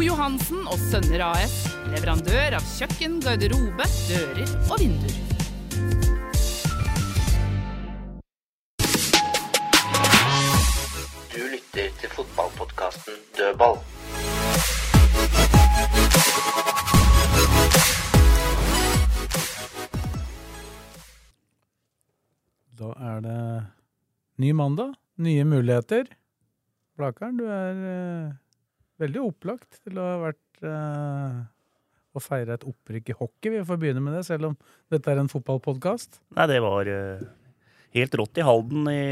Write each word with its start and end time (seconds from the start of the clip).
O. 0.00 0.02
Johansen 0.02 0.62
og 0.64 0.78
Sønner 0.80 1.20
AS. 1.26 1.54
Leverandør 1.92 2.54
av 2.56 2.64
kjøkken, 2.64 3.18
garderobe, 3.20 3.84
dører 4.08 4.48
og 4.72 4.80
vinduer. 4.80 5.18
Du 11.34 11.42
lytter 11.52 11.92
til 12.00 12.14
fotballpodkasten 12.16 13.20
Dødball. 13.36 13.76
Da 22.80 22.94
er 23.12 23.24
det 23.28 23.40
ny 24.40 24.56
mandag, 24.56 24.96
nye 25.20 25.44
muligheter. 25.44 26.14
Blakeren, 26.96 27.36
du 27.36 27.50
er 27.52 27.88
eh, 27.90 28.38
veldig 29.00 29.22
opplagt 29.24 29.80
til 29.84 29.98
å 30.00 30.04
ha 30.06 30.18
vært 30.26 30.62
uh, 30.66 31.40
å 32.16 32.22
feire 32.22 32.56
et 32.58 32.66
opprykk 32.68 33.12
i 33.12 33.16
hockey. 33.18 33.52
Vi 33.56 33.64
får 33.66 33.80
begynne 33.80 34.02
med 34.04 34.16
det, 34.18 34.24
selv 34.28 34.50
om 34.50 34.56
dette 34.92 35.10
er 35.12 35.20
en 35.22 35.30
fotballpodkast. 35.32 36.20
Nei, 36.36 36.46
det 36.50 36.60
var 36.64 36.90
uh, 36.90 37.24
helt 37.96 38.16
rått 38.20 38.40
i 38.40 38.46
Halden 38.46 38.88
i 38.92 39.02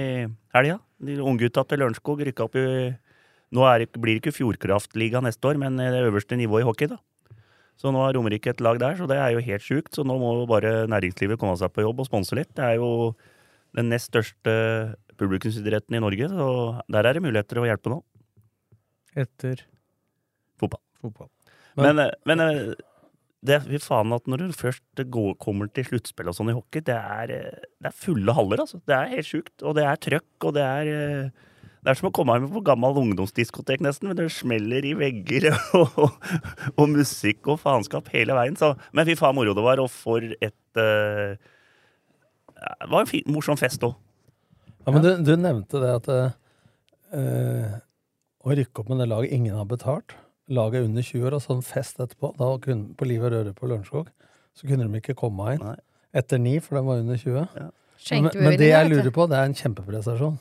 helga. 0.56 0.78
De 0.98 1.18
unggutta 1.22 1.64
til 1.70 1.82
Lørenskog 1.84 2.24
rykka 2.26 2.48
opp 2.48 2.58
i 2.58 2.66
Nå 3.48 3.62
er, 3.64 3.86
det- 3.86 3.96
blir 3.96 4.18
det 4.18 4.20
ikke 4.20 4.34
Fjordkraftliga 4.36 5.22
neste 5.24 5.48
år, 5.48 5.56
men 5.56 5.78
det 5.80 6.02
øverste 6.04 6.36
nivået 6.36 6.66
i 6.66 6.68
hockey, 6.68 6.91
da. 6.91 6.98
Så 7.80 7.88
nå 7.94 8.02
har 8.02 8.12
Romerike 8.12 8.50
et 8.50 8.60
lag 8.60 8.76
der, 8.82 8.98
så 8.98 9.06
det 9.08 9.16
er 9.16 9.30
jo 9.32 9.41
helt 9.46 9.64
sjukt. 9.64 9.94
Så 9.96 10.04
nå 10.04 10.18
må 10.20 10.34
jo 10.41 10.44
bare 10.50 10.82
næringslivet 10.91 11.38
komme 11.41 11.54
seg 11.56 11.70
på 11.72 11.80
jobb 11.80 12.02
og 12.02 12.08
sponse 12.10 12.36
litt. 12.36 12.50
Det 12.58 12.66
er 12.66 12.74
jo 12.76 13.14
den 13.78 13.88
nest 13.88 14.10
største 14.10 14.52
publikumsidretten 15.16 15.96
i 15.96 16.02
Norge, 16.02 16.28
så 16.28 16.48
der 16.92 17.08
er 17.08 17.16
det 17.16 17.22
muligheter 17.24 17.62
å 17.62 17.64
hjelpe 17.70 17.94
nå. 17.94 18.02
Etter 19.16 19.62
Fotball. 20.58 20.82
fotball. 21.02 21.30
Men, 21.78 21.98
men, 21.98 22.14
men 22.26 22.42
eh, 22.42 22.70
det 23.46 23.60
fy 23.68 23.78
faen 23.82 24.14
at 24.16 24.26
når 24.30 24.42
du 24.42 24.56
først 24.56 25.02
går, 25.14 25.34
kommer 25.42 25.70
til 25.70 25.86
sluttspill 25.86 26.30
og 26.30 26.34
sånn 26.34 26.50
i 26.50 26.56
hockey, 26.56 26.82
det 26.84 26.96
er, 26.96 27.34
eh, 27.34 27.68
det 27.78 27.92
er 27.92 27.94
fulle 27.94 28.34
haller, 28.34 28.64
altså. 28.64 28.80
Det 28.88 28.96
er 28.96 29.12
helt 29.12 29.28
sjukt. 29.28 29.54
Og 29.62 29.76
det 29.78 29.84
er 29.86 30.00
trøkk, 30.08 30.48
og 30.48 30.56
det 30.58 30.64
er 30.64 30.90
eh, 30.94 31.44
Det 31.78 31.92
er 31.92 31.98
som 32.00 32.08
å 32.08 32.12
komme 32.12 32.34
hjem 32.34 32.48
på 32.50 32.64
gammel 32.66 32.98
ungdomsdiskotek, 33.04 33.84
nesten. 33.86 34.10
Men 34.10 34.18
det 34.18 34.26
smeller 34.34 34.84
i 34.84 34.96
vegger 34.98 35.52
og, 35.78 35.94
og, 36.08 36.26
og 36.74 36.90
musikk 36.90 37.46
og 37.46 37.60
faenskap 37.62 38.10
hele 38.12 38.34
veien. 38.34 38.58
Så, 38.58 38.72
men 38.92 39.06
fy 39.06 39.14
faen 39.16 39.38
moro 39.38 39.54
det 39.54 39.64
var, 39.64 39.78
og 39.78 39.92
for 39.92 40.26
et 40.26 40.82
uh, 40.82 41.38
Det 42.58 42.90
var 42.90 43.04
en 43.04 43.10
fin, 43.10 43.22
morsom 43.30 43.56
fest 43.60 43.86
òg. 43.86 43.94
Ja, 44.82 44.90
men 44.90 45.04
du, 45.04 45.12
du 45.22 45.36
nevnte 45.38 45.80
det 45.84 45.94
at 46.00 46.10
uh, 46.10 47.78
å 48.42 48.58
rykke 48.58 48.82
opp 48.82 48.90
med 48.90 49.04
det 49.04 49.08
laget 49.12 49.38
ingen 49.38 49.56
har 49.56 49.68
betalt, 49.70 50.16
laget 50.48 50.86
under 50.88 51.04
20 51.04 51.27
år, 51.28 51.36
og 51.38 51.44
sånn 51.44 51.62
fest 51.66 52.00
etterpå, 52.00 52.32
da 52.38 52.50
kunne, 52.62 52.94
på 52.98 53.08
Liv 53.08 53.24
og 53.24 53.34
Røre 53.34 53.54
på 53.56 53.68
Lørenskog, 53.70 54.10
så 54.56 54.68
kunne 54.68 54.88
de 54.88 55.00
ikke 55.02 55.16
komme 55.18 55.54
inn 55.54 55.64
Nei. 55.64 55.76
etter 56.16 56.41
ni, 56.42 56.56
for 56.64 56.78
de 56.78 56.84
var 56.86 57.03
under 57.04 57.20
20. 57.20 57.47
Men, 58.09 58.31
men 58.34 58.59
det 58.59 58.70
jeg 58.70 58.91
lurer 58.92 59.12
på, 59.14 59.26
det 59.31 59.38
er 59.38 59.48
en 59.50 59.59
kjempeprestasjon. 59.59 60.38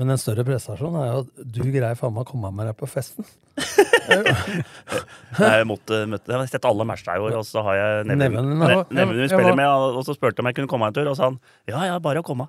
Men 0.00 0.10
en 0.10 0.18
større 0.18 0.42
prestasjon 0.46 0.96
er 0.98 1.06
jo 1.06 1.18
at 1.22 1.42
du 1.54 1.60
greier 1.68 1.94
faen 1.98 2.14
meg 2.16 2.24
å 2.24 2.30
komme 2.32 2.50
med 2.54 2.66
deg 2.66 2.78
på 2.80 2.88
festen. 2.90 3.26
Jeg 5.38 5.66
måtte, 5.66 6.00
møtte, 6.10 6.30
jeg 6.30 6.36
har 6.36 6.48
sett 6.50 6.66
alle 6.68 6.84
matcha 6.86 7.14
i 7.16 7.22
år, 7.22 7.36
og 7.38 7.46
så 7.46 7.62
har 7.66 7.76
jeg 7.78 8.04
nevnen 8.06 8.52
vi 8.60 9.26
spiller 9.30 9.56
med, 9.58 9.66
og 9.66 10.02
så 10.06 10.14
spurte 10.14 10.38
jeg 10.38 10.44
om 10.44 10.48
jeg 10.50 10.56
kunne 10.58 10.70
komme 10.70 10.86
en 10.90 10.94
tur, 10.94 11.08
og 11.10 11.16
sa 11.18 11.30
han 11.30 11.38
ja, 11.70 11.80
ja, 11.88 11.96
bare 12.02 12.22
å 12.22 12.26
komme. 12.26 12.46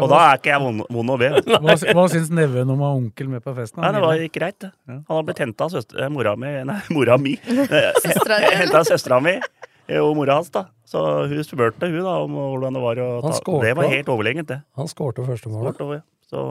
Og 0.00 0.06
da 0.08 0.18
er 0.30 0.38
ikke 0.38 0.52
jeg 0.54 0.62
vond, 0.62 0.84
vond 0.96 1.12
å 1.12 1.16
be. 1.20 1.28
hva, 1.64 1.74
hva 1.76 2.04
syns 2.08 2.30
neven 2.32 2.70
om 2.72 2.80
å 2.80 2.86
ha 2.88 2.92
onkel 2.96 3.28
med 3.28 3.42
på 3.44 3.52
festen? 3.56 3.82
Nei, 3.84 3.90
det 3.92 4.00
var 4.04 4.22
ikke 4.24 4.38
greit, 4.40 4.66
Han 4.88 5.02
har 5.10 5.26
blitt 5.28 5.42
henta 5.44 5.66
av 5.66 5.74
søster, 5.74 5.98
eh, 6.00 6.08
mora 6.12 6.32
mi 6.40 6.52
Nei, 6.70 6.78
mora 6.96 7.18
mi. 7.20 7.34
Henta 7.46 8.78
av 8.80 8.86
søstera 8.88 9.18
mi 9.24 9.34
eh, 9.36 9.98
og 10.00 10.14
mora 10.16 10.38
hans, 10.40 10.48
da. 10.54 10.66
Så 10.88 11.02
hun 11.28 11.44
spurte 11.44 11.88
hun 11.92 12.00
da 12.04 12.14
om 12.24 12.34
hvordan 12.38 12.76
det 12.78 12.82
var 12.84 13.02
å 13.04 13.10
ta 13.24 13.34
skårte 13.36 13.68
Det 13.68 13.76
var 13.76 13.92
helt 13.92 14.10
overlegent, 14.12 14.48
det. 14.54 14.60
Han 14.80 14.88
skårte 14.90 15.26
første 15.28 15.52
målet. 15.52 15.76
Skårte 15.76 16.00
ja. 16.00 16.04
Så 16.32 16.46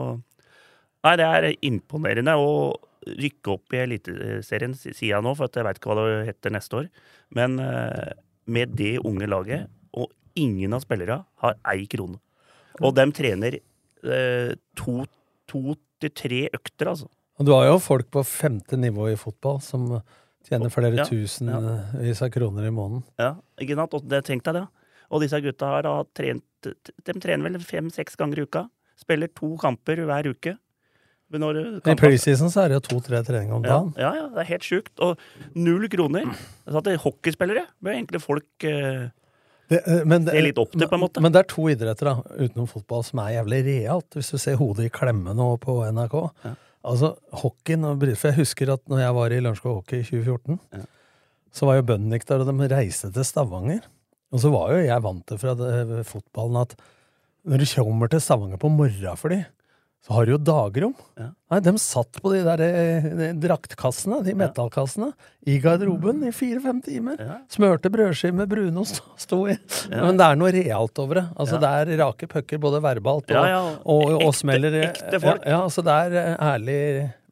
Nei, 1.02 1.16
det 1.18 1.26
er 1.26 1.48
imponerende 1.66 2.36
å 2.38 2.50
rykke 3.18 3.56
opp 3.56 3.74
i 3.74 3.80
Eliteserien, 3.82 4.76
si- 4.78 4.92
sier 4.94 5.16
jeg 5.16 5.24
nå, 5.26 5.32
for 5.34 5.48
at 5.50 5.56
jeg 5.58 5.66
veit 5.66 5.80
ikke 5.80 5.90
hva 5.90 6.04
det 6.06 6.20
heter 6.28 6.52
neste 6.54 6.78
år. 6.78 6.84
Men 7.34 7.56
eh, 7.58 8.12
med 8.46 8.76
det 8.78 8.92
unge 9.02 9.26
laget, 9.26 9.66
og 9.98 10.12
ingen 10.38 10.76
av 10.78 10.84
spillerne 10.84 11.24
har 11.42 11.56
ei 11.72 11.88
krone. 11.90 12.20
Og 12.80 12.94
de 12.96 13.06
trener 13.14 13.58
eh, 13.58 14.54
to, 14.78 15.02
to 15.50 15.76
til 16.02 16.14
tre 16.18 16.40
økter, 16.50 16.92
altså. 16.94 17.10
Og 17.40 17.48
du 17.48 17.52
har 17.54 17.68
jo 17.68 17.78
folk 17.82 18.10
på 18.12 18.24
femte 18.26 18.78
nivå 18.78 19.10
i 19.12 19.18
fotball 19.18 19.60
som 19.64 19.88
tjener 20.46 20.72
flere 20.72 20.92
Ja, 20.98 21.06
tusenvis 21.08 22.22
av 22.24 22.30
kroner 22.34 22.66
i 22.68 22.74
måneden. 22.74 23.04
Ja, 23.20 23.36
ikke 23.60 23.78
sant? 23.78 23.94
Og 23.96 24.08
det 24.10 24.24
tenkte 24.26 24.52
jeg 24.52 24.60
det. 24.60 24.66
Og 25.12 25.22
disse 25.24 25.40
gutta 25.44 25.70
har 25.74 25.86
da 25.86 25.94
trent 26.16 26.44
De 26.62 27.14
trener 27.18 27.48
vel 27.48 27.64
fem-seks 27.66 28.14
ganger 28.18 28.38
i 28.38 28.44
uka. 28.46 28.66
Spiller 29.00 29.30
to 29.34 29.56
kamper 29.58 30.04
hver 30.06 30.28
uke. 30.30 30.54
I 31.32 31.96
preseason 31.96 32.50
så 32.52 32.62
er 32.62 32.70
det 32.70 32.76
jo 32.76 32.82
to-tre 32.90 33.22
treninger 33.24 33.56
om 33.56 33.64
ja, 33.64 33.72
dagen. 33.72 33.92
ja, 33.96 34.10
ja, 34.18 34.24
det 34.34 34.42
er 34.42 34.48
helt 34.50 34.66
sjukt. 34.68 34.92
Og 35.00 35.56
null 35.56 35.88
kroner. 35.88 36.28
Så 36.66 36.76
at 36.76 36.86
det 36.86 36.92
er 36.92 37.02
hockeyspillere 37.02 37.64
bør 37.80 37.96
egentlig 37.96 38.20
folk 38.20 38.66
eh, 38.68 39.08
Det, 39.72 39.80
eh, 39.88 40.02
men, 40.08 40.26
det- 40.26 40.34
er 40.36 40.44
litt 40.44 40.58
opp 40.60 40.72
til, 40.74 40.84
på 40.88 40.98
en 40.98 41.02
måte. 41.06 41.22
Men 41.24 41.32
det 41.34 41.40
er 41.42 41.48
to 41.52 41.64
idretter 41.72 42.10
da, 42.10 42.14
utenom 42.36 42.68
fotball 42.70 43.04
som 43.08 43.22
er 43.24 43.38
jævlig 43.38 43.62
realt, 43.70 44.10
hvis 44.18 44.30
du 44.34 44.38
ser 44.42 44.58
hodet 44.60 44.86
i 44.88 44.92
klemme 44.92 45.32
nå 45.38 45.48
på 45.62 45.78
NRK. 45.88 46.16
Ja. 46.44 46.54
Altså, 46.92 47.12
hockeyen 47.42 47.84
og 47.86 48.00
For 48.18 48.32
jeg 48.32 48.40
husker 48.40 48.72
at 48.74 48.82
når 48.90 48.98
jeg 49.04 49.14
var 49.14 49.30
i 49.32 49.40
Lørenskog 49.40 49.76
Hockey 49.80 50.00
i 50.02 50.06
2014, 50.08 50.58
Ja. 50.74 50.84
så 51.54 51.66
var 51.68 51.76
jo 51.78 51.82
Bønnik 51.92 52.24
der, 52.26 52.42
og 52.42 52.46
de 52.50 52.68
reiste 52.74 53.12
til 53.14 53.24
Stavanger. 53.24 53.82
Og 54.32 54.40
så 54.40 54.50
var 54.50 54.72
jo 54.72 54.80
jeg 54.86 55.02
vant 55.04 55.26
til 55.28 55.38
fra 55.38 55.54
det, 55.54 56.06
fotballen 56.08 56.60
at 56.62 56.74
når 57.44 57.58
du 57.58 57.66
kommer 57.74 58.08
til 58.08 58.20
Stavanger 58.20 58.56
på 58.58 58.70
morgenfly, 58.72 59.44
så 60.02 60.16
har 60.16 60.26
du 60.26 60.32
jo 60.32 60.38
dagrom. 60.42 60.94
Ja. 61.14 61.28
Nei, 61.52 61.58
de 61.62 61.72
satt 61.78 62.16
på 62.22 62.32
de 62.32 62.40
der 62.42 62.62
eh, 62.66 63.04
de 63.20 63.28
draktkassene, 63.44 64.18
de 64.26 64.32
metallkassene, 64.34 65.12
i 65.46 65.60
garderoben 65.62 66.24
i 66.26 66.32
fire-fem 66.34 66.80
timer. 66.82 67.20
Ja. 67.22 67.36
Smørte 67.54 67.90
brødskiver 67.94 68.34
med 68.40 68.50
brunost 68.50 68.98
sto 69.22 69.44
i. 69.46 69.54
Ja. 69.92 70.00
Men 70.08 70.18
det 70.18 70.26
er 70.26 70.40
noe 70.40 70.50
realt 70.56 70.98
over 71.04 71.20
det. 71.20 71.24
Altså. 71.36 71.60
Det 71.62 71.70
er 71.70 71.92
rake 72.02 72.26
pucker, 72.32 72.58
både 72.64 72.82
verbalt 72.82 73.30
og, 73.30 73.36
Ja, 73.38 73.44
ja. 73.52 73.62
og, 73.84 74.02
og, 74.10 74.18
Ekte- 74.26 74.38
smeller. 74.40 74.78
ekte 74.88 75.20
folk. 75.22 75.46
Ja, 75.54 75.60
så 75.70 75.84
det 75.86 75.94
er 76.08 76.18
eh, 76.24 76.34
ærlig, 76.50 76.80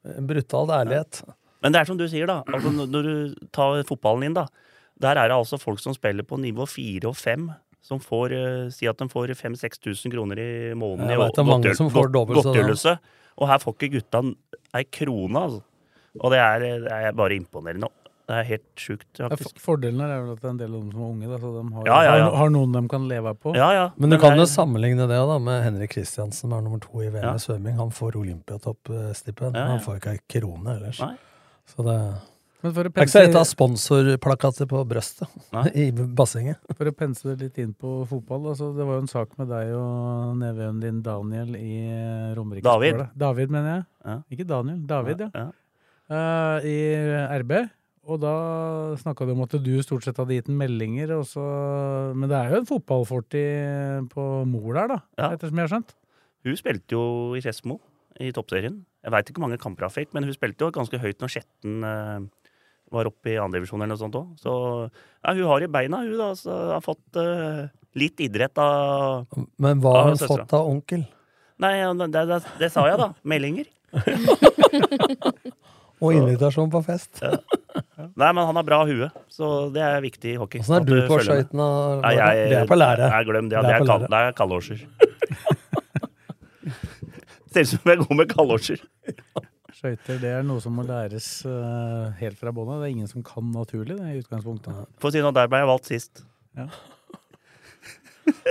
eh, 0.06 0.20
brutal 0.30 0.70
ærlighet. 0.78 1.22
Men 1.60 1.74
det 1.74 1.80
er 1.82 1.90
som 1.90 1.98
du 1.98 2.06
sier, 2.08 2.30
da. 2.30 2.38
Altså, 2.54 2.70
når 2.72 3.02
du 3.10 3.34
tar 3.52 3.82
fotballen 3.90 4.28
inn, 4.30 4.38
da. 4.38 4.46
Der 5.00 5.16
er 5.18 5.28
det 5.32 5.36
altså 5.40 5.58
folk 5.58 5.80
som 5.82 5.92
spiller 5.96 6.22
på 6.28 6.38
nivå 6.38 6.68
fire 6.70 7.10
og 7.10 7.16
fem. 7.18 7.50
Som 7.82 7.98
får, 7.98 8.32
eh, 8.36 8.68
si 8.70 8.86
at 8.86 8.98
de 9.00 9.08
får 9.08 9.32
5000-6000 9.34 10.12
kroner 10.12 10.38
i 10.38 10.74
måneden 10.74 11.10
i 11.10 11.16
godtgjørelse. 11.16 12.98
Og 13.40 13.48
her 13.48 13.58
får 13.62 13.74
ikke 13.78 13.92
gutta 13.96 14.20
ei 14.76 14.84
krone, 14.84 15.36
altså. 15.46 15.62
Og 16.20 16.30
det 16.34 16.38
er, 16.42 16.58
det 16.84 16.92
er 16.92 17.12
bare 17.16 17.36
imponerende. 17.38 17.88
Det 18.30 18.36
er 18.38 18.44
helt 18.46 18.76
sjukt, 18.78 19.06
Ja, 19.18 19.28
faktisk. 19.28 19.58
for- 19.58 19.76
Fordelen 19.76 20.00
er 20.04 20.20
vel 20.22 20.32
at 20.32 20.40
det 20.40 20.44
er 20.46 20.50
en 20.50 20.58
del 20.58 20.74
av 20.74 20.80
dem 20.82 20.90
som 20.92 21.00
er 21.00 21.08
unge, 21.10 21.28
da, 21.32 21.38
så 21.38 21.50
de 21.56 21.74
har, 21.74 21.86
Ja, 21.86 22.02
ja, 22.04 22.16
ja. 22.18 22.24
har, 22.28 22.36
har 22.36 22.50
noen 22.50 22.72
de 22.76 22.82
kan 22.88 23.08
leve 23.08 23.32
på. 23.34 23.54
Ja, 23.56 23.70
ja. 23.72 23.90
Men 23.96 24.10
du 24.10 24.18
kan 24.18 24.32
er- 24.32 24.36
jo 24.36 24.46
sammenligne 24.46 25.08
det 25.08 25.18
da 25.18 25.38
med 25.38 25.64
Henrik 25.64 25.90
Kristiansen, 25.90 26.32
som 26.32 26.52
er 26.52 26.60
nummer 26.62 26.78
to 26.80 27.00
i 27.02 27.08
VM 27.08 27.22
Ja. 27.24 27.32
i 27.34 27.38
svømming. 27.42 27.74
Han 27.76 27.90
får 27.90 28.12
Olympiatoppstipend. 28.20 29.54
Ja, 29.56 29.60
ja. 29.60 29.66
Han 29.72 29.80
får 29.80 29.96
ikke 30.00 30.10
ei 30.12 30.18
krone 30.28 30.76
ellers. 30.76 31.00
Nei. 31.00 31.16
Så 31.66 31.82
det 31.84 32.20
Men 32.60 32.74
for 32.76 32.84
å 32.84 32.90
det 32.92 33.00
er 33.00 33.06
ikke 33.08 33.12
så 33.14 33.22
lett 33.24 33.36
å 33.38 33.40
ha 33.40 33.48
sponsorplakater 33.48 34.68
på 34.68 34.82
brøstet 34.88 35.30
Nei. 35.54 35.64
i 35.82 35.86
bassenget. 35.92 36.60
for 36.76 36.90
å 36.90 36.92
pense 36.96 37.24
det 37.24 37.38
litt 37.46 37.58
inn 37.62 37.72
på 37.72 38.02
fotball, 38.10 38.50
altså, 38.52 38.70
det 38.76 38.84
var 38.84 38.98
jo 38.98 39.04
en 39.06 39.10
sak 39.12 39.32
med 39.40 39.48
deg 39.48 39.72
og 39.78 40.36
nevøen 40.42 40.80
din 40.82 41.00
Daniel 41.06 41.56
i 41.56 41.74
eh, 41.88 42.30
Romerikes 42.36 42.66
David. 42.68 43.04
David, 43.16 43.52
mener 43.54 43.72
jeg. 43.78 43.84
Ja. 44.04 44.16
Ikke 44.36 44.48
Daniel. 44.52 44.80
David, 44.90 45.24
ja. 45.24 45.30
Ja. 45.34 45.50
Eh, 46.10 46.68
I 46.68 46.78
RB. 47.40 47.54
Og 48.10 48.18
da 48.22 48.34
snakka 48.98 49.26
du 49.28 49.34
om 49.34 49.42
at 49.44 49.52
du 49.62 49.72
stort 49.84 50.02
sett 50.06 50.16
hadde 50.18 50.34
gitt 50.34 50.48
den 50.48 50.56
meldinger, 50.58 51.12
og 51.18 51.26
så 51.28 51.42
Men 52.16 52.28
det 52.32 52.38
er 52.38 52.50
jo 52.54 52.60
en 52.62 52.68
fotballfortid 52.70 54.08
på 54.12 54.24
mor 54.48 54.74
der, 54.74 54.88
da, 54.96 54.98
Ja. 55.20 55.30
ettersom 55.36 55.60
jeg 55.60 55.68
har 55.68 55.72
skjønt. 55.74 55.94
Hun 56.44 56.56
spilte 56.56 56.96
jo 56.96 57.02
i 57.36 57.42
Skedsmo 57.44 57.78
i 58.20 58.32
toppserien. 58.32 58.80
Jeg 59.04 59.12
veit 59.14 59.28
ikke 59.30 59.40
hvor 59.40 59.48
mange 59.48 59.60
kamper 59.60 59.86
hun 59.86 59.92
fikk, 59.94 60.12
men 60.16 60.24
hun 60.24 60.34
spilte 60.36 60.64
jo 60.64 60.72
ganske 60.74 60.98
høyt 61.00 61.20
når 61.20 61.32
Skjetten 61.36 61.84
eh, 61.84 62.20
var 62.90 63.08
oppe 63.10 63.32
i 63.32 63.38
andredivisjon 63.40 63.80
eller 63.80 63.94
noe 63.94 64.00
sånt 64.00 64.18
òg. 64.18 64.28
Så 64.40 64.52
ja, 64.90 65.34
hun 65.34 65.46
har 65.50 65.64
i 65.64 65.70
beina, 65.70 66.02
hun, 66.04 66.16
da. 66.18 66.30
Så 66.38 66.56
har 66.74 66.82
fått 66.84 67.18
uh, 67.18 67.66
litt 67.98 68.20
idrett 68.22 68.58
av 68.60 69.26
Men 69.60 69.82
hva 69.82 69.96
har 70.00 70.12
hun 70.12 70.20
søstra. 70.20 70.44
fått 70.44 70.56
av 70.58 70.70
onkel? 70.70 71.06
Nei, 71.60 71.74
det, 72.00 72.08
det, 72.14 72.40
det 72.60 72.70
sa 72.72 72.86
jeg, 72.88 72.98
da. 73.00 73.12
Meldinger. 73.28 73.68
Og 76.00 76.14
invitasjon 76.16 76.70
på 76.72 76.80
fest. 76.86 77.20
Nei, 77.20 78.30
men 78.32 78.40
han 78.40 78.56
har 78.56 78.64
bra 78.64 78.78
hue, 78.88 79.10
så 79.28 79.68
det 79.74 79.82
er 79.84 80.00
viktig 80.00 80.32
i 80.32 80.38
hockey. 80.40 80.62
Åssen 80.64 80.78
er 80.78 80.86
du 80.88 80.94
på 81.10 81.18
skøytene? 81.20 81.66
Det 82.00 82.56
er 82.62 82.70
på 82.70 82.78
lære. 82.78 83.10
Jeg 83.12 83.28
glem 83.28 83.50
det. 83.52 83.60
Det 83.60 83.68
er 83.68 83.76
er 83.76 83.84
på 83.84 83.88
kal, 83.90 84.06
det 84.06 84.20
er 84.20 84.32
kaldårser. 84.38 84.80
Ser 87.50 87.66
ut 87.66 87.72
som 87.74 87.92
jeg 87.92 88.00
går 88.00 88.16
med 88.22 88.32
kaldårser. 88.32 88.80
Skøyter 89.76 90.20
det 90.22 90.30
er 90.38 90.46
noe 90.46 90.62
som 90.62 90.74
må 90.76 90.84
læres 90.86 91.28
uh, 91.48 92.10
helt 92.20 92.38
fra 92.40 92.52
bånn 92.54 92.70
av. 92.74 92.82
Det 92.82 92.90
er 92.90 92.96
ingen 92.96 93.10
som 93.10 93.24
kan 93.26 93.52
naturlig 93.54 93.98
det 93.98 94.14
i 94.14 94.22
utgangspunktet. 94.22 94.88
For 95.02 95.10
å 95.10 95.14
si 95.14 95.22
noe, 95.24 95.34
der 95.36 95.50
ble 95.50 95.62
jeg 95.62 95.70
valgt 95.70 95.92
sist. 95.92 96.24
Ja. 96.58 96.70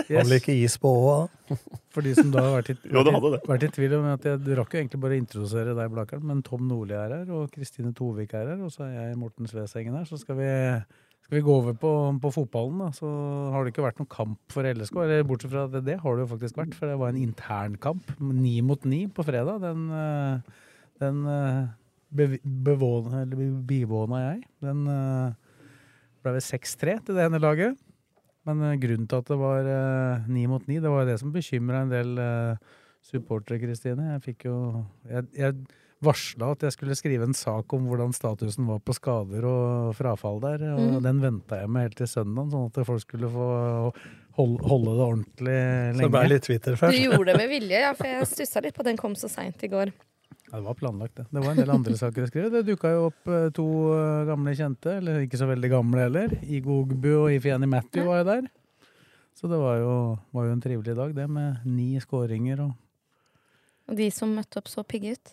Yes. 0.09 0.23
Han 0.25 0.33
ikke 0.33 0.53
is 0.57 0.75
på 0.81 0.89
åa? 0.89 1.19
For 1.93 2.05
de 2.05 2.13
som 2.17 2.31
da 2.33 2.43
har 2.43 2.55
vært 2.59 2.71
i, 2.73 2.75
Jo, 2.93 3.03
det 3.05 3.13
det. 3.13 3.41
vært 3.47 3.65
i 3.67 3.71
tvil 3.75 3.95
om 3.99 4.07
at 4.11 4.25
jeg, 4.25 4.39
rakk 4.57 4.73
jo 4.75 4.81
egentlig 4.81 5.01
bare 5.03 5.15
å 5.15 5.21
introdusere 5.21 5.75
deg, 5.77 5.91
Blakkaren, 5.93 6.25
men 6.29 6.41
Tom 6.45 6.65
Nordli 6.69 6.97
er 6.97 7.13
her, 7.19 7.29
og 7.35 7.53
Kristine 7.53 7.93
Tovik 7.95 8.33
er 8.37 8.53
her, 8.53 8.63
og 8.65 8.73
så 8.73 8.87
er 8.87 9.11
jeg 9.11 9.19
Morten 9.21 9.49
Svesengen 9.49 9.97
her. 9.97 10.07
Så 10.09 10.19
skal 10.21 10.39
vi, 10.39 10.49
skal 11.25 11.37
vi 11.37 11.43
gå 11.45 11.57
over 11.61 11.77
på, 11.79 11.93
på 12.23 12.33
fotballen, 12.35 12.81
da. 12.85 12.89
Så 12.97 13.09
har 13.53 13.65
det 13.65 13.73
ikke 13.73 13.85
vært 13.85 14.01
noen 14.01 14.11
kamp 14.13 14.55
for 14.55 14.69
LSK. 14.69 14.97
Eller 15.05 15.27
bortsett 15.29 15.53
fra 15.53 15.67
det, 15.71 15.83
det 15.87 15.99
har 16.03 16.17
det 16.17 16.25
jo 16.25 16.31
faktisk 16.33 16.59
vært, 16.61 16.75
for 16.77 16.91
det 16.91 16.97
var 17.01 17.13
en 17.13 17.21
internkamp. 17.21 18.15
Ni 18.31 18.57
mot 18.65 18.89
ni 18.89 19.05
på 19.13 19.25
fredag. 19.27 19.61
Den, 19.65 19.85
eh, 19.93 20.65
den 20.99 21.25
eh, 21.27 21.67
bevåna, 22.09 23.23
eller 23.23 23.51
bivåna 23.67 24.23
jeg. 24.23 24.43
Den 24.65 24.85
eh, 24.91 25.33
ble 26.23 26.35
vel 26.37 26.45
6-3 26.45 26.99
til 27.07 27.19
det 27.19 27.27
ene 27.27 27.41
laget. 27.41 27.79
Men 28.47 28.63
eh, 28.65 28.77
grunnen 28.81 29.09
til 29.09 29.23
at 29.23 29.31
det 29.31 29.39
var 29.39 29.73
ni 30.29 30.47
mot 30.51 30.65
ni, 30.67 30.79
det 30.79 30.91
var 30.91 31.05
jo 31.05 31.11
det 31.11 31.19
som 31.21 31.35
bekymra 31.35 31.83
en 31.83 31.93
del 31.93 32.15
supportere, 33.05 33.61
Kristine. 33.61 34.15
Jeg 34.15 34.25
fikk 34.31 34.49
jo 34.49 34.57
Jeg, 35.07 35.29
jeg 35.37 35.59
varsla 36.03 36.53
at 36.53 36.63
jeg 36.63 36.75
skulle 36.75 36.95
skrive 36.95 37.27
en 37.27 37.35
sak 37.35 37.73
om 37.75 37.87
hvordan 37.89 38.13
statusen 38.15 38.67
var 38.69 38.79
på 38.83 38.95
skader 38.95 39.43
og 39.47 39.95
frafall 39.97 40.39
der, 40.43 40.63
og 40.71 40.95
mm. 40.95 40.99
den 41.03 41.19
venta 41.23 41.59
jeg 41.59 41.71
med 41.71 41.89
helt 41.89 41.97
til 41.99 42.07
søndag, 42.07 42.53
sånn 42.53 42.69
at 42.69 42.79
folk 42.87 43.03
skulle 43.03 43.31
få 43.33 43.47
holde, 44.39 44.61
holde 44.71 44.93
det 44.93 45.07
ordentlig 45.07 45.57
lenge. 45.57 45.97
Så 45.97 46.05
det 46.05 46.13
ble 46.15 46.29
litt 46.31 46.47
Twitter 46.47 46.79
Du 46.79 47.01
gjorde 47.01 47.25
det 47.31 47.41
med 47.41 47.51
vilje, 47.51 47.81
ja, 47.83 47.91
for 47.97 48.07
jeg 48.07 48.29
stussa 48.31 48.63
litt 48.63 48.77
på 48.77 48.85
at 48.85 48.91
den 48.91 49.01
kom 49.01 49.17
så 49.19 49.31
seint 49.31 49.67
i 49.67 49.71
går. 49.71 49.91
Ja, 50.49 50.57
det 50.57 50.65
var 50.65 50.73
planlagt, 50.79 51.15
det. 51.19 51.25
Det 51.29 51.41
var 51.45 51.51
en 51.53 51.59
del 51.61 51.69
andre 51.73 51.93
saker 52.03 52.25
å 52.25 52.29
skrive. 52.29 52.49
Det 52.53 52.63
dukka 52.71 52.91
jo 52.95 53.03
opp 53.11 53.27
eh, 53.29 53.49
to 53.53 53.65
eh, 53.93 54.23
gamle 54.29 54.53
kjente, 54.57 54.95
eller 54.97 55.19
ikke 55.25 55.37
så 55.37 55.45
veldig 55.49 55.69
gamle 55.75 56.05
heller. 56.07 56.33
Igo 56.49 56.79
Ogbu 56.83 57.09
og 57.25 57.27
Ifeani 57.35 57.69
Matthew 57.69 58.07
var 58.09 58.23
jo 58.23 58.29
der. 58.31 58.47
Så 59.39 59.47
det 59.47 59.59
var 59.61 59.77
jo, 59.79 59.91
var 60.35 60.47
jo 60.49 60.55
en 60.57 60.63
trivelig 60.63 60.95
dag, 60.97 61.13
det, 61.15 61.27
med 61.31 61.61
ni 61.69 61.91
skåringer 62.03 62.59
og 62.65 62.73
Og 63.89 63.95
de 63.97 64.09
som 64.13 64.33
møtte 64.35 64.59
opp, 64.59 64.67
så 64.69 64.83
pigge 64.83 65.13
ut. 65.15 65.31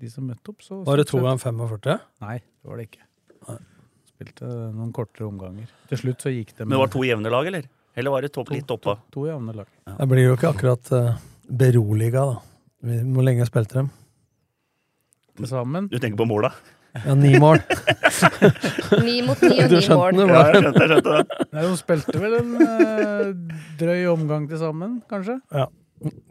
de 0.00 0.08
som 0.12 0.24
møtte 0.28 0.52
opp. 0.52 0.60
Så 0.62 0.82
Var 0.86 0.96
det 1.00 1.06
to 1.10 1.18
ganger 1.24 1.40
45? 1.42 1.98
Nei, 2.22 2.36
det 2.38 2.68
var 2.70 2.76
det 2.80 2.86
ikke. 2.90 3.02
Spilte 4.16 4.46
noen 4.72 4.92
kortere 4.96 5.26
omganger. 5.26 5.68
Til 5.90 5.98
slutt 6.00 6.22
så 6.24 6.30
gikk 6.32 6.54
det 6.56 6.64
Men 6.64 6.76
det 6.76 6.82
var 6.84 6.92
to 6.94 7.02
jevne 7.04 7.32
lag, 7.32 7.48
eller? 7.50 7.66
Eller 7.96 8.12
var 8.12 8.24
det 8.24 8.30
topp, 8.36 8.50
litt 8.52 8.70
oppa? 8.72 8.94
To 9.12 9.26
jevne 9.26 9.52
lag. 9.56 9.68
Jeg 9.88 10.08
blir 10.12 10.22
jo 10.28 10.36
ikke 10.36 10.50
akkurat 10.54 10.90
uh, 10.92 11.18
beroliga, 11.48 12.22
da. 12.30 12.38
Vi- 12.86 13.02
Hvor 13.12 13.24
lenge 13.26 13.44
spilte 13.48 13.82
de? 13.82 13.88
Til 15.36 15.48
sammen. 15.50 15.88
Du 15.92 15.98
tenker 16.02 16.18
på 16.20 16.26
måla? 16.28 16.52
Ja, 17.04 17.14
ni 17.18 17.34
mål. 17.40 17.58
Ni 19.04 19.18
mot 19.26 19.40
ni 19.44 19.58
og 19.60 19.72
ni 19.74 19.80
mål. 19.92 20.16
det, 20.16 20.26
Ja, 20.30 20.44
jeg 20.48 20.62
skjønte, 20.62 20.80
jeg 20.80 20.90
skjønte 20.92 21.16
det. 21.16 21.40
Nei, 21.52 21.64
de 21.66 21.72
spilte 21.80 22.22
vel 22.22 22.36
en 22.38 22.54
eh, 22.64 23.58
drøy 23.80 24.06
omgang 24.14 24.46
til 24.48 24.60
sammen, 24.62 24.94
kanskje. 25.10 25.36
Ja. 25.52 25.66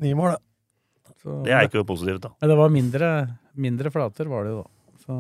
Ni 0.02 0.16
mål, 0.18 0.34
ja. 0.36 1.14
Så, 1.22 1.36
Det 1.46 1.54
er 1.54 1.68
ikke 1.68 1.82
jo 1.84 1.86
positivt, 1.90 2.24
da. 2.26 2.34
Men 2.42 2.52
det 2.54 2.58
var 2.58 2.74
mindre, 2.74 3.12
mindre 3.68 3.94
flater, 3.94 4.30
var 4.32 4.48
det 4.48 4.56
jo 4.56 4.64
da. 4.64 4.68
Så 5.06 5.20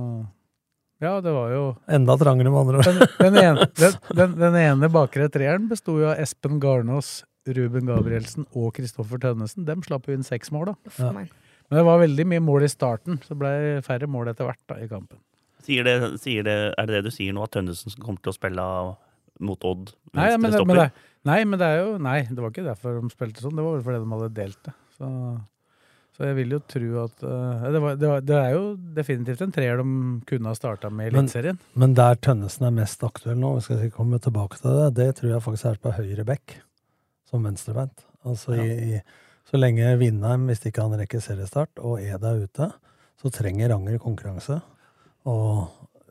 ja, 1.04 1.14
det 1.22 1.32
var 1.36 1.50
jo 1.52 1.64
Enda 1.92 2.16
trangere, 2.18 2.50
med 2.50 2.60
andre 2.64 2.82
ord. 2.82 2.90
Den, 2.90 3.16
den, 3.20 3.40
ene, 3.44 3.70
den, 3.78 3.98
den, 4.18 4.36
den 4.40 4.60
ene 4.64 4.90
bakre 4.94 5.28
treeren 5.34 5.70
besto 5.70 6.00
jo 6.00 6.10
av 6.10 6.22
Espen 6.24 6.58
Garnås, 6.64 7.20
Ruben 7.46 7.86
Gabrielsen 7.90 8.48
og 8.58 8.72
Kristoffer 8.78 9.22
Tønnesen. 9.22 9.68
Dem 9.68 9.84
slapp 9.86 10.08
jo 10.10 10.16
inn 10.18 10.26
seks 10.26 10.50
mål, 10.56 10.72
da. 10.74 10.96
Ja. 10.98 11.12
Men 11.70 11.80
det 11.80 11.86
var 11.88 12.02
veldig 12.04 12.26
mye 12.30 12.44
mål 12.46 12.68
i 12.68 12.72
starten, 12.72 13.18
så 13.24 13.34
det 13.34 13.40
ble 13.42 13.54
færre 13.86 14.10
mål 14.12 14.30
etter 14.32 14.48
hvert 14.48 14.62
da, 14.70 14.78
i 14.84 14.90
kampen. 14.92 15.18
Sier 15.66 15.88
det, 15.88 15.96
sier 16.22 16.46
det, 16.46 16.56
er 16.78 16.90
det 16.90 17.00
det 17.00 17.10
du 17.10 17.14
sier 17.16 17.34
nå, 17.34 17.42
at 17.46 17.56
Tønnesen 17.56 17.96
kommer 17.98 18.22
til 18.22 18.34
å 18.34 18.38
spille 18.38 18.66
mot 19.44 19.66
Odd? 19.68 19.90
Nei, 20.16 20.30
men 20.38 20.54
det, 20.54 20.62
men 20.68 20.78
det, 20.80 20.86
nei, 21.28 21.40
men 21.48 21.60
det 21.60 21.68
er 21.68 21.82
jo 21.82 21.98
Nei, 22.00 22.20
det 22.30 22.38
var 22.38 22.54
ikke 22.54 22.68
derfor 22.68 23.02
de 23.02 23.12
spilte 23.12 23.44
sånn. 23.44 23.58
Det 23.58 23.66
var 23.66 23.78
vel 23.78 23.84
fordi 23.88 24.04
de 24.04 24.14
hadde 24.14 24.30
delt 24.38 24.60
det. 24.68 24.76
Så, 24.96 25.10
så 26.16 26.30
jeg 26.30 26.38
vil 26.38 26.54
jo 26.56 26.62
tro 26.72 26.92
at 27.02 27.26
uh, 27.26 27.66
det, 27.66 27.82
var, 27.84 27.98
det, 28.00 28.12
var, 28.14 28.24
det 28.30 28.38
er 28.40 28.54
jo 28.54 28.64
definitivt 28.96 29.42
en 29.44 29.56
treer 29.58 29.82
de 29.82 29.98
kunne 30.30 30.54
ha 30.54 30.56
starta 30.56 30.94
med 30.94 31.10
i 31.10 31.16
Men- 31.16 31.26
Eliteserien. 31.26 31.60
Men 31.74 31.98
der 31.98 32.22
Tønnesen 32.30 32.70
er 32.70 32.78
mest 32.78 33.04
aktuell 33.10 33.42
nå, 33.42 33.56
vi 33.58 33.66
skal 33.66 33.84
ikke 33.84 33.98
komme 33.98 34.22
tilbake 34.24 34.62
til 34.62 34.80
det, 34.84 34.88
det 35.02 35.10
tror 35.18 35.34
jeg 35.34 35.46
faktisk 35.50 35.72
er 35.74 35.82
på 35.84 35.98
høyre 35.98 36.28
bekk, 36.30 36.60
som 37.28 37.50
venstrebeint. 37.50 38.06
Altså 38.26 38.56
i, 38.62 38.70
i, 38.96 39.02
så 39.56 39.62
lenge 39.62 39.96
Vindheim, 40.02 40.50
hvis 40.50 40.66
ikke 40.68 40.84
han 40.84 41.00
rekker 41.00 41.22
seriestart, 41.24 41.80
og 41.80 42.02
Eda 42.04 42.34
er 42.34 42.44
ute, 42.44 42.66
så 43.22 43.32
trenger 43.32 43.72
Ranger 43.72 44.02
konkurranse. 44.04 44.60
Og 45.32 45.70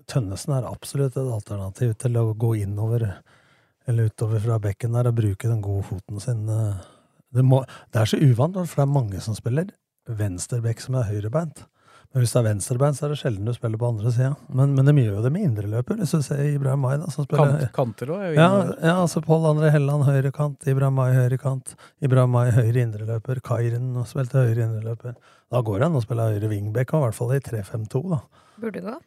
Tønnesen 0.08 0.54
er 0.56 0.68
absolutt 0.68 1.18
et 1.20 1.32
alternativ 1.32 1.92
til 2.00 2.16
å 2.20 2.30
gå 2.32 2.54
innover 2.62 3.04
eller 3.84 4.08
utover 4.08 4.40
fra 4.40 4.56
bekken 4.64 4.96
der 4.96 5.10
og 5.10 5.18
bruke 5.18 5.50
den 5.50 5.60
gode 5.64 5.84
foten 5.90 6.22
sin. 6.24 6.46
Det, 6.48 7.44
må, 7.44 7.60
det 7.92 8.00
er 8.00 8.08
så 8.08 8.20
uvant, 8.20 8.56
for 8.64 8.80
det 8.80 8.86
er 8.86 8.94
mange 8.94 9.20
som 9.24 9.36
spiller 9.36 9.68
venstrebekk 10.08 10.80
som 10.80 10.96
er 11.00 11.08
høyrebeint. 11.10 11.66
Men 12.14 12.22
hvis 12.22 12.30
det 12.30 12.38
er 12.38 12.44
venstrebein, 12.46 12.94
så 12.94 13.08
er 13.08 13.10
det 13.10 13.16
sjelden 13.18 13.48
du 13.48 13.52
spiller 13.56 13.80
på 13.80 13.88
andre 13.90 14.12
sida. 14.14 14.28
Men, 14.54 14.76
men 14.76 14.86
de 14.86 14.92
gjør 15.02 15.16
jo 15.16 15.22
det 15.24 15.32
med 15.34 15.48
indreløper, 15.48 15.98
hvis 15.98 16.12
du 16.14 16.22
ser 16.22 16.44
Ibrahim 16.46 16.84
Mai, 16.86 16.92
da, 17.02 17.08
som 17.10 17.26
spiller 17.26 17.56
Kant, 17.56 17.72
kanter 17.74 18.12
òg 18.14 18.20
er 18.22 18.28
jo 18.28 18.36
ja, 18.38 18.46
innover. 18.46 18.76
ja, 18.86 18.94
altså 19.00 19.22
Pål 19.24 19.48
André 19.50 19.72
Helland 19.74 20.06
høyrekant, 20.06 20.68
Ibrahim 20.70 20.94
May 21.00 21.16
høyrekant, 21.18 21.74
Ibrahim 22.06 22.36
Mai 22.36 22.54
høyre 22.54 22.86
indreløper, 22.86 23.42
Kairen 23.50 23.90
spilte 24.06 24.46
høyre 24.46 24.68
indreløper. 24.68 25.18
Da 25.50 25.66
går 25.66 25.82
det 25.82 25.90
an 25.90 25.98
å 25.98 26.04
spille 26.06 26.30
høyre 26.30 26.54
wingback, 26.54 26.94
i 26.94 27.02
hvert 27.02 27.18
fall 27.18 27.34
i 27.34 27.42
3-5-2, 27.50 28.06
da. 28.14 28.22
Burde 28.62 28.86
gå. 28.86 28.98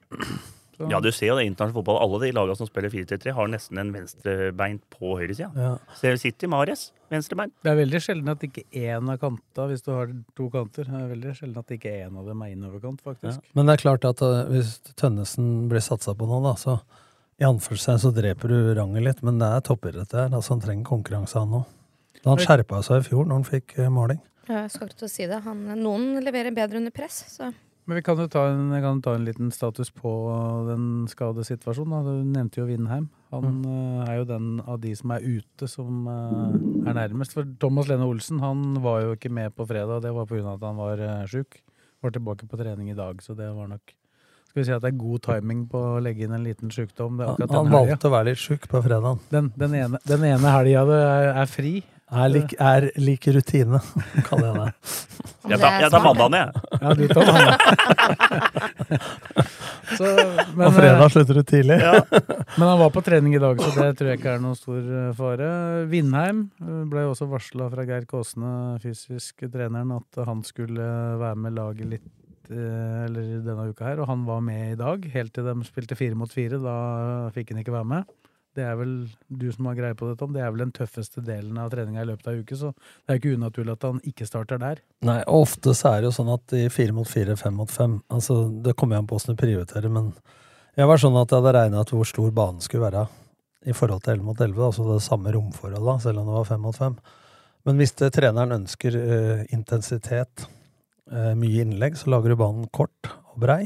Så- 0.78 0.90
Ja, 0.92 1.00
du 1.02 1.12
ser 1.12 1.28
jo 1.28 1.36
det 1.38 1.46
i 1.46 1.50
internasjonal 1.50 1.74
fotball. 1.74 1.98
Alle 2.02 2.20
de 2.26 2.32
lagene 2.38 2.56
som 2.56 2.68
spiller 2.68 2.90
4-3-3, 2.90 3.34
har 3.34 3.48
nesten 3.48 3.80
en 3.80 3.92
venstrebeint 3.92 4.82
på 4.94 5.18
høyresida. 5.18 5.50
Ja. 5.56 5.78
Ser 5.96 6.18
City, 6.18 6.46
Mares, 6.46 6.92
venstrebeint. 7.10 7.54
Det 7.64 7.72
er 7.72 7.86
veldig 7.86 8.02
sjelden 8.04 8.30
at 8.30 8.40
ikke 8.46 8.64
én 8.72 9.10
av 9.10 9.18
kanta, 9.18 9.68
hvis 9.68 9.82
du 9.84 9.92
har 9.92 10.08
to 10.36 10.50
kanter, 10.50 10.86
det 10.86 10.94
er 10.94 11.10
veldig 11.16 11.34
sjelden 11.36 11.58
at 11.58 11.68
ikke 11.68 11.96
én 12.06 12.16
av 12.18 12.26
dem 12.28 12.42
er 12.44 12.54
innoverkant, 12.54 13.02
faktisk. 13.02 13.42
Men 13.56 13.66
det 13.66 13.74
er 13.80 13.84
klart 13.90 14.06
at 14.06 14.22
uh, 14.22 14.46
hvis 14.52 14.78
Tønnesen 14.96 15.68
blir 15.68 15.82
satsa 15.82 16.14
på 16.14 16.28
nå, 16.30 16.44
da, 16.44 16.54
så 16.54 16.80
i 17.40 17.46
anførselstegn 17.46 18.00
så 18.02 18.14
dreper 18.14 18.48
du 18.50 18.74
Ranger 18.78 19.02
litt, 19.02 19.24
men 19.24 19.40
det 19.40 19.48
er 19.48 19.62
toppidrett 19.62 20.10
der. 20.10 20.30
Altså, 20.30 20.56
han 20.56 20.62
trenger 20.62 20.86
konkurranse, 20.86 21.38
han 21.42 21.50
òg. 21.64 21.66
Han 22.26 22.38
skjerpa 22.42 22.84
seg 22.84 23.02
i 23.02 23.08
fjor 23.10 23.26
når 23.26 23.42
han 23.42 23.48
fikk 23.48 23.78
uh. 23.80 24.18
Ja, 24.48 24.62
Jeg 24.64 24.72
skal 24.72 24.88
ikke 24.88 25.00
til 25.02 25.08
å 25.08 25.12
si 25.12 25.26
det. 25.28 25.42
Han, 25.44 25.64
noen 25.82 26.24
leverer 26.24 26.54
bedre 26.56 26.78
under 26.78 26.92
press, 26.92 27.26
så 27.34 27.52
Men 27.88 27.96
vi 27.96 28.04
kan 28.04 28.20
jo 28.20 28.28
ta 28.28 28.42
en, 28.52 28.72
kan 28.84 28.98
ta 29.00 29.14
en 29.16 29.24
liten 29.24 29.48
status 29.56 29.94
på 29.96 30.12
den 30.68 31.06
skadesituasjonen. 31.08 31.94
Da. 31.96 32.16
Du 32.18 32.34
nevnte 32.34 32.60
jo 32.60 32.66
Vindheim. 32.68 33.06
Han 33.32 33.62
eh, 33.64 34.10
er 34.12 34.18
jo 34.20 34.26
den 34.28 34.50
av 34.68 34.82
de 34.84 34.92
som 35.00 35.14
er 35.16 35.24
ute, 35.24 35.70
som 35.72 36.10
eh, 36.12 36.58
er 36.84 36.98
nærmest. 36.98 37.38
For 37.38 37.48
Thomas 37.64 37.88
Lene 37.88 38.04
Olsen 38.04 38.44
han 38.44 38.82
var 38.84 39.06
jo 39.06 39.16
ikke 39.16 39.32
med 39.32 39.56
på 39.56 39.64
fredag, 39.70 40.04
det 40.04 40.12
var 40.12 40.28
pga. 40.28 40.58
at 40.58 40.68
han 40.68 40.76
var 40.84 41.00
uh, 41.00 41.24
sjuk. 41.32 41.62
Var 42.04 42.12
tilbake 42.14 42.50
på 42.52 42.60
trening 42.60 42.92
i 42.92 42.98
dag, 42.98 43.24
så 43.24 43.34
det 43.34 43.48
var 43.56 43.72
nok 43.72 43.96
Skal 44.50 44.60
vi 44.60 44.66
si 44.68 44.76
at 44.76 44.84
det 44.84 44.92
er 44.92 45.00
god 45.00 45.24
timing 45.24 45.64
på 45.72 45.80
å 45.80 45.98
legge 46.04 46.28
inn 46.28 46.36
en 46.36 46.44
liten 46.44 46.72
sjukdom. 46.72 47.18
Det 47.20 47.28
Han, 47.28 47.56
han 47.56 47.72
valgte 47.72 48.12
å 48.12 48.14
være 48.14 48.34
litt 48.34 48.44
sjuk 48.44 48.68
på 48.68 48.84
fredagen. 48.84 49.24
Den, 49.32 49.54
den 49.56 49.80
ene, 49.80 50.00
den 50.04 50.28
ene 50.28 50.54
helga 50.60 50.84
det 50.92 51.00
er, 51.06 51.32
er 51.44 51.52
fri. 51.52 51.74
Er 52.08 52.30
lik, 52.32 52.54
er 52.56 52.86
lik 53.04 53.28
rutine, 53.36 53.82
kaller 54.30 54.48
jeg 54.48 54.56
det. 54.62 54.72
Jeg 55.48 55.60
tar, 55.60 55.80
jeg 55.82 55.92
tar 55.92 56.04
mandagen, 56.06 56.38
jeg. 56.40 56.50
Ja, 56.80 56.94
du 56.96 57.08
tar 57.12 57.24
mandagen. 57.28 57.60
Så, 59.98 60.04
men, 60.04 60.68
Og 60.68 60.74
fredag 60.76 61.02
eh, 61.02 61.12
slutter 61.14 61.40
du 61.40 61.44
tidlig. 61.48 61.78
Ja. 61.80 62.02
Men 62.60 62.66
han 62.68 62.80
var 62.82 62.92
på 62.94 63.02
trening 63.06 63.36
i 63.38 63.42
dag, 63.42 63.60
så 63.62 63.72
det 63.72 63.96
tror 63.98 64.12
jeg 64.12 64.20
ikke 64.20 64.34
er 64.36 64.44
noen 64.44 64.58
stor 64.60 64.82
eh, 64.84 65.14
fare. 65.18 65.48
Vindheim 65.92 66.42
eh, 66.60 66.82
ble 66.92 67.06
jo 67.06 67.14
også 67.14 67.30
varsla 67.32 67.70
fra 67.72 67.86
Geir 67.88 68.08
Kåsne, 68.10 68.52
fysisk 68.84 69.48
treneren, 69.48 69.96
at 69.96 70.22
han 70.28 70.44
skulle 70.48 70.88
være 71.22 71.40
med 71.46 71.56
laget 71.58 71.92
litt 71.96 72.14
eller 72.48 73.42
denne 73.44 73.66
uka 73.74 73.90
her, 73.90 74.00
og 74.00 74.08
han 74.08 74.22
var 74.24 74.40
med 74.40 74.70
i 74.72 74.78
dag, 74.80 75.04
helt 75.12 75.34
til 75.36 75.44
de 75.50 75.66
spilte 75.68 75.98
fire 76.00 76.16
mot 76.16 76.32
fire. 76.32 76.60
Da 76.64 76.76
fikk 77.36 77.52
han 77.52 77.60
ikke 77.60 77.76
være 77.76 77.90
med. 77.90 78.14
Det 78.58 78.66
er 78.66 78.74
vel 78.80 78.94
du 79.30 79.46
som 79.54 79.68
har 79.70 79.76
greie 79.78 79.96
på 79.98 80.08
det, 80.10 80.16
Tom. 80.18 80.32
Det 80.34 80.42
er 80.42 80.50
vel 80.50 80.64
den 80.66 80.74
tøffeste 80.74 81.22
delen 81.26 81.60
av 81.62 81.70
treninga 81.70 82.02
i 82.02 82.08
løpet 82.10 82.30
av 82.30 82.34
en 82.34 82.42
uke, 82.42 82.58
så 82.58 82.72
det 82.74 83.14
er 83.14 83.20
ikke 83.20 83.36
unaturlig 83.38 83.76
at 83.76 83.86
han 83.86 84.02
ikke 84.10 84.26
starter 84.26 84.62
der. 84.64 84.82
Nei, 85.06 85.20
og 85.30 85.46
ofte 85.46 85.76
så 85.78 85.92
er 85.92 86.02
det 86.02 86.10
jo 86.10 86.16
sånn 86.18 86.34
at 86.34 86.58
i 86.58 86.64
fire 86.74 86.96
mot 86.98 87.10
fire, 87.10 87.38
fem 87.38 87.54
mot 87.58 87.70
fem 87.70 88.00
altså 88.14 88.40
Det 88.66 88.74
kommer 88.80 88.98
jeg 88.98 89.04
an 89.04 89.10
på 89.12 89.20
åssen 89.20 89.38
du 89.38 89.42
prioriterer, 89.44 89.94
men 89.94 90.10
jeg 90.78 90.90
var 90.90 91.02
sånn 91.02 91.20
at 91.22 91.30
jeg 91.30 91.42
hadde 91.42 91.56
regna 91.60 91.86
ut 91.86 91.94
hvor 91.94 92.10
stor 92.10 92.34
banen 92.34 92.66
skulle 92.66 92.88
være 92.88 93.06
i 93.68 93.74
forhold 93.78 94.04
til 94.06 94.18
11 94.18 94.26
mot 94.26 94.42
11, 94.42 94.66
altså 94.72 94.90
det 94.90 95.00
samme 95.06 95.34
romforholdet, 95.36 96.04
selv 96.04 96.22
om 96.22 96.30
det 96.30 96.38
var 96.40 96.50
fem 96.50 96.62
mot 96.66 96.78
fem. 96.78 96.98
Men 97.68 97.82
hvis 97.82 97.94
det, 98.00 98.14
treneren 98.16 98.56
ønsker 98.62 98.96
eh, 98.98 99.42
intensitet, 99.54 100.46
eh, 101.12 101.34
mye 101.38 101.66
innlegg, 101.66 101.98
så 102.00 102.14
lager 102.14 102.32
du 102.32 102.40
banen 102.40 102.70
kort 102.74 103.10
og 103.34 103.42
brei. 103.44 103.64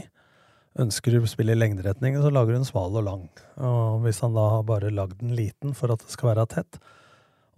Ønsker 0.79 1.11
du 1.11 1.25
å 1.25 1.27
spille 1.27 1.51
i 1.51 1.59
lengderetning, 1.59 2.15
så 2.23 2.29
lager 2.31 2.55
du 2.55 2.61
en 2.61 2.67
sval 2.67 2.93
og 2.95 3.03
lang. 3.03 3.23
Og 3.59 4.05
hvis 4.05 4.21
han 4.23 4.35
da 4.37 4.45
har 4.53 4.67
bare 4.67 4.91
lagd 4.93 5.17
den 5.19 5.33
liten 5.35 5.73
for 5.75 5.91
at 5.91 6.03
det 6.05 6.13
skal 6.13 6.31
være 6.31 6.47
tett, 6.53 6.79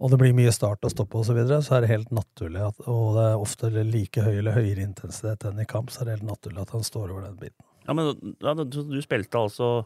og 0.02 0.10
det 0.10 0.18
blir 0.18 0.34
mye 0.34 0.52
start 0.52 0.82
og 0.84 0.90
stopp 0.90 1.14
og 1.14 1.26
så 1.28 1.36
videre, 1.36 1.60
så 1.62 1.76
er 1.76 1.84
det 1.84 1.92
helt 1.92 2.10
naturlig 2.14 2.64
at, 2.66 2.80
og 2.90 3.14
det 3.14 3.26
er 3.28 3.44
ofte 3.44 3.70
like 3.86 4.24
høy 4.24 4.32
eller 4.40 4.56
høyere 4.56 4.82
intensitet 4.82 5.46
enn 5.46 5.62
i 5.62 5.68
kamp, 5.70 5.92
så 5.94 6.02
er 6.02 6.08
det 6.08 6.16
helt 6.16 6.32
naturlig 6.32 6.64
at 6.64 6.74
han 6.74 6.82
står 6.86 7.12
over 7.12 7.22
den 7.28 7.38
biten. 7.38 7.68
Ja, 7.86 7.94
men 7.94 8.34
ja, 8.42 8.56
du, 8.58 8.80
du 8.88 8.96
spilte 9.04 9.36
altså 9.36 9.84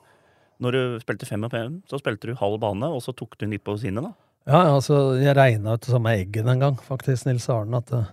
Når 0.62 0.75
du 0.75 0.80
spilte 1.02 1.26
fem 1.26 1.42
og 1.47 1.50
fem, 1.50 1.80
så 1.90 1.99
spilte 2.00 2.30
du 2.30 2.38
halv 2.38 2.56
bane, 2.62 2.88
og 2.90 3.02
så 3.04 3.12
tok 3.14 3.37
du 3.37 3.44
den 3.44 3.52
litt 3.54 3.66
på 3.66 3.76
sinnet, 3.78 4.08
da? 4.08 4.14
Ja, 4.49 4.62
altså, 4.73 5.18
jeg 5.20 5.37
regna 5.37 5.76
ut 5.76 5.85
det 5.85 5.92
samme 5.92 6.14
eggen 6.16 6.49
en 6.49 6.64
gang, 6.64 6.78
faktisk, 6.82 7.28
Nils 7.28 7.47
Arne, 7.52 7.78
at 7.78 7.92
uh, 7.92 8.08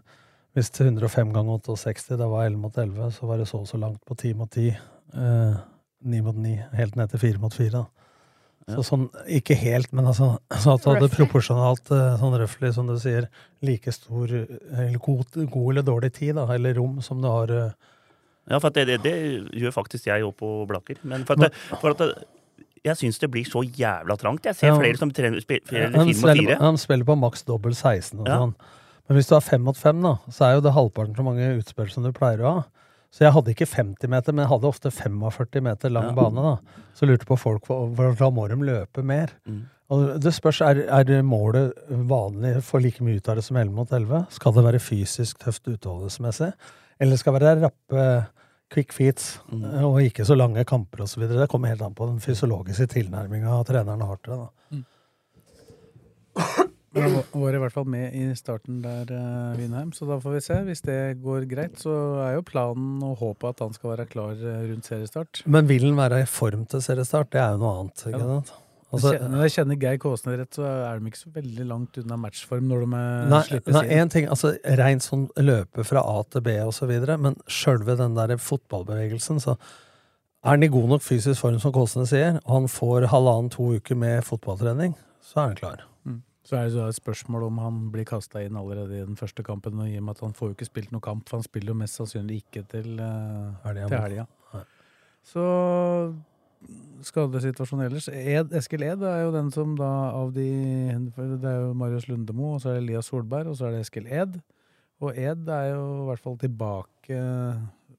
hvis 0.53 0.69
105 0.75 1.31
ganger 1.34 1.57
68, 1.63 2.19
det 2.19 2.27
var 2.29 2.45
11 2.45 2.60
mot 2.62 2.77
11, 2.77 3.15
så 3.15 3.29
var 3.29 3.39
det 3.39 3.48
så 3.50 3.63
og 3.63 3.69
så 3.72 3.79
langt 3.81 4.03
på 4.05 4.17
10 4.19 4.36
mot 4.38 4.51
10. 4.51 4.75
Uh, 5.15 5.57
9 6.05 6.22
mot 6.25 6.38
9, 6.38 6.55
helt 6.77 6.98
ned 7.00 7.13
til 7.13 7.24
4 7.24 7.41
mot 7.41 7.55
4. 7.55 7.72
Da. 7.74 8.75
Så 8.75 8.84
sånn, 8.88 9.07
ikke 9.29 9.57
helt, 9.57 9.91
men 9.93 10.07
altså 10.10 10.36
så 10.62 10.75
at 10.75 10.86
du 10.86 10.89
hadde 10.91 11.10
proporsjonalt, 11.13 11.89
uh, 11.93 12.15
sånn 12.22 12.38
røftlig, 12.41 12.72
som 12.75 12.89
du 12.89 12.95
sier, 13.01 13.29
like 13.65 13.93
stor 13.93 14.31
eller 14.36 15.00
god, 15.01 15.38
god, 15.43 15.67
eller 15.72 15.86
dårlig 15.86 16.13
tid, 16.17 16.36
da, 16.39 16.48
eller 16.55 16.77
rom, 16.77 16.98
som 17.05 17.22
du 17.24 17.29
har 17.29 17.53
Ja, 18.45 18.60
for 18.60 18.69
det, 18.69 18.86
det, 18.89 19.00
det, 19.05 19.15
gjør 19.57 19.74
faktisk 19.74 20.05
jeg 20.12 20.25
òg 20.25 20.36
på 20.38 20.50
Blaker. 20.69 21.00
Men 21.10 21.24
for 21.25 21.39
at, 21.41 21.55
for 21.81 21.95
at 21.95 22.25
jeg 22.86 23.00
syns 23.00 23.17
det 23.22 23.29
blir 23.34 23.48
så 23.48 23.63
jævla 23.65 24.17
trangt. 24.19 24.45
Jeg 24.45 24.57
ser 24.60 24.72
ja. 24.72 24.77
flere 24.77 25.00
som 25.00 25.12
trener 25.13 25.41
fire 25.41 25.89
mot 25.93 26.22
fire. 26.22 26.57
Han 26.62 26.77
spiller 26.77 27.07
på 27.07 27.17
maks 27.17 27.45
dobbel 27.48 27.74
16 27.74 28.19
og 28.19 28.29
ja. 28.29 28.39
sånn. 28.43 28.53
Men 29.05 29.19
hvis 29.19 29.29
du 29.29 29.36
har 29.36 29.43
fem 29.45 29.62
mot 29.65 29.77
fem, 29.77 30.01
da, 30.01 30.15
så 30.34 30.48
er 30.48 30.55
jo 30.57 30.63
det 30.65 30.74
halvparten 30.74 31.17
så 31.17 31.25
mange 31.25 31.50
utspill 31.60 31.89
som 31.93 32.05
du 32.05 32.12
pleier 32.15 32.41
å 32.41 32.53
ha. 32.55 32.63
Så 33.15 33.24
jeg 33.24 33.31
hadde 33.31 33.53
ikke 33.53 33.69
50 33.72 34.12
meter, 34.12 34.36
men 34.36 34.43
jeg 34.43 34.51
hadde 34.51 34.67
ofte 34.67 34.91
45 34.91 35.63
meter 35.63 35.93
lang 35.93 36.10
ja. 36.10 36.15
bane. 36.17 36.43
da. 36.43 36.81
Så 36.98 37.07
lurte 37.07 37.27
på 37.29 37.38
folk, 37.39 37.63
for 37.69 38.19
da 38.19 38.29
må 38.34 38.50
de 38.51 38.57
løpe 38.60 39.05
mer. 39.07 39.31
Mm. 39.48 39.62
Og 39.95 40.03
det 40.19 40.34
spørs, 40.36 40.60
er, 40.65 40.81
er 40.89 41.22
målet 41.24 41.72
vanlig 42.10 42.57
for 42.65 42.84
like 42.84 43.05
mye 43.05 43.22
ut 43.22 43.29
av 43.31 43.39
det 43.39 43.45
som 43.45 43.60
11 43.62 43.72
mot 43.77 43.93
11? 43.93 44.25
Skal 44.36 44.55
det 44.57 44.65
være 44.65 44.81
fysisk 44.84 45.39
tøft 45.45 45.69
utholdelsesmessig, 45.69 46.51
Eller 47.00 47.22
skal 47.22 47.36
det 47.36 47.43
være 47.43 47.62
rappe 47.63 48.05
quick 48.74 48.91
feats 48.95 49.38
mm. 49.48 49.65
og 49.86 50.01
ikke 50.01 50.25
så 50.25 50.36
lange 50.36 50.65
kamper 50.67 51.05
osv.? 51.05 51.27
Det 51.29 51.48
kommer 51.51 51.72
helt 51.72 51.86
an 51.86 51.95
på 51.95 52.10
den 52.10 52.19
fysiologiske 52.19 52.89
tilnærminga 52.98 53.62
treneren 53.63 54.01
har 54.01 54.19
til 54.19 54.34
det. 54.34 54.39
da. 54.43 54.50
Mm. 54.75 54.86
Han 56.96 57.44
var 57.44 57.56
i 57.58 57.62
hvert 57.62 57.75
fall 57.75 57.88
med 57.92 58.14
i 58.16 58.25
starten 58.40 58.82
der, 58.84 59.10
uh, 59.12 59.56
Winheim, 59.60 59.92
så 59.96 60.08
da 60.10 60.20
får 60.24 60.38
vi 60.38 60.44
se. 60.46 60.60
Hvis 60.68 60.84
det 60.86 61.00
går 61.24 61.48
greit, 61.52 61.80
så 61.82 61.96
er 62.25 62.38
jo 62.38 62.46
planen 62.48 63.02
og 63.06 63.18
håpet 63.24 63.56
at 63.56 63.66
han 63.66 63.75
skal 63.75 63.96
være 63.96 64.10
klar 64.12 64.36
uh, 64.36 64.62
rundt 64.70 64.88
seriestart. 64.88 65.44
Men 65.46 65.68
vil 65.72 65.90
han 65.90 65.98
være 66.00 66.24
i 66.24 66.30
form 66.30 66.68
til 66.72 66.84
seriestart? 66.86 67.34
Det 67.36 67.44
er 67.44 67.58
jo 67.58 67.66
noe 67.66 67.82
annet. 67.82 68.06
ikke 68.08 68.24
sant? 68.24 68.54
Altså, 68.96 69.16
når 69.28 69.42
jeg 69.46 69.54
kjenner 69.56 69.80
Geir 69.82 69.98
Kåsne 70.00 70.36
rett, 70.40 70.52
så 70.56 70.66
er 70.68 71.00
de 71.00 71.10
ikke 71.10 71.20
så 71.20 71.32
veldig 71.36 71.66
langt 71.68 71.98
unna 72.00 72.18
matchform 72.22 72.68
når 72.70 72.84
de 72.84 73.00
eh, 73.00 73.24
nei, 73.32 73.40
slippes 73.48 73.80
inn. 73.80 73.90
En 73.98 74.14
ting, 74.14 74.28
altså 74.32 74.54
Rent 74.80 75.06
sånn 75.06 75.25
løpe 75.42 75.86
fra 75.88 76.04
A 76.06 76.22
til 76.32 76.46
B 76.46 76.54
videre, 76.92 77.18
men 77.22 77.36
sjølve 77.50 77.98
den 78.00 78.16
der 78.18 78.36
fotballbevegelsen, 78.40 79.42
så 79.44 79.58
er 79.58 80.54
han 80.54 80.64
i 80.64 80.70
god 80.72 80.94
nok 80.94 81.04
fysisk 81.04 81.42
form, 81.42 81.58
som 81.60 81.74
Kåsne 81.75 82.06
sier, 82.10 82.40
og 82.46 82.54
han 82.60 82.72
får 82.72 83.10
halvannen-to 83.12 83.74
uker 83.80 84.00
med 84.00 84.22
fotballtrening, 84.28 84.94
så 85.25 85.42
er 85.42 85.50
han 85.50 85.60
klar. 85.60 85.86
Så 86.46 86.60
er 86.60 86.70
det 86.70 86.84
et 86.84 87.00
spørsmål 87.00 87.48
om 87.48 87.58
han 87.64 87.78
blir 87.94 88.06
kasta 88.06 88.44
inn 88.46 88.58
allerede 88.60 89.00
i 89.00 89.06
den 89.06 89.18
første 89.18 89.42
kampen. 89.46 89.80
Og 89.82 89.90
i 89.90 89.98
og 89.98 90.06
med 90.06 90.14
at 90.14 90.24
han 90.28 90.36
får 90.38 90.52
jo 90.52 90.58
ikke 90.60 90.68
spilt 90.70 90.92
noen 90.94 91.04
kamp, 91.08 91.25
for 91.30 91.40
han 91.40 91.48
spiller 91.48 91.74
jo 91.74 91.80
mest 91.80 91.98
sannsynlig 91.98 92.44
ikke 92.44 92.62
til, 92.70 93.00
uh, 93.02 93.66
til 93.66 93.96
helga. 93.98 94.28
Så 95.25 95.44
skadesituasjonen 97.06 97.88
ellers 97.88 98.08
Ed, 98.10 98.54
Eskil 98.58 98.86
Ed 98.86 99.02
er 99.06 99.24
jo 99.24 99.32
den 99.34 99.50
som 99.54 99.74
da 99.78 99.90
av 100.14 100.32
de 100.36 100.46
Det 101.18 101.50
er 101.50 101.64
jo 101.64 101.74
Marius 101.78 102.06
Lundemo, 102.10 102.56
og 102.56 102.62
så 102.62 102.72
er 102.72 102.78
det 102.78 102.84
Elias 102.84 103.10
Solberg, 103.10 103.50
og 103.50 103.58
så 103.58 103.68
er 103.68 103.75
det 103.75 103.86
Eskil 103.88 104.06
Ed. 104.06 104.38
Og 105.02 105.18
Ed 105.18 105.50
er 105.50 105.72
jo 105.74 105.88
i 106.04 106.06
hvert 106.12 106.24
fall 106.24 106.38
tilbake 106.42 107.18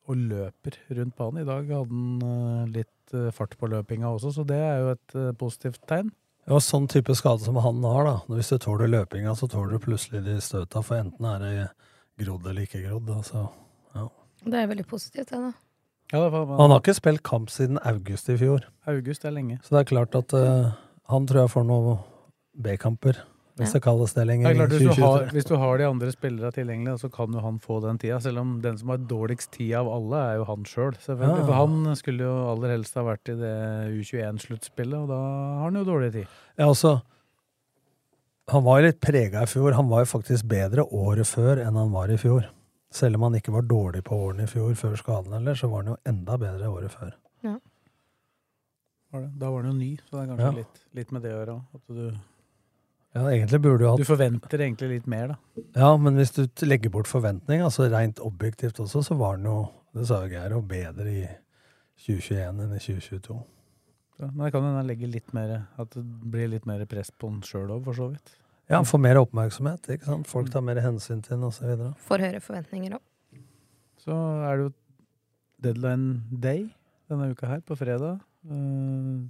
og 0.06 0.22
løper 0.22 0.78
rundt 0.94 1.16
banen. 1.18 1.42
I 1.42 1.48
dag 1.48 1.66
hadde 1.66 1.90
han 1.90 2.22
eh, 2.22 2.70
litt 2.78 3.14
eh, 3.18 3.32
fart 3.34 3.56
på 3.58 3.70
løpinga 3.70 4.12
også, 4.14 4.30
så 4.38 4.46
det 4.46 4.60
er 4.62 4.78
jo 4.84 4.94
et 4.94 5.16
positivt 5.40 5.82
tegn. 5.90 6.14
Ja, 6.46 6.60
sånn 6.62 6.86
type 6.86 7.14
skade 7.18 7.42
som 7.42 7.58
han 7.58 7.82
har, 7.82 8.06
da. 8.06 8.16
Hvis 8.30 8.52
du 8.52 8.60
tåler 8.62 8.90
løpinga, 8.90 9.34
så 9.34 9.48
tåler 9.50 9.74
du 9.74 9.82
plutselig 9.82 10.22
de 10.22 10.36
støta, 10.44 10.82
for 10.86 11.00
enten 11.00 11.26
er 11.26 11.42
det 11.42 11.54
grodd 12.22 12.46
eller 12.46 12.68
ikke 12.68 12.84
grodd. 12.84 13.10
Altså, 13.16 13.48
ja. 13.96 14.06
Det 14.44 14.60
er 14.60 14.68
veldig 14.70 14.86
positivt, 14.86 15.32
det, 15.32 15.40
da. 15.42 15.52
Ja, 16.12 16.20
det 16.22 16.30
var, 16.30 16.52
han 16.60 16.70
har 16.70 16.82
ikke 16.84 16.94
spilt 16.94 17.24
kamp 17.26 17.50
siden 17.50 17.80
august 17.82 18.30
i 18.30 18.36
fjor. 18.38 18.68
August 18.86 19.26
er 19.26 19.34
lenge. 19.34 19.58
Så 19.66 19.74
det 19.74 19.80
er 19.80 19.88
klart 19.90 20.14
at 20.14 20.34
uh, 20.38 20.76
han 21.10 21.26
tror 21.26 21.42
jeg 21.42 21.54
får 21.56 21.66
noen 21.66 21.98
B-kamper 22.62 23.18
hvis 23.56 23.72
det 23.72 23.80
kalles 23.86 24.12
det 24.12 24.26
lenger. 24.28 24.52
Det 24.52 24.58
klart, 24.58 24.72
hvis, 24.76 24.96
du 24.98 25.02
har, 25.02 25.22
hvis, 25.32 25.46
du 25.48 25.54
har, 25.56 25.78
de 25.80 25.86
andre 25.88 26.10
spillere 26.12 26.52
tilgjengelig, 26.52 26.98
så 27.00 27.08
kan 27.12 27.32
jo 27.32 27.40
han 27.40 27.56
få 27.62 27.78
den 27.80 27.96
tida. 28.02 28.18
Selv 28.20 28.42
om 28.42 28.50
den 28.64 28.76
som 28.76 28.92
har 28.92 29.00
dårligst 29.08 29.54
tid 29.54 29.72
av 29.80 29.88
alle, 29.88 30.20
er 30.20 30.40
jo 30.42 30.48
han 30.50 30.66
sjøl. 30.68 30.92
Selv. 31.00 31.24
Ja. 31.24 31.38
For 31.40 31.56
han 31.56 31.96
skulle 31.96 32.28
jo 32.28 32.34
aller 32.50 32.74
helst 32.76 32.98
ha 33.00 33.06
vært 33.06 33.32
i 33.32 33.38
det 33.40 33.54
U21-sluttspillet, 33.96 34.98
og 35.06 35.08
da 35.08 35.20
har 35.22 35.64
han 35.70 35.80
jo 35.80 35.86
dårlig 35.88 36.12
tid. 36.18 36.36
Ja, 36.58 36.68
altså, 36.68 36.98
han 38.52 38.66
var 38.68 38.82
jo 38.82 38.90
litt 38.90 39.00
prega 39.02 39.42
i 39.42 39.50
fjor. 39.50 39.72
Han 39.80 39.88
var 39.90 40.04
jo 40.04 40.12
faktisk 40.12 40.46
bedre 40.52 40.84
året 40.84 41.26
før 41.26 41.64
enn 41.64 41.80
han 41.80 41.96
var 41.96 42.12
i 42.12 42.20
fjor. 42.20 42.46
Selv 42.94 43.18
om 43.18 43.26
han 43.26 43.40
ikke 43.40 43.56
var 43.56 43.66
dårlig 43.66 44.04
på 44.06 44.20
årene 44.28 44.44
i 44.44 44.50
fjor, 44.52 44.76
før 44.78 44.94
skaden 45.00 45.32
eller, 45.40 45.56
så 45.58 45.72
var 45.72 45.82
han 45.82 45.94
jo 45.94 45.98
enda 46.12 46.36
bedre 46.44 46.68
året 46.70 46.92
før. 46.92 47.16
Ja. 47.44 47.56
Da 49.16 49.48
var 49.48 49.64
han 49.64 49.72
jo 49.72 49.76
ny, 49.80 49.92
så 50.04 50.12
det 50.12 50.22
er 50.22 50.30
kanskje 50.30 50.46
ja. 50.46 50.56
litt, 50.60 50.80
litt, 51.00 51.12
med 51.16 51.24
det 51.24 51.32
å 51.32 51.38
gjøre. 51.40 51.60
At 51.78 51.96
du 51.96 52.35
ja, 53.16 53.24
egentlig 53.32 53.60
burde 53.64 53.80
du 53.80 53.88
hatt... 53.88 54.00
Du 54.00 54.08
forventer 54.08 54.60
egentlig 54.60 54.90
litt 54.90 55.06
mer, 55.08 55.32
da. 55.32 55.64
Ja, 55.78 55.90
men 55.96 56.18
hvis 56.20 56.34
du 56.36 56.44
legger 56.66 56.92
bort 56.92 57.08
forventning, 57.08 57.62
altså 57.64 57.88
rent 57.88 58.20
objektivt 58.20 58.80
også, 58.82 59.00
så 59.06 59.16
var 59.16 59.38
den 59.38 59.48
jo, 59.48 59.58
det 59.96 60.04
sa 60.10 60.20
jo 60.24 60.32
Geir, 60.34 60.56
bedre 60.68 61.06
i 61.08 61.22
2021 62.04 62.64
enn 62.66 62.74
i 62.76 62.80
2022. 62.82 63.38
Ja, 64.20 64.28
men 64.30 64.42
det 64.44 64.52
kan 64.52 64.64
hende 64.64 64.84
legge 64.88 65.08
litt 65.12 65.34
mer 65.36 65.50
At 65.76 65.92
det 65.92 66.02
blir 66.32 66.48
litt 66.48 66.64
mer 66.68 66.80
press 66.88 67.10
på 67.12 67.28
den 67.28 67.42
sjøl 67.44 67.72
òg, 67.74 67.82
for 67.84 67.96
så 67.96 68.10
vidt. 68.12 68.36
Ja, 68.72 68.80
får 68.84 69.00
mer 69.00 69.20
oppmerksomhet. 69.20 69.88
ikke 69.92 70.08
sant? 70.08 70.28
Folk 70.28 70.50
tar 70.52 70.64
mer 70.64 70.80
hensyn 70.82 71.20
til 71.22 71.36
den 71.36 71.46
osv. 71.46 71.84
Får 72.08 72.24
høyere 72.24 72.42
forventninger 72.42 72.96
òg. 72.98 73.42
Så 74.02 74.16
er 74.16 74.58
det 74.58 74.66
jo 74.66 74.72
deadline 75.64 76.40
day 76.42 76.66
denne 77.10 77.30
uka 77.32 77.48
her, 77.48 77.62
på 77.62 77.76
fredag. 77.78 78.18
Uh, 78.46 79.28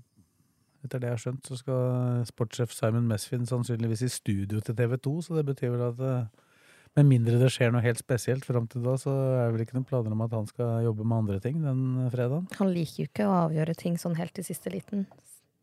etter 0.87 1.03
det 1.03 1.11
jeg 1.11 1.17
har 1.19 1.23
skjønt, 1.25 1.51
så 1.51 1.59
skal 1.61 2.25
sportssjef 2.31 2.75
Simon 2.75 3.07
Mesfin 3.11 3.47
sannsynligvis 3.49 4.07
i 4.07 4.11
studio 4.13 4.63
til 4.65 4.77
TV 4.79 4.97
2, 5.05 5.15
så 5.27 5.39
det 5.39 5.47
betyr 5.51 5.75
vel 5.75 5.87
at 5.91 6.05
eh, 6.07 6.47
med 6.97 7.11
mindre 7.11 7.41
det 7.43 7.51
skjer 7.53 7.75
noe 7.75 7.85
helt 7.85 8.01
spesielt 8.01 8.47
fram 8.49 8.69
til 8.73 8.87
da, 8.87 8.95
så 9.01 9.13
er 9.13 9.43
det 9.43 9.57
vel 9.57 9.67
ikke 9.67 9.77
noen 9.77 9.89
planer 9.91 10.15
om 10.17 10.25
at 10.25 10.39
han 10.39 10.49
skal 10.49 10.87
jobbe 10.87 11.05
med 11.05 11.19
andre 11.19 11.43
ting 11.45 11.61
den 11.65 11.83
fredagen. 12.15 12.49
Han 12.57 12.73
liker 12.73 13.03
jo 13.03 13.11
ikke 13.11 13.29
å 13.29 13.37
avgjøre 13.43 13.77
ting 13.77 14.01
sånn 14.01 14.17
helt 14.17 14.41
i 14.41 14.47
siste 14.47 14.73
liten, 14.73 15.05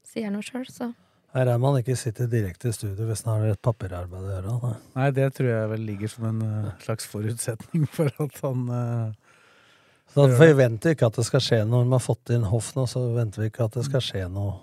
sier 0.05 0.29
han 0.29 0.37
jo 0.37 0.45
sjøl, 0.45 0.69
så 0.69 0.93
her 1.33 1.49
er 1.49 1.57
man 1.57 1.79
ikke 1.79 1.95
sitter 1.97 2.27
direkte 2.29 2.69
i 2.69 2.75
studio 2.75 3.07
hvis 3.09 3.23
man 3.25 3.41
har 3.41 3.55
et 3.55 3.61
papirarbeid 3.65 4.21
å 4.21 4.33
gjøre. 4.35 4.57
Nei. 4.61 4.73
nei, 4.99 5.07
det 5.17 5.31
tror 5.33 5.49
jeg 5.49 5.69
vel 5.71 5.87
ligger 5.87 6.11
som 6.11 6.27
en 6.29 6.43
uh, 6.45 6.67
slags 6.83 7.07
forutsetning 7.09 7.87
for 7.95 8.11
at 8.21 8.37
han 8.43 8.67
uh, 8.69 9.39
Så 10.13 10.27
da 10.27 10.37
forventer 10.37 10.91
vi 10.91 10.97
ikke 10.97 11.09
at 11.09 11.17
det 11.17 11.25
skal 11.25 11.41
skje 11.41 11.59
noe 11.63 11.81
når 11.81 11.87
man 11.89 11.97
har 11.97 12.05
fått 12.05 12.35
inn 12.35 12.45
hoff 12.51 12.69
nå, 12.77 12.85
så 12.89 13.01
venter 13.15 13.41
vi 13.41 13.49
ikke 13.49 13.65
at 13.65 13.79
det 13.79 13.87
skal 13.87 14.05
skje 14.05 14.27
noe 14.29 14.59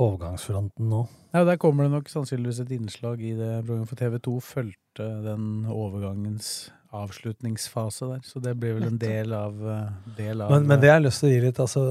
overgangsfronten 0.00 0.90
nå. 0.90 1.04
Ja, 1.34 1.44
Der 1.46 1.60
kommer 1.62 1.86
det 1.86 1.94
nok 1.94 2.08
sannsynligvis 2.10 2.62
et 2.64 2.72
innslag 2.74 3.20
i 3.22 3.36
det 3.38 3.52
programmet, 3.64 3.88
for 3.88 4.00
TV 4.00 4.18
2 4.18 4.36
fulgte 4.42 5.06
den 5.24 5.66
overgangens 5.70 6.70
avslutningsfase 6.90 8.08
der. 8.10 8.24
Så 8.26 8.42
det 8.42 8.56
blir 8.58 8.74
vel 8.78 8.88
en 8.88 8.98
del 8.98 9.32
av, 9.32 9.54
eh, 9.54 10.16
del 10.16 10.42
av 10.42 10.50
men, 10.50 10.66
men, 10.66 10.80
det 10.80 10.90
jeg 10.90 10.96
har 10.96 11.06
lyst 11.06 11.22
til 11.22 11.30
å 11.30 11.32
gi 11.32 11.44
litt, 11.44 11.62
altså 11.62 11.84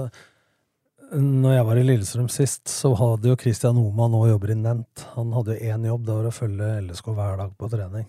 når 1.10 1.56
jeg 1.56 1.66
var 1.66 1.80
i 1.80 1.84
Lillestrøm 1.88 2.30
sist, 2.30 2.68
så 2.70 2.92
hadde 2.98 3.32
jo 3.32 3.38
Christian 3.40 3.78
Oma 3.82 4.06
nå 4.12 4.28
jobber 4.30 4.52
i 4.54 4.58
Nent. 4.60 5.06
Han 5.16 5.32
hadde 5.34 5.56
jo 5.56 5.74
én 5.74 5.88
jobb, 5.88 6.04
det 6.06 6.18
var 6.20 6.30
å 6.30 6.34
følge 6.36 6.68
LSK 6.84 7.08
hver 7.18 7.40
dag 7.40 7.56
på 7.58 7.70
trening. 7.72 8.06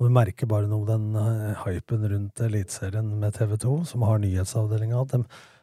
Og 0.00 0.08
du 0.08 0.14
merker 0.16 0.48
bare 0.48 0.70
noe 0.70 0.86
den 0.88 1.12
uh, 1.14 1.52
hypen 1.66 2.06
rundt 2.08 2.40
Eliteserien 2.40 3.10
med 3.20 3.36
TV 3.36 3.58
2, 3.60 3.74
som 3.90 4.06
har 4.08 4.22
nyhetsavdelinga. 4.22 5.04
De, 5.12 5.20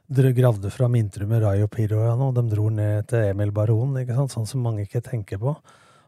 dere 0.09 0.31
gravde 0.33 0.69
fram 0.73 0.95
intervju 0.95 1.27
med 1.29 1.43
Rayo 1.43 1.67
Piroyano, 1.67 2.29
og 2.31 2.35
de 2.39 2.43
dro 2.49 2.69
ned 2.73 3.07
til 3.11 3.29
Emil 3.29 3.51
Baron, 3.53 3.93
ikke 4.01 4.15
sant? 4.17 4.33
sånn 4.33 4.47
som 4.49 4.63
mange 4.65 4.87
ikke 4.87 5.03
tenker 5.05 5.37
på. 5.41 5.53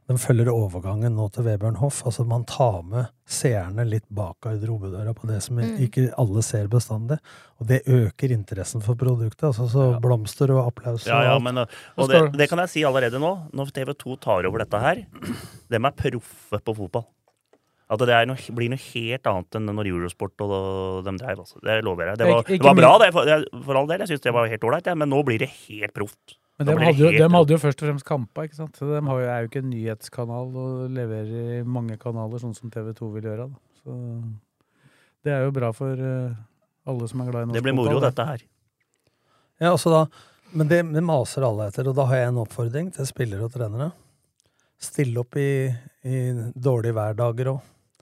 De 0.10 0.16
følger 0.20 0.50
overgangen 0.52 1.14
nå 1.16 1.28
til 1.32 1.46
Vebjørn 1.46 1.78
Hoff. 1.80 2.02
Altså 2.10 2.26
man 2.28 2.42
tar 2.50 2.82
med 2.84 3.12
seerne 3.30 3.86
litt 3.88 4.08
bak 4.12 4.42
garderobedøra 4.44 5.14
på 5.16 5.28
det 5.30 5.38
som 5.46 5.60
Mm. 5.62 5.78
ikke 5.86 6.14
alle 6.18 6.42
ser 6.44 6.68
bestandig. 6.68 7.20
Og 7.62 7.68
det 7.68 7.84
øker 7.86 8.32
interessen 8.34 8.82
for 8.82 8.96
produktet. 8.96 9.44
Altså 9.54 9.70
så 9.70 10.02
blomster 10.02 10.52
og 10.52 10.68
applaus 10.68 11.06
Ja, 11.08 11.22
ja, 11.24 11.40
men, 11.40 11.60
Og 11.60 11.68
og 11.98 12.10
det, 12.10 12.34
det 12.34 12.50
kan 12.50 12.60
jeg 12.60 12.70
si 12.70 12.84
allerede 12.84 13.20
nå, 13.22 13.52
når 13.54 13.72
TV 13.72 13.94
2 13.94 14.20
tar 14.20 14.46
over 14.46 14.58
dette 14.58 14.80
her. 14.80 14.96
de 15.70 15.76
er 15.76 15.92
proffe 15.92 16.60
på 16.60 16.76
fotball. 16.76 17.06
At 17.92 18.00
det 18.08 18.14
er 18.16 18.28
noe, 18.30 18.40
blir 18.56 18.70
noe 18.72 18.80
helt 18.80 19.28
annet 19.28 19.56
enn 19.60 19.66
når 19.68 19.90
Eurosport 19.92 20.40
og 20.46 21.04
de 21.04 21.12
dreiv. 21.20 21.42
Altså. 21.44 21.58
Det 21.60 21.74
lover 21.84 22.08
jeg. 22.08 22.18
Det 22.22 22.28
var, 22.30 22.40
Ikke- 22.46 22.54
ikke 22.56 22.64
det 22.64 22.70
var 22.70 22.78
bra, 22.80 22.92
det, 23.02 23.10
for, 23.12 23.26
det- 23.28 23.66
for 23.66 23.76
all 23.82 23.88
del. 23.90 24.00
Jeg 24.00 24.08
syns 24.14 24.22
det 24.24 24.34
var 24.34 24.48
helt 24.48 24.64
ålreit, 24.64 24.88
ja, 24.88 24.96
men 24.96 25.10
nå 25.12 25.20
blir 25.28 25.40
det 25.44 25.50
helt 25.68 25.94
proft. 25.94 26.38
Men 26.58 26.68
de 26.68 26.76
hadde, 26.78 26.98
jo, 27.02 27.10
dem 27.12 27.32
hadde 27.36 27.50
jo 27.52 27.58
først 27.58 27.82
og 27.82 27.88
fremst 27.90 28.06
kampa, 28.06 28.44
ikke 28.46 28.56
sant? 28.56 28.78
De 28.80 29.02
har 29.02 29.20
jo, 29.20 29.28
er 29.28 29.42
jo 29.42 29.50
ikke 29.50 29.64
en 29.64 29.70
nyhetskanal 29.72 30.56
og 30.56 30.90
leverer 30.94 31.60
i 31.60 31.64
mange 31.68 31.98
kanaler, 32.00 32.40
sånn 32.40 32.56
som 32.56 32.70
TV 32.72 32.94
2 32.94 33.10
vil 33.16 33.24
gjøre. 33.28 33.50
Da. 33.50 33.60
Så 33.82 33.96
det 35.26 35.34
er 35.34 35.44
jo 35.48 35.52
bra 35.52 35.72
for 35.74 35.92
eh, 35.92 36.36
alle 36.88 37.08
som 37.10 37.22
er 37.26 37.32
glad 37.32 37.42
i 37.44 37.50
norsk 37.50 37.58
Det 37.60 37.64
blir 37.66 37.76
moro, 37.76 38.00
dette 38.00 38.26
her. 38.26 38.44
Ja, 39.60 39.72
altså 39.74 39.90
da, 39.92 40.06
men 40.54 40.68
det, 40.70 40.80
det 40.94 41.04
maser 41.04 41.44
alle 41.48 41.68
etter, 41.72 41.90
og 41.92 41.96
da 41.98 42.06
har 42.06 42.16
jeg 42.22 42.32
en 42.32 42.40
oppfordring 42.46 42.94
til 42.96 43.06
spillere 43.10 43.44
og 43.50 43.52
trenere. 43.54 43.92
Stille 44.82 45.20
opp 45.22 45.36
i, 45.38 45.50
i 46.06 46.22
dårlige 46.58 46.94
hverdager 46.98 47.52
òg. 47.56 47.60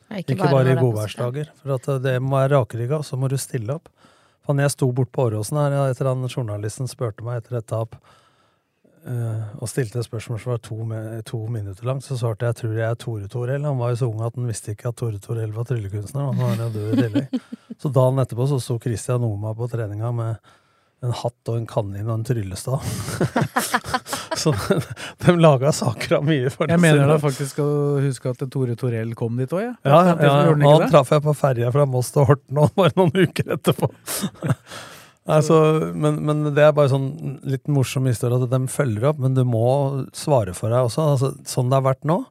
Ikke, 0.09 0.33
ikke 0.33 0.49
bare 0.49 0.71
i 0.71 0.73
er 0.73 0.81
godværsdager. 0.81 1.51
For 1.61 1.75
at 1.75 1.89
eh, 1.93 1.99
det 2.01 2.15
må 2.23 2.39
være 2.39 2.55
rakrygga, 2.55 3.01
så 3.05 3.19
må 3.19 3.29
du 3.29 3.37
stille 3.37 3.75
opp. 3.77 3.91
For 4.45 4.57
når 4.57 4.65
jeg 4.65 4.75
sto 4.77 4.89
bort 4.97 5.11
på 5.13 5.27
Åråsen 5.27 5.59
her, 5.61 5.75
etter 5.91 6.09
han 6.09 6.25
journalisten 6.25 6.89
spurte 6.89 7.25
meg 7.25 7.43
etter 7.43 7.59
et 7.59 7.67
tap, 7.69 7.97
eh, 9.05 9.43
og 9.59 9.69
stilte 9.69 10.01
et 10.01 10.07
spørsmål 10.07 10.41
som 10.41 10.53
var 10.55 10.63
to, 10.65 10.79
to 11.29 11.43
minutter 11.53 11.85
langt, 11.85 12.07
så 12.07 12.17
svarte 12.17 12.49
jeg 12.49 12.57
tror 12.63 12.73
jeg 12.79 12.87
er 12.87 12.97
Tore 13.03 13.29
Torell. 13.29 13.67
Han 13.69 13.77
var 13.81 13.93
jo 13.93 14.01
så 14.01 14.09
ung 14.09 14.23
at 14.25 14.39
han 14.39 14.49
visste 14.49 14.73
ikke 14.73 14.89
at 14.89 14.97
Tore 15.01 15.21
Torell 15.21 15.53
var 15.53 15.69
tryllekunstner. 15.69 16.31
Han 16.31 16.41
var 16.41 16.57
jo 16.57 16.71
død 16.79 16.89
i 16.89 17.03
tillegg. 17.03 17.43
Så 17.79 17.93
dagen 17.93 18.23
etterpå 18.25 18.49
så 18.49 18.57
sto 18.63 18.79
Christian 18.81 19.23
Oma 19.23 19.53
på 19.55 19.69
treninga 19.71 20.09
med 20.15 20.49
en 21.05 21.13
hatt 21.15 21.51
og 21.51 21.55
en 21.55 21.69
kanin 21.69 22.09
og 22.09 22.17
en 22.17 22.25
tryllestav. 22.27 22.83
så 24.39 24.53
de 25.25 25.35
laga 25.39 25.71
saker 25.75 26.19
av 26.19 26.27
mye. 26.27 26.51
For 26.53 26.71
Jeg 26.71 26.81
mener 26.81 27.09
da 27.09 27.17
faktisk 27.21 27.61
å 27.63 27.69
huske 28.03 28.31
at 28.31 28.43
Tore 28.51 28.77
Torell 28.79 29.15
kom 29.17 29.39
dit 29.39 29.51
òg, 29.55 29.65
jeg. 29.65 29.75
Ja, 29.87 29.99
ja, 30.09 30.15
ja, 30.15 30.35
ja, 30.49 30.55
han 30.63 30.85
traff 30.91 31.11
jeg 31.15 31.25
på 31.25 31.35
ferja 31.37 31.71
fra 31.75 31.87
Moss 31.89 32.13
til 32.15 32.27
Horten 32.29 32.61
og 32.61 32.73
bare 32.79 32.95
noen 32.99 33.27
uker 33.27 33.55
etterpå. 33.57 33.91
altså, 35.37 35.61
men, 35.93 36.21
men 36.27 36.51
det 36.55 36.65
er 36.65 36.75
bare 36.77 36.91
sånn 36.91 37.39
litt 37.47 37.69
morsom 37.71 38.09
historie 38.09 38.39
at 38.39 38.51
de 38.51 38.61
følger 38.71 39.11
opp, 39.11 39.23
men 39.23 39.37
du 39.37 39.45
må 39.47 39.65
svare 40.17 40.55
for 40.57 40.73
deg 40.73 40.89
også. 40.89 41.09
Altså, 41.15 41.33
sånn 41.49 41.71
det 41.71 41.79
har 41.79 41.89
vært 41.91 42.07
nå, 42.09 42.21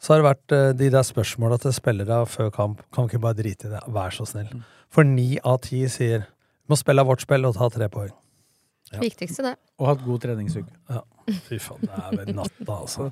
så 0.00 0.14
har 0.14 0.20
det 0.20 0.30
vært 0.30 0.56
eh, 0.56 0.68
de 0.80 0.92
der 0.92 1.04
spørsmåla 1.04 1.60
til 1.60 1.76
spillere 1.76 2.22
før 2.30 2.52
kamp. 2.54 2.84
Kan 2.94 3.08
ikke 3.10 3.20
bare 3.26 3.36
drite 3.42 3.68
i 3.68 3.74
det, 3.74 3.82
vær 3.92 4.14
så 4.16 4.28
snill. 4.28 4.48
Mm. 4.52 4.68
For 4.90 5.06
ni 5.06 5.34
av 5.46 5.60
ti 5.66 5.84
sier 5.92 6.24
må 6.70 6.78
spille 6.78 7.04
vårt 7.06 7.22
spill 7.24 7.46
og 7.48 7.58
ta 7.58 7.68
tre 7.72 7.90
poeng. 7.92 8.14
Viktigste, 8.98 9.44
det. 9.46 9.54
Og 9.78 9.92
hatt 9.92 10.00
god 10.02 10.24
treningsuke. 10.24 10.72
Ja. 10.90 11.04
Fy 11.46 11.60
faen, 11.62 11.84
det 11.84 11.94
er 11.94 12.16
vel 12.16 12.34
natta, 12.40 12.74
altså. 12.74 13.10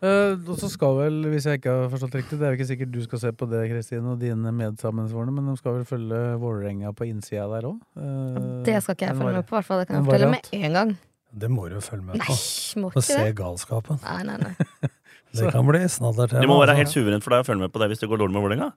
Uh, 0.00 0.32
og 0.48 0.54
så 0.56 0.70
skal 0.72 0.94
vel, 0.96 1.16
hvis 1.28 1.44
jeg 1.44 1.58
ikke 1.58 1.74
har 1.76 1.90
forstått 1.92 2.14
riktig, 2.16 2.38
det 2.40 2.46
er 2.46 2.54
jo 2.54 2.56
ikke 2.56 2.68
sikkert 2.70 2.92
du 2.94 3.00
skal 3.04 3.20
se 3.20 3.32
på 3.36 3.48
det, 3.50 3.66
Kristine, 3.68 4.14
og 4.14 4.22
dine 4.22 4.52
medsammensvorne, 4.56 5.34
men 5.36 5.50
de 5.50 5.56
skal 5.60 5.76
vel 5.76 5.84
følge 5.88 6.20
Vålerenga 6.40 6.94
på 6.96 7.10
innsida 7.10 7.44
der 7.50 7.68
òg? 7.68 7.82
Det 8.64 8.78
skal 8.80 8.96
ikke 8.96 9.10
jeg 9.10 9.18
følge 9.18 9.34
med 9.36 9.48
på, 9.50 9.52
i 9.52 9.58
hvert 9.58 9.68
fall. 9.68 9.82
Det 9.82 9.90
kan 9.90 9.98
jeg 9.98 10.08
fortelle 10.08 10.30
med 10.38 10.54
en 10.56 10.78
gang. 10.78 10.94
Det 11.30 11.50
må 11.50 11.66
du 11.68 11.76
jo 11.76 11.82
følge 11.84 12.06
med 12.06 12.16
på. 12.16 12.32
Nei, 12.32 12.80
må 12.80 12.90
ikke 12.90 13.02
ikke 13.02 13.06
se 13.06 13.18
det. 13.20 13.34
galskapen. 13.38 14.00
Nei, 14.06 14.22
nei, 14.30 14.38
nei. 14.40 14.54
Det 15.30 15.52
kan 15.54 15.62
bli 15.62 15.84
snadder 15.86 16.26
til. 16.26 16.42
Du 16.42 16.50
må 16.50 16.56
være 16.58 16.72
altså. 16.72 16.80
helt 16.80 16.90
suveren 16.90 17.22
for 17.22 17.30
deg 17.30 17.44
å 17.44 17.46
følge 17.46 17.62
med 17.62 17.70
på 17.70 17.78
det 17.78 17.86
hvis 17.92 18.00
det 18.02 18.08
går 18.10 18.18
dårlig 18.18 18.34
med 18.34 18.42
Vålerenga. 18.42 18.72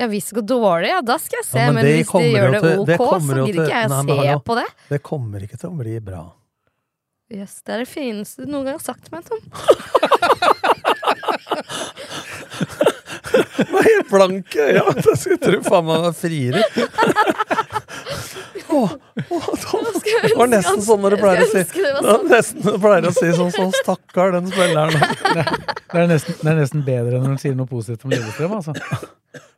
Ja, 0.00 0.06
hvis 0.08 0.30
det 0.30 0.38
går 0.40 0.46
dårlig, 0.48 0.88
ja, 0.88 1.00
da 1.04 1.16
skal 1.20 1.36
jeg 1.42 1.46
se. 1.48 1.58
Ja, 1.60 1.72
men, 1.72 1.84
men 1.84 1.98
hvis 1.98 2.12
de 2.12 2.22
gjør 2.32 2.54
det 2.54 2.60
ok, 2.62 2.86
det 2.88 2.96
så 2.98 3.04
gidder 3.18 3.48
ikke 3.52 3.66
jeg 3.68 3.84
å 3.84 3.90
se 3.92 4.16
hallo. 4.22 4.38
på 4.46 4.52
det. 4.58 4.68
Det 4.88 5.00
kommer 5.04 5.38
ikke 5.44 5.58
til 5.60 5.68
å 5.68 5.76
bli 5.82 5.98
bra. 6.04 6.22
Jøss, 7.32 7.58
det 7.64 7.72
er 7.74 7.78
det 7.84 7.88
fineste 7.88 8.44
du 8.44 8.50
noen 8.52 8.64
gang 8.68 8.76
har 8.76 8.84
sagt 8.84 9.02
til 9.06 9.12
meg, 9.16 9.22
Tom. 9.28 9.40
Du 13.66 13.72
var 13.72 13.82
helt 13.82 14.10
blank 14.10 14.56
i 14.56 14.60
øya. 14.60 14.82
Jeg 15.06 15.16
skulle 15.18 15.38
tro 15.42 15.60
faen 15.66 15.86
meg 15.88 16.02
var 16.06 16.16
friere. 16.16 16.62
Åh, 18.72 18.90
åh, 19.28 19.48
Tom. 19.62 19.86
Det 20.02 20.34
var 20.38 20.50
nesten 20.50 20.82
sånn 20.84 21.02
når 21.04 21.16
du 21.16 21.20
pleier 21.20 21.44
å 21.44 21.48
si 21.50 21.62
det 21.62 21.92
var 21.94 22.02
Det 22.02 22.12
sånn. 22.12 22.28
nesten 22.32 22.66
du 22.66 22.78
pleier 22.82 23.08
å 23.08 23.14
si 23.16 23.32
sånn 23.36 23.52
sånn 23.54 23.72
Stakkar, 23.80 24.34
den 24.36 24.50
spilleren. 24.52 24.96
Det 24.96 26.00
er, 26.00 26.06
nesten, 26.10 26.38
det 26.40 26.52
er 26.54 26.60
nesten 26.60 26.84
bedre 26.86 27.18
enn 27.18 27.26
når 27.28 27.36
du 27.36 27.42
sier 27.44 27.56
noe 27.58 27.68
positivt 27.70 28.06
om 28.08 28.14
Lillestrøm, 28.14 28.54
altså. 28.60 28.72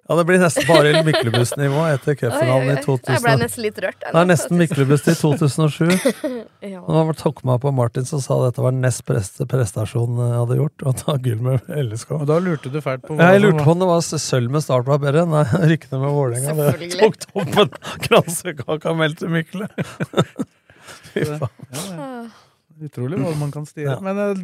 Ja, 0.04 0.16
det 0.18 0.24
blir 0.28 0.36
nesten 0.36 0.66
bare 0.68 1.00
Myklebust-nivå 1.06 1.84
etter 1.88 2.16
cupfinalen 2.20 2.66
i 2.68 2.74
Oi, 2.74 2.82
oi, 2.82 2.96
oi. 2.98 3.12
Jeg 3.14 3.22
ble 3.24 3.32
nesten 3.40 3.64
litt 3.64 3.78
rørt. 3.80 4.02
jeg 4.04 4.12
Det 4.12 4.20
er 4.20 4.26
nesten 4.28 4.58
Myklebust 4.60 5.06
i 5.08 5.14
2007. 5.16 5.94
Ja. 6.64 6.80
Og 6.80 7.10
tok 7.20 7.42
meg 7.44 7.58
på 7.60 7.70
Martin 7.76 8.06
som 8.08 8.20
sa 8.24 8.38
dette 8.40 8.62
var 8.64 8.72
den 8.72 8.80
nest 8.84 9.02
beste 9.08 9.44
prestasjonen 9.48 10.16
jeg 10.22 10.38
hadde 10.38 10.56
gjort. 10.56 10.84
Å 10.88 10.92
ta 10.96 11.16
gull 11.20 11.42
med 11.44 11.66
LSK. 11.68 12.14
Og 12.16 12.24
da 12.28 12.38
lurte 12.40 12.72
du 12.72 12.78
fælt 12.84 13.04
på 13.04 13.16
hva 13.16 13.26
jeg 13.34 13.42
lurte 13.44 13.66
på 13.66 13.74
om 13.74 13.82
det 13.82 13.88
var 13.90 14.00
sølv 14.04 14.54
med 14.54 14.64
start 14.64 14.88
var 14.88 15.00
bedre. 15.02 15.26
Nei, 15.28 15.44
rykkene 15.74 16.00
med 16.00 16.14
Vålerenga. 16.16 16.70
Det 16.80 16.88
tok 17.02 17.18
toppen. 17.24 17.74
Kransekaka 18.06 18.94
meldte 18.96 19.28
Mykle. 19.32 19.68
Fy 21.12 21.26
faen. 21.34 21.68
Ja, 21.76 21.84
ja. 21.92 22.22
Utrolig 22.88 23.20
hva 23.20 23.34
man 23.40 23.52
kan 23.54 23.68
styre. 23.68 23.92
Ja. 23.92 24.00
Men 24.04 24.20
eh, 24.24 24.42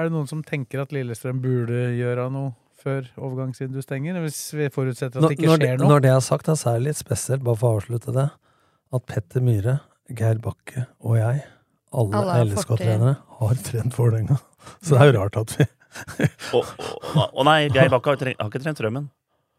er 0.00 0.08
det 0.08 0.16
noen 0.16 0.28
som 0.28 0.40
tenker 0.44 0.84
at 0.84 0.96
Lillestrøm 0.96 1.40
burde 1.44 1.90
gjøre 1.96 2.28
noe 2.32 2.52
før 2.82 3.06
overgangsvinduet 3.18 3.84
stenger? 3.86 4.18
Hvis 4.24 4.40
vi 4.56 4.68
forutsetter 4.72 5.18
at 5.18 5.22
Når, 5.22 5.28
det 5.34 5.38
ikke 5.38 5.50
når, 5.50 5.62
skjer 5.64 5.78
noe? 5.80 5.88
når 5.94 6.00
det 6.06 6.10
er 6.14 6.20
sagt, 6.24 6.46
så 6.46 6.70
er 6.74 6.78
det 6.80 6.86
litt 6.90 7.00
spesielt, 7.00 7.42
bare 7.46 7.56
for 7.60 7.70
å 7.74 7.80
avslutte 7.80 8.14
det, 8.16 8.28
at 8.92 9.06
Petter 9.06 9.40
Myhre, 9.44 9.78
Geir 10.10 10.38
Bakke 10.42 10.86
og 11.04 11.16
jeg, 11.20 11.44
alle, 11.92 12.14
Alle 12.16 12.32
har 12.38 12.44
LSK-trenere, 12.46 13.16
har 13.40 13.54
trent 13.66 13.96
Vålerenga. 13.98 14.36
Så 14.82 14.94
det 14.94 15.00
er 15.02 15.12
jo 15.12 15.20
rart 15.20 15.36
at 15.40 15.54
vi 15.58 15.66
Å 16.54 17.44
nei, 17.46 17.64
Geir 17.74 17.90
Bakke 17.90 18.12
har, 18.12 18.20
tre- 18.20 18.34
har 18.38 18.50
ikke 18.50 18.60
trent 18.62 18.78
Strømmen. 18.78 19.08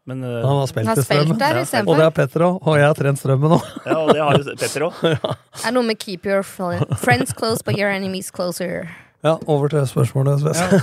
Men 0.08 0.22
uh, 0.26 0.40
Han 0.42 0.56
har 0.62 0.66
spilt 0.70 0.88
Han 0.88 0.96
har 0.96 1.02
i 1.02 1.04
Strømmen. 1.06 1.26
spilt 1.28 1.38
der 1.42 1.54
Ja. 1.58 1.62
istedenfor. 1.66 1.92
Og 1.92 1.98
det 2.00 2.06
har 2.08 2.14
Petter 2.16 2.40
òg. 2.46 2.56
Og 2.66 2.78
jeg 2.80 2.86
har 2.88 2.94
trent 2.98 3.20
Strømmen 3.20 3.52
òg. 3.58 3.66
Ja, 3.86 3.98
og 4.00 4.08
det 4.16 4.22
har 4.24 4.38
jo 4.40 4.54
Petter 4.58 4.86
òg. 4.88 5.02
Det 5.02 5.66
er 5.68 5.74
noe 5.76 5.82
med 5.86 5.98
'keep 6.00 6.26
your 6.26 6.42
friends 6.42 7.32
close 7.32 7.62
but 7.62 7.76
your 7.78 7.90
enemies 7.90 8.30
closer'. 8.32 8.88
Ja, 9.22 9.36
over 9.46 9.68
til 9.70 9.84
spørsmålet. 9.86 10.42
Ja. 10.42 10.80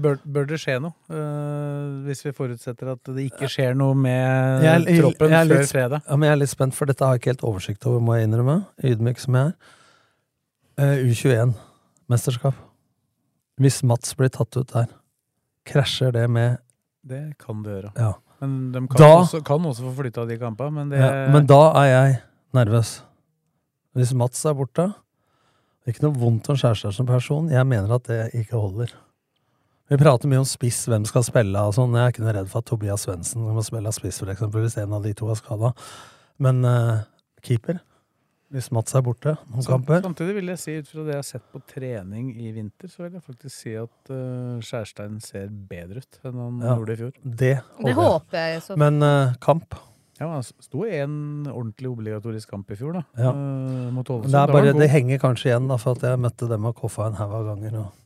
Bør, 0.00 0.18
bør 0.24 0.44
det 0.50 0.58
skje 0.60 0.74
noe? 0.84 0.92
Uh, 1.08 2.04
hvis 2.06 2.20
vi 2.26 2.32
forutsetter 2.36 2.90
at 2.92 3.00
det 3.08 3.24
ikke 3.30 3.48
skjer 3.50 3.74
noe 3.76 3.94
med 3.96 4.62
Jeg 4.64 4.82
er- 4.84 5.00
troppen 5.02 5.32
jeg 5.32 5.40
er 5.40 5.48
før 5.48 5.60
litt- 5.62 5.72
fredag? 5.72 6.02
Ja, 6.08 6.16
men 6.16 6.26
jeg 6.28 6.32
er 6.36 6.40
litt 6.42 6.52
spent, 6.52 6.74
for 6.76 6.84
dette 6.90 7.04
har 7.04 7.14
jeg 7.16 7.20
ikke 7.22 7.30
helt 7.32 7.44
oversikt 7.48 7.86
over, 7.88 8.00
må 8.04 8.16
jeg 8.18 8.28
innrømme. 8.28 8.58
Ydmyk 8.84 9.18
som 9.24 9.34
jeg 9.40 9.52
er. 9.52 9.54
Uh, 10.80 10.96
U21-mesterskap. 11.08 12.54
Hvis 13.60 13.82
Mats 13.84 14.14
blir 14.16 14.28
tatt 14.32 14.56
ut 14.56 14.70
der, 14.72 14.86
krasjer 15.68 16.12
det 16.16 16.28
med 16.32 16.58
Det 17.06 17.22
kan 17.40 17.62
det 17.64 17.72
gjøre. 17.82 17.92
Ja. 17.96 18.12
Men 18.40 18.72
de 18.72 18.80
kan, 18.88 18.96
Da- 19.00 19.16
også, 19.24 19.40
kan 19.44 19.60
også 19.68 19.84
få 19.88 19.94
flytta 20.02 20.26
de 20.28 20.36
kampene. 20.38 20.70
Men 20.72 20.88
det 20.90 20.98
ja, 21.00 21.30
Men 21.32 21.46
da 21.46 21.60
er 21.80 21.88
jeg 21.90 22.22
nervøs. 22.54 23.02
Hvis 23.96 24.12
Mats 24.14 24.44
er 24.44 24.54
borte 24.54 24.92
Ikke 25.88 26.02
noe 26.04 26.16
vondt 26.20 26.50
om 26.52 26.58
Skjærstad 26.60 26.92
som 26.92 27.06
person, 27.08 27.48
jeg 27.50 27.66
mener 27.66 27.94
at 27.96 28.04
det 28.10 28.18
ikke 28.42 28.58
holder. 28.60 28.92
Vi 29.90 29.96
prater 29.98 30.28
mye 30.30 30.42
om 30.42 30.46
spiss, 30.46 30.84
hvem 30.86 31.06
skal 31.08 31.24
spille 31.26 31.58
og 31.66 31.72
sånn. 31.74 31.96
Jeg 31.98 32.04
er 32.04 32.12
ikke 32.12 32.22
noe 32.22 32.34
redd 32.36 32.50
for 32.52 32.62
at 32.62 32.68
Tobias 32.70 33.06
Svendsen 33.08 33.42
må 33.42 33.64
spille 33.66 33.90
spiss, 33.96 34.20
for 34.22 34.30
eksempel, 34.30 34.62
hvis 34.66 34.76
en 34.78 34.92
av 34.94 35.02
de 35.02 35.14
to 35.18 35.30
er 35.32 35.38
skada. 35.40 35.72
Men 36.40 36.60
uh, 36.64 37.00
keeper 37.44 37.80
Hvis 38.50 38.70
Mats 38.74 38.94
er 38.98 39.02
borte 39.06 39.34
noen 39.50 39.62
Sam- 39.62 39.74
kamper 39.82 40.00
Samtidig 40.02 40.32
vil 40.38 40.48
jeg 40.50 40.58
si, 40.62 40.72
ut 40.80 40.88
fra 40.88 41.02
det 41.04 41.12
jeg 41.12 41.20
har 41.20 41.26
sett 41.28 41.44
på 41.52 41.60
trening 41.70 42.30
i 42.40 42.48
vinter, 42.54 42.88
så 42.90 43.04
vil 43.04 43.18
jeg 43.18 43.22
faktisk 43.26 43.54
si 43.56 43.74
at 43.78 44.10
uh, 44.14 44.56
Skjærstein 44.64 45.18
ser 45.22 45.50
bedre 45.50 46.00
ut 46.02 46.18
enn 46.24 46.38
han 46.40 46.62
Ja, 46.64 46.76
gjorde 46.78 46.94
i 46.96 47.00
fjor. 47.02 47.12
Det 47.24 47.34
Det 47.34 47.52
håper 47.60 47.90
jeg. 47.90 47.98
håper 48.00 48.38
jeg 48.54 48.62
så. 48.68 48.78
Men 48.80 49.02
uh, 49.04 49.34
kamp 49.44 49.76
Ja, 50.20 50.28
Det 50.36 50.66
sto 50.66 50.84
en 50.84 51.14
ordentlig 51.48 51.88
obligatorisk 51.88 52.50
kamp 52.52 52.70
i 52.70 52.76
fjor, 52.76 52.98
da. 52.98 53.02
Ja. 53.16 53.30
eh, 53.32 53.88
mot 53.96 54.10
Ålesund. 54.12 54.32
Det, 54.34 54.42
er 54.42 54.52
bare, 54.52 54.74
det 54.76 54.90
henger 54.92 55.18
kanskje 55.22 55.50
igjen, 55.50 55.68
da, 55.70 55.78
for 55.80 55.96
at 55.96 56.04
jeg 56.04 56.20
møtte 56.20 56.48
dem 56.50 56.68
og 56.68 56.76
Koffa 56.76 57.08
en 57.08 57.18
haug 57.20 57.32
av 57.40 57.48
ganger. 57.54 57.80
Og, 57.84 57.96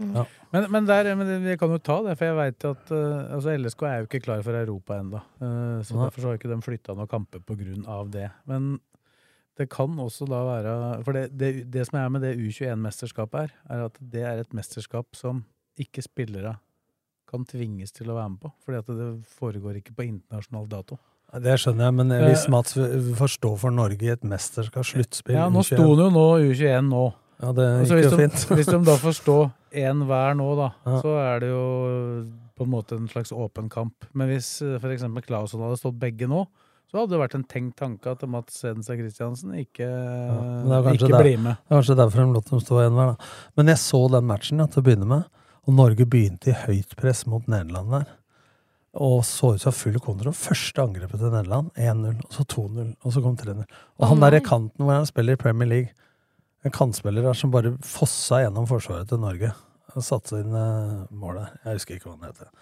Mm. 0.00 0.14
ja. 0.16 0.22
Men, 0.50 0.64
men, 0.72 0.86
der, 0.88 1.14
men 1.14 1.44
jeg 1.44 1.58
kan 1.60 1.68
jo 1.70 1.76
ta 1.78 1.98
det, 2.02 2.14
for 2.18 2.24
jeg 2.24 2.36
veit 2.38 2.64
at 2.64 2.92
uh, 2.96 3.34
altså 3.36 3.52
LSK 3.60 3.82
er 3.86 3.98
jo 4.00 4.06
ikke 4.08 4.22
klar 4.24 4.40
for 4.42 4.56
Europa 4.56 4.96
ennå. 4.98 5.20
så 5.38 5.94
Nei. 5.94 6.06
derfor 6.06 6.20
så 6.24 6.30
har 6.30 6.38
ikke 6.40 6.48
de 6.48 6.56
flytta 6.64 6.96
noen 6.96 7.10
kamper 7.12 7.42
pga. 7.44 7.98
det. 8.10 8.30
Men 8.48 8.80
det 9.60 9.68
kan 9.70 9.92
også 10.00 10.26
da 10.26 10.40
være 10.48 11.04
For 11.04 11.12
det, 11.12 11.26
det, 11.38 11.70
det 11.70 11.86
som 11.86 11.98
er 12.00 12.08
med 12.08 12.22
det 12.24 12.34
U21-mesterskapet 12.40 13.38
her, 13.38 13.52
er 13.68 13.84
at 13.84 13.98
det 14.00 14.24
er 14.24 14.40
et 14.40 14.52
mesterskap 14.56 15.12
som 15.14 15.44
ikke 15.78 16.02
spillere 16.02 16.56
kan 17.28 17.44
tvinges 17.44 17.92
til 17.92 18.10
å 18.10 18.16
være 18.16 18.30
med 18.32 18.40
på. 18.40 18.52
Fordi 18.64 18.78
at 18.80 18.90
det 18.96 19.10
foregår 19.38 19.78
ikke 19.80 19.94
på 19.96 20.08
internasjonal 20.08 20.68
dato. 20.72 20.98
Det 21.32 21.54
skjønner 21.58 21.84
jeg, 21.88 21.94
men 21.94 22.12
Eh, 22.12 22.26
hvis 22.28 22.48
Mats 22.52 22.74
forstår 23.16 23.56
for 23.58 23.70
Norge 23.70 24.02
i 24.02 24.08
et 24.12 24.22
mesterskap, 24.22 24.84
sluttspill 24.84 25.34
Ja, 25.34 25.48
nå 25.48 25.60
U21. 25.62 25.64
sto 25.72 25.82
han 25.88 26.02
jo 26.04 26.10
nå 26.10 26.26
U21 26.44 26.88
nå. 26.90 27.04
Ja, 27.42 27.52
det 27.52 27.88
gikk 27.88 28.02
jo 28.04 28.10
de, 28.10 28.16
fint. 28.28 28.44
hvis 28.52 28.66
de 28.70 28.78
da 28.84 28.96
får 28.96 29.14
stå 29.22 29.36
én 29.74 30.04
hver 30.06 30.34
nå, 30.36 30.56
da, 30.56 30.68
Ja. 30.86 31.00
så 31.00 31.14
er 31.34 31.40
det 31.40 31.48
jo 31.48 32.26
på 32.58 32.64
en 32.64 32.70
måte 32.70 32.92
en 33.00 33.08
slags 33.08 33.32
åpen 33.32 33.70
kamp. 33.70 34.04
Men 34.14 34.28
hvis 34.28 34.60
f.eks. 34.62 34.80
for 34.82 34.90
eksempel 34.92 35.22
Claesson 35.26 35.60
hadde 35.64 35.78
stått 35.80 35.98
begge 35.98 36.28
nå, 36.28 36.46
så 36.92 37.00
hadde 37.00 37.10
det 37.16 37.20
vært 37.24 37.34
en 37.34 37.44
tenkt 37.48 37.76
tanke 37.80 38.06
at 38.12 38.20
Mats 38.28 38.60
Hedenstad 38.62 38.98
Christiansen 39.00 39.54
ikke, 39.56 39.88
kanskje 39.88 40.92
ikke 41.00 41.08
der- 41.08 41.22
blir 41.22 41.38
med. 41.40 41.56
Det 41.56 41.72
er 41.72 41.80
kanskje 41.80 41.96
derfor 41.96 42.26
de 42.26 42.32
lot 42.36 42.50
dem 42.50 42.60
stå 42.60 42.74
én 42.84 42.92
hver, 42.92 43.16
da. 43.16 43.24
Men 43.56 43.66
jeg 43.72 43.76
så 43.76 44.10
den 44.12 44.24
matchen 44.28 44.58
ja, 44.58 44.66
til 44.66 44.82
å 44.82 44.84
begynne 44.84 45.06
med, 45.08 45.24
og 45.66 45.74
Norge 45.74 46.04
begynte 46.06 46.48
i 46.52 46.52
høyt 46.66 46.94
press 46.96 47.26
mot 47.26 47.46
Nederland 47.48 47.90
der. 47.90 48.06
Og 48.92 49.22
så 49.24 49.54
ut 49.54 49.62
som 49.62 49.72
full 49.72 49.96
kontroll. 50.04 50.34
Første 50.36 50.84
angrepet 50.84 51.20
til 51.20 51.32
Nederland 51.32 51.70
1-0, 51.80 52.18
og 52.26 52.34
så 52.36 52.44
2-0, 52.44 52.90
og 53.00 53.14
så 53.14 53.22
kom 53.24 53.36
3-0. 53.40 53.62
Og 53.62 54.04
oh, 54.04 54.08
han 54.10 54.20
der 54.20 54.36
i 54.36 54.42
kanten 54.44 54.84
hvor 54.84 54.98
han 54.98 55.08
spiller 55.08 55.38
i 55.38 55.40
Premier 55.40 55.70
League, 55.70 55.94
en 56.62 56.74
kantspiller 56.74 57.24
der 57.24 57.38
som 57.38 57.50
bare 57.50 57.72
fossa 57.82 58.42
gjennom 58.44 58.68
forsvaret 58.68 59.08
til 59.08 59.22
Norge. 59.22 59.54
Han 59.94 60.04
satte 60.04 60.42
inn 60.42 60.52
uh, 60.52 61.08
målet. 61.08 61.56
Jeg 61.64 61.80
husker 61.80 61.96
ikke 61.96 62.10
hva 62.10 62.18
han 62.18 62.28
heter. 62.28 62.52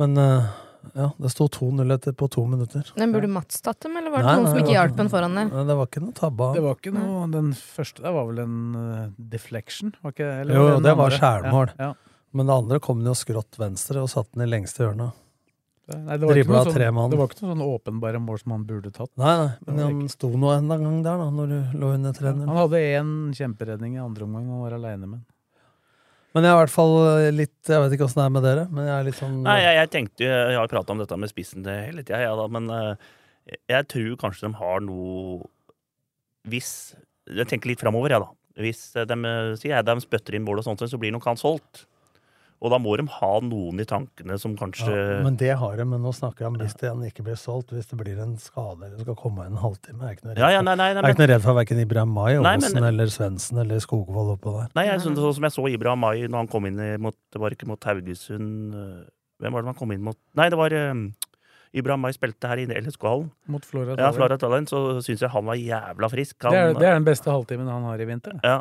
Men 0.00 0.20
uh, 0.20 0.52
ja, 0.92 1.08
det 1.16 1.32
sto 1.32 1.48
2-0 1.52 1.96
etter 1.96 2.14
på 2.18 2.28
to 2.32 2.44
minutter. 2.48 2.92
Men 3.00 3.16
burde 3.16 3.32
Mats 3.32 3.64
tatt 3.64 3.80
dem, 3.84 3.96
eller 3.96 4.12
var 4.12 4.22
det 4.22 4.28
Nei, 4.28 4.36
noen 4.38 4.46
nei, 4.46 4.52
som 4.52 4.62
ikke 4.62 4.76
hjalp 4.76 5.02
en 5.02 5.10
foran 5.12 5.40
der? 5.40 5.50
Nei, 5.50 5.64
Det 5.68 5.76
var 5.80 5.90
ikke 5.90 6.04
noe 6.04 6.16
tabba. 6.20 6.52
Det 6.56 6.64
var 6.64 6.78
ikke 6.78 6.94
noe 6.96 7.26
Den 7.32 7.50
første 7.56 8.04
der 8.04 8.16
var 8.16 8.28
vel 8.30 8.44
en 8.44 8.60
uh, 8.76 9.02
deflection? 9.34 9.96
Var 10.04 10.16
ikke, 10.16 10.30
eller 10.44 10.58
Jo, 10.58 10.68
det 10.84 10.96
var 11.00 11.18
skjærmål. 11.18 11.74
Ja, 11.78 11.90
ja. 11.90 12.22
Men 12.32 12.48
det 12.48 12.60
andre 12.62 12.80
kom 12.80 13.02
den 13.02 13.12
jo 13.12 13.16
skrått 13.18 13.58
venstre 13.60 14.00
og 14.00 14.08
satte 14.12 14.36
den 14.36 14.46
i 14.46 14.52
lengste 14.52 14.86
hjørnet. 14.86 15.18
Nei, 15.90 16.14
det, 16.14 16.26
var 16.28 16.38
ikke 16.38 16.54
noe 16.54 16.70
tre 16.70 16.86
sånn, 16.86 16.94
mann. 16.94 17.10
det 17.10 17.18
var 17.18 17.28
ikke 17.28 17.42
noe 17.42 17.52
sånn 17.52 17.64
åpenbare 17.66 18.20
mål 18.22 18.38
som 18.38 18.54
han 18.54 18.64
burde 18.68 18.92
tatt. 18.94 19.10
Nei, 19.18 19.32
nei, 19.42 19.48
men 19.66 19.80
han 19.82 20.00
sto 20.12 20.30
nå 20.30 20.52
en 20.54 20.70
gang 20.70 21.00
der, 21.02 21.18
da, 21.18 21.26
når 21.34 21.50
du 21.50 21.78
lå 21.82 21.90
under 21.96 22.14
3-0. 22.16 22.44
Han 22.46 22.60
hadde 22.60 22.82
én 22.86 23.12
kjemperedning 23.36 23.96
i 23.98 24.02
andre 24.02 24.28
omgang 24.28 24.46
og 24.54 24.68
var 24.68 24.76
aleine 24.78 25.08
med 25.08 25.18
den. 25.18 25.26
Men 26.32 26.46
jeg 26.46 26.52
er 26.52 26.56
i 26.56 26.60
hvert 26.62 26.72
fall 26.72 26.94
litt 27.36 27.68
Jeg 27.68 27.80
vet 27.82 27.92
ikke 27.92 28.06
åssen 28.06 28.22
det 28.22 28.24
er 28.24 28.32
med 28.32 28.46
dere, 28.46 28.62
men 28.72 28.86
jeg 28.88 28.94
er 28.94 29.04
litt 29.04 29.18
sånn 29.18 29.34
Nei, 29.44 29.56
jeg, 29.60 29.74
jeg 29.76 29.90
tenkte 29.92 30.24
jo 30.24 30.30
Jeg 30.32 30.56
har 30.56 30.70
prata 30.70 30.94
om 30.94 31.02
dette 31.02 31.18
med 31.20 31.28
spissen 31.28 31.66
det 31.66 31.74
hele 31.90 32.04
tida, 32.06 32.22
ja, 32.24 32.30
da, 32.38 32.46
men 32.56 32.70
eh, 32.72 33.10
jeg 33.68 33.88
tror 33.92 34.14
kanskje 34.22 34.46
de 34.46 34.56
har 34.56 34.80
noe 34.86 35.42
Hvis 36.48 36.70
Jeg 37.28 37.50
tenker 37.50 37.72
litt 37.72 37.82
framover, 37.82 38.14
jeg, 38.14 38.24
da. 38.24 38.32
Hvis 38.64 38.84
eh, 38.96 39.08
de 39.08 39.18
eh, 39.28 39.52
sier 39.60 39.76
jeg, 39.76 39.88
de 39.88 39.96
spytter 40.04 40.38
inn 40.38 40.46
mål 40.46 40.62
og 40.62 40.68
sånt, 40.70 40.84
så 40.88 41.00
blir 41.00 41.12
nok 41.14 41.28
han 41.28 41.40
solgt. 41.40 41.84
Og 42.62 42.70
da 42.70 42.78
må 42.78 42.92
de 42.98 43.04
ha 43.10 43.30
noen 43.42 43.82
i 43.82 43.86
tankene 43.88 44.36
som 44.38 44.52
kanskje 44.58 44.90
ja, 44.92 45.16
Men 45.24 45.34
det 45.40 45.50
har 45.58 45.74
de, 45.80 45.86
men 45.88 46.04
nå 46.04 46.12
snakker 46.14 46.44
jeg 46.44 46.52
om 46.52 46.58
hvis 46.60 46.76
det 46.78 46.92
ikke 47.08 47.24
blir 47.26 47.38
solgt, 47.40 47.72
hvis 47.74 47.90
det 47.90 47.98
blir 47.98 48.20
en 48.22 48.36
skade 48.38 48.86
eller 48.86 49.02
skal 49.02 49.16
komme 49.18 49.48
en 49.48 49.58
halvtime. 49.58 49.98
Jeg 49.98 50.12
er 50.12 50.18
ikke 50.18 50.28
noe 50.28 50.36
redd 50.36 50.44
Ja, 50.44 50.50
ja, 50.54 50.60
for, 50.60 50.68
nei, 50.68 50.76
nei, 50.78 50.86
nei, 50.86 51.00
jeg 51.00 51.08
er 51.08 51.16
ikke 51.16 51.24
noe 51.24 51.30
redd 51.32 51.44
for 51.48 51.58
verken 51.58 51.82
Ibrahim 51.82 52.14
Mai, 52.14 52.28
Aasen 52.38 52.86
eller 52.92 53.10
Svendsen 53.10 53.62
eller 53.64 53.82
Skogvold 53.82 54.36
oppå 54.36 54.54
der. 54.60 54.70
Nei, 54.78 54.86
jeg, 54.92 55.02
synes, 55.02 55.18
sånn 55.24 55.36
som 55.40 55.48
jeg 55.48 55.56
så 55.56 55.66
Ibra 55.72 55.96
Mai 55.98 56.14
når 56.22 56.38
han 56.44 56.52
kom 56.54 56.70
inn 56.70 56.78
mot 57.02 57.18
Det 57.34 57.42
var 57.42 57.56
ikke 57.56 57.66
mot 57.70 57.90
Haugesund 57.90 58.78
eh, 58.78 59.02
Hvem 59.42 59.56
var 59.56 59.64
det 59.64 59.72
han 59.72 59.80
kom 59.82 59.96
inn 59.96 60.06
mot? 60.06 60.18
Nei, 60.38 60.46
det 60.52 60.60
var 60.60 60.70
Ibrahim 60.70 61.10
Ibra 61.72 61.96
Mai 61.96 62.10
spilte 62.12 62.50
her 62.50 62.60
i 62.60 62.66
LSK-hallen. 62.68 63.30
Mot 63.48 63.64
Flora 63.64 63.94
Tallinn. 63.94 64.04
Ja, 64.04 64.10
Flora 64.12 64.36
Tallinn, 64.36 64.66
så 64.68 65.00
syns 65.00 65.22
jeg 65.24 65.32
han 65.32 65.46
var 65.46 65.56
jævla 65.56 66.10
frisk. 66.12 66.36
Han, 66.44 66.52
Det 66.52 66.60
er, 66.60 66.74
det 66.76 66.88
er 66.90 66.98
den 66.98 67.06
beste 67.06 67.32
halvtimen 67.32 67.70
han 67.72 67.86
har 67.88 68.02
i 68.02 68.06
vinter. 68.10 68.36
Ja, 68.44 68.58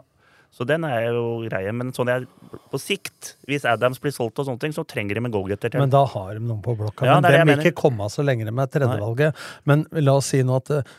så 0.51 0.65
den 0.67 0.83
er 0.83 1.05
jo 1.07 1.21
greie. 1.45 1.71
Men 1.71 1.93
sånn 1.95 2.09
jeg, 2.11 2.25
på 2.71 2.79
sikt, 2.81 3.35
hvis 3.47 3.63
Adams 3.69 4.01
blir 4.03 4.11
solgt 4.11 4.41
og 4.41 4.49
sånne 4.49 4.59
ting, 4.59 4.73
så 4.75 4.83
trenger 4.87 5.15
de 5.15 5.23
en 5.23 5.31
goalgetter 5.31 5.71
til. 5.71 5.79
Men 5.79 5.93
da 5.93 6.03
har 6.11 6.33
de 6.35 6.43
noen 6.43 6.59
på 6.65 6.75
blokka. 6.79 7.07
Ja, 7.07 7.21
men 7.23 7.31
de 7.31 7.45
vil 7.47 7.63
ikke 7.71 7.79
komme 7.85 8.09
så 8.11 8.25
lenge 8.27 8.47
de 8.49 8.51
er 8.51 8.73
tredjevalget. 8.73 9.39
Men 9.69 9.85
la 9.95 10.17
oss 10.19 10.33
si 10.33 10.41
nå 10.43 10.57
at 10.59 10.73
eh, 10.75 10.91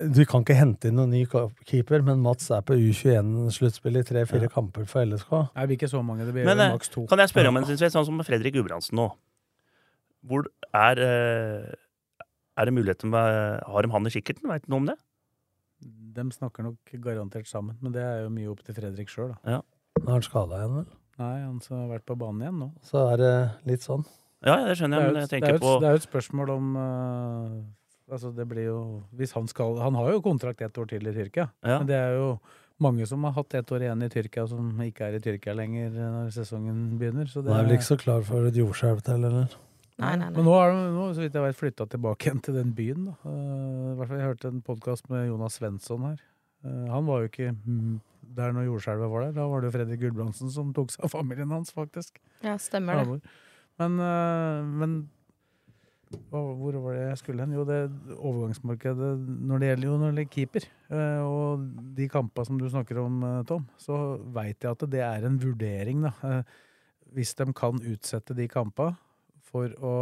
du 0.00 0.22
kan 0.30 0.46
ikke 0.46 0.56
hente 0.56 0.88
inn 0.88 0.96
noen 0.96 1.10
ny 1.12 1.24
keeper, 1.68 2.06
men 2.06 2.22
Mats 2.24 2.46
er 2.54 2.62
på 2.64 2.78
U21-sluttspill 2.78 3.98
i 4.00 4.06
tre-fire 4.06 4.48
kamper 4.52 4.86
for 4.88 5.04
LSK. 5.04 5.34
Nei, 5.34 5.50
det 5.58 5.68
blir 5.72 5.80
ikke 5.80 5.92
så 5.92 6.04
mange. 6.06 6.24
Det 6.28 6.36
blir 6.38 6.46
Men 6.48 6.62
eh, 6.62 6.72
maks 6.78 6.94
to. 6.94 7.04
kan 7.10 7.20
jeg 7.20 7.34
spørre 7.34 7.50
om 7.50 7.58
en 7.60 7.66
ting, 7.68 7.82
sånn 7.82 8.06
som 8.08 8.24
Fredrik 8.24 8.54
Gudbrandsen 8.56 8.96
nå? 8.96 9.10
Hvor 10.30 10.46
er 10.76 11.00
eh, 11.04 11.68
Er 12.60 12.68
det 12.68 12.74
muligheten 12.76 13.08
med 13.08 13.62
Har 13.64 13.82
de 13.82 13.90
han 13.90 14.06
i 14.06 14.12
kikkerten? 14.12 14.46
Veit 14.50 14.66
du 14.66 14.70
noe 14.70 14.82
om 14.84 14.88
det? 14.92 14.96
De 16.12 16.24
snakker 16.34 16.62
nok 16.66 16.94
garantert 17.04 17.46
sammen, 17.46 17.76
men 17.80 17.92
det 17.92 18.02
er 18.02 18.22
jo 18.24 18.30
mye 18.34 18.50
opp 18.50 18.62
til 18.66 18.74
Fredrik 18.74 19.08
sjøl, 19.12 19.34
da. 19.34 19.38
Ja. 19.58 19.60
Nå 20.00 20.08
er 20.08 20.12
han 20.18 20.22
skada 20.26 20.58
igjen, 20.60 20.74
vel? 20.80 20.86
Nei, 21.20 21.34
han 21.44 21.60
som 21.60 21.76
har 21.82 21.88
vært 21.98 22.06
på 22.08 22.16
banen 22.18 22.40
igjen 22.46 22.58
nå. 22.62 22.70
Så 22.82 23.02
er 23.12 23.16
det 23.20 23.32
litt 23.68 23.82
sånn. 23.84 24.04
Ja, 24.42 24.54
det 24.64 24.78
skjønner 24.78 25.02
jeg, 25.02 25.06
Det 25.06 25.12
men 25.12 25.20
jeg 25.20 25.24
et- 25.24 25.32
er 25.32 25.40
tenker 25.40 25.58
på 25.60 25.72
Det 25.80 25.86
er 25.86 25.92
jo 25.92 26.00
et 26.00 26.08
spørsmål 26.08 26.50
om 26.54 26.76
uh, 26.76 27.60
Altså, 28.10 28.30
det 28.34 28.46
blir 28.48 28.64
jo 28.70 28.78
Hvis 29.14 29.32
han 29.36 29.46
skal 29.46 29.76
Han 29.78 29.94
har 29.94 30.12
jo 30.14 30.22
kontrakt 30.24 30.62
ett 30.62 30.78
år 30.80 30.88
til 30.88 31.06
i 31.06 31.12
Tyrkia, 31.12 31.50
Ja. 31.62 31.76
men 31.78 31.86
det 31.86 31.94
er 31.96 32.14
jo 32.16 32.40
mange 32.80 33.06
som 33.06 33.22
har 33.24 33.32
hatt 33.36 33.52
ett 33.54 33.66
år 33.70 33.82
igjen 33.84 34.02
i 34.02 34.08
Tyrkia, 34.08 34.46
som 34.48 34.70
ikke 34.80 35.02
er 35.10 35.14
i 35.16 35.20
Tyrkia 35.20 35.52
lenger 35.54 35.90
når 35.90 36.30
sesongen 36.32 36.96
begynner. 36.98 37.28
Så 37.28 37.44
det 37.44 37.52
Han 37.52 37.60
er 37.66 37.68
vel 37.68 37.76
ikke 37.76 37.90
så 37.92 37.98
klar 38.00 38.22
for 38.24 38.46
et 38.46 38.54
jordskjelv 38.54 39.02
til, 39.04 39.22
eller? 39.28 39.48
Nei, 40.00 40.14
nei, 40.16 40.28
nei. 40.30 40.36
Men 40.38 40.46
nå 40.48 40.56
er 40.56 40.72
de, 40.72 40.84
nå, 40.94 41.06
så 41.12 41.24
vidt 41.24 41.36
jeg 41.36 41.44
vet, 41.44 41.58
flytta 41.58 41.86
tilbake 41.92 42.24
igjen 42.26 42.42
til 42.44 42.56
den 42.56 42.72
byen. 42.76 43.10
Da. 43.10 43.16
Uh, 43.26 43.92
hvert 43.98 44.08
fall 44.08 44.22
Jeg 44.22 44.30
hørte 44.30 44.52
en 44.52 44.64
podkast 44.64 45.10
med 45.12 45.26
Jonas 45.28 45.60
Svensson 45.60 46.08
her. 46.08 46.24
Uh, 46.64 46.88
han 46.94 47.06
var 47.08 47.22
jo 47.22 47.30
ikke 47.30 47.52
mm, 47.52 47.94
der 48.38 48.56
når 48.56 48.68
jordskjelvet 48.70 49.12
var 49.12 49.26
der. 49.26 49.36
Da 49.36 49.46
var 49.50 49.60
det 49.60 49.70
jo 49.70 49.76
Fredrik 49.76 50.02
Gulbrandsen 50.02 50.52
som 50.54 50.74
tok 50.76 50.92
seg 50.94 51.06
av 51.08 51.12
familien 51.12 51.52
hans, 51.52 51.72
faktisk. 51.76 52.20
Ja, 52.46 52.56
stemmer 52.60 53.02
det. 53.02 53.18
Men, 53.80 53.98
uh, 54.00 54.70
men 54.80 54.96
hvor 56.32 56.74
var 56.82 56.96
det 56.96 57.04
jeg 57.04 57.20
skulle 57.20 57.44
hen? 57.44 57.52
Jo, 57.54 57.66
det 57.68 57.84
overgangsmarkedet 58.16 59.12
når 59.20 59.60
det 59.60 59.68
gjelder 59.68 59.86
jo 59.86 59.98
når 60.00 60.00
det 60.00 60.24
gjelder 60.24 60.32
keeper. 60.32 60.64
og 61.22 61.68
de 61.94 62.08
kampene 62.10 62.48
som 62.48 62.56
du 62.58 62.64
snakker 62.66 62.98
om, 62.98 63.20
Tom, 63.46 63.68
så 63.78 64.00
veit 64.34 64.58
jeg 64.58 64.72
at 64.72 64.82
det 64.90 65.04
er 65.06 65.28
en 65.28 65.38
vurdering, 65.38 66.02
da. 66.08 66.40
Hvis 67.14 67.36
de 67.38 67.46
kan 67.54 67.78
utsette 67.78 68.34
de 68.34 68.48
kampene 68.50 68.98
for 69.50 69.72
å 69.84 69.94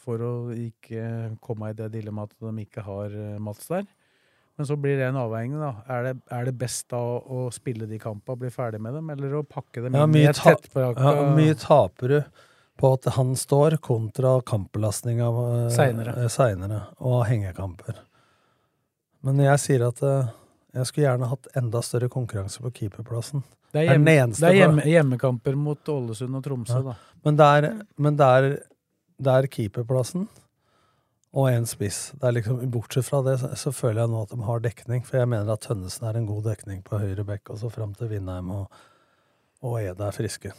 for 0.00 0.22
å 0.24 0.34
ikke 0.56 1.36
komme 1.44 1.70
i 1.70 1.76
det 1.76 1.90
dilemmaet 1.92 2.32
at 2.32 2.46
de 2.48 2.64
ikke 2.64 2.84
har 2.86 3.12
eh, 3.12 3.40
Mats 3.42 3.68
der. 3.68 3.84
Men 4.58 4.68
så 4.68 4.76
blir 4.76 4.98
det 4.98 5.06
en 5.08 5.18
avveining. 5.20 5.60
da. 5.60 5.70
Er 5.88 6.06
det, 6.08 6.14
er 6.36 6.48
det 6.48 6.54
best 6.60 6.86
da 6.92 7.00
å 7.00 7.46
spille 7.54 7.88
de 7.88 8.00
kampene 8.00 8.36
og 8.36 8.42
bli 8.42 8.50
ferdig 8.52 8.80
med 8.82 8.96
dem, 8.96 9.12
eller 9.14 9.38
å 9.38 9.44
pakke 9.44 9.86
dem 9.86 9.96
Ja, 9.96 10.04
inn 10.04 10.18
i 10.20 10.26
et 10.28 10.40
tettpakka 10.40 11.14
ja, 11.16 11.28
mye 11.36 11.56
taper 11.56 12.12
du 12.12 12.18
på 12.80 12.90
at 12.96 13.08
han 13.16 13.34
står, 13.36 13.76
kontra 13.84 14.34
kampbelastninga 14.48 15.30
uh, 15.36 15.46
Seinere. 15.72 16.28
seinere, 16.32 16.82
og 17.04 17.26
hengekamper. 17.28 17.98
Men 19.24 19.40
jeg 19.44 19.60
sier 19.60 19.84
at 19.88 20.00
eh, 20.04 20.30
jeg 20.74 20.86
skulle 20.86 21.06
gjerne 21.06 21.28
hatt 21.30 21.48
enda 21.58 21.80
større 21.82 22.08
konkurranse 22.12 22.62
på 22.62 22.70
keeperplassen. 22.76 23.42
Det 23.70 23.84
er, 23.84 23.92
hjemme, 23.92 24.06
det 24.06 24.16
er, 24.16 24.24
eneste 24.24 24.42
det 24.44 24.50
er 24.50 24.58
hjemme, 24.58 24.84
hjemmekamper 24.86 25.56
mot 25.58 25.88
Ålesund 25.92 26.36
og 26.38 26.44
Tromsø, 26.44 26.78
Ja. 26.78 26.82
da. 26.90 26.94
Men 27.24 27.36
der, 27.38 27.66
men 27.96 28.16
der, 28.18 28.48
der 29.18 29.46
keeperplassen 29.46 30.28
og 31.30 31.46
en 31.52 31.66
spiss. 31.66 32.10
Det 32.18 32.26
er 32.26 32.34
liksom, 32.38 32.62
bortsett 32.74 33.06
fra 33.06 33.20
det, 33.22 33.36
så, 33.58 33.70
føler 33.74 34.02
jeg 34.02 34.10
nå 34.10 34.22
at 34.24 34.32
de 34.34 34.40
har 34.42 34.62
dekning. 34.64 35.04
For 35.06 35.20
jeg 35.20 35.30
mener 35.30 35.52
at 35.52 35.62
Tønnesen 35.66 36.08
er 36.08 36.18
en 36.18 36.26
god 36.26 36.48
dekning 36.48 36.82
på 36.86 36.98
høyre 36.98 37.24
bekk, 37.28 37.52
og 37.54 37.60
så 37.62 37.70
fram 37.70 37.94
til 37.94 38.10
Vindheim 38.10 38.50
og, 38.50 38.80
og 39.62 39.78
Ede 39.82 40.06
er 40.08 40.16
friske. 40.16 40.52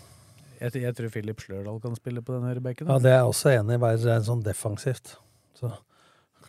Jeg, 0.62 0.76
jeg 0.78 0.96
tror 0.96 1.10
Filip 1.12 1.42
Slørdal 1.42 1.82
kan 1.84 1.96
spille 1.98 2.22
på 2.24 2.38
den 2.38 2.48
høyre 2.48 2.64
bekken. 2.64 2.88
Ja, 2.88 3.00
det 3.02 3.12
er 3.12 3.20
jeg 3.20 3.32
også 3.34 3.52
enig 3.58 3.76
i. 3.76 3.82
Være 3.82 4.00
det 4.04 4.14
er 4.14 4.28
sånn 4.28 4.44
defensivt. 4.46 5.16
Så 5.58 5.74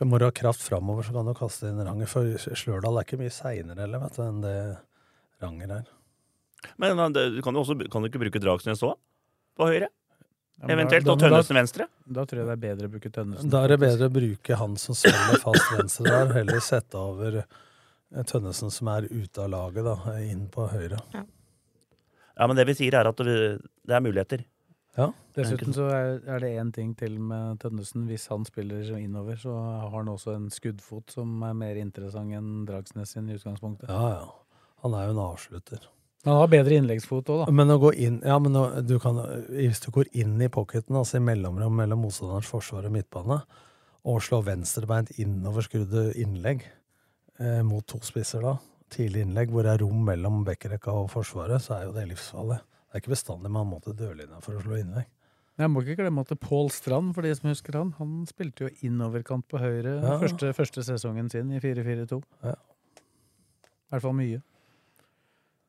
må 0.08 0.18
du 0.18 0.24
ha 0.26 0.30
kraft 0.34 0.62
framover, 0.64 1.02
så 1.06 1.12
kan 1.14 1.26
du 1.28 1.34
kaste 1.34 1.68
inn 1.70 1.80
Ranger. 1.84 2.06
For 2.10 2.24
Slørdal 2.58 2.98
er 3.00 3.04
ikke 3.06 3.18
mye 3.20 3.32
seinere 3.34 3.84
eller, 3.86 4.00
vet 4.02 4.16
du, 4.16 4.22
enn 4.26 4.40
det 4.44 4.56
Ranger 5.42 5.74
er. 5.78 5.90
Men 6.78 7.12
det- 7.12 7.34
du 7.36 7.42
kan 7.42 7.54
jo 7.54 7.60
også 7.64 7.76
kan 7.90 8.02
du 8.02 8.08
ikke 8.08 8.20
bruke 8.22 8.40
Dragsnes 8.42 8.82
òg? 8.86 8.96
På 9.58 9.66
høyre? 9.66 9.88
Ja, 10.60 10.66
da- 10.68 10.74
Eventuelt, 10.74 11.04
da- 11.04 11.12
og 11.12 11.18
Tønnesen 11.18 11.56
venstre? 11.58 11.86
Da 12.06 12.24
tror 12.24 12.38
jeg 12.38 12.46
det 12.46 12.52
er 12.54 12.62
bedre 12.76 12.88
å 12.88 12.92
bruke 12.92 13.10
Tønnesen. 13.10 13.50
Da 13.50 13.64
er 13.64 13.68
det 13.68 13.80
bedre 13.80 14.08
å 14.08 14.12
bruke 14.14 14.56
han 14.56 14.76
som 14.76 14.94
spiller 14.94 15.40
fast 15.42 15.72
venstre 15.76 16.04
der, 16.06 16.32
heller 16.34 16.60
sette 16.60 16.94
over 16.94 17.38
eh, 17.42 18.22
Tønnesen 18.22 18.70
som 18.70 18.88
er 18.88 19.02
ute 19.10 19.38
av 19.42 19.50
laget, 19.50 19.82
da, 19.84 19.96
inn 20.20 20.48
på 20.48 20.68
høyre. 20.70 21.00
Ja, 22.38 22.46
men 22.46 22.56
det 22.56 22.66
vi 22.66 22.74
sier 22.74 22.94
er 22.94 23.08
at 23.08 23.16
det 23.16 23.60
det 23.86 23.94
er 23.96 24.00
muligheter. 24.00 24.44
Ja. 24.98 25.09
Dessuten 25.33 25.72
så 25.72 25.87
er, 25.88 26.18
er 26.28 26.42
det 26.42 26.50
én 26.61 26.72
ting 26.74 26.92
til 26.98 27.16
med 27.20 27.61
Tønnesen. 27.62 28.05
Hvis 28.11 28.26
han 28.28 28.44
spiller 28.44 28.85
innover, 28.98 29.38
så 29.40 29.55
har 29.55 29.94
han 29.94 30.11
også 30.12 30.37
en 30.37 30.50
skuddfot 30.52 31.14
som 31.14 31.40
er 31.48 31.57
mer 31.57 31.81
interessant 31.81 32.35
enn 32.37 32.66
Dragsnes 32.68 33.14
sin 33.16 33.31
i 33.31 33.38
utgangspunktet. 33.38 33.88
Ja, 33.88 34.18
ja. 34.18 34.62
Han 34.85 34.96
er 34.98 35.07
jo 35.07 35.14
en 35.14 35.22
avslutter. 35.22 35.88
Han 36.26 36.38
har 36.38 36.50
bedre 36.50 36.76
innleggsfot 36.78 37.31
òg, 37.35 37.40
da. 37.42 37.55
Men 37.55 37.72
å 37.74 37.81
gå 37.83 37.90
inn 37.98 38.20
Ja, 38.26 38.37
men 38.42 38.55
du 38.87 38.94
kan, 39.02 39.18
hvis 39.50 39.81
du 39.83 39.88
går 39.94 40.11
inn 40.22 40.37
i 40.42 40.50
pocketen, 40.52 40.94
altså 40.98 41.18
i 41.18 41.24
mellomrom 41.24 41.74
mellom 41.81 42.05
motstanderens 42.05 42.50
forsvar 42.50 42.87
og 42.87 42.94
midtbane, 42.94 43.40
og 44.07 44.20
slår 44.22 44.44
venstrebeint 44.50 45.11
innoverskrudde 45.22 46.12
innlegg 46.22 46.62
eh, 47.40 47.62
mot 47.66 47.87
to 47.90 47.98
spisser 48.07 48.42
da, 48.44 48.57
tidlig 48.92 49.24
innlegg 49.26 49.50
hvor 49.55 49.66
det 49.66 49.74
er 49.74 49.83
rom 49.83 50.05
mellom 50.07 50.42
bekkerekka 50.46 50.94
og 51.00 51.11
forsvaret, 51.11 51.62
så 51.62 51.78
er 51.78 51.88
jo 51.88 51.96
det 51.96 52.07
livsfarlig. 52.12 52.61
Det 52.92 52.98
er 52.98 53.02
ikke 53.07 53.14
bestandig 53.14 53.48
man 53.50 53.66
må 53.70 53.78
til 53.81 53.94
dørlinja 53.96 54.38
for 54.44 54.59
å 54.59 54.61
slå 54.61 54.76
innlegg. 54.76 55.07
Jeg 55.61 55.68
må 55.72 55.81
ikke 55.83 55.96
glemme 56.02 56.20
at 56.24 56.33
Pål 56.40 56.68
Strand, 56.72 57.14
for 57.16 57.24
de 57.24 57.33
som 57.37 57.48
husker 57.48 57.76
han, 57.76 57.90
han 57.98 58.12
spilte 58.28 58.66
jo 58.66 58.70
innoverkant 58.88 59.46
på 59.48 59.61
høyre 59.61 59.98
Ja. 60.02 60.18
første, 60.20 60.52
første 60.57 60.85
sesongen 60.85 61.31
sin 61.33 61.50
i 61.52 61.61
4-4-2. 61.61 62.22
Ja. 62.44 62.52
I 62.52 63.92
hvert 63.92 64.02
fall 64.05 64.16
mye. 64.16 64.42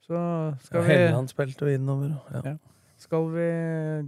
Så 0.03 0.19
skal 0.67 0.81
Ja, 0.81 0.88
vi 0.88 0.93
Helland 0.99 1.31
spilte 1.31 1.63
jo 1.67 1.71
innover. 1.79 2.13
Ja. 2.31 2.41
Ja. 2.43 2.55
Skal 3.03 3.25
vi 3.33 3.45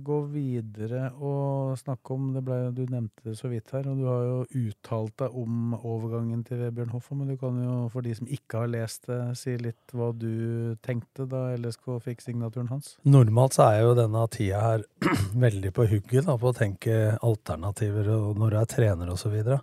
gå 0.08 0.18
videre 0.32 1.10
og 1.20 1.74
snakke 1.80 2.14
om 2.16 2.30
det 2.32 2.44
ble, 2.48 2.58
Du 2.72 2.86
nevnte 2.88 3.26
det 3.26 3.34
så 3.36 3.50
vidt 3.52 3.74
her, 3.76 3.90
og 3.92 3.98
du 4.00 4.06
har 4.08 4.22
jo 4.24 4.38
uttalt 4.70 5.18
deg 5.20 5.36
om 5.36 5.74
overgangen 5.76 6.46
til 6.48 6.62
Vebjørn 6.62 6.94
Hoffa, 6.94 7.18
men 7.18 7.34
du 7.34 7.36
kan 7.42 7.58
jo, 7.60 7.74
for 7.92 8.06
de 8.06 8.14
som 8.16 8.30
ikke 8.32 8.62
har 8.62 8.72
lest 8.72 9.10
det, 9.10 9.20
si 9.36 9.58
litt 9.60 9.92
hva 9.92 10.14
du 10.16 10.78
tenkte 10.86 11.28
da 11.28 11.50
LSK 11.58 11.98
fikk 12.06 12.24
signaturen 12.24 12.72
hans? 12.72 12.94
Normalt 13.04 13.58
så 13.58 13.68
er 13.74 13.84
jo 13.84 13.98
denne 14.00 14.24
tida 14.32 14.64
her 14.64 14.88
veldig 15.46 15.76
på 15.76 15.90
hugget 15.92 16.30
da, 16.30 16.38
på 16.40 16.54
å 16.54 16.56
tenke 16.56 16.96
alternativer 17.20 18.14
og 18.16 18.40
når 18.40 18.62
er 18.62 18.74
trener 18.78 19.12
og 19.12 19.20
så 19.20 19.34
videre. 19.34 19.60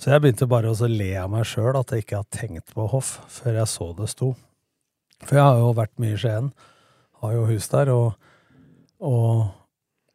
Så 0.00 0.14
jeg 0.14 0.24
begynte 0.24 0.48
bare 0.48 0.72
å 0.72 0.88
le 0.88 1.12
av 1.20 1.28
meg 1.30 1.44
sjøl 1.46 1.76
at 1.76 1.92
jeg 1.92 2.06
ikke 2.06 2.24
har 2.24 2.32
tenkt 2.32 2.72
på 2.72 2.88
hoff 2.94 3.18
før 3.36 3.60
jeg 3.60 3.74
så 3.76 3.92
det 4.00 4.08
sto. 4.16 4.32
For 5.22 5.36
jeg 5.36 5.44
har 5.44 5.60
jo 5.60 5.72
vært 5.76 5.98
mye 6.00 6.16
i 6.16 6.18
Skien, 6.24 6.54
har 7.20 7.36
jo 7.36 7.48
hus 7.52 7.68
der, 7.70 7.92
og, 7.92 8.30
og 9.02 9.50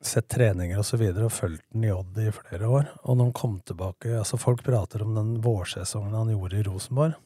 sett 0.03 0.29
treninger 0.31 0.79
og 0.79 0.85
så 0.87 0.99
videre, 0.99 1.27
og 1.27 1.33
fulgt 1.35 1.65
den 1.73 1.87
i 1.87 1.93
Odd 1.93 2.17
i 2.21 2.31
flere 2.33 2.69
år. 2.69 2.89
Og 3.03 3.17
når 3.17 3.29
han 3.29 3.35
kom 3.35 3.59
tilbake 3.65 4.13
altså 4.19 4.39
Folk 4.39 4.63
prater 4.65 5.03
om 5.03 5.15
den 5.17 5.37
vårsesongen 5.43 6.15
han 6.15 6.31
gjorde 6.31 6.59
i 6.59 6.65
Rosenborg. 6.67 7.17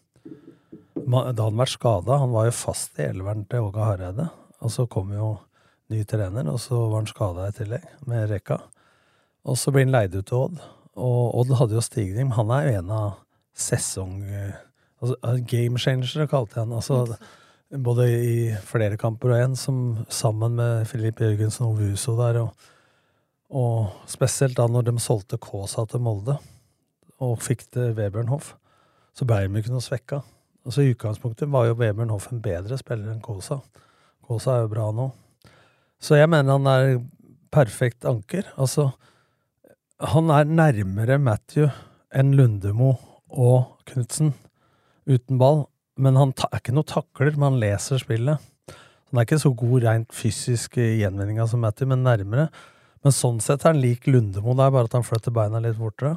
Da 1.01 1.23
hadde 1.27 1.47
han 1.47 1.59
vært 1.59 1.75
skada. 1.75 2.19
Han 2.21 2.35
var 2.35 2.47
jo 2.47 2.55
fast 2.55 2.99
i 2.99 3.07
elveren 3.09 3.45
til 3.49 3.67
Åge 3.67 3.85
Hareide. 3.85 4.27
Og 4.61 4.73
så 4.73 4.85
kom 4.89 5.11
jo 5.15 5.33
ny 5.91 6.03
trener, 6.07 6.47
og 6.47 6.59
så 6.63 6.77
var 6.77 7.01
han 7.01 7.09
skada 7.09 7.49
i 7.49 7.55
tillegg, 7.55 7.87
med 8.07 8.29
rekka. 8.31 8.61
Og 9.43 9.57
så 9.59 9.73
blir 9.73 9.87
han 9.87 9.95
leid 9.95 10.15
ut 10.15 10.27
til 10.29 10.45
Odd. 10.45 10.59
Og 11.01 11.39
Odd 11.41 11.55
hadde 11.59 11.77
jo 11.77 11.83
stigning, 11.83 12.31
han 12.37 12.53
er 12.55 12.67
jo 12.67 12.75
en 12.81 12.93
av 12.95 13.09
sesong... 13.57 14.19
Altså, 15.01 15.15
game 15.49 15.81
changere, 15.81 16.27
kalte 16.29 16.59
jeg 16.59 16.67
han. 16.67 16.75
Altså, 16.77 17.17
både 17.71 18.07
i 18.11 18.35
flere 18.67 18.97
kamper 18.99 19.35
og 19.35 19.43
en, 19.43 19.55
som 19.55 19.77
sammen 20.11 20.57
med 20.59 20.87
Filip 20.89 21.21
Jørgensen 21.23 21.67
og 21.69 21.79
Wuso 21.79 22.17
der, 22.19 22.41
og, 22.43 22.67
og 23.51 24.09
spesielt 24.11 24.57
da 24.59 24.67
når 24.67 24.89
de 24.89 24.95
solgte 24.99 25.39
Kaasa 25.41 25.85
til 25.87 26.03
Molde, 26.03 26.37
og 27.21 27.39
fikk 27.43 27.67
til 27.71 27.93
Webern 27.97 28.31
Hoff, 28.31 28.55
så 29.15 29.27
ble 29.27 29.43
de 29.45 29.61
ikke 29.61 29.73
noe 29.73 29.83
svekka. 29.83 30.21
Altså 30.65 30.83
I 30.83 30.93
utgangspunktet 30.93 31.49
var 31.51 31.67
jo 31.67 31.77
Webern 31.79 32.11
Hoff 32.13 32.31
en 32.31 32.41
bedre 32.43 32.77
spiller 32.79 33.13
enn 33.13 33.23
Kaasa. 33.23 33.59
Kaasa 34.27 34.57
er 34.57 34.65
jo 34.65 34.73
bra 34.73 34.89
nå. 34.95 35.07
Så 36.01 36.17
jeg 36.17 36.29
mener 36.31 36.57
han 36.57 36.69
er 36.69 36.99
perfekt 37.53 38.07
anker. 38.09 38.47
Altså, 38.57 38.89
han 40.01 40.31
er 40.33 40.49
nærmere 40.49 41.19
Matthew 41.21 41.69
enn 42.15 42.33
Lundemo 42.37 42.95
og 43.29 43.83
Knutsen 43.89 44.33
uten 45.09 45.39
ball. 45.41 45.65
Men 45.99 46.19
han 46.19 46.31
er 46.47 46.59
ikke 46.61 46.75
noe 46.75 46.87
takler, 46.87 47.35
men 47.35 47.49
han 47.49 47.61
leser 47.61 48.01
spillet. 48.01 48.51
Han 49.11 49.19
er 49.19 49.27
ikke 49.27 49.41
så 49.43 49.51
god 49.59 49.83
rent 49.83 50.13
fysisk 50.15 50.77
i 50.79 51.01
gjenvinninga 51.01 51.47
som 51.51 51.59
Matthew, 51.65 51.89
men 51.91 52.05
nærmere. 52.05 52.47
Men 53.03 53.15
sånn 53.15 53.41
sett 53.43 53.65
er 53.65 53.73
han 53.73 53.81
lik 53.81 54.07
Lundemo, 54.07 54.53
det 54.55 54.67
er 54.67 54.75
bare 54.75 54.87
at 54.87 54.95
han 54.95 55.05
flytter 55.05 55.33
beina 55.35 55.59
litt 55.63 55.75
fortere. 55.79 56.15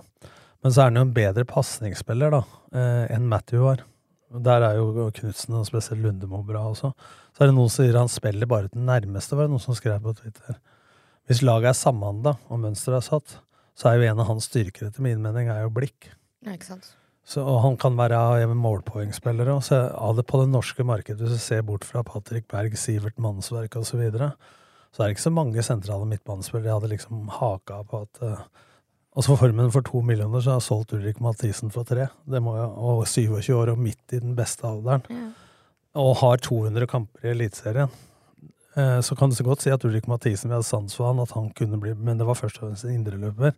Men 0.63 0.73
så 0.73 0.85
er 0.85 0.91
han 0.91 1.01
jo 1.01 1.07
en 1.09 1.17
bedre 1.17 1.45
pasningsspiller 1.49 2.33
da, 2.33 2.43
eh, 2.77 3.17
enn 3.17 3.27
Matthew 3.29 3.65
var. 3.65 3.83
Der 4.45 4.65
er 4.67 4.79
jo 4.79 5.11
Knutsen 5.15 5.59
og 5.59 5.67
spesielt 5.69 6.03
Lundemo 6.05 6.43
bra 6.47 6.63
også. 6.71 6.93
Så 7.35 7.43
er 7.43 7.51
det 7.51 7.57
noen 7.57 7.71
som 7.71 7.85
sier 7.85 7.99
han 7.99 8.11
spiller 8.11 8.51
bare 8.51 8.71
den 8.73 8.87
nærmeste, 8.87 9.37
var 9.37 9.49
det 9.49 9.55
noen 9.55 9.63
som 9.65 9.77
skrev 9.79 10.01
på 10.03 10.15
Twitter. 10.21 10.59
Hvis 11.27 11.43
laget 11.43 11.73
er 11.73 11.79
samhandla 11.79 12.37
og 12.49 12.61
mønsteret 12.63 13.01
er 13.01 13.07
satt, 13.09 13.39
så 13.75 13.91
er 13.91 13.99
jo 13.99 14.11
en 14.13 14.21
av 14.23 14.29
hans 14.31 14.47
styrker 14.51 14.89
etter 14.89 15.03
min 15.03 15.23
mening 15.23 15.49
er 15.51 15.65
jo 15.65 15.73
blikk. 15.75 16.13
Ja, 16.45 16.55
ikke 16.55 16.75
sant. 16.75 16.93
Så, 17.25 17.41
og 17.41 17.63
han 17.65 17.79
kan 17.81 17.97
være 17.97 18.19
en 18.45 18.53
målpoengspiller 18.61 19.49
Og 19.55 19.63
Så 19.65 19.79
av 19.97 20.19
det 20.19 20.27
på 20.29 20.43
det 20.43 20.51
norske 20.53 20.85
markedet, 20.85 21.23
hvis 21.23 21.39
du 21.39 21.41
ser 21.41 21.63
bort 21.65 21.87
fra 21.89 22.03
Patrick 22.05 22.51
Berg, 22.53 22.77
Sivert 22.77 23.17
Mannsverk 23.17 23.79
osv., 23.81 23.95
så, 23.95 24.01
videre, 24.03 24.31
så 24.93 25.03
er 25.03 25.09
det 25.09 25.17
ikke 25.17 25.29
så 25.29 25.33
mange 25.33 25.65
sentrale 25.65 26.09
midtbanespillere 26.11 26.69
jeg 26.69 26.77
hadde 26.77 26.93
liksom 26.93 27.31
haka 27.41 27.81
på 27.89 28.05
at 28.05 28.23
uh, 28.23 28.45
Altså 29.15 29.37
Formen 29.39 29.71
for 29.71 29.87
to 29.87 30.01
millioner, 30.03 30.41
så 30.43 30.51
har 30.51 30.57
jeg 30.59 30.67
solgt 30.67 30.93
Ulrik 30.97 31.21
Mathisen 31.23 31.71
for 31.71 31.87
tre. 31.87 32.09
Det 32.27 32.41
må 32.43 32.57
jeg, 32.57 32.65
Og 32.67 33.05
27 33.07 33.53
år 33.55 33.71
og 33.71 33.79
midt 33.79 34.11
i 34.11 34.19
den 34.19 34.33
beste 34.35 34.67
alderen. 34.67 35.05
Og 35.95 36.17
har 36.19 36.43
200 36.43 36.89
kamper 36.91 37.29
i 37.29 37.31
Eliteserien. 37.31 37.93
Eh, 38.75 38.99
så 39.07 39.15
kan 39.15 39.31
du 39.31 39.37
så 39.39 39.47
godt 39.47 39.63
si 39.63 39.71
at 39.71 39.85
Ulrik 39.87 40.09
Mathisen, 40.11 40.51
vi 40.51 40.57
hadde 40.57 40.67
sans 40.67 40.97
for 40.99 41.07
han, 41.07 41.23
at 41.23 41.31
han 41.31 41.53
kunne 41.55 41.79
bli 41.79 41.95
Men 41.95 42.19
det 42.19 42.27
var 42.27 42.35
først 42.35 42.59
og 42.59 42.67
fremst 42.67 42.89
en 42.89 42.97
indreløper. 42.97 43.55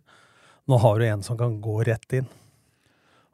Nå 0.69 0.77
har 0.77 0.99
du 0.99 1.05
en 1.07 1.25
som 1.25 1.39
kan 1.39 1.57
gå 1.57 1.81
rett 1.89 2.13
inn 2.13 2.29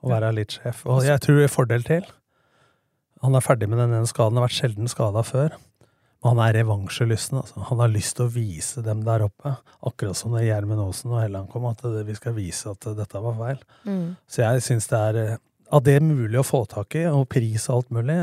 og 0.03 0.11
være 0.11 0.33
litt 0.35 0.57
sjef. 0.57 0.83
Og 0.89 1.05
jeg 1.07 1.21
tror 1.23 1.39
det 1.39 1.47
er 1.47 1.53
fordel 1.53 1.85
til. 1.87 2.07
Han 3.23 3.37
er 3.37 3.43
ferdig 3.43 3.69
med 3.71 3.79
den 3.79 3.95
ene 3.95 4.09
skaden, 4.09 4.39
har 4.39 4.49
vært 4.49 4.57
sjelden 4.57 4.91
skada 4.91 5.23
før. 5.23 5.55
Men 6.23 6.37
han 6.37 6.41
er 6.45 6.57
revansjelysten. 6.59 7.39
Altså. 7.41 7.61
Han 7.69 7.81
har 7.83 7.91
lyst 7.91 8.17
til 8.17 8.27
å 8.27 8.31
vise 8.31 8.83
dem 8.83 9.03
der 9.07 9.25
oppe, 9.25 9.55
akkurat 9.83 10.19
som 10.19 10.35
når 10.35 10.45
Gjermund 10.47 10.83
Aasen 10.85 11.11
og 11.11 11.19
Helland 11.19 11.49
kom, 11.51 11.67
at 11.67 11.83
det, 11.83 12.05
vi 12.07 12.15
skal 12.15 12.35
vise 12.37 12.71
at 12.71 12.87
dette 12.99 13.23
var 13.25 13.35
feil. 13.39 13.65
Mm. 13.87 14.05
Så 14.27 14.45
jeg 14.45 14.63
syns 14.67 14.87
det 14.91 15.01
er 15.09 15.19
eh, 15.23 15.41
At 15.73 15.87
det 15.87 15.95
er 15.97 16.05
mulig 16.05 16.37
å 16.37 16.45
få 16.45 16.61
tak 16.69 16.95
i, 16.99 17.05
og 17.09 17.25
pris 17.31 17.65
og 17.65 17.79
alt 17.79 17.93
mulig, 17.95 18.17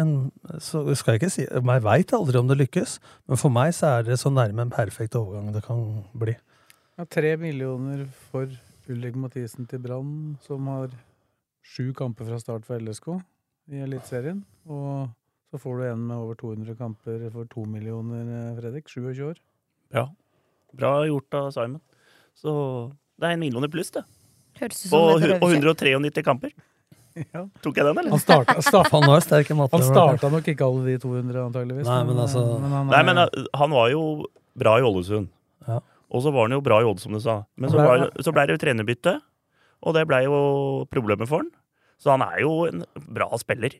så 0.62 0.84
skal 0.94 1.16
jeg 1.16 1.20
ikke 1.20 1.32
si 1.34 1.44
Jeg 1.48 1.82
veit 1.82 2.12
aldri 2.14 2.38
om 2.38 2.46
det 2.46 2.60
lykkes, 2.60 2.98
men 3.26 3.40
for 3.40 3.50
meg 3.50 3.72
så 3.74 3.96
er 3.96 4.06
det 4.06 4.20
så 4.20 4.30
nærme 4.30 4.62
en 4.62 4.70
perfekt 4.70 5.16
overgang 5.18 5.50
det 5.56 5.64
kan 5.64 5.80
bli. 6.12 6.36
Ja, 7.00 7.08
tre 7.08 7.34
millioner 7.40 8.04
for 8.30 8.46
Ulrik 8.90 9.16
Mathisen 9.18 9.66
til 9.66 9.82
Brann, 9.82 10.38
som 10.46 10.68
har 10.70 10.92
sju 11.62 11.92
kamper 11.94 12.24
fra 12.28 12.38
start 12.40 12.64
for 12.66 12.80
LSK 12.80 13.08
i 13.70 13.82
Eliteserien. 13.84 14.42
Og 14.68 15.08
så 15.50 15.58
får 15.60 15.78
du 15.80 15.84
en 15.90 16.06
med 16.06 16.16
over 16.16 16.34
200 16.40 16.76
kamper 16.78 17.28
for 17.34 17.44
to 17.50 17.64
millioner, 17.66 18.22
eh, 18.52 18.56
Fredrik. 18.60 18.88
27 18.88 19.22
år. 19.30 19.36
Bra. 19.90 20.08
Bra 20.74 20.92
gjort 21.06 21.34
av 21.34 21.50
Simon. 21.50 21.80
Så 22.38 22.52
det 23.18 23.28
er 23.28 23.32
en 23.36 23.40
million 23.40 23.64
i 23.64 23.68
pluss, 23.68 23.90
det. 23.90 24.04
Høres 24.60 24.84
ut 24.86 24.90
På, 24.90 25.00
som 25.18 25.22
hu- 25.22 25.38
og 25.40 25.50
193 25.52 26.22
kamper. 26.24 26.50
Ja. 27.34 27.42
Tok 27.60 27.74
jeg 27.76 27.84
den, 27.84 27.98
eller? 27.98 28.12
Han 28.14 28.20
starta, 28.22 28.54
starta, 28.62 28.92
Han 28.94 29.02
var 29.10 29.20
sterk 29.20 29.48
i 29.50 29.54
matte. 29.58 29.74
han 29.74 29.82
starta 29.82 30.28
nok 30.30 30.46
ikke 30.46 30.62
alle 30.64 30.84
de 30.86 30.98
200, 31.02 31.40
antageligvis. 31.42 31.84
Nei, 31.88 32.04
men 32.06 32.16
altså- 32.22 32.60
men 32.62 32.70
han, 32.70 32.86
Nei, 32.86 33.00
men 33.02 33.18
uh, 33.18 33.46
han 33.58 33.70
var 33.74 33.88
jo 33.90 34.02
bra 34.56 34.76
i 34.78 34.84
Ålesund. 34.86 35.26
Ja. 35.66 35.80
Og 36.14 36.22
så 36.22 36.30
var 36.32 36.46
han 36.46 36.54
jo 36.54 36.60
bra 36.62 36.78
i 36.80 36.86
Odd, 36.86 37.00
som 37.02 37.12
du 37.12 37.18
sa. 37.20 37.44
Men 37.58 37.68
så 37.70 37.82
ble, 37.82 38.06
så 38.22 38.32
ble 38.32 38.46
det 38.46 38.54
jo 38.54 38.60
trenerbytte, 38.62 39.16
og 39.80 39.96
det 39.96 40.06
ble 40.08 40.24
jo 40.26 40.40
problemet 40.92 41.30
for 41.30 41.44
han. 41.44 41.52
Så 42.00 42.14
han 42.14 42.24
er 42.24 42.40
jo 42.44 42.64
en 42.68 42.84
bra 43.12 43.28
spiller. 43.40 43.76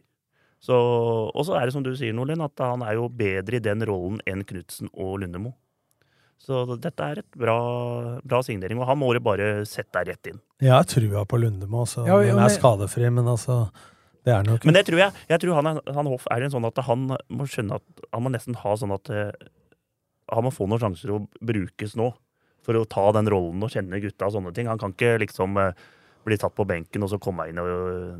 Og 0.69 1.41
så 1.47 1.57
er 1.57 1.67
det 1.67 1.73
som 1.73 1.85
du 1.85 1.95
sier, 1.97 2.13
Nordlien, 2.17 2.43
at 2.45 2.61
han 2.61 2.85
er 2.85 2.99
jo 2.99 3.09
bedre 3.09 3.57
i 3.57 3.65
den 3.65 3.85
rollen 3.89 4.21
enn 4.29 4.45
Knutsen 4.45 4.91
og 4.93 5.21
Lundemo. 5.23 5.55
Så 6.41 6.63
dette 6.81 7.05
er 7.05 7.21
et 7.21 7.37
bra, 7.37 7.57
bra 8.25 8.41
signering, 8.45 8.81
og 8.81 8.89
han 8.89 8.99
må 9.01 9.11
jo 9.13 9.21
bare 9.25 9.61
sette 9.69 9.93
deg 10.01 10.15
rett 10.15 10.31
inn. 10.33 10.41
Jeg 10.65 10.73
har 10.73 10.87
trua 10.89 11.25
på 11.29 11.41
Lundemo, 11.41 11.83
Altså. 11.85 12.05
Ja, 12.09 12.17
ja, 12.25 12.33
han 12.33 12.45
er 12.47 12.55
skadefri, 12.55 13.09
men 13.13 13.29
altså 13.29 13.67
Det 14.25 14.33
er 14.33 14.45
nok 14.45 14.65
Men 14.69 14.77
det 14.77 14.87
tror 14.89 15.01
jeg. 15.01 15.13
Jeg 15.29 15.41
tror 15.41 15.59
han, 15.61 15.69
er, 15.69 15.93
han 15.97 16.09
Hoff 16.13 16.27
er 16.33 16.45
en 16.45 16.53
sånn 16.53 16.69
at 16.69 16.81
han 16.85 17.07
må 17.09 17.47
skjønne 17.49 17.77
at 17.81 18.05
han 18.13 18.25
må 18.25 18.33
nesten 18.33 18.57
ha 18.61 18.75
sånn 18.77 18.93
at 18.93 19.09
eh, 19.13 19.33
Han 20.33 20.45
må 20.45 20.53
få 20.53 20.69
noen 20.69 20.81
sjanser 20.81 21.13
å 21.13 21.23
brukes 21.41 21.97
nå. 21.97 22.11
For 22.67 22.77
å 22.77 22.85
ta 22.89 23.07
den 23.17 23.31
rollen 23.33 23.63
og 23.65 23.73
kjenne 23.73 24.03
gutta 24.03 24.29
og 24.29 24.37
sånne 24.37 24.53
ting. 24.57 24.69
Han 24.69 24.81
kan 24.81 24.93
ikke 24.93 25.17
liksom 25.23 25.57
eh, 25.63 25.87
bli 26.27 26.37
tatt 26.41 26.55
på 26.57 26.67
benken 26.69 27.05
og 27.05 27.11
så 27.13 27.19
komme 27.23 27.47
inn 27.51 27.61
og, 27.63 27.71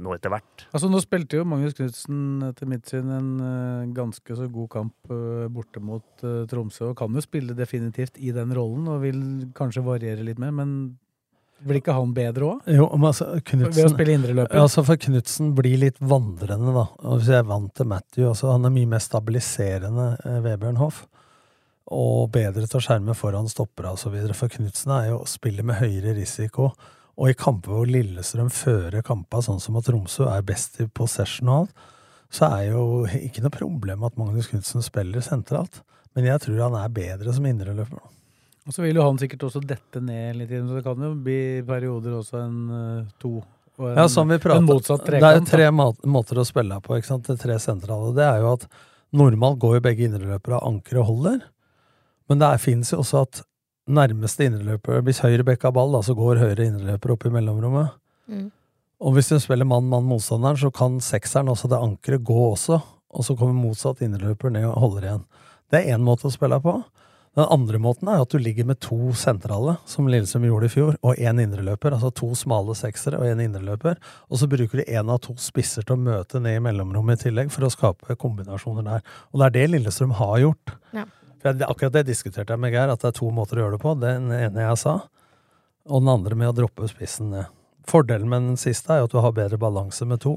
nå 0.01 0.15
etter 0.17 0.33
hvert. 0.33 0.65
Altså, 0.71 0.89
nå 0.91 1.03
spilte 1.05 1.41
jo 1.41 1.47
Magnus 1.49 1.77
Knutsen 1.77 2.47
etter 2.49 2.71
mitt 2.71 2.89
syn 2.89 3.13
en 3.13 3.29
eh, 3.45 3.93
ganske 3.97 4.39
så 4.39 4.49
god 4.53 4.71
kamp 4.73 5.13
eh, 5.13 5.45
borte 5.53 5.83
mot 5.85 6.25
eh, 6.25 6.43
Tromsø, 6.51 6.91
og 6.91 6.99
kan 7.01 7.15
jo 7.15 7.25
spille 7.25 7.57
definitivt 7.59 8.17
i 8.19 8.33
den 8.37 8.55
rollen, 8.57 8.89
og 8.89 9.05
vil 9.05 9.23
kanskje 9.57 9.85
variere 9.85 10.25
litt 10.27 10.41
mer, 10.41 10.55
men 10.57 10.75
blir 11.61 11.81
ikke 11.83 11.93
han 11.93 12.13
bedre 12.17 12.47
òg? 12.47 12.69
Jo, 12.73 12.87
men 12.95 13.11
altså, 13.11 13.27
Ved 13.37 13.85
å 13.85 13.93
spille 13.93 14.17
indreløper? 14.17 14.57
Altså 14.63 14.85
for 14.87 15.01
Knutsen 15.01 15.53
blir 15.57 15.77
litt 15.83 15.99
vandrende, 16.01 16.73
da. 16.73 16.87
Og 17.05 17.21
hvis 17.21 17.29
jeg 17.35 17.43
er 17.43 17.49
vant 17.51 17.73
til 17.77 17.91
Matthew, 17.91 18.31
altså 18.31 18.55
han 18.55 18.65
er 18.65 18.73
mye 18.75 18.89
mer 18.95 19.03
stabiliserende, 19.05 20.07
eh, 20.25 20.39
Vebjørn 20.47 20.81
Hoff. 20.81 21.05
Og 21.91 22.31
bedre 22.31 22.69
til 22.71 22.79
å 22.79 22.85
skjerme 22.85 23.17
foran 23.19 23.51
stoppere 23.51 23.93
osv. 23.97 24.15
For 24.39 24.53
Knutsen 24.53 24.93
er 24.95 25.09
jo 25.11 25.23
spiller 25.27 25.67
med 25.67 25.81
høyere 25.81 26.15
risiko. 26.19 26.71
Og 27.21 27.33
i 27.33 27.37
kamper 27.37 27.75
hvor 27.75 27.91
Lillestrøm 27.91 28.49
fører 28.55 29.03
kampa, 29.05 29.43
sånn 29.45 29.61
som 29.61 29.77
at 29.81 29.89
Tromsø 29.89 30.29
er 30.31 30.47
best 30.47 30.79
i 30.81 30.87
possession 30.87 31.51
og 31.51 31.65
alt, 31.65 31.89
så 32.31 32.47
er 32.55 32.71
jo 32.71 32.85
ikke 33.11 33.43
noe 33.43 33.53
problem 33.53 34.07
at 34.07 34.17
Magnus 34.21 34.49
Knutsen 34.53 34.87
spiller 34.87 35.25
sentralt. 35.25 35.83
Men 36.15 36.31
jeg 36.31 36.43
tror 36.47 36.65
han 36.69 36.79
er 36.79 36.95
bedre 36.95 37.35
som 37.35 37.47
indreløper. 37.47 38.01
Og 38.69 38.75
så 38.75 38.85
vil 38.85 38.99
jo 38.99 39.07
han 39.07 39.19
sikkert 39.19 39.49
også 39.49 39.63
dette 39.67 40.03
ned 40.05 40.39
litt, 40.39 40.53
så 40.53 40.77
det 40.77 40.85
kan 40.87 41.03
jo 41.03 41.15
bli 41.25 41.41
perioder 41.67 42.19
også 42.21 42.43
en 42.45 42.59
eh, 42.77 43.09
to 43.23 43.41
en, 43.81 43.97
Ja, 43.97 44.05
som 44.13 44.29
vi 44.29 44.37
pratet, 44.39 45.07
Det 45.09 45.23
er 45.25 45.39
jo 45.39 45.47
tre 45.49 45.71
måter 45.73 46.41
å 46.43 46.45
spille 46.45 46.77
på, 46.85 46.99
ikke 46.99 47.09
sant? 47.09 47.31
Det 47.31 47.41
tre 47.41 47.57
sentrale. 47.63 48.13
Det 48.13 48.27
er 48.27 48.43
jo 48.43 48.51
at 48.59 48.67
normalt 49.17 49.59
går 49.63 49.79
jo 49.79 49.85
begge 49.87 50.05
indreløpere 50.07 50.59
av 50.59 50.69
anker 50.69 51.01
og 51.01 51.09
holder. 51.09 51.41
Men 52.31 52.43
det 52.43 52.51
finnes 52.63 52.93
jo 52.95 53.01
også 53.03 53.25
at 53.25 53.43
nærmeste 53.91 54.47
indreløper 54.47 55.03
Hvis 55.03 55.23
høyre 55.25 55.45
bekk 55.47 55.67
har 55.67 55.75
ball, 55.75 55.93
da, 55.97 56.03
så 56.07 56.15
går 56.15 56.39
høyre 56.39 56.69
indreløper 56.69 57.17
opp 57.17 57.27
i 57.27 57.35
mellomrommet. 57.35 57.97
Mm. 58.31 58.49
Og 59.01 59.17
hvis 59.17 59.33
du 59.33 59.39
spiller 59.41 59.67
mann-mann 59.67 60.07
motstanderen, 60.07 60.59
så 60.61 60.71
kan 60.71 61.01
sekseren 61.03 61.51
også 61.51 61.71
det 61.73 61.81
ankeret 61.81 62.25
gå 62.25 62.41
også, 62.53 62.79
og 63.11 63.27
så 63.27 63.35
kommer 63.35 63.57
motsatt 63.57 64.03
indreløper 64.05 64.53
ned 64.53 64.69
og 64.69 64.79
holder 64.85 65.07
igjen. 65.07 65.23
Det 65.73 65.81
er 65.81 65.95
én 65.97 66.05
måte 66.05 66.29
å 66.29 66.35
spille 66.35 66.59
på. 66.63 66.77
Den 67.39 67.47
andre 67.47 67.79
måten 67.79 68.09
er 68.11 68.21
at 68.25 68.33
du 68.33 68.41
ligger 68.43 68.67
med 68.67 68.81
to 68.83 69.13
sentrale, 69.17 69.77
som 69.87 70.09
Lillestrøm 70.11 70.49
gjorde 70.49 70.67
i 70.67 70.73
fjor, 70.73 70.97
og 71.07 71.21
én 71.23 71.39
indreløper. 71.41 71.95
Altså 71.95 72.11
to 72.21 72.33
smale 72.39 72.75
seksere 72.75 73.21
og 73.23 73.31
én 73.31 73.43
indreløper. 73.45 74.01
Og 74.29 74.43
så 74.43 74.49
bruker 74.51 74.83
du 74.83 74.91
én 74.91 75.13
av 75.15 75.21
to 75.23 75.37
spisser 75.39 75.87
til 75.87 75.95
å 75.95 76.03
møte 76.03 76.43
ned 76.43 76.59
i 76.59 76.65
mellomrommet 76.65 77.23
i 77.23 77.29
tillegg, 77.29 77.53
for 77.55 77.67
å 77.67 77.71
skape 77.73 78.19
kombinasjoner 78.19 78.87
der. 78.89 79.07
Og 79.31 79.41
det 79.41 79.47
er 79.47 79.57
det 79.57 79.65
Lillestrøm 79.71 80.17
har 80.19 80.37
gjort. 80.43 80.75
Ja. 80.97 81.07
For 81.41 81.51
jeg, 81.51 81.67
akkurat 81.67 81.97
det 81.97 82.07
diskuterte 82.11 82.53
jeg 82.53 82.61
med 82.61 82.75
Geir, 82.75 82.93
at 82.93 83.03
det 83.03 83.11
er 83.11 83.17
to 83.17 83.31
måter 83.35 83.59
å 83.59 83.65
gjøre 83.65 83.79
det 83.79 83.83
på. 83.83 83.95
Den 84.01 84.29
ene 84.37 84.67
jeg 84.67 84.81
sa, 84.81 84.97
og 85.89 86.03
den 86.03 86.13
andre 86.13 86.37
med 86.37 86.53
å 86.53 86.57
droppe 86.63 86.89
spissen 86.91 87.33
ned. 87.35 87.49
Fordelen 87.89 88.29
med 88.29 88.51
den 88.51 88.59
siste 88.61 88.93
er 88.93 89.01
jo 89.01 89.09
at 89.09 89.15
du 89.15 89.23
har 89.25 89.37
bedre 89.37 89.59
balanse 89.61 90.07
med 90.07 90.21
to. 90.23 90.37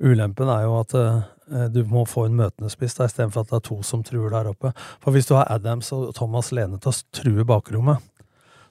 Ulempen 0.00 0.48
er 0.50 0.64
jo 0.64 0.78
at 0.80 0.94
uh, 0.96 1.68
du 1.70 1.82
må 1.88 2.06
få 2.08 2.26
en 2.26 2.38
møtende 2.38 2.70
spiss 2.72 2.96
da, 2.96 3.06
istedenfor 3.06 3.44
at 3.44 3.52
det 3.52 3.58
er 3.60 3.66
to 3.68 3.78
som 3.86 4.02
truer 4.06 4.32
der 4.32 4.50
oppe. 4.50 4.72
For 5.04 5.14
hvis 5.14 5.28
du 5.28 5.36
har 5.36 5.50
Adams 5.52 5.92
og 5.96 6.10
Thomas 6.16 6.50
Lene 6.56 6.80
til 6.80 6.92
å 6.92 6.98
true 7.14 7.46
bakrommet, 7.46 8.02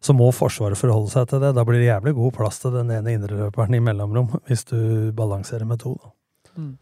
så 0.03 0.15
må 0.15 0.29
Forsvaret 0.35 0.79
forholde 0.79 1.11
seg 1.11 1.27
til 1.29 1.41
det. 1.43 1.53
Da 1.55 1.65
blir 1.67 1.81
det 1.81 1.89
jævlig 1.89 2.15
god 2.17 2.35
plass 2.37 2.61
til 2.63 2.75
den 2.75 2.91
ene 2.95 3.15
indreløperen 3.17 3.75
i 3.75 3.81
mellomrom, 3.83 4.31
hvis 4.47 4.65
du 4.71 4.79
balanserer 5.15 5.67
med 5.67 5.81
to. 5.83 5.95
Da. 5.99 6.13
Mm. 6.55 6.77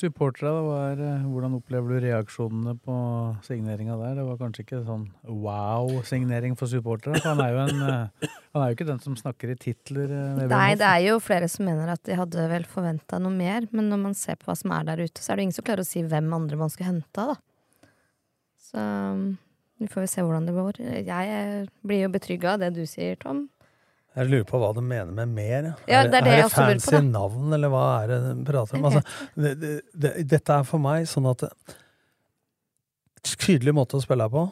Supportere, 0.00 0.48
da, 0.48 0.60
hva 0.64 0.76
er, 0.94 1.00
eh, 1.04 1.24
hvordan 1.28 1.56
opplever 1.58 1.92
du 1.92 2.04
reaksjonene 2.06 2.72
på 2.80 2.94
signeringa 3.44 3.98
der? 4.00 4.14
Det 4.16 4.24
var 4.24 4.38
kanskje 4.40 4.62
ikke 4.64 4.78
sånn 4.86 5.02
wow-signering 5.28 6.56
for 6.56 6.70
supportere. 6.72 7.20
Han 7.26 7.42
er 7.44 7.58
en, 7.66 7.82
eh, 7.84 8.30
han 8.54 8.62
er 8.62 8.70
jo 8.70 8.78
ikke 8.78 8.88
den 8.88 9.02
som 9.04 9.18
snakker 9.18 9.52
i 9.52 9.58
titler. 9.60 10.08
eh, 10.08 10.46
Nei, 10.48 10.70
det 10.80 10.88
er 10.88 11.04
jo 11.04 11.18
flere 11.20 11.50
som 11.52 11.68
mener 11.68 11.92
at 11.92 12.02
de 12.08 12.16
hadde 12.16 12.48
vel 12.48 12.64
forventa 12.64 13.20
noe 13.20 13.34
mer, 13.34 13.68
men 13.72 13.92
når 13.92 14.02
man 14.06 14.16
ser 14.16 14.40
på 14.40 14.48
hva 14.48 14.56
som 14.56 14.72
er 14.72 14.88
der 14.88 15.04
ute, 15.04 15.20
så 15.20 15.32
er 15.32 15.36
det 15.36 15.48
ingen 15.48 15.58
som 15.58 15.68
klarer 15.68 15.84
å 15.84 15.90
si 15.90 16.02
hvem 16.02 16.32
andre 16.32 16.56
man 16.56 16.72
skulle 16.72 16.94
hente 16.94 17.20
av, 17.20 17.34
da. 17.34 17.90
Så 18.70 18.78
um, 18.80 19.38
vi 19.80 19.88
får 19.90 20.04
jo 20.06 20.10
se 20.14 20.24
hvordan 20.24 20.46
det 20.46 20.54
går. 20.54 20.80
Jeg 21.04 21.68
blir 21.82 22.04
jo 22.04 22.12
betrygga 22.14 22.54
av 22.54 22.60
det 22.62 22.74
du 22.76 22.84
sier, 22.86 23.16
Tom. 23.20 23.48
Jeg 24.18 24.26
lurer 24.26 24.46
på 24.48 24.58
hva 24.58 24.72
de 24.74 24.82
mener 24.82 25.12
med 25.14 25.30
mer. 25.36 25.68
Ja, 25.86 26.02
det 26.02 26.18
er 26.18 26.24
det 26.26 26.32
er 26.34 26.42
det 26.42 26.52
fancy 26.52 26.96
på, 26.96 27.02
navn, 27.06 27.52
eller 27.54 27.70
hva 27.70 27.84
er 28.00 28.10
det 28.10 28.18
de 28.24 28.46
prater 28.48 28.78
om? 28.78 28.88
Altså, 28.88 29.02
det, 29.44 29.52
det, 29.60 29.74
det, 29.94 30.14
dette 30.32 30.56
er 30.56 30.66
for 30.66 30.82
meg 30.82 31.06
sånn 31.10 31.30
at 31.30 31.46
Tydelig 33.20 33.74
måte 33.76 33.98
å 33.98 34.00
spille 34.00 34.24
på. 34.32 34.46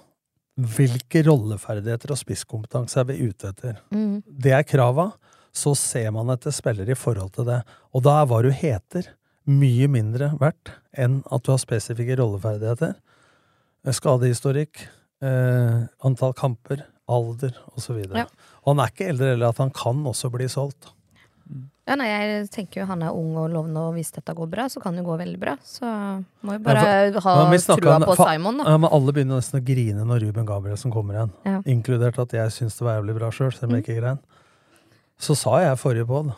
Hvilke 0.76 1.22
rolleferdigheter 1.24 2.12
og 2.12 2.18
spisskompetanse 2.20 2.98
er 3.00 3.06
vi 3.08 3.30
ute 3.30 3.48
etter? 3.48 3.78
Mm. 3.94 4.18
Det 4.26 4.52
er 4.52 4.66
krava. 4.68 5.12
Så 5.56 5.72
ser 5.78 6.10
man 6.12 6.28
etter 6.34 6.52
spillere 6.52 6.92
i 6.92 6.98
forhold 6.98 7.32
til 7.38 7.46
det. 7.48 7.62
Og 7.96 8.04
da 8.04 8.18
er 8.20 8.28
hva 8.28 8.42
du 8.44 8.50
heter, 8.52 9.08
mye 9.48 9.88
mindre 9.88 10.34
verdt 10.40 10.74
enn 10.92 11.22
at 11.32 11.46
du 11.46 11.52
har 11.54 11.62
spesifikke 11.62 12.18
rolleferdigheter. 12.20 12.92
Eh, 13.86 13.94
Skadehistorikk, 13.96 14.84
eh, 15.24 15.86
antall 16.04 16.36
kamper, 16.36 16.84
alder 17.08 17.56
osv. 17.76 17.98
Ja. 18.14 18.26
Og 18.64 18.74
han 18.76 18.84
er 18.84 18.92
ikke 18.92 19.08
eldre 19.08 19.32
heller, 19.34 19.48
at 19.54 19.58
han 19.62 19.70
kan 19.74 20.04
også 20.06 20.30
bli 20.34 20.46
solgt. 20.52 20.92
Ja, 21.88 21.94
nei, 21.96 22.04
jeg 22.10 22.48
tenker 22.52 22.82
jo 22.82 22.86
han 22.90 23.00
er 23.02 23.14
ung 23.16 23.30
og 23.40 23.46
lovende, 23.48 23.80
og 23.88 23.94
hvis 23.96 24.10
dette 24.12 24.34
går 24.36 24.50
bra, 24.52 24.66
så 24.68 24.82
kan 24.82 24.92
det 24.98 25.06
gå 25.06 25.14
veldig 25.16 25.38
bra. 25.40 25.54
Så 25.64 25.88
må 26.44 26.58
jo 26.58 26.60
bare 26.66 26.82
Ja, 26.82 27.20
ha 27.24 27.36
men 27.48 27.58
trua 27.64 27.94
på 28.04 28.14
for- 28.18 28.28
Simon, 28.28 28.58
da. 28.60 28.64
Ja, 28.68 28.76
men 28.76 28.90
alle 28.92 29.14
begynner 29.16 29.40
nesten 29.40 29.60
å 29.62 29.64
grine 29.64 30.04
når 30.04 30.26
Ruben 30.26 30.44
Gabrielsen 30.50 30.92
kommer 30.92 31.14
igjen. 31.16 31.32
Ja. 31.48 31.62
Inkludert 31.64 32.18
at 32.20 32.34
jeg 32.36 32.52
syns 32.52 32.76
det 32.76 32.84
var 32.84 33.00
jævlig 33.00 33.16
bra 33.16 33.30
sjøl, 33.32 33.52
selv 33.56 33.70
om 33.70 33.76
jeg 33.78 33.84
Mm. 33.84 33.88
ikke 33.88 34.00
grein. 34.02 34.18
Så 35.18 35.34
sa 35.34 35.56
jeg 35.64 35.78
forrige 35.80 36.06
pod 36.06 36.34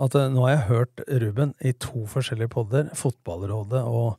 at 0.00 0.14
eh, 0.14 0.28
nå 0.28 0.46
har 0.46 0.56
jeg 0.56 0.68
hørt 0.68 1.00
Ruben 1.08 1.54
i 1.60 1.72
to 1.72 2.06
forskjellige 2.06 2.50
podder, 2.50 2.90
Fotballrådet 2.94 3.82
og 3.84 4.18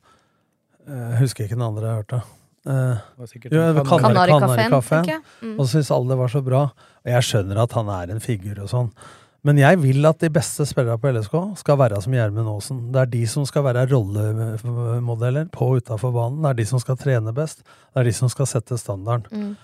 eh, 0.86 0.92
Jeg 1.16 1.18
husker 1.20 1.44
ikke 1.44 1.56
den 1.56 1.62
andre 1.62 1.82
jeg 1.88 2.04
hørte. 2.04 2.22
Eh, 2.66 3.26
sikkert 3.30 3.52
Kanari- 3.86 4.32
Kanarikafeen, 4.32 5.06
jeg. 5.06 5.20
Mm. 5.42 5.52
Og 5.58 5.66
så 5.66 5.76
syntes 5.76 5.92
alle 5.94 6.08
det 6.08 6.18
var 6.18 6.32
så 6.32 6.42
bra. 6.42 6.62
Og 7.06 7.12
jeg 7.12 7.28
skjønner 7.28 7.62
at 7.62 7.76
han 7.78 7.92
er 7.94 8.10
en 8.10 8.20
figur 8.24 8.58
og 8.64 8.72
sånn. 8.72 8.90
Men 9.46 9.60
jeg 9.60 9.78
vil 9.78 10.08
at 10.08 10.18
de 10.18 10.30
beste 10.34 10.64
spillerne 10.66 10.98
på 10.98 11.12
LSK 11.14 11.36
skal 11.60 11.78
være 11.78 12.00
som 12.02 12.16
Gjermund 12.16 12.50
Aasen. 12.50 12.80
Det 12.90 13.04
er 13.04 13.12
de 13.12 13.22
som 13.30 13.46
skal 13.46 13.62
være 13.68 13.84
rollemodeller 13.92 15.46
på 15.54 15.68
og 15.70 15.84
utafor 15.84 16.10
banen. 16.16 16.42
Det 16.42 16.50
er 16.50 16.58
de 16.58 16.66
som 16.72 16.82
skal 16.82 16.98
trene 16.98 17.34
best. 17.36 17.62
Det 17.62 18.02
er 18.02 18.08
de 18.10 18.14
som 18.16 18.32
skal 18.32 18.50
sette 18.50 18.78
standarden. 18.80 19.30
Mm. 19.30 19.56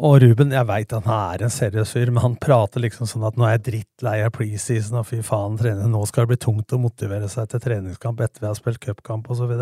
Og 0.00 0.22
Ruben, 0.22 0.52
jeg 0.52 0.64
veit 0.68 0.92
han 0.96 1.08
er 1.12 1.42
en 1.44 1.52
seriøs 1.52 1.90
fyr, 1.92 2.08
men 2.12 2.22
han 2.24 2.36
prater 2.40 2.80
liksom 2.80 3.08
sånn 3.08 3.26
at 3.28 3.36
nå 3.36 3.44
er 3.44 3.58
jeg 3.58 3.64
drittlei 3.66 4.18
av 4.24 4.32
preseason, 4.32 5.00
og 5.02 5.08
fy 5.10 5.20
faen, 5.24 5.58
trener. 5.60 5.88
nå 5.92 6.00
skal 6.08 6.24
det 6.24 6.32
bli 6.32 6.40
tungt 6.40 6.72
å 6.72 6.80
motivere 6.80 7.28
seg 7.28 7.50
til 7.52 7.60
treningskamp 7.60 8.20
etter 8.24 8.40
vi 8.40 8.48
har 8.48 8.56
spilt 8.56 8.80
cupkamp 8.80 9.28
osv. 9.28 9.52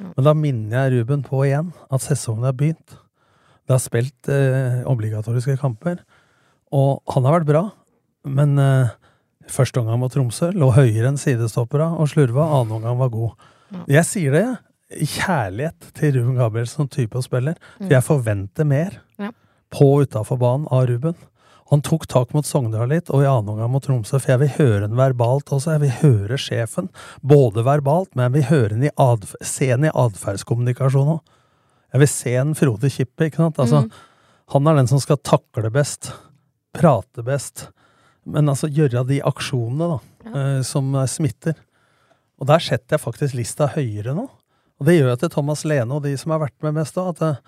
Men 0.00 0.24
da 0.26 0.32
minner 0.34 0.88
jeg 0.90 0.92
Ruben 1.00 1.22
på 1.26 1.44
igjen 1.46 1.72
at 1.90 2.02
sesongen 2.02 2.44
har 2.48 2.52
begynt. 2.58 2.96
Det 3.64 3.72
har 3.76 3.80
spilt 3.80 4.28
eh, 4.28 4.82
obligatoriske 4.90 5.56
kamper, 5.60 6.00
og 6.74 7.00
han 7.14 7.24
har 7.24 7.38
vært 7.40 7.48
bra. 7.48 7.62
Men 8.26 8.58
eh, 8.58 8.88
første 9.48 9.80
omgang 9.80 10.00
mot 10.02 10.12
Tromsø 10.12 10.50
lå 10.52 10.70
høyere 10.74 11.08
enn 11.12 11.20
sidestoppera 11.20 11.92
og 11.96 12.08
slurva. 12.10 12.48
Annen 12.60 12.78
omgang 12.80 12.98
var 12.98 13.12
god. 13.14 13.32
Jeg 13.90 14.04
sier 14.08 14.34
det 14.36 14.44
i 15.00 15.06
kjærlighet 15.08 15.88
til 15.96 16.12
Ruben 16.18 16.36
Gabrielsen 16.38 16.84
som 16.84 16.88
type 16.92 17.16
og 17.18 17.24
spiller, 17.26 17.56
for 17.78 17.86
Mm. 17.86 17.90
jeg 17.90 18.02
forventer 18.04 18.64
mer 18.68 19.00
Ja. 19.18 19.30
på 19.70 19.84
og 19.94 20.06
utafor 20.08 20.38
banen 20.38 20.66
av 20.70 20.86
Ruben. 20.88 21.14
Han 21.74 21.82
tok 21.82 22.04
tak 22.06 22.30
mot 22.36 22.46
Sogndal 22.46 22.86
litt, 22.92 23.08
og 23.10 23.24
i 23.24 23.26
annen 23.26 23.56
omgang 23.56 23.72
mot 23.72 23.82
Tromsø, 23.82 24.20
for 24.20 24.30
jeg 24.30 24.44
vil 24.44 24.52
høre 24.60 24.84
den 24.84 24.98
verbalt 24.98 25.50
også. 25.50 25.72
Jeg 25.74 25.82
vil 25.82 25.94
høre 26.04 26.36
sjefen, 26.38 26.86
både 27.18 27.64
verbalt, 27.66 28.12
men 28.14 28.28
jeg 28.28 28.34
vil 28.36 28.44
høre 28.52 28.68
den 28.76 28.84
i 28.86 28.92
se 29.42 29.72
den 29.72 29.88
i 29.88 29.90
atferdskommunikasjon 29.90 31.16
òg. 31.16 31.34
Jeg 31.94 32.02
vil 32.04 32.10
se 32.10 32.34
en 32.38 32.54
Frode 32.58 32.90
Kippe, 32.94 33.26
ikke 33.26 33.42
sant. 33.42 33.58
Altså, 33.58 33.84
Mm. 33.84 33.90
Han 34.52 34.66
er 34.68 34.76
den 34.76 34.86
som 34.86 35.00
skal 35.00 35.16
takle 35.24 35.70
best, 35.72 36.12
prate 36.76 37.24
best, 37.24 37.70
men 38.24 38.48
altså 38.52 38.68
gjøre 38.68 39.06
de 39.08 39.22
aksjonene 39.24 39.88
da, 39.94 39.98
eh, 40.30 40.62
som 40.62 40.92
smitter. 41.08 41.56
Og 42.38 42.46
der 42.46 42.60
setter 42.60 42.98
jeg 42.98 43.00
faktisk 43.00 43.34
lista 43.34 43.66
høyere 43.72 44.14
nå. 44.14 44.28
Og 44.78 44.86
det 44.86 44.98
gjør 44.98 45.08
jeg 45.14 45.18
til 45.24 45.30
Thomas 45.30 45.64
Lene 45.64 45.96
og 45.96 46.04
de 46.04 46.14
som 46.20 46.34
har 46.34 46.44
vært 46.44 46.60
med 46.62 46.76
mest 46.76 46.94
da, 46.94 47.08
at 47.08 47.22
eh, 47.22 47.40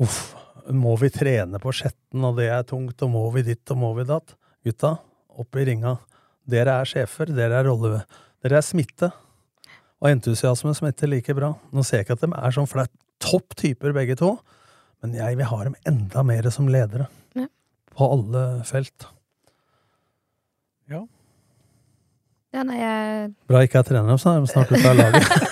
uff, 0.00 0.34
må 0.74 0.96
vi 1.00 1.10
trene 1.14 1.60
på 1.62 1.72
Skjetten, 1.74 2.24
og 2.26 2.38
det 2.40 2.48
er 2.52 2.64
tungt, 2.66 3.02
og 3.04 3.12
må 3.12 3.24
vi 3.34 3.44
ditt, 3.46 3.64
og 3.74 3.80
må 3.80 3.92
vi 3.98 4.06
datt? 4.08 4.34
Gutta, 4.66 4.96
opp 5.38 5.58
i 5.60 5.66
ringa. 5.68 5.96
Dere 6.46 6.80
er 6.80 6.90
sjefer, 6.90 7.30
dere 7.34 7.60
er 7.60 7.68
rolle... 7.68 8.02
Dere 8.44 8.60
er 8.60 8.66
smitte. 8.66 9.08
Og 10.02 10.10
entusiasme 10.10 10.74
smitter 10.76 11.10
like 11.10 11.34
bra. 11.34 11.54
Nå 11.72 11.82
ser 11.86 12.02
jeg 12.02 12.06
ikke 12.06 12.18
at 12.18 12.24
de 12.26 12.30
er 12.36 12.54
sånn, 12.54 12.68
for 12.70 12.82
det 12.82 12.86
er 12.86 13.26
topp 13.26 13.56
typer 13.58 13.94
begge 13.96 14.18
to, 14.20 14.34
men 15.02 15.16
jeg 15.16 15.38
vil 15.38 15.48
ha 15.50 15.58
dem 15.66 15.76
enda 15.88 16.24
mer 16.26 16.48
som 16.54 16.68
ledere. 16.70 17.08
Ja. 17.38 17.48
På 17.96 18.10
alle 18.14 18.44
felt. 18.68 19.08
Ja. 20.92 21.02
Ja, 22.54 22.62
nei, 22.64 22.78
jeg, 22.80 23.32
Bra 23.50 23.60
ikke 23.66 23.82
jeg 23.82 23.90
trener 23.90 24.12
dem, 24.12 24.20
så 24.20 24.32
er 24.32 24.44
de 24.44 24.52
snart 24.52 24.70
ute 24.72 24.86
av 24.88 24.96
laget. 24.96 25.26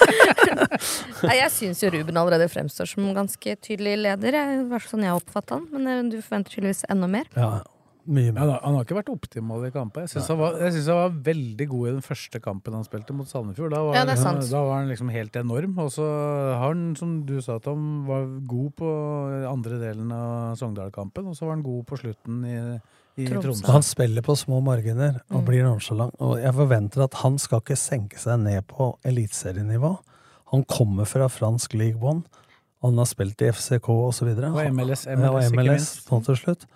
nei, 1.28 1.36
jeg 1.40 1.50
syns 1.54 1.82
jo 1.84 1.90
Ruben 1.94 2.16
allerede 2.20 2.48
fremstår 2.52 2.88
som 2.90 3.06
ganske 3.16 3.56
tydelig 3.64 3.96
leder. 4.04 4.32
Det 4.36 4.64
var 4.72 4.78
sånn 4.88 5.04
jeg 5.06 5.14
oppfatta 5.20 5.60
han, 5.60 5.68
men 5.72 5.86
eh, 5.86 6.02
du 6.12 6.18
forventer 6.22 6.56
tydeligvis 6.58 6.84
enda 6.92 7.08
mer. 7.10 7.30
Ja, 7.36 7.62
mye 8.04 8.34
Ja, 8.34 8.44
da, 8.44 8.56
han 8.60 8.74
har 8.76 8.84
ikke 8.84 8.98
vært 8.98 9.08
optimal 9.14 9.62
i 9.64 9.70
kamper. 9.72 10.04
Jeg 10.04 10.10
syns 10.12 10.26
han, 10.28 10.40
synes 10.60 10.88
han 10.92 10.98
var 10.98 11.12
veldig 11.24 11.66
god 11.70 11.86
i 11.88 11.92
den 11.94 12.02
første 12.04 12.40
kampen 12.44 12.74
han 12.76 12.84
spilte 12.84 13.14
mot 13.16 13.30
Sandefjord. 13.30 13.72
Da 13.72 13.80
var, 13.86 13.94
Ja, 13.96 14.02
det 14.04 14.18
er 14.18 14.20
sant. 14.20 14.42
da 14.50 14.60
var 14.66 14.82
han 14.82 14.90
liksom 14.92 15.08
helt 15.14 15.38
enorm. 15.40 15.78
Og 15.80 15.88
så 15.94 16.04
har 16.04 16.66
han, 16.74 16.82
som 17.00 17.14
du 17.24 17.38
sa, 17.40 17.56
Tom, 17.64 18.04
var 18.04 18.26
god 18.50 18.74
på 18.76 18.90
andre 19.48 19.78
delen 19.80 20.12
av 20.12 20.58
Sogndal-kampen. 20.60 21.30
Og 21.32 21.38
så 21.38 21.46
var 21.48 21.56
han 21.56 21.64
god 21.64 21.86
på 21.88 21.96
slutten 22.02 22.44
i, 22.44 22.58
i 23.22 23.28
Tromsø. 23.30 23.46
Tromsø. 23.46 23.72
Han 23.72 23.86
spiller 23.88 24.26
på 24.26 24.36
små 24.36 24.60
marginer 24.60 25.22
og 25.30 25.40
Mm. 25.40 25.46
blir 25.48 25.64
nonchalant. 25.64 26.12
Og 26.20 26.36
jeg 26.44 26.52
forventer 26.60 27.04
at 27.08 27.14
han 27.24 27.38
skal 27.40 27.60
ikke 27.64 27.76
senke 27.80 28.20
seg 28.20 28.36
ned 28.44 28.66
på 28.68 28.98
eliteserienivå. 29.06 29.94
Han 30.54 30.64
kommer 30.70 31.08
fra 31.10 31.26
fransk 31.32 31.74
league 31.74 31.98
one. 32.00 32.22
Han 32.84 32.98
har 33.00 33.08
spilt 33.10 33.42
i 33.42 33.50
FCK 33.50 33.88
osv. 33.90 34.30
Og 34.30 34.58
MLS, 34.76 35.04
ja, 35.08 35.16
og 35.18 35.38
MLS, 35.40 35.50
ikke 35.50 35.66
minst. 35.66 36.10
nå 36.12 36.20
til 36.26 36.38
slutt. 36.38 36.66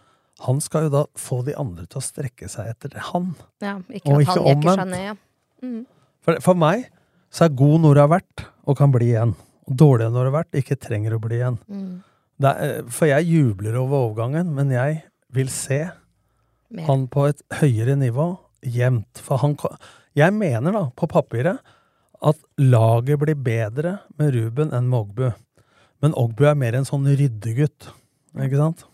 Han 0.47 0.61
skal 0.63 0.87
jo 0.87 0.93
da 0.95 1.03
få 1.19 1.41
de 1.47 1.55
andre 1.59 1.85
til 1.91 1.99
å 2.01 2.05
strekke 2.05 2.49
seg 2.51 2.71
etter 2.73 2.95
han. 3.11 3.33
Ja, 3.65 3.77
ikke 3.91 4.15
Og 4.15 4.23
ikke 4.25 4.39
omvendt. 4.41 4.97
ja. 5.03 5.15
Mm. 5.63 5.83
For, 6.23 6.39
for 6.45 6.59
meg 6.59 6.87
så 7.35 7.49
er 7.49 7.57
god 7.59 7.83
når 7.83 7.99
det 7.99 8.03
har 8.05 8.13
vært, 8.15 8.45
og 8.69 8.77
kan 8.79 8.93
bli 8.95 9.11
igjen. 9.13 9.35
Og 9.69 9.77
dårlig 9.83 10.07
når 10.13 10.19
det 10.29 10.31
har 10.31 10.37
vært, 10.39 10.59
ikke 10.63 10.79
trenger 10.81 11.17
å 11.17 11.21
bli 11.23 11.41
igjen. 11.41 11.59
Mm. 11.69 11.91
Det 12.39 12.53
er, 12.55 12.75
eh, 12.79 12.91
for 12.95 13.11
jeg 13.11 13.27
jubler 13.29 13.77
over 13.81 14.07
overgangen, 14.09 14.53
men 14.57 14.71
jeg 14.73 15.03
vil 15.35 15.51
se 15.53 15.81
Mer. 16.71 16.87
han 16.87 17.07
på 17.11 17.27
et 17.29 17.43
høyere 17.61 17.99
nivå 18.01 18.31
jevnt. 18.65 19.21
For 19.25 19.43
han 19.43 19.59
Jeg 20.17 20.33
mener 20.35 20.73
da, 20.73 20.85
på 20.97 21.07
papiret, 21.07 21.61
at 22.23 22.39
laget 22.59 23.19
blir 23.21 23.35
bedre 23.39 23.99
med 24.19 24.35
Ruben 24.35 24.73
enn 24.75 24.89
med 24.91 24.99
Ogbu. 25.01 25.29
Men 26.03 26.15
Ogbu 26.19 26.45
er 26.51 26.55
mer 26.59 26.75
en 26.79 26.87
sånn 26.89 27.07
ryddegutt, 27.07 27.91
ikke 28.39 28.59
sant? 28.59 28.85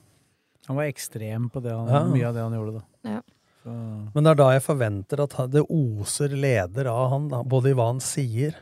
Han 0.68 0.76
var 0.78 0.88
ekstrem 0.88 1.50
på 1.52 1.60
det 1.64 1.72
han, 1.72 1.88
Ja. 1.88 2.04
mye 2.08 2.28
av 2.28 2.34
det 2.34 2.42
han 2.42 2.52
gjorde, 2.56 2.80
da. 2.80 3.10
Ja. 3.10 3.20
Så, 3.64 3.72
Men 4.14 4.24
det 4.24 4.30
er 4.30 4.34
da 4.40 4.50
jeg 4.52 4.62
forventer 4.62 5.22
at 5.24 5.50
det 5.50 5.64
oser 5.68 6.28
leder 6.28 6.86
av 6.86 7.10
han, 7.10 7.28
da, 7.28 7.42
både 7.42 7.70
i 7.70 7.76
hva 7.76 7.86
han 7.92 8.00
sier, 8.00 8.54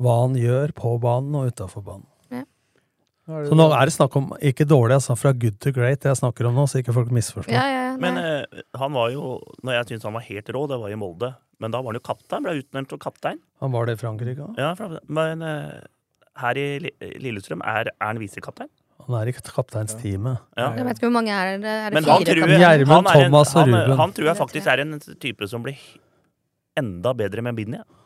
hva 0.00 0.20
han 0.22 0.34
gjør 0.36 0.72
på 0.76 0.98
banen 1.00 1.34
og 1.34 1.52
utafor 1.52 1.84
banen. 1.84 2.06
Så 3.24 3.56
nå 3.56 3.66
er 3.72 3.88
det 3.88 3.94
snakk 3.94 4.16
om 4.20 4.26
ikke 4.36 4.66
dårlig, 4.68 4.98
altså 4.98 5.16
fra 5.16 5.32
good 5.32 5.56
to 5.62 5.72
great, 5.72 6.02
det 6.02 6.10
jeg 6.12 6.20
snakker 6.20 6.48
om 6.50 6.58
nå, 6.60 6.66
så 6.68 6.82
ikke 6.82 6.92
folk 6.92 7.08
misforstår. 7.14 7.54
Ja, 7.56 7.64
ja, 7.72 7.96
Men 8.00 8.18
eh, 8.20 8.62
han 8.76 8.92
var 8.92 9.14
jo 9.14 9.38
Når 9.64 9.78
jeg 9.78 9.86
syntes 9.88 10.04
han 10.10 10.16
var 10.18 10.26
helt 10.26 10.52
rå, 10.52 10.66
det 10.68 10.78
var 10.82 10.92
i 10.92 10.98
Molde. 11.00 11.32
Men 11.62 11.72
da 11.72 11.80
var 11.80 11.94
han 11.94 12.00
jo 12.00 12.04
kaptein. 12.04 12.44
Ble 12.44 12.58
utnevnt 12.60 12.92
som 12.92 13.00
kaptein. 13.00 13.40
Han 13.64 13.72
var 13.72 13.88
det 13.88 13.96
i 13.96 14.00
Frankrike 14.02 14.44
òg. 14.44 14.58
Ja, 14.60 14.74
men 15.08 15.44
eh, 15.46 15.84
her 16.42 16.58
i 16.60 16.66
Lillestrøm 17.22 17.62
er, 17.64 17.92
er 17.94 18.10
han 18.10 18.20
visekaptein. 18.20 18.68
Han 19.04 19.16
er 19.20 19.28
i 19.30 19.34
kapteinsteamet. 19.36 20.44
Ja. 20.56 20.70
Jeg 20.78 20.86
vet 20.88 21.00
ikke 21.00 21.08
hvor 21.08 21.16
mange 21.18 21.32
er 21.34 21.58
det? 21.60 21.64
Er 21.68 21.90
det 21.92 21.98
Men 21.98 22.08
han 22.08 22.24
fire? 22.24 22.36
tror, 22.38 22.54
Gjermund, 22.60 23.08
han, 23.08 23.20
Thomas 23.24 23.52
og 23.56 23.68
Ruben. 23.68 23.98
han 24.00 24.14
tror 24.16 24.30
jeg 24.30 24.38
faktisk 24.38 24.70
er 24.72 24.82
en 24.84 24.94
type 25.20 25.48
som 25.50 25.64
blir 25.64 25.80
enda 26.78 27.12
bedre 27.16 27.44
med 27.44 27.56
Binni. 27.58 27.80
Ja. 27.80 28.03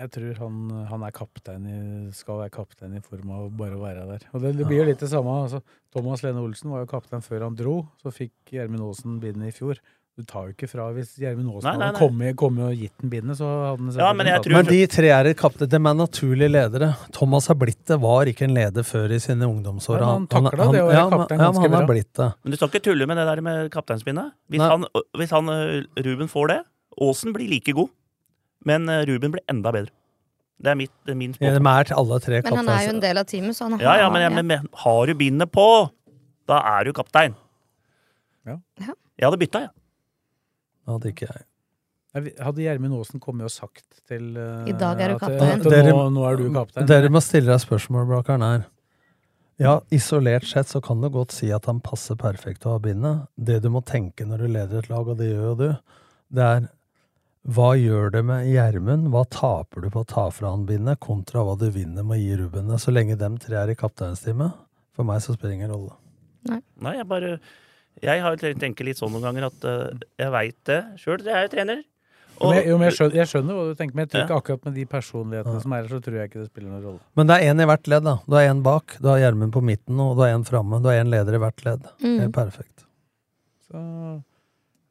Jeg 0.00 0.10
tror 0.14 0.38
han, 0.40 0.58
han 0.88 1.02
er 1.04 1.12
kaptein 1.12 1.66
i, 1.68 1.78
skal 2.16 2.38
være 2.40 2.52
kaptein 2.54 2.94
i 2.96 3.02
form 3.04 3.30
av 3.36 3.50
bare 3.58 3.76
å 3.76 3.82
være 3.82 4.06
der. 4.08 4.22
Og 4.32 4.40
det, 4.40 4.54
det 4.56 4.64
blir 4.68 4.80
jo 4.80 4.88
litt 4.88 5.02
det 5.04 5.10
samme. 5.12 5.34
Altså, 5.44 5.60
Thomas 5.92 6.22
Lene 6.24 6.40
Olsen 6.40 6.72
var 6.72 6.86
jo 6.86 6.88
kaptein 6.88 7.20
før 7.24 7.44
han 7.50 7.58
dro. 7.58 7.82
Så 8.00 8.12
fikk 8.14 8.54
Gjermund 8.56 8.86
Aasen 8.86 9.18
bindet 9.20 9.52
i 9.52 9.56
fjor. 9.58 9.76
Du 10.18 10.24
tar 10.28 10.48
jo 10.48 10.52
ikke 10.56 10.66
fra 10.68 10.88
Hvis 10.96 11.12
Gjermund 11.20 11.52
Aasen 11.52 11.68
Nei, 11.68 11.74
nei, 11.78 11.86
hadde 11.92 12.00
kommet, 12.00 12.34
kommet 12.40 12.64
og 12.66 12.80
gitt 12.80 12.96
den 13.04 13.12
bindet, 13.12 13.38
så 13.38 13.46
hadde 13.46 13.84
han 13.84 14.00
Ja, 14.00 14.08
men 14.16 14.26
jeg 14.32 14.42
tror- 14.46 14.56
Men 14.56 14.66
de 14.72 14.80
tre 14.96 15.12
er 15.18 15.30
kaptein. 15.44 15.70
De 15.76 15.76
er 15.80 15.94
naturlige 16.00 16.50
ledere. 16.50 16.90
Thomas 17.12 17.46
har 17.52 17.60
blitt 17.60 17.84
det, 17.92 18.00
var 18.00 18.24
ikke 18.32 18.48
en 18.48 18.56
leder 18.56 18.82
før 18.88 19.12
i 19.12 19.20
sine 19.20 19.44
ungdomsår. 19.52 20.00
Ja, 20.00 20.10
han 20.16 20.26
taklet 20.32 20.64
det 20.72 20.82
å 20.82 20.88
være 20.90 21.06
kaptein 21.12 21.44
ja, 21.44 21.52
men 21.52 21.62
han 21.68 21.78
har 21.78 21.86
blitt 21.92 22.12
det. 22.16 22.32
Men 22.42 22.50
du 22.50 22.56
skal 22.56 22.72
ikke 22.72 22.84
tulle 22.88 23.06
med 23.06 23.20
det 23.20 23.28
der 23.30 23.40
med 23.44 23.70
kapteinsbindet. 23.70 24.32
Hvis 24.48 24.64
han, 24.64 24.84
hvis 25.20 25.30
han 25.36 25.48
eh, 25.48 25.84
Ruben 26.08 26.28
får 26.32 26.48
det 26.56 26.60
Aasen 27.00 27.32
blir 27.36 27.48
like 27.48 27.72
god, 27.76 27.88
men 28.66 28.88
eh, 28.88 29.04
Ruben 29.08 29.32
blir 29.34 29.42
enda 29.50 29.72
bedre. 29.72 29.92
Det 30.60 30.68
er 30.74 30.76
mitt, 30.76 30.92
min 31.06 31.14
er 31.14 31.16
min 31.16 31.34
Ja, 31.40 31.50
de 31.54 31.56
spådom. 31.56 31.68
er 31.72 31.84
til 31.88 31.96
alle 31.96 32.18
tre 32.20 32.40
Men 32.44 32.56
han 32.60 32.68
er 32.68 32.82
jo 32.84 32.90
en 32.92 33.00
del 33.00 33.18
av 33.18 33.24
teamet, 33.30 33.56
så 33.56 33.64
han 33.64 33.72
har 33.78 33.80
Ja, 33.86 33.94
ja, 34.02 34.10
men, 34.12 34.22
ja, 34.22 34.42
men, 34.42 34.66
har 34.82 35.06
du 35.06 35.14
bindet 35.16 35.50
på, 35.52 35.66
da 36.50 36.58
er 36.78 36.84
du 36.84 36.92
kaptein. 36.92 37.34
Ja. 38.46 38.58
Ja. 38.80 38.92
Jeg 39.20 39.24
hadde 39.28 39.38
bytta, 39.40 39.60
jeg. 39.64 39.70
Det 40.84 40.92
hadde 40.92 41.08
ikke 41.14 41.28
jeg. 41.30 41.46
Hadde 42.42 42.62
Gjermund 42.64 42.96
Aasen 42.98 43.20
kommet 43.22 43.46
og 43.46 43.52
sagt 43.54 44.00
til 44.10 44.36
eh, 44.36 44.68
I 44.68 44.72
dag 44.74 44.98
er 45.00 45.12
du 45.12 45.14
at, 45.14 45.20
kaptein. 45.22 45.60
at 45.60 45.70
Dere- 45.70 45.92
nå, 45.94 46.08
nå 46.10 46.24
er 46.26 46.36
du 46.40 46.48
kaptein 46.52 46.88
Dere 46.90 47.08
må 47.14 47.20
stille 47.22 47.52
deg 47.52 47.60
spørsmål, 47.62 48.08
Blakkaren, 48.10 48.42
her. 48.42 48.64
Ja, 49.60 49.74
isolert 49.92 50.44
sett 50.48 50.66
så 50.72 50.80
kan 50.82 51.00
du 51.04 51.08
godt 51.12 51.32
si 51.36 51.50
at 51.52 51.66
han 51.68 51.80
passer 51.84 52.16
perfekt 52.16 52.64
å 52.66 52.74
ha 52.74 52.78
bindet. 52.82 53.26
Det 53.36 53.60
du 53.62 53.68
må 53.70 53.82
tenke 53.84 54.24
når 54.26 54.44
du 54.44 54.46
leder 54.48 54.78
et 54.80 54.88
lag, 54.90 55.06
og 55.06 55.18
det 55.20 55.28
gjør 55.30 55.50
jo 55.50 55.54
du, 55.60 55.66
det 56.36 56.42
er 56.46 56.68
hva 57.48 57.70
gjør 57.80 58.10
det 58.12 58.20
med 58.28 58.48
Gjermund? 58.50 59.08
Hva 59.14 59.22
taper 59.32 59.86
du 59.86 59.88
på 59.92 60.02
å 60.02 60.08
ta 60.08 60.26
fra 60.34 60.50
han 60.52 60.66
bindet, 60.68 61.00
kontra 61.00 61.40
hva 61.46 61.56
du 61.58 61.70
vinner 61.72 62.04
med 62.04 62.18
å 62.18 62.20
gi 62.20 62.34
Ruben? 62.36 62.68
Så 62.78 62.92
lenge 62.92 63.16
dem 63.16 63.38
tre 63.40 63.56
er 63.62 63.72
i 63.72 63.78
kapteinsteamet, 63.78 64.58
for 64.96 65.08
meg 65.08 65.22
så 65.24 65.32
spiller 65.32 65.54
det 65.54 65.60
ingen 65.62 65.72
rolle. 65.72 65.96
Nei, 66.50 66.96
jeg 66.96 67.06
bare 67.08 67.38
Jeg 68.00 68.22
har 68.22 68.36
tenker 68.36 68.86
litt 68.86 68.96
sånn 69.00 69.10
noen 69.12 69.24
ganger 69.26 69.48
at 69.48 69.64
uh, 69.66 69.88
jeg 70.20 70.30
veit 70.32 70.56
det 70.68 70.78
sjøl. 71.00 71.24
Jeg 71.24 71.36
er 71.36 71.48
jo 71.48 71.52
trener. 71.52 71.80
Men 72.40 72.56
jeg, 72.56 72.66
jo, 72.70 72.76
men 72.80 72.88
jeg, 72.88 72.96
skjønner, 72.96 73.16
jeg 73.18 73.28
skjønner 73.28 73.56
hva 73.56 73.64
du 73.68 73.74
tenker, 73.76 73.96
men 73.96 74.06
jeg 74.06 74.10
tror 74.12 74.20
Ja. 74.20 74.26
ikke 74.26 74.38
akkurat 74.40 74.68
med 74.68 74.76
de 74.78 74.84
personlighetene 74.88 75.60
som 75.60 75.72
er 75.76 75.82
her, 75.82 75.88
så 75.90 75.98
tror 76.00 76.16
jeg 76.16 76.30
ikke 76.30 76.40
det 76.40 76.46
spiller 76.48 76.70
noen 76.70 76.84
rolle. 76.86 77.02
Men 77.18 77.28
det 77.28 77.36
er 77.36 77.50
én 77.50 77.60
i 77.60 77.66
hvert 77.68 77.90
ledd, 77.92 78.06
da. 78.06 78.14
Du 78.24 78.36
har 78.38 78.46
én 78.48 78.62
bak, 78.64 78.96
du 79.00 79.08
har 79.10 79.20
Gjermund 79.20 79.52
på 79.52 79.60
midten, 79.64 80.00
og 80.00 80.14
du 80.16 80.22
har 80.24 80.32
én 80.32 80.46
framme. 80.48 80.80
Du 80.80 80.88
har 80.88 81.02
én 81.02 81.12
leder 81.12 81.36
i 81.36 81.42
hvert 81.42 81.64
ledd. 81.66 81.84
Mm. 82.00 82.16
Helt 82.22 82.36
perfekt. 82.38 82.86
Så 83.68 83.82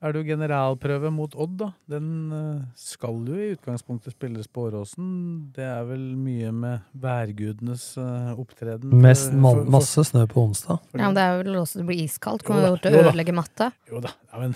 er 0.02 0.14
det 0.16 0.22
jo 0.22 0.28
generalprøve 0.32 1.10
mot 1.12 1.34
Odd, 1.36 1.58
da. 1.60 1.68
Den 1.92 2.32
eh, 2.32 2.62
skal 2.80 3.18
jo 3.28 3.36
i 3.36 3.50
utgangspunktet 3.58 4.14
spilles 4.16 4.48
på 4.48 4.70
Åråsen. 4.70 5.10
Det 5.56 5.66
er 5.68 5.84
vel 5.90 6.06
mye 6.16 6.52
med 6.56 6.80
værgudenes 6.96 7.98
eh, 8.00 8.32
opptreden. 8.40 8.94
Mest, 9.04 9.30
for- 9.32 9.40
ma 9.44 9.52
for- 9.54 9.64
for- 9.66 9.72
masse 9.76 10.06
snø 10.12 10.26
på 10.32 10.46
onsdag. 10.48 10.80
Ja, 10.96 11.04
men 11.10 11.16
det 11.20 11.24
er 11.28 11.44
vel 11.44 11.60
også 11.62 11.82
det 11.82 11.88
blir 11.92 12.04
iskaldt. 12.06 12.44
Kommer 12.48 12.70
jo 12.72 12.78
til 12.84 12.96
å 12.96 13.04
ødelegge 13.10 13.36
matta. 13.36 13.72
Jo 13.92 14.00
da, 14.08 14.14
ja, 14.32 14.40
men 14.46 14.56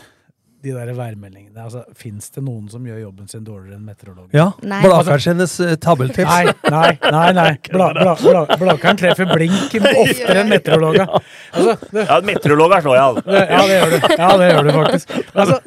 de 0.63 0.71
der 0.71 0.91
værmeldingene 0.95 1.59
altså, 1.65 1.83
Fins 1.99 2.29
det 2.33 2.43
noen 2.45 2.69
som 2.71 2.85
gjør 2.87 3.01
jobben 3.01 3.27
sin 3.31 3.43
dårligere 3.45 3.77
enn 3.77 3.85
meteorologer? 3.87 4.31
Ja. 4.35 4.45
Blakerens 4.61 5.57
eh, 5.63 5.73
tabeltips. 5.81 6.29
Nei, 6.29 6.53
nei, 6.71 6.91
nei. 7.03 7.31
nei. 7.37 7.49
Bla, 7.73 7.89
bla, 7.97 8.13
bla, 8.21 8.43
Blakeren 8.61 8.99
treffer 9.01 9.27
blink 9.33 9.75
oftere 10.03 10.37
enn 10.43 10.51
meteorologer. 10.53 11.09
Altså, 11.51 11.75
det, 11.91 12.05
Ja, 12.07 12.19
meteorologer 12.31 12.77
er 12.79 12.87
så 12.87 12.95
jeg, 12.95 13.03
av. 13.03 13.19
ja, 13.33 13.61
det 13.67 13.77
gjør 13.79 13.93
du. 13.93 14.15
Ja, 14.23 14.31
det 14.39 14.49
gjør 14.49 14.69
du 14.69 14.73
faktisk. 14.79 15.13
Altså, 15.33 15.59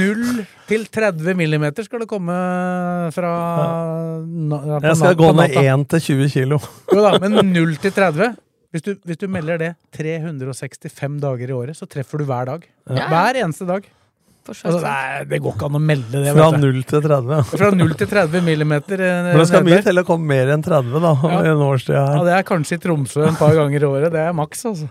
0 0.00 0.44
til 0.70 0.84
30 0.98 1.38
millimeter 1.38 1.86
skal 1.86 2.04
det 2.04 2.10
komme 2.10 2.36
fra 3.14 3.32
na, 4.26 4.60
ja, 4.66 4.82
Jeg 4.90 5.00
skal 5.00 5.18
gå 5.18 5.32
ned 5.38 5.58
1 5.62 5.88
til 5.94 6.06
20 6.10 6.30
kilo. 6.36 6.60
Jo 6.90 7.06
da, 7.06 7.16
men 7.22 7.40
0 7.54 7.76
til 7.82 7.94
30 7.94 8.34
hvis 8.70 8.84
du, 8.86 8.92
hvis 9.02 9.18
du 9.18 9.26
melder 9.26 9.58
det 9.58 9.70
365 9.98 11.16
dager 11.22 11.50
i 11.50 11.54
året, 11.56 11.74
så 11.74 11.88
treffer 11.90 12.22
du 12.22 12.28
hver 12.28 12.46
dag. 12.46 12.66
Ja. 12.86 13.08
Hver 13.10 13.40
eneste 13.42 13.66
dag. 13.66 13.88
Altså, 14.48 14.80
nei, 14.82 15.24
det 15.30 15.38
går 15.44 15.52
ikke 15.54 15.66
an 15.68 15.76
å 15.76 15.80
melde 15.84 16.22
det. 16.24 16.32
Fra 16.34 16.46
0 16.58 16.78
til 16.88 17.02
30. 17.04 17.42
Fra 17.50 17.68
0 17.76 17.92
til 18.00 18.08
30 18.10 18.40
millimeter. 18.46 19.00
eh, 19.04 19.22
Men 19.30 19.38
det 19.38 19.46
skal 19.50 19.62
mye 19.68 19.82
til 19.84 20.00
å 20.00 20.04
komme 20.08 20.26
mer 20.32 20.48
enn 20.54 20.62
30 20.64 21.00
da, 21.04 21.12
Ja. 21.28 21.42
i 21.44 21.50
en 21.52 21.62
årstid 21.66 21.94
Ja, 21.94 22.22
det 22.24 22.32
er 22.38 22.42
kanskje 22.48 22.78
i 22.78 22.82
Tromsø 22.82 23.26
en 23.28 23.36
par 23.36 23.52
ganger 23.54 23.80
i 23.84 23.86
året. 23.90 24.10
Det 24.12 24.20
er 24.24 24.32
maks, 24.32 24.64
altså. 24.64 24.88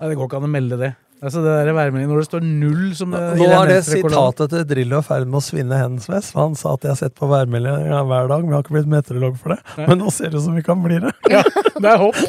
Nei, 0.00 0.08
det 0.10 0.16
går 0.20 0.28
ikke 0.28 0.36
an 0.42 0.48
å 0.50 0.52
melde 0.52 0.78
det. 0.78 0.92
Altså, 1.24 1.40
det 1.40 1.52
der 1.64 1.72
værmeldingen 1.72 2.10
når 2.12 2.18
det 2.20 2.26
står 2.28 2.42
null 2.44 2.90
som 2.96 3.14
det, 3.14 3.20
Nå 3.40 3.46
er 3.48 3.70
det 3.70 3.78
sitatet 3.86 4.50
til 4.52 4.64
Drillo 4.68 4.98
i 5.00 5.06
ferd 5.06 5.24
med 5.24 5.38
å 5.38 5.44
svinne 5.44 5.78
hendens 5.80 6.10
vest. 6.12 6.34
Han 6.36 6.56
sa 6.58 6.74
at 6.76 6.84
jeg 6.84 6.92
har 6.92 6.98
sett 7.00 7.14
på 7.16 7.28
værmeldinga 7.30 8.02
hver 8.10 8.28
dag, 8.28 8.44
men 8.44 8.52
jeg 8.52 8.58
har 8.58 8.66
ikke 8.66 8.76
blitt 8.76 8.90
meteorolog 8.92 9.38
for 9.40 9.54
det. 9.54 9.58
Nei. 9.78 9.86
Men 9.88 10.02
nå 10.02 10.12
ser 10.12 10.34
det 10.34 10.42
ut 10.42 10.44
som 10.44 10.58
vi 10.58 10.64
kan 10.66 10.82
bli 10.84 11.00
det. 11.06 11.14
Ja, 11.32 11.40
det 11.46 11.94
er 11.94 12.02
håp. 12.04 12.20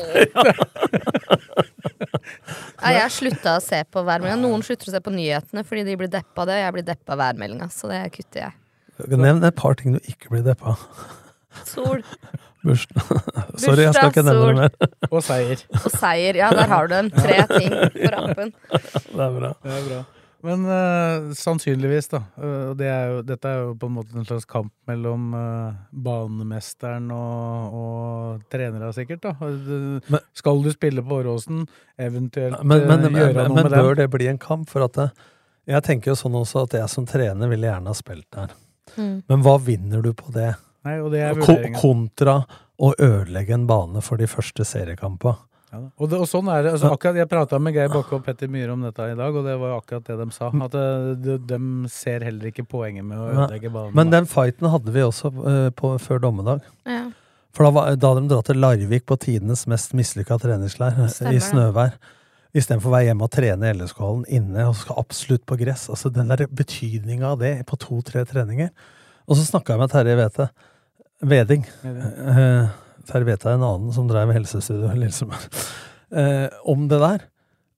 ja, 2.86 2.94
jeg 3.02 3.12
slutta 3.18 3.58
å 3.58 3.66
se 3.68 3.84
på 3.92 4.06
værmeldinga. 4.08 4.40
Noen 4.46 4.64
slutter 4.64 4.94
å 4.94 4.96
se 4.96 5.04
på 5.04 5.16
nyhetene 5.18 5.68
fordi 5.68 5.84
de 5.90 6.00
blir 6.00 6.14
deppa 6.14 6.46
av 6.46 6.48
det, 6.50 6.56
og 6.62 6.64
jeg 6.64 6.78
blir 6.78 6.88
deppa 6.94 7.18
av 7.18 7.24
værmeldinga. 7.26 7.68
Så 7.74 7.92
det 7.92 8.02
kutter 8.16 8.46
jeg. 8.46 8.58
Nevn 9.12 9.44
et 9.46 9.60
par 9.60 9.76
ting 9.78 9.98
du 9.98 10.02
ikke 10.08 10.32
blir 10.32 10.48
deppa 10.48 10.78
av. 10.78 10.88
Sol 11.68 12.00
Bursdag. 12.68 13.07
Sorry, 13.63 13.86
jeg 13.88 13.95
skal 13.95 14.11
ikke 14.11 14.26
nevne 14.28 14.51
det 14.51 14.59
mer. 14.59 14.91
Og 15.13 15.24
seier. 15.26 15.63
og 15.80 15.89
seier. 15.95 16.38
Ja, 16.43 16.51
der 16.55 16.70
har 16.72 16.88
du 16.88 16.95
den. 16.95 17.09
Tre 17.15 17.39
ting 17.55 17.74
på 17.74 18.13
rappen. 18.13 18.53
Det 19.18 19.26
er 19.26 19.36
bra. 19.39 19.55
Det 19.63 19.74
er 19.80 19.89
bra. 19.89 20.03
Men 20.45 20.65
uh, 20.70 21.32
sannsynligvis, 21.34 22.11
da. 22.11 22.20
Uh, 22.38 22.74
det 22.78 22.88
er 22.91 23.07
jo, 23.09 23.22
dette 23.26 23.49
er 23.49 23.63
jo 23.63 23.72
på 23.80 23.88
en 23.89 23.95
måte 23.95 24.13
en 24.15 24.28
slags 24.28 24.45
kamp 24.47 24.70
mellom 24.89 25.32
uh, 25.34 25.80
banemesteren 25.91 27.09
og, 27.15 27.80
og 27.80 28.43
trenere, 28.53 28.91
sikkert. 28.95 29.26
da. 29.26 29.34
Men- 29.41 30.28
Skal 30.38 30.61
du 30.63 30.70
spille 30.76 31.03
på 31.03 31.18
Åråsen, 31.24 31.65
eventuelt 31.97 32.61
Men, 32.61 32.86
men, 32.86 33.07
men, 33.07 33.18
gjøre 33.18 33.34
men, 33.34 33.49
noe 33.49 33.65
med 33.65 33.74
bør 33.74 33.97
det 34.03 34.07
bli 34.13 34.30
en 34.30 34.39
kamp? 34.41 34.70
For 34.70 34.86
at 34.86 34.99
det, 34.99 35.09
jeg 35.74 35.84
tenker 35.89 36.13
jo 36.13 36.20
sånn 36.22 36.38
også 36.38 36.68
at 36.68 36.78
jeg 36.84 36.93
som 36.93 37.09
trener 37.09 37.49
ville 37.51 37.68
gjerne 37.68 37.91
ha 37.91 37.97
spilt 37.97 38.30
der. 38.38 38.53
Mm. 38.95 39.18
Men 39.28 39.43
hva 39.43 39.57
vinner 39.59 40.05
du 40.05 40.13
på 40.15 40.32
det? 40.36 40.53
Nei, 40.88 40.98
og 41.04 41.12
det 41.14 41.26
er 41.26 41.36
Ko 41.36 41.52
vurderingen. 41.52 41.78
kontra 41.82 42.40
å 42.78 42.94
ødelegge 42.94 43.56
en 43.58 43.68
bane 43.70 44.02
for 44.06 44.22
de 44.22 44.30
første 44.30 44.66
seriekampene. 44.68 45.36
Ja, 45.68 45.82
og, 46.00 46.14
og 46.16 46.28
sånn 46.30 46.48
er 46.48 46.62
det. 46.64 46.74
Altså, 46.78 46.94
akkurat, 46.96 47.18
jeg 47.20 47.28
prata 47.28 47.58
med 47.60 47.76
Geir 47.76 47.90
Bakke 47.92 48.16
og 48.16 48.24
Petter 48.24 48.48
Myhre 48.52 48.72
om 48.78 48.86
dette 48.86 49.04
i 49.12 49.18
dag, 49.20 49.36
og 49.36 49.44
det 49.44 49.56
var 49.60 49.74
akkurat 49.76 50.06
det 50.08 50.16
de 50.22 50.28
sa. 50.32 50.48
At 50.64 50.78
eh, 50.80 51.08
de, 51.20 51.36
de 51.50 51.60
ser 51.92 52.24
heller 52.24 52.54
ikke 52.54 52.64
poenget 52.72 53.04
med 53.04 53.20
å 53.20 53.26
ødelegge 53.34 53.72
banen. 53.74 53.96
Men 53.98 54.14
den 54.14 54.30
fighten 54.32 54.70
hadde 54.72 54.94
vi 54.96 55.04
også 55.04 55.34
uh, 55.36 55.68
på, 55.76 55.92
før 56.00 56.24
dommedag. 56.24 56.64
Ja. 56.88 57.10
For 57.58 57.68
da, 57.68 57.74
var, 57.76 57.98
da 58.00 58.14
hadde 58.14 58.24
de 58.24 58.32
dratt 58.32 58.48
til 58.48 58.62
Larvik 58.64 59.08
på 59.10 59.18
tidenes 59.20 59.66
mest 59.68 59.92
mislykka 59.98 60.40
treningsleir 60.40 61.02
eh, 61.04 61.12
Stemmer 61.12 61.36
i 61.36 61.44
snøvær. 61.44 62.00
Istedenfor 62.56 62.94
å 62.94 62.96
være 62.96 63.10
hjemme 63.10 63.28
og 63.28 63.34
trene 63.36 63.68
i 63.68 63.76
LSK-hallen 63.76 64.24
inne 64.40 64.70
og 64.70 64.80
skal 64.80 65.02
absolutt 65.04 65.44
på 65.50 65.60
gress. 65.60 65.90
Altså 65.92 66.14
Den 66.16 66.32
der 66.32 66.48
betydninga 66.48 67.34
av 67.34 67.44
det 67.44 67.54
på 67.68 67.80
to-tre 67.84 68.24
treninger. 68.30 68.72
Og 69.28 69.36
så 69.36 69.44
snakka 69.50 69.76
jeg 69.76 69.84
med 69.84 69.92
Terje 69.92 70.16
Wete 70.22 70.48
Veding. 71.26 71.63
Eh, 71.84 72.68
Terje 73.07 73.26
Wete 73.26 73.49
er 73.49 73.57
en 73.57 73.65
annen 73.65 73.93
som 73.95 74.07
drev 74.09 74.34
helsestudio 74.36 74.91
i 74.91 74.99
Lillestrøm. 75.01 75.34
Eh, 76.13 76.47
om 76.70 76.86
det 76.91 76.99
der. 77.01 77.26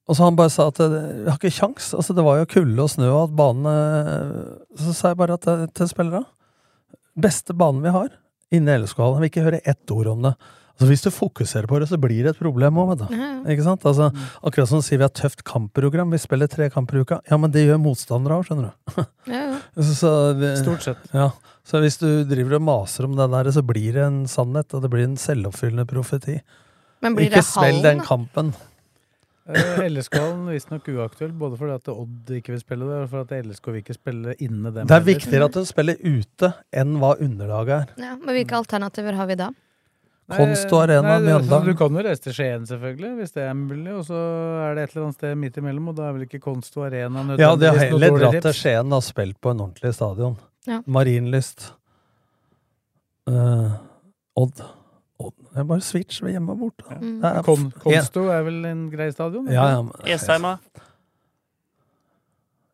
Og 0.10 0.18
så 0.18 0.26
han 0.26 0.38
bare 0.38 0.52
sa 0.52 0.68
at 0.72 0.82
eh, 0.84 0.96
vi 1.24 1.30
har 1.30 1.38
ikke 1.38 1.54
kjangs. 1.54 1.94
Altså, 1.96 2.16
det 2.18 2.26
var 2.26 2.42
jo 2.42 2.50
kulde 2.50 2.84
og 2.84 2.92
snø 2.92 3.10
og 3.12 3.22
at 3.28 3.36
banen 3.38 3.70
eh, 3.70 4.80
Så 4.82 4.96
sa 4.98 5.14
jeg 5.14 5.20
bare 5.22 5.38
at 5.38 5.48
eh, 5.52 5.68
til 5.78 5.92
spillere 5.92 6.26
Beste 7.20 7.54
banen 7.58 7.84
vi 7.86 7.94
har 7.94 8.10
inne 8.56 8.74
i 8.74 8.82
LSK-hallen. 8.82 9.20
Jeg 9.20 9.22
vil 9.22 9.30
ikke 9.30 9.46
høre 9.46 9.62
ett 9.68 9.92
ord 9.94 10.08
om 10.10 10.24
det. 10.26 10.34
Altså, 10.80 10.88
hvis 10.94 11.02
du 11.04 11.10
fokuserer 11.12 11.68
på 11.68 11.76
det, 11.82 11.90
så 11.92 11.98
blir 12.00 12.24
det 12.24 12.32
et 12.32 12.40
problem 12.40 12.78
òg, 12.80 12.94
vet 12.94 13.02
du. 13.10 13.24
Ikke 13.52 13.66
sant? 13.66 13.84
Altså, 13.90 14.06
akkurat 14.48 14.70
som 14.72 14.80
du 14.80 14.86
sier 14.88 15.02
vi 15.02 15.04
har 15.04 15.12
tøft 15.12 15.44
kampprogram, 15.44 16.14
vi 16.16 16.22
spiller 16.24 16.48
tre 16.48 16.70
kamper 16.72 17.02
i 17.02 17.04
uka. 17.04 17.18
Ja, 17.28 17.36
men 17.36 17.52
det 17.52 17.66
gjør 17.66 17.82
motstandere 17.84 18.38
òg, 18.40 18.48
skjønner 18.48 18.70
du. 18.72 19.04
Ja, 19.34 19.42
ja. 19.44 19.60
Så, 19.76 19.92
så, 20.00 20.14
det, 20.40 20.54
Stort 20.64 20.88
sett. 20.88 21.04
ja. 21.12 21.28
så 21.68 21.84
hvis 21.84 22.00
du 22.00 22.08
driver 22.26 22.56
og 22.58 22.64
maser 22.66 23.06
om 23.10 23.20
det 23.20 23.28
der, 23.36 23.52
så 23.52 23.62
blir 23.68 23.92
det 24.00 24.08
en 24.08 24.24
sannhet, 24.32 24.72
og 24.74 24.88
det 24.88 24.94
blir 24.96 25.04
en 25.06 25.20
selvoppfyllende 25.20 25.86
profeti. 25.92 26.40
Men 27.04 27.20
blir 27.20 27.28
Ikke 27.28 27.44
det 27.44 27.48
svelg 27.52 27.84
den 27.84 28.02
kampen. 28.08 28.56
Eh, 29.50 29.86
LSK-en 29.90 30.48
visstnok 30.54 30.88
uaktuell, 30.94 31.32
både 31.36 31.58
fordi 31.60 31.76
at 31.76 31.88
Odd 31.92 32.34
ikke 32.38 32.54
vil 32.54 32.62
spille 32.62 32.88
det, 32.88 33.04
og 33.04 33.12
fordi 33.12 33.40
at 33.40 33.48
LSK 33.50 33.72
vil 33.72 33.82
ikke 33.84 33.96
spille 33.98 34.36
inne 34.40 34.70
dem. 34.72 34.86
Det 34.86 34.94
er 34.94 35.00
heller. 35.02 35.08
viktigere 35.12 35.48
at 35.50 35.58
de 35.58 35.64
spiller 35.70 36.04
ute 36.06 36.52
enn 36.72 37.00
hva 37.02 37.16
underlaget 37.18 37.74
er. 37.82 37.96
Ja, 38.08 38.14
men 38.20 38.38
hvilke 38.38 38.60
alternativer 38.60 39.18
har 39.18 39.30
vi 39.30 39.38
da? 39.40 39.50
Konsto 40.38 40.78
Arena, 40.84 41.16
Mjøndalen. 41.20 41.66
Du 41.66 41.74
kan 41.80 41.96
jo 41.98 42.04
reise 42.06 42.22
til 42.22 42.34
Skien, 42.38 42.66
selvfølgelig, 42.70 43.12
hvis 43.20 43.32
det 43.34 43.44
er 43.48 43.54
mulig. 43.58 43.94
Og 43.98 44.06
så 44.06 44.20
er 44.70 44.76
det 44.78 44.84
et 44.84 44.94
eller 44.96 45.06
annet 45.08 45.16
sted 45.20 45.36
midt 45.42 45.58
imellom, 45.58 45.88
og 45.90 45.96
da 45.98 46.08
er 46.10 46.14
vel 46.18 46.26
ikke 46.28 46.40
Konsto 46.44 46.84
Arena 46.86 47.10
nødvendigvis 47.24 47.46
Ja, 47.46 47.56
de 47.56 47.66
har 47.72 47.78
heller 47.86 48.18
dratt 48.20 48.42
til. 48.46 48.54
Skien 48.60 48.94
og 48.94 49.04
spilt 49.04 49.40
på 49.42 49.52
en 49.56 49.64
ordentlig 49.66 49.94
stadion. 49.98 50.38
Ja. 50.68 50.82
Marienlyst. 50.86 51.72
Uh, 53.30 53.72
Odd. 54.40 54.62
Odd. 55.20 55.36
Det 55.54 55.60
er 55.64 55.68
bare 55.70 55.82
switch 55.84 56.22
ved 56.24 56.32
hjemme 56.38 56.54
og 56.54 56.60
borte. 56.66 56.86
Ja. 56.94 57.34
Er- 57.40 57.42
Kon 57.44 57.72
Konsto 57.84 58.28
er 58.30 58.44
vel 58.46 58.62
en 58.70 58.86
grei 58.94 59.10
stadion? 59.12 59.48
Ja, 59.52 59.66
ja, 59.76 59.82
men, 59.82 59.92
Esheima. 60.06 60.58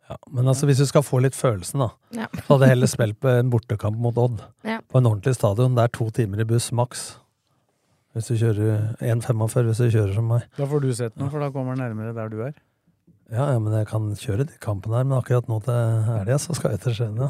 ja, 0.09 0.15
men 0.31 0.47
altså, 0.47 0.67
hvis 0.69 0.77
du 0.77 0.85
skal 0.85 1.01
få 1.03 1.19
litt 1.23 1.35
følelsen, 1.35 1.79
da, 1.81 1.89
Ja. 2.13 2.27
så 2.35 2.47
hadde 2.53 2.67
jeg 2.67 2.75
heller 2.75 2.87
spilt 2.91 3.19
på 3.19 3.31
en 3.39 3.49
bortekamp 3.49 3.97
mot 3.97 4.17
Odd. 4.17 4.43
Ja. 4.63 4.79
På 4.87 4.99
en 4.99 5.05
ordentlig 5.09 5.35
stadion. 5.35 5.75
Det 5.75 5.83
er 5.83 5.87
to 5.97 6.09
timer 6.11 6.39
i 6.41 6.43
buss 6.45 6.71
maks. 6.71 7.17
Hvis 8.15 8.29
du 8.31 8.37
kjører 8.39 8.95
1,45 9.03 9.65
hvis 9.67 9.81
du 9.83 9.89
kjører 9.91 10.13
som 10.15 10.29
meg. 10.31 10.45
Da 10.55 10.65
får 10.71 10.81
du 10.85 10.93
sett 10.95 11.17
noe, 11.19 11.27
for 11.33 11.43
da 11.43 11.49
kommer 11.51 11.75
den 11.75 11.83
nærmere 11.83 12.13
der 12.15 12.29
du 12.31 12.37
er. 12.45 12.53
Ja, 13.33 13.47
ja, 13.51 13.57
men 13.59 13.73
jeg 13.73 13.87
kan 13.89 14.03
kjøre 14.21 14.45
de 14.45 14.53
kampene 14.61 14.99
her, 14.99 15.03
men 15.09 15.17
akkurat 15.17 15.47
nå 15.49 15.57
til 15.65 15.73
helga 16.05 16.35
så 16.39 16.53
skal 16.55 16.75
jeg 16.75 16.81
til 16.83 16.93
Skien, 16.93 17.15
ja. 17.17 17.29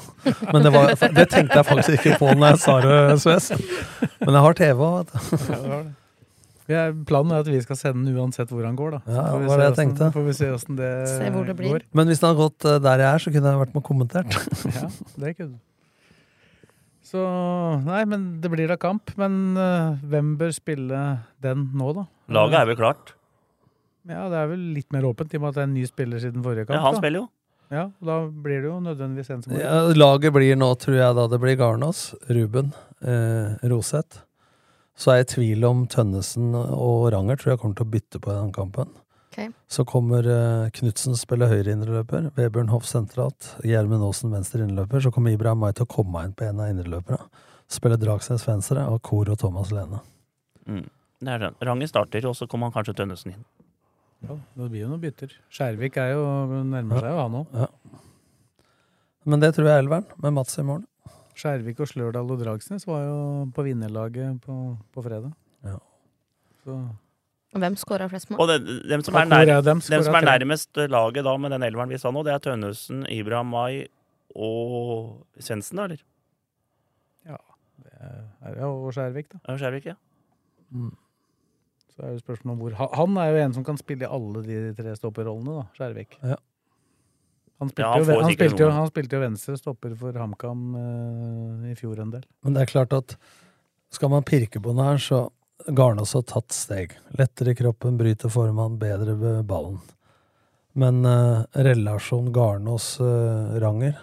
Men 0.52 0.66
det, 0.66 0.72
var, 0.76 0.90
det 0.92 1.26
tenkte 1.32 1.56
jeg 1.62 1.66
faktisk 1.70 1.96
ikke 2.02 2.18
på 2.20 2.34
når 2.36 2.50
jeg 2.52 2.60
sa 2.66 2.76
det, 2.84 2.98
Sves. 3.24 3.48
Men 4.20 4.36
jeg 4.36 4.44
har 4.46 4.58
TV 4.60 4.84
òg, 4.90 4.98
vet 5.00 5.14
du. 5.16 5.94
Ja, 6.68 6.84
planen 7.06 7.32
er 7.32 7.44
at 7.46 7.50
vi 7.54 7.60
skal 7.62 7.78
sende 7.78 8.08
den 8.10 8.18
uansett 8.18 8.50
hvor 8.52 8.66
han 8.66 8.76
går, 8.78 8.96
da. 8.98 9.00
Så 9.06 9.14
Ja, 9.16 9.24
får 9.32 9.40
vi 9.40 9.48
var 9.48 9.58
det 9.58 9.66
jeg 9.66 9.72
hvordan- 9.72 9.80
tenkte. 9.80 10.12
Får 10.18 10.24
vi 10.26 10.34
se 10.34 10.48
åssen 10.52 10.76
det 10.80 10.92
Se 11.14 11.30
hvor 11.32 11.46
det 11.46 11.56
blir. 11.60 11.70
går. 11.78 11.84
Men 11.94 12.08
hvis 12.10 12.20
den 12.20 12.28
hadde 12.32 12.42
gått 12.44 12.66
eh, 12.66 12.80
der 12.82 13.04
jeg 13.06 13.10
er, 13.14 13.18
så 13.26 13.32
kunne 13.36 13.52
jeg 13.54 13.60
vært 13.64 13.74
med 13.76 13.82
og 13.82 13.88
kommentert. 13.90 14.38
Ja, 14.76 14.90
det 15.26 15.36
kunne 15.38 15.52
du. 15.56 15.60
Så 17.06 17.22
Nei, 17.86 18.02
men 18.10 18.26
det 18.42 18.50
blir 18.54 18.70
da 18.72 18.80
kamp. 18.82 19.14
Men 19.20 19.54
uh, 19.60 20.02
hvem 20.10 20.34
bør 20.40 20.54
spille 20.56 21.04
den 21.44 21.70
nå, 21.78 21.94
da? 21.98 22.08
Laget 22.34 22.60
er 22.64 22.70
vel 22.72 22.80
klart? 22.80 23.14
Ja, 24.10 24.28
det 24.30 24.38
er 24.38 24.52
vel 24.52 24.68
litt 24.76 24.92
mer 24.94 25.06
åpent, 25.08 25.34
i 25.34 25.40
og 25.40 25.46
med 25.46 25.54
at 25.54 25.58
det 25.58 25.64
er 25.64 25.70
en 25.70 25.78
ny 25.78 25.86
spiller 25.90 26.22
siden 26.22 26.46
forrige 26.46 26.68
kamp. 26.68 26.78
Ja, 26.78 26.84
han 26.86 26.98
da. 26.98 27.02
spiller 27.02 27.24
jo. 27.24 27.28
Ja, 27.74 27.88
og 27.90 28.06
Da 28.06 28.18
blir 28.30 28.62
det 28.62 28.70
jo 28.70 28.76
nødvendigvis 28.84 29.32
en 29.34 29.42
som 29.42 29.54
går. 29.54 29.62
Ja, 29.64 29.80
laget 29.98 30.34
blir 30.36 30.60
nå, 30.60 30.68
tror 30.82 30.98
jeg 31.00 31.18
da 31.18 31.26
det 31.32 31.40
blir 31.42 31.58
Garnås, 31.58 32.04
Ruben, 32.30 32.74
eh, 33.02 33.56
Roseth. 33.72 34.22
Så 34.96 35.12
er 35.12 35.24
jeg 35.24 35.26
i 35.26 35.32
tvil 35.34 35.66
om 35.68 35.88
Tønnesen 35.92 36.54
og 36.56 37.10
Ranger 37.12 37.42
tror 37.42 37.56
jeg 37.56 37.62
kommer 37.64 37.80
til 37.80 37.88
å 37.88 37.94
bytte 37.96 38.22
på 38.22 38.32
i 38.32 38.38
den 38.38 38.54
kampen. 38.56 38.94
Ok. 39.36 39.52
Så 39.68 39.84
kommer 39.86 40.24
eh, 40.24 40.70
Knutsen 40.72 41.18
spille 41.20 41.48
høyre 41.52 41.74
indreløper, 41.76 42.30
Vebjørn 42.38 42.70
Hoff 42.72 42.88
sentralt, 42.88 43.50
Gjermund 43.68 44.06
Aasen 44.08 44.32
venstre 44.32 44.64
indreløper. 44.64 45.04
Så 45.04 45.12
kommer 45.12 45.36
Ibrahim 45.36 45.60
Mai 45.66 45.74
til 45.76 45.84
å 45.84 45.92
komme 45.92 46.24
inn 46.24 46.36
på 46.38 46.48
en 46.48 46.62
av 46.64 46.72
indreløperne. 46.72 47.44
Spille 47.72 47.98
Dragsnes 48.00 48.46
venstre 48.48 48.86
og 48.88 49.02
Kor 49.04 49.32
og 49.34 49.40
Thomas 49.42 49.74
Lene. 49.76 50.00
Mm. 50.70 50.86
Det 51.26 51.34
er 51.34 51.42
den. 51.42 51.60
Rangen 51.68 51.90
starter, 51.90 52.28
og 52.30 52.36
så 52.38 52.48
kommer 52.48 52.70
han 52.70 52.76
kanskje 52.78 52.96
Tønnesen 53.02 53.34
inn. 53.34 53.46
Ja, 54.26 54.38
det 54.56 54.70
blir 54.72 54.86
jo 54.86 54.90
noen 54.92 55.04
bytter. 55.04 55.34
Skjærvik 55.54 55.98
er 56.02 56.14
jo, 56.14 56.26
nærmer 56.72 57.02
seg 57.02 57.12
jo 57.12 57.22
han 57.22 57.40
òg. 57.42 57.56
Ja. 57.60 57.70
Men 59.26 59.42
det 59.42 59.56
tror 59.58 59.68
jeg 59.68 59.80
er 59.80 59.84
elveren, 59.84 60.06
med 60.22 60.38
Mats 60.38 60.60
i 60.62 60.66
morgen. 60.66 60.86
Skjærvik 61.36 61.82
og 61.84 61.90
Slørdal 61.92 62.30
og 62.32 62.40
Dragsnes 62.40 62.86
var 62.88 63.04
jo 63.04 63.18
på 63.56 63.66
vinnerlaget 63.66 64.40
på, 64.46 64.60
på 64.96 65.04
fredag. 65.04 65.34
Ja. 65.66 65.82
Så 66.64 66.78
Og 67.56 67.62
hvem 67.64 67.76
skåra 67.80 68.10
flest 68.12 68.30
mål? 68.30 68.42
Og 68.44 68.50
det, 68.52 68.58
dem, 68.92 69.04
som 69.06 69.16
er 69.16 69.30
nær, 69.32 69.46
dem? 69.64 69.80
dem 69.80 70.04
som 70.04 70.18
er 70.20 70.26
nærmest 70.28 70.76
laget 70.92 71.24
da 71.24 71.36
med 71.40 71.56
den 71.56 71.64
elveren 71.64 71.90
vi 71.94 72.00
sa 72.02 72.12
nå, 72.12 72.24
det 72.28 72.34
er 72.36 72.42
Tønnesen, 72.44 73.06
Ibrahim 73.08 73.48
Mai 73.56 73.86
og 74.36 75.24
Svendsen, 75.40 75.80
da, 75.80 75.88
eller? 75.88 76.04
det 77.26 78.52
er 78.52 78.62
jo 78.62 78.72
og 78.86 78.92
Skjærvik, 78.94 79.30
da. 79.32 79.40
Ja, 79.48 79.56
Skjærvik, 79.58 79.86
ja. 79.90 79.96
Så 81.96 82.04
er 82.04 82.12
jo 82.12 82.20
spørsmålet 82.20 82.52
om 82.54 82.60
hvor 82.60 82.76
Han- 82.76 82.94
Han 83.00 83.18
er 83.18 83.30
jo 83.32 83.46
en 83.46 83.54
som 83.54 83.64
kan 83.64 83.78
spille 83.78 84.04
i 84.06 84.10
alle 84.12 84.44
de 84.44 84.74
tre 84.76 84.96
stopperrollene, 84.96 85.56
da. 85.62 85.64
Skjærvik. 85.78 86.18
Ja. 86.22 86.36
Han 87.60 87.70
spilte, 87.70 87.82
Ja, 87.82 87.92
han 87.94 88.04
jo, 88.04 88.22
han, 88.22 88.34
spilte 88.34 88.60
jo, 88.64 88.70
han 88.70 88.88
spilte 88.88 89.16
jo 89.16 89.22
venstre 89.22 89.58
stopper 89.58 89.96
for 89.96 90.12
HamKam 90.12 90.76
uh, 90.76 91.72
i 91.72 91.76
fjor 91.76 92.00
en 92.04 92.12
del. 92.12 92.26
Men 92.44 92.54
det 92.54 92.62
er 92.62 92.66
klart 92.66 92.94
at 92.94 93.16
skal 93.90 94.10
man 94.10 94.24
pirke 94.24 94.60
på 94.60 94.74
den 94.76 94.84
her, 94.84 94.98
så 94.98 95.30
Garnås 95.68 96.14
har 96.14 96.22
tatt 96.22 96.52
steg. 96.52 96.98
Lettere 97.18 97.52
i 97.52 97.56
kroppen, 97.56 97.98
bryter 97.98 98.30
formen, 98.30 98.80
bedre 98.80 99.16
ved 99.18 99.44
ballen. 99.46 99.80
Men 100.76 101.06
eh, 101.06 101.44
relasjon 101.64 102.34
Garnås-Ranger, 102.36 104.00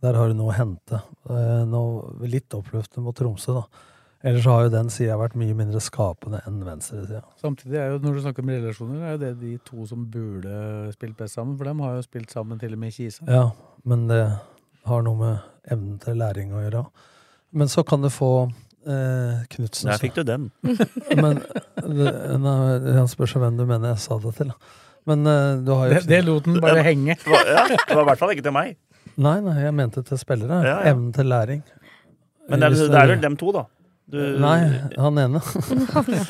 der 0.00 0.16
har 0.18 0.30
du 0.30 0.38
noe 0.38 0.54
å 0.54 0.56
hente. 0.56 1.02
Eh, 1.28 1.64
noe 1.68 2.28
litt 2.28 2.56
oppløftende 2.56 3.04
mot 3.04 3.16
Tromsø, 3.16 3.58
da. 3.60 3.90
Ellers 4.24 4.46
har 4.48 4.62
jo 4.64 4.72
den 4.72 4.88
sida 4.88 5.18
vært 5.20 5.36
mye 5.36 5.52
mindre 5.52 5.82
skapende 5.84 6.40
enn 6.48 6.62
venstresida. 6.64 7.20
Samtidig 7.42 7.76
er 7.76 7.90
jo, 7.92 7.98
når 8.00 8.14
du 8.16 8.20
snakker 8.24 8.40
om 8.40 8.52
relasjoner, 8.54 9.02
er 9.04 9.18
jo 9.18 9.20
det 9.20 9.32
de 9.42 9.50
to 9.68 9.84
som 9.90 10.06
burde 10.08 10.54
spilt 10.96 11.18
best 11.18 11.36
sammen. 11.36 11.58
For 11.60 11.68
dem 11.68 11.82
har 11.84 11.98
jo 11.98 12.06
spilt 12.06 12.32
sammen 12.32 12.60
til 12.62 12.72
og 12.72 12.80
med 12.80 12.94
i 12.94 12.96
Kisa. 12.96 13.28
Ja, 13.28 13.50
men 13.84 14.06
det 14.08 14.22
har 14.88 15.04
noe 15.04 15.20
med 15.20 15.74
evnen 15.76 16.00
til 16.00 16.16
læring 16.16 16.56
å 16.56 16.64
gjøre. 16.64 16.86
Men 17.52 17.68
så 17.68 17.84
kan 17.84 18.00
du 18.00 18.08
få 18.08 18.30
eh, 18.86 19.44
Knutsen 19.54 19.90
Der 19.90 20.00
fikk 20.02 20.16
du 20.18 20.22
den. 20.28 20.48
Men 21.22 21.40
nei, 21.84 22.96
Han 22.98 23.10
spør 23.10 23.30
seg 23.30 23.44
hvem 23.44 23.58
du 23.60 23.64
mener 23.68 23.94
jeg 23.94 24.02
sa 24.04 24.18
det 24.22 24.34
til. 24.38 24.52
Men 25.10 25.26
eh, 25.28 25.50
du 25.64 25.72
har 25.74 25.90
jo 25.90 25.94
Det, 25.98 26.04
det 26.10 26.20
lot 26.26 26.48
den 26.48 26.60
bare 26.64 26.84
henge. 26.86 27.16
Det 27.20 27.32
var, 27.32 27.50
ja, 27.50 27.64
det 27.72 27.96
var 27.96 28.02
i 28.04 28.08
hvert 28.12 28.22
fall 28.22 28.34
ikke 28.36 28.46
til 28.46 28.56
meg. 28.56 28.76
Nei, 29.14 29.36
nei, 29.44 29.56
jeg 29.62 29.74
mente 29.76 30.02
til 30.06 30.18
spillere. 30.18 30.62
Ja, 30.64 30.78
ja. 30.80 30.92
Evnen 30.94 31.12
til 31.14 31.28
læring. 31.30 31.62
Men 32.48 32.60
det 32.60 32.70
er, 32.72 32.80
det 32.92 33.00
er 33.02 33.12
vel 33.12 33.20
dem 33.22 33.36
to, 33.40 33.52
da. 33.54 33.66
Du, 34.10 34.18
Nei, 34.42 34.58
han 35.00 35.20
ene. 35.22 35.40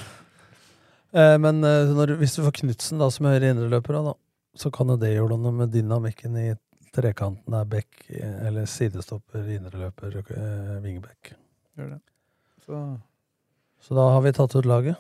Eh, 1.15 1.37
Men 1.39 1.63
eh, 1.63 1.93
når, 1.95 2.17
hvis 2.19 2.33
du 2.35 2.41
får 2.43 2.57
Knutsen 2.59 2.99
da, 2.99 3.07
som 3.15 3.29
høyre 3.31 3.53
indreløper, 3.55 4.01
da, 4.03 4.17
så 4.59 4.71
kan 4.75 4.91
jo 4.91 4.97
det 4.99 5.13
gjøre 5.13 5.37
noe 5.39 5.53
med 5.61 5.71
dynamikken 5.71 6.35
i 6.41 6.49
trekanten 6.95 7.55
der 7.55 7.69
bekk, 7.71 8.09
eh, 8.11 8.41
eller 8.49 8.67
sidestopper, 8.71 9.47
indreløper, 9.57 10.17
eh, 10.25 10.73
wingback. 10.83 11.37
Gjør 11.79 11.93
det. 11.93 12.01
Så 12.67 13.01
Så 13.85 13.95
da 13.95 14.07
har 14.15 14.23
vi 14.25 14.33
tatt 14.33 14.55
ut 14.57 14.65
laget. 14.65 14.97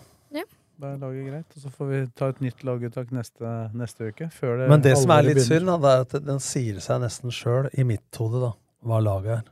da 0.80 0.88
er 0.90 0.98
laget 0.98 1.26
greit. 1.30 1.52
Og 1.56 1.62
så 1.62 1.70
får 1.70 1.86
vi 1.88 1.98
ta 2.18 2.28
et 2.28 2.40
nytt 2.42 2.64
laguttak 2.66 3.12
neste, 3.14 3.50
neste 3.72 4.08
uke. 4.10 4.26
Før 4.34 4.58
det 4.58 4.68
Men 4.68 4.80
det 4.82 4.96
som 4.98 5.10
er 5.14 5.22
litt 5.22 5.36
begynner. 5.38 5.60
synd, 5.60 5.66
da, 5.66 5.76
det 5.78 5.92
er 5.94 6.00
at 6.18 6.26
den 6.26 6.40
sier 6.40 6.80
seg 6.82 7.00
nesten 7.00 7.30
sjøl, 7.30 7.68
i 7.78 7.84
mitt 7.84 8.18
hode, 8.18 8.40
da, 8.42 8.50
hva 8.84 8.98
laget 9.00 9.38
er. 9.38 9.44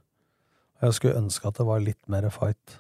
Jeg 0.82 0.92
skulle 0.98 1.14
ønske 1.22 1.46
at 1.46 1.54
det 1.54 1.66
var 1.66 1.78
litt 1.80 2.08
mer 2.08 2.28
fight 2.30 2.78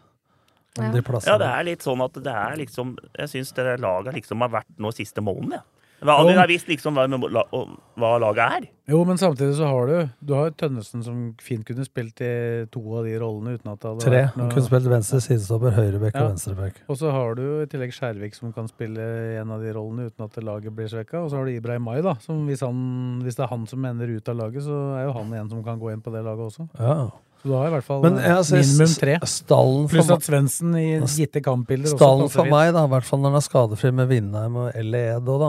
Ja. 0.76 0.90
de. 0.90 1.02
Ja, 1.30 1.38
det 1.38 1.46
er 1.46 1.64
litt 1.64 1.82
sånn 1.82 2.02
at 2.02 2.12
det 2.14 2.26
er 2.32 2.56
liksom 2.56 2.96
Jeg 3.18 3.28
syns 3.28 3.52
det 3.54 3.78
laget 3.80 4.14
liksom 4.14 4.40
har 4.40 4.48
vært 4.48 4.78
nå 4.78 4.90
siste 4.92 5.22
måneden, 5.22 5.50
jeg. 5.52 5.60
Ja. 5.60 5.81
Vi 6.02 6.34
har 6.36 6.48
visst 6.50 6.66
liksom 6.66 6.96
hva, 6.98 7.06
hva 8.02 8.10
laget 8.18 8.42
er. 8.42 8.64
Jo, 8.90 9.04
men 9.06 9.16
samtidig 9.20 9.54
så 9.54 9.68
har 9.70 9.86
du 9.86 10.08
Du 10.26 10.32
har 10.34 10.50
Tønnesen 10.58 11.04
som 11.06 11.18
fint 11.40 11.62
kunne 11.68 11.84
spilt 11.86 12.18
i 12.20 12.66
to 12.74 12.82
av 12.98 13.06
de 13.06 13.14
rollene 13.22 13.54
uten 13.54 13.70
at 13.70 13.78
det 13.80 13.90
hadde 13.92 14.04
Tre. 14.04 14.22
Hun 14.34 14.42
Han 14.42 14.50
kunne 14.50 14.66
spilt 14.66 14.90
venstre 14.90 15.20
sidestopper, 15.22 15.76
høyrebekk 15.78 16.14
Ja. 16.18 16.24
og 16.26 16.32
venstrebekk. 16.34 16.82
Og 16.90 16.98
så 16.98 17.12
har 17.14 17.34
du 17.38 17.44
i 17.62 17.66
tillegg 17.70 17.94
Skjærvik 17.94 18.34
som 18.34 18.52
kan 18.52 18.66
spille 18.68 19.06
en 19.40 19.50
av 19.54 19.62
de 19.62 19.72
rollene 19.72 20.10
uten 20.10 20.24
at 20.26 20.42
laget 20.42 20.74
blir 20.74 20.90
svekka. 20.90 21.22
Og 21.22 21.30
så 21.30 21.38
har 21.38 21.44
du 21.46 21.52
Ibrahim 21.54 21.82
Mai, 21.86 22.00
da. 22.02 22.14
Som 22.20 22.46
hvis, 22.50 22.60
han, 22.66 23.20
hvis 23.22 23.36
det 23.38 23.44
er 23.46 23.52
han 23.54 23.66
som 23.70 23.84
ender 23.84 24.10
ut 24.10 24.28
av 24.28 24.36
laget, 24.36 24.62
så 24.66 24.80
er 24.98 25.04
jo 25.06 25.12
han 25.20 25.32
en 25.32 25.50
som 25.50 25.62
kan 25.62 25.78
gå 25.78 25.92
inn 25.92 26.02
på 26.02 26.10
det 26.12 26.24
laget 26.26 26.50
også. 26.50 26.68
Ja. 26.80 27.10
Så 27.42 27.48
du 27.50 27.54
har 27.58 27.66
i 27.66 27.70
hvert 27.74 27.84
fall 27.84 28.02
Men 28.04 28.18
ja, 28.22 28.42
ser 28.46 28.60
minimum 28.62 28.92
tre. 28.98 29.14
Pluss 29.90 30.10
at 30.14 30.22
Svendsen 30.22 30.74
i 30.78 31.00
gitte 31.02 31.42
kampbilder 31.42 31.90
også 31.90 31.98
stallen 31.98 32.28
for 32.30 32.46
meg, 32.46 32.70
da, 32.74 32.84
i 32.86 32.92
hvert 32.92 33.06
fall 33.06 33.18
når 33.22 33.32
han 33.34 33.40
er 33.40 33.46
skadefri 33.46 33.90
med 33.94 34.10
Vindheim 34.12 34.58
og 34.62 34.68
Elle 34.78 35.00
Edo 35.16 35.38
da, 35.42 35.48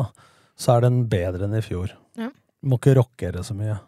så 0.59 0.77
er 0.77 0.85
den 0.87 1.03
bedre 1.11 1.47
enn 1.47 1.57
i 1.57 1.63
fjor. 1.65 1.93
Ja. 2.19 2.29
Må 2.63 2.79
ikke 2.79 2.95
rockere 2.99 3.43
så 3.43 3.55
mye. 3.57 3.79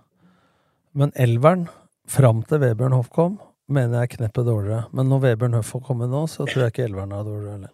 Men 0.96 1.12
elveren, 1.20 1.68
fram 2.10 2.44
til 2.48 2.62
Vebjørn 2.64 2.96
Hoff 2.96 3.12
kom, 3.14 3.40
mener 3.68 4.02
jeg 4.02 4.10
er 4.10 4.14
kneppet 4.18 4.48
dårligere. 4.48 4.86
Men 4.96 5.10
når 5.12 5.26
Vebjørn 5.30 5.58
Hoff 5.60 5.74
får 5.76 5.84
komme 5.90 6.10
nå, 6.12 6.26
så 6.32 6.48
tror 6.48 6.66
jeg 6.66 6.76
ikke 6.76 6.88
elveren 6.90 7.16
er 7.16 7.28
dårligere 7.28 7.58
heller. 7.58 7.74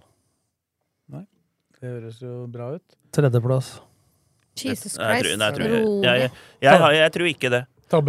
Det 1.82 1.90
høres 1.90 2.18
jo 2.22 2.44
bra 2.54 2.68
ut. 2.76 2.98
Tredjeplass. 3.10 3.80
Jesus 4.54 5.00
Jeg 5.00 5.00
tror, 5.00 5.26
Christ. 5.26 5.38
nei, 5.40 5.48
jeg, 5.48 5.56
tror, 5.56 5.72
jeg, 6.06 6.32
jeg, 6.62 6.98
jeg, 7.00 7.12
tror 7.16 7.30
ikke 7.32 7.50
det. 7.50 7.62
Nå 7.92 8.02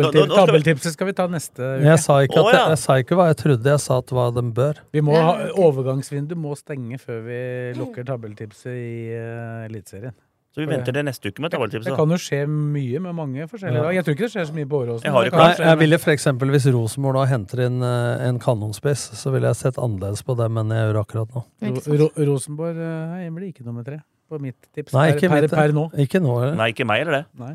skal 0.92 1.06
vi- 1.08 1.14
ta 1.16 1.26
neste 1.26 1.62
uke. 1.62 1.86
Jeg 1.86 1.98
sa, 1.98 2.18
ikke 2.22 2.42
at 2.42 2.52
jeg, 2.52 2.66
jeg 2.68 2.80
sa 2.82 2.96
ikke 3.00 3.16
hva 3.16 3.26
jeg 3.30 3.38
trodde, 3.40 3.70
jeg 3.72 3.80
sa 3.80 3.96
at 3.98 4.12
hva 4.12 4.26
de 4.34 4.42
bør. 4.52 4.82
Vi 4.92 5.00
må 5.00 5.16
ha, 5.16 5.48
overgangsvinduet 5.56 6.38
må 6.38 6.52
stenge 6.58 7.00
før 7.00 7.24
vi 7.24 7.40
lukker 7.80 8.04
tabeltipset 8.04 8.76
i 8.76 8.92
uh, 9.16 9.64
Eliteserien. 9.70 10.14
Så 10.52 10.60
vi 10.60 10.66
venter 10.68 10.92
til 10.92 11.04
neste 11.06 11.30
uke 11.32 11.40
med 11.40 11.50
Det 11.50 11.94
kan 11.96 12.10
jo 12.12 12.18
skje 12.20 12.42
mye 12.46 13.00
med 13.00 13.14
mange 13.16 13.46
forskjellige 13.48 13.78
Ja. 13.78 13.82
lag. 13.86 13.94
Jeg 13.96 14.04
tror 14.04 14.12
ikke 14.12 14.26
det 14.26 14.32
skjer 14.34 14.46
så 14.50 14.52
mye 14.52 14.68
på 14.68 14.80
Åråsen. 14.84 15.04
Jeg 15.08 15.32
Nei, 15.32 15.54
jeg 15.56 15.78
ville 15.78 15.98
eksempel, 16.12 16.50
hvis 16.52 16.66
Rosenborg 16.74 17.14
da 17.14 17.24
henter 17.30 17.64
inn 17.64 17.82
eh, 17.82 18.28
en 18.28 18.38
kanonspiss, 18.38 19.16
så 19.16 19.32
ville 19.32 19.48
jeg 19.48 19.56
sett 19.56 19.78
annerledes 19.80 20.22
på 20.22 20.36
dem 20.36 20.58
enn 20.60 20.68
jeg 20.68 20.92
gjør 20.92 21.00
akkurat 21.00 21.32
nå. 21.32 21.44
Ro 21.62 21.96
Ro 22.02 22.08
Rosenborg 22.34 22.76
eh, 22.76 23.30
blir 23.32 23.48
ikke 23.48 23.64
nummer 23.64 23.82
tre 23.82 24.02
på 24.28 24.38
mitt 24.40 24.60
tips 24.74 24.92
Nei, 24.92 25.08
per, 25.12 25.16
ikke 25.16 25.32
per, 25.32 25.40
mitt, 25.40 25.50
per 25.56 25.72
nå. 25.72 25.86
Ikke 26.04 26.20
nå, 26.20 26.36
eller? 26.42 26.54
Nei, 26.60 26.68
ikke 26.74 26.84
meg 26.88 27.00
eller 27.06 27.22
det. 27.22 27.24
Nei. 27.40 27.54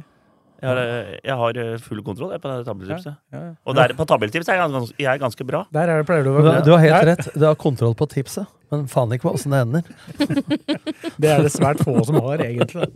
Jeg 0.57 0.69
har, 0.73 0.77
eh, 0.81 1.19
jeg 1.21 1.37
har 1.37 1.77
full 1.85 2.01
kontroll 2.01 2.33
på 2.41 2.49
det 2.49 2.65
tabelltipset. 2.65 3.13
Ja, 3.31 3.39
ja. 3.43 3.53
Og 3.69 3.75
der, 3.77 3.93
på 3.93 4.05
tabelltipset 4.09 4.49
er 4.55 4.57
jeg 4.63 4.71
ganske, 4.73 4.95
jeg 4.97 5.11
er 5.13 5.21
ganske 5.21 5.45
bra. 5.45 5.67
Der 5.71 5.85
er 5.93 6.01
det, 6.01 6.07
pleier 6.09 6.25
du 6.25 6.31
å 6.33 6.41
være 6.41 6.63
du 6.65 6.71
har 6.73 6.81
helt 6.81 6.97
Der- 6.97 7.09
rett. 7.13 7.29
Du 7.37 7.45
har 7.45 7.53
kontroll 7.55 7.93
på 7.93 8.09
tipset, 8.09 8.47
men 8.71 8.87
faen 8.91 9.13
ikke 9.15 9.27
på 9.29 9.33
åssen 9.37 9.53
det 9.55 9.63
ender. 9.65 9.91
Det 11.21 11.29
er 11.31 11.43
det 11.45 11.51
svært 11.53 11.81
få 11.85 11.95
som 12.07 12.19
har, 12.21 12.43
egentlig. 12.45 12.89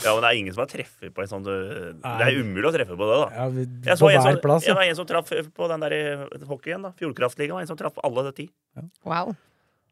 Ja, 0.00 0.14
men 0.14 0.22
det 0.24 0.28
er 0.30 0.38
ingen 0.38 0.54
som 0.54 0.62
har 0.64 0.70
treffet 0.70 1.12
på 1.12 1.20
en 1.20 1.28
sånn 1.28 1.44
øh, 1.44 1.90
Det 2.00 2.24
er 2.24 2.38
umulig 2.40 2.70
å 2.70 2.72
treffe 2.72 2.96
på 2.96 3.08
det, 3.10 3.18
da. 3.20 3.26
Ja, 3.36 3.46
vi, 3.52 3.66
Jeg 3.66 3.92
på 3.92 3.98
så 4.00 4.08
en 4.08 4.22
hver 4.22 4.36
som, 4.38 4.40
plass. 4.46 4.68
Ja. 4.68 4.76
var 4.78 4.88
en 4.88 4.96
som 4.96 5.08
traff 5.10 5.32
på 5.56 5.68
den 5.74 5.84
der 5.84 5.96
eh, 5.98 6.22
hockeyen, 6.48 6.86
da. 6.86 6.92
Fjordkraftligaen. 6.96 7.60
En 7.60 7.68
som 7.68 7.78
traff 7.80 8.00
alle 8.06 8.24
de 8.30 8.32
ti. 8.38 8.46
Wow. 9.04 9.34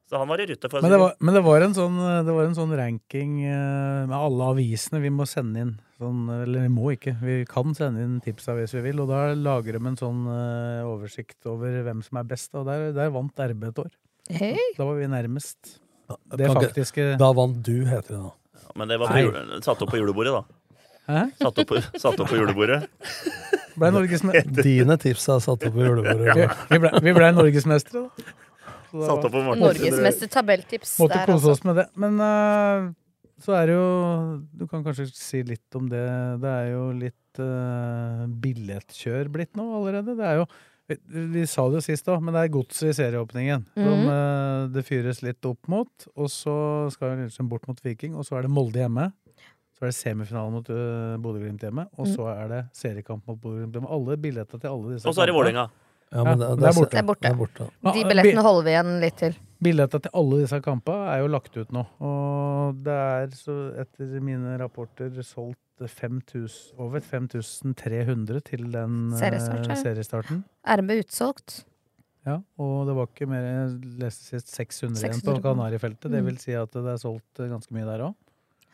Så 0.08 0.16
han 0.16 0.30
var 0.30 0.40
i 0.40 0.46
rute. 0.48 0.70
For 0.72 0.80
å 0.80 0.80
Men 0.80 0.88
si 0.88 0.94
det, 0.94 1.00
var, 1.02 1.12
men 1.20 1.36
det 1.36 1.42
var 1.44 1.66
en 1.66 1.76
sånn, 1.76 1.98
det 2.24 2.36
var 2.38 2.48
en 2.48 2.56
sånn 2.56 2.72
ranking 2.80 3.34
eh, 3.44 4.06
med 4.08 4.16
alle 4.16 4.48
avisene 4.54 5.02
vi 5.04 5.12
må 5.12 5.26
sende 5.28 5.66
inn. 5.66 5.74
Sånn, 6.00 6.24
eller 6.32 6.64
vi 6.64 6.72
må 6.72 6.92
ikke, 6.94 7.16
vi 7.20 7.42
kan 7.50 7.74
sende 7.76 8.06
inn 8.06 8.16
tipsa 8.24 8.54
hvis 8.56 8.72
vi 8.78 8.86
vil. 8.88 9.02
Og 9.04 9.12
da 9.12 9.34
lager 9.36 9.76
de 9.76 9.82
en 9.92 10.00
sånn 10.00 10.24
eh, 10.32 10.88
oversikt 10.88 11.44
over 11.50 11.82
hvem 11.84 12.00
som 12.06 12.22
er 12.22 12.30
best. 12.32 12.54
Og 12.56 12.64
der, 12.70 12.88
der 12.96 13.12
vant 13.12 13.44
RB 13.44 13.68
et 13.68 13.82
år. 13.84 13.92
Hei. 14.28 14.56
Da 14.76 14.84
var 14.84 14.98
vi 14.98 15.08
nærmest. 15.08 15.78
Det 16.36 16.48
faktiske 16.52 17.14
Da 17.20 17.32
vant 17.36 17.60
du, 17.64 17.84
heter 17.88 18.14
det 18.14 18.20
nå. 18.20 18.32
Ja, 18.58 18.72
Men 18.76 18.88
det 18.88 18.98
var 19.00 19.12
på 19.12 19.22
jule, 19.22 19.60
satt 19.64 19.82
opp 19.84 19.92
på 19.92 20.00
julebordet, 20.00 20.32
da. 20.36 20.42
Hæ? 21.08 21.22
Satt 21.40 21.58
opp, 21.62 21.68
på- 21.68 22.00
satt 22.00 22.20
opp 22.20 22.28
på 22.28 22.36
julebordet. 22.36 22.82
Ble 23.78 24.42
Dine 24.62 24.96
tips 25.00 25.28
er 25.28 25.40
satt 25.40 25.64
opp 25.64 25.72
på 25.72 25.84
julebordet. 25.84 26.26
julebordet. 26.26 26.68
vi, 26.70 26.78
ble, 26.82 26.90
vi 27.06 27.14
ble 27.16 27.32
norgesmestere, 27.32 28.04
da. 28.04 28.36
Satt 28.88 29.26
opp 29.28 29.32
på 29.32 29.42
Norgesmester 29.60 30.30
tabelltips 30.32 30.94
Måtte 31.02 31.18
der, 31.18 31.28
kose 31.28 31.36
altså. 31.36 31.52
oss 31.52 31.64
med 31.68 31.76
det. 31.76 31.86
Men 32.00 32.20
uh, 32.20 32.88
så 33.44 33.54
er 33.58 33.68
det 33.68 33.76
jo 33.76 33.88
Du 34.56 34.64
kan 34.70 34.84
kanskje 34.86 35.08
si 35.12 35.42
litt 35.46 35.76
om 35.78 35.88
det. 35.92 36.04
Det 36.42 36.54
er 36.54 36.70
jo 36.72 36.86
litt 36.96 37.42
uh, 37.42 38.24
billettkjør 38.44 39.28
blitt 39.34 39.56
nå 39.60 39.68
allerede. 39.80 40.16
Det 40.18 40.24
er 40.24 40.40
jo 40.42 40.48
vi, 40.88 40.96
vi 41.36 41.42
sa 41.46 41.66
det 41.68 41.78
jo 41.80 41.84
sist 41.84 42.08
òg, 42.08 42.22
men 42.24 42.34
det 42.34 42.42
er 42.46 42.52
godset 42.54 42.90
i 42.90 42.96
serieåpningen 42.96 43.64
Mm. 43.76 43.86
Mhm. 43.88 44.08
eh, 44.14 44.66
det 44.74 44.84
fyres 44.88 45.22
litt 45.22 45.44
opp 45.48 45.68
mot. 45.68 46.06
Og 46.16 46.28
så 46.32 46.90
skal 46.92 47.16
vi 47.16 47.26
liksom 47.28 47.48
bort 47.48 47.66
mot 47.68 47.80
Viking, 47.84 48.14
og 48.16 48.24
så 48.26 48.38
er 48.38 48.42
det 48.48 48.50
Molde 48.50 48.80
hjemme. 48.82 49.10
Så 49.78 49.84
er 49.86 49.92
det 49.92 49.94
semifinale 49.94 50.50
mot 50.50 50.68
uh, 50.74 51.14
Bodø-Glimt 51.22 51.60
hjemme, 51.62 51.84
og 51.96 52.06
Mm. 52.08 52.14
så 52.16 52.24
er 52.34 52.48
det 52.50 52.62
seriekamp 52.74 53.22
mot 53.28 53.38
Bodø-Glimt 53.40 53.76
hjemme. 53.76 53.90
Alle 53.94 54.16
billetter 54.18 54.58
til 54.58 54.68
alle 54.72 54.94
disse 54.96 55.06
Og 55.06 55.14
så 55.14 55.22
er 55.22 55.26
det. 55.30 55.34
Vålerenga. 55.36 55.68
Ja, 56.10 56.24
men 56.24 56.38
det, 56.40 56.48
det 56.58 56.66
er 56.66 56.72
borte. 56.72 56.90
Det 56.90 56.98
er 56.98 57.06
borte. 57.06 57.20
Det 57.20 57.30
er 57.30 57.36
borte. 57.36 57.68
De 57.94 58.02
billettene 58.08 58.42
holder 58.42 58.64
vi 58.64 58.70
igjen 58.72 59.00
litt 59.02 59.16
til. 59.20 59.34
Billettene 59.62 60.02
til 60.08 60.10
alle 60.18 60.38
disse 60.40 60.58
kampene 60.64 61.12
er 61.14 61.18
jo 61.20 61.28
lagt 61.28 61.56
ut 61.60 61.70
nå. 61.76 61.84
Og 62.00 62.78
det 62.82 62.96
er, 62.96 63.26
så 63.36 63.56
etter 63.84 64.18
mine 64.24 64.56
rapporter, 64.58 65.10
solgt 65.22 65.60
5000, 65.60 65.67
over 66.78 67.00
5300 67.00 68.40
til 68.44 68.64
den 68.72 69.12
eh, 69.12 69.18
seriestarten. 69.82 70.44
RMB 70.66 70.90
utsolgt. 71.04 71.64
Ja, 72.26 72.40
og 72.60 72.86
det 72.88 72.94
var 72.98 73.06
ikke 73.08 73.28
mer 73.30 73.68
leste 74.02 74.34
sist 74.34 74.50
600, 74.52 74.98
igjen 75.00 75.22
på 75.24 75.36
Kanarifeltet. 75.42 76.10
Det 76.10 76.20
Mm. 76.22 76.26
vil 76.26 76.38
si 76.38 76.52
at 76.52 76.70
det 76.72 76.84
er 76.84 76.96
solgt 77.00 77.40
eh, 77.40 77.48
ganske 77.48 77.72
mye 77.72 77.86
der 77.86 78.00
òg. 78.08 78.14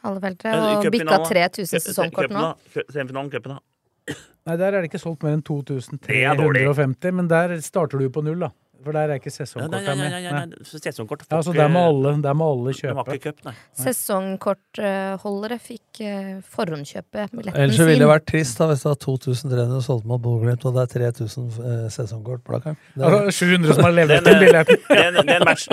Halve 0.03 0.21
feltet. 0.21 0.45
Men 0.53 0.63
Og 0.87 0.91
bikka 0.93 1.19
3000 1.25 1.81
sesongkort 1.81 2.31
nå. 2.31 2.55
Semifinalen, 2.91 3.31
cupen, 3.31 3.57
da. 3.57 4.15
Nei, 4.45 4.57
der 4.61 4.67
er 4.75 4.83
det 4.83 4.91
ikke 4.91 5.01
solgt 5.01 5.23
mer 5.23 5.33
enn 5.33 5.43
Det 5.43 6.25
er 6.25 6.35
dårlig. 6.37 6.65
2350, 6.67 7.13
men 7.15 7.29
der 7.29 7.55
starter 7.61 7.99
du 7.99 8.11
på 8.11 8.23
null, 8.23 8.41
da. 8.41 8.51
For 8.85 8.93
der 8.93 9.09
er 9.15 9.19
ikke 9.19 9.31
Ja, 9.33 9.37
sesongkortet 9.39 9.87
nei, 9.89 9.95
med. 9.97 10.49
nei. 10.53 10.65
Sesongkort 10.69 11.23
Ja, 11.31 11.41
så 11.43 11.53
der 11.57 11.69
må 11.73 11.83
alle, 11.89 12.13
der 12.23 12.35
må 12.37 12.51
alle 12.53 12.75
kjøpe. 12.77 13.17
cup. 13.25 13.41
Sesongkortholdere 13.81 15.59
fikk 15.63 16.01
eh, 16.05 16.41
forhåndkjøpe 16.55 17.29
billetten 17.33 17.61
Ellers 17.65 17.79
ville 17.81 17.99
det 18.05 18.09
vært 18.11 18.27
trist 18.31 18.59
da 18.61 18.69
hvis 18.71 18.83
det 18.85 18.91
var 18.93 19.01
2300 19.07 19.83
solgt 19.87 20.05
mot 20.11 20.21
Bodø-Glimt, 20.25 20.65
og 20.69 20.75
det 20.77 20.85
er 20.85 21.11
3000 21.13 21.49
eh, 21.61 21.89
sesongkort. 21.95 22.45
Er- 22.49 22.77
Altså, 23.01 23.31
700 23.45 23.75
som 23.75 23.85
har 23.85 23.93
levd 23.97 24.09
Den, 24.15 24.19
inn 24.25 24.35
eh, 24.35 24.41
billetten. 24.47 24.77
Den, 24.89 25.15
den, 25.15 25.27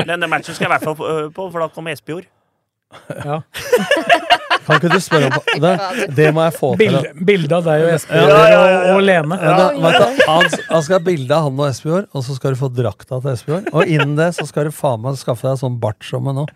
den, 0.07 0.19
den 0.21 0.29
matchen 0.29 0.55
skal 0.55 0.65
jeg 0.65 0.71
i 0.71 0.73
hvert 0.77 0.83
fall 0.89 0.95
på, 0.95 1.31
på, 1.35 1.49
for 1.51 1.59
da 1.59 1.67
kommer 1.73 1.91
Espejord. 1.95 2.25
Ja. 3.25 3.41
Kan 4.65 4.77
ikke 4.79 4.91
du 4.93 5.03
spørre 5.03 5.29
om 5.31 5.63
det? 5.63 5.73
Det 6.17 6.27
må 6.35 6.43
jeg 6.45 6.55
få 6.57 6.71
til. 6.75 6.83
Bilde, 6.85 7.25
bilde 7.31 7.57
av 7.57 7.67
deg 7.67 7.85
og 7.85 7.91
Espejord 7.95 8.31
Ja, 8.31 8.37
ja, 8.37 8.45
ja, 8.51 8.77
og, 8.77 8.93
og 8.93 9.03
Lene. 9.07 9.39
Ja, 9.41 9.55
da, 9.57 9.67
vet 9.85 9.97
du, 9.97 10.23
han, 10.29 10.55
han 10.69 10.85
skal 10.85 10.97
ha 10.97 11.01
bilde 11.09 11.37
av 11.37 11.47
han 11.47 11.59
og 11.59 11.67
Espejord, 11.71 12.07
og 12.11 12.25
så 12.27 12.37
skal 12.37 12.55
du 12.55 12.61
få 12.61 12.71
drakta 12.75 13.19
til 13.19 13.33
Espejord. 13.33 13.69
Og 13.73 13.91
innen 13.97 14.15
det 14.19 14.31
så 14.37 14.47
skal 14.49 14.69
du 14.69 14.75
faen 14.75 15.03
meg 15.03 15.19
skaffe 15.21 15.49
deg 15.49 15.59
sånn 15.61 15.77
bart 15.81 16.05
som 16.07 16.25
meg 16.27 16.39
nå. 16.41 16.47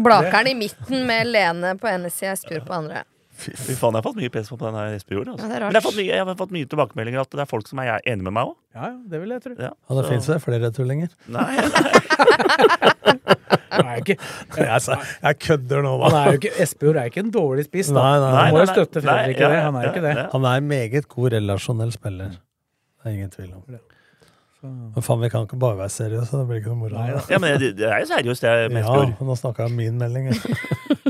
Blakeren 0.00 0.52
i 0.52 0.58
midten 0.58 1.06
med 1.08 1.30
Lene 1.30 1.76
på 1.80 1.90
ene 1.90 2.12
sida, 2.12 2.36
Espejord 2.38 2.68
på 2.68 2.78
andre. 2.82 3.04
Fy 3.40 3.74
faen, 3.78 3.94
jeg 3.94 3.98
har 3.98 4.04
fått 4.04 4.18
mye 4.20 4.32
pes 4.32 4.50
på 4.52 4.58
den 4.60 4.76
her 4.76 4.96
Espejord. 4.98 5.30
Altså. 5.32 5.46
Ja, 5.46 5.48
det 5.48 5.56
er 5.56 5.64
Men 5.64 5.72
jeg 5.72 5.80
har, 5.80 5.86
fått 5.86 5.98
mye, 5.98 6.08
jeg 6.10 6.26
har 6.28 6.38
fått 6.40 6.54
mye 6.56 6.68
tilbakemeldinger 6.74 7.22
at 7.22 7.32
det 7.32 7.42
er 7.44 7.48
folk 7.50 7.70
som 7.70 7.80
er 7.82 7.90
enig 8.04 8.26
med 8.26 8.34
meg 8.36 8.50
òg. 8.50 8.56
Ja, 8.76 8.90
ja, 8.90 8.96
det 9.12 9.20
vil 9.22 9.34
jeg 9.34 9.44
tro. 9.46 9.54
Ja, 9.58 9.70
Og 9.88 9.98
det 9.98 10.04
så- 10.04 10.10
fins 10.12 10.44
flere 10.44 10.70
tullinger. 10.76 11.10
Nei, 11.36 11.46
nei. 11.56 11.92
nei 13.80 13.94
ikke, 14.02 14.16
Jeg, 14.58 14.98
jeg 15.22 15.38
kødder 15.46 15.84
nå, 15.86 15.92
han 16.04 16.16
er 16.20 16.38
ikke 16.38 16.52
Espejord 16.62 16.98
er 17.00 17.10
ikke 17.10 17.24
en 17.24 17.30
dårlig 17.34 17.64
spiss, 17.68 17.92
da. 17.94 18.00
Nei, 18.02 18.16
nei, 18.20 18.32
nei. 18.36 18.48
må 18.52 18.64
jo 18.64 18.70
støtte 18.72 19.02
Fredrik 19.04 19.38
i 19.40 19.44
ja, 19.46 19.52
det. 19.54 19.60
Han 19.66 19.78
er 19.78 19.86
jo 19.86 19.88
ja, 19.88 19.92
ikke 19.94 20.04
det. 20.06 20.16
ja. 20.18 20.26
Han 20.34 20.48
er 20.50 20.60
en 20.62 20.68
meget 20.70 21.08
god 21.08 21.32
relasjonell 21.36 21.94
spiller. 21.96 22.36
Det 23.00 23.08
er 23.08 23.16
ingen 23.16 23.32
tvil 23.32 23.54
om. 23.56 23.62
Men 24.60 25.04
faen, 25.04 25.22
vi 25.22 25.30
kan 25.32 25.46
ikke 25.46 25.56
bare 25.60 25.78
være 25.78 25.92
seriøse. 25.94 26.36
Det 26.36 26.46
blir 26.50 26.58
ikke 26.60 26.74
noe 26.74 26.82
moro. 26.82 27.04
Ja, 27.30 27.38
men 27.40 27.56
det, 27.62 27.70
det 27.78 27.86
er 27.88 28.02
jo 28.02 28.10
seriøst, 28.10 28.44
det 28.44 28.72
med 28.74 28.84
Ja, 28.84 29.06
nå 29.24 29.36
snakka 29.40 29.64
jeg 29.64 29.72
om 29.72 29.78
min 29.80 29.96
melding. 30.02 30.28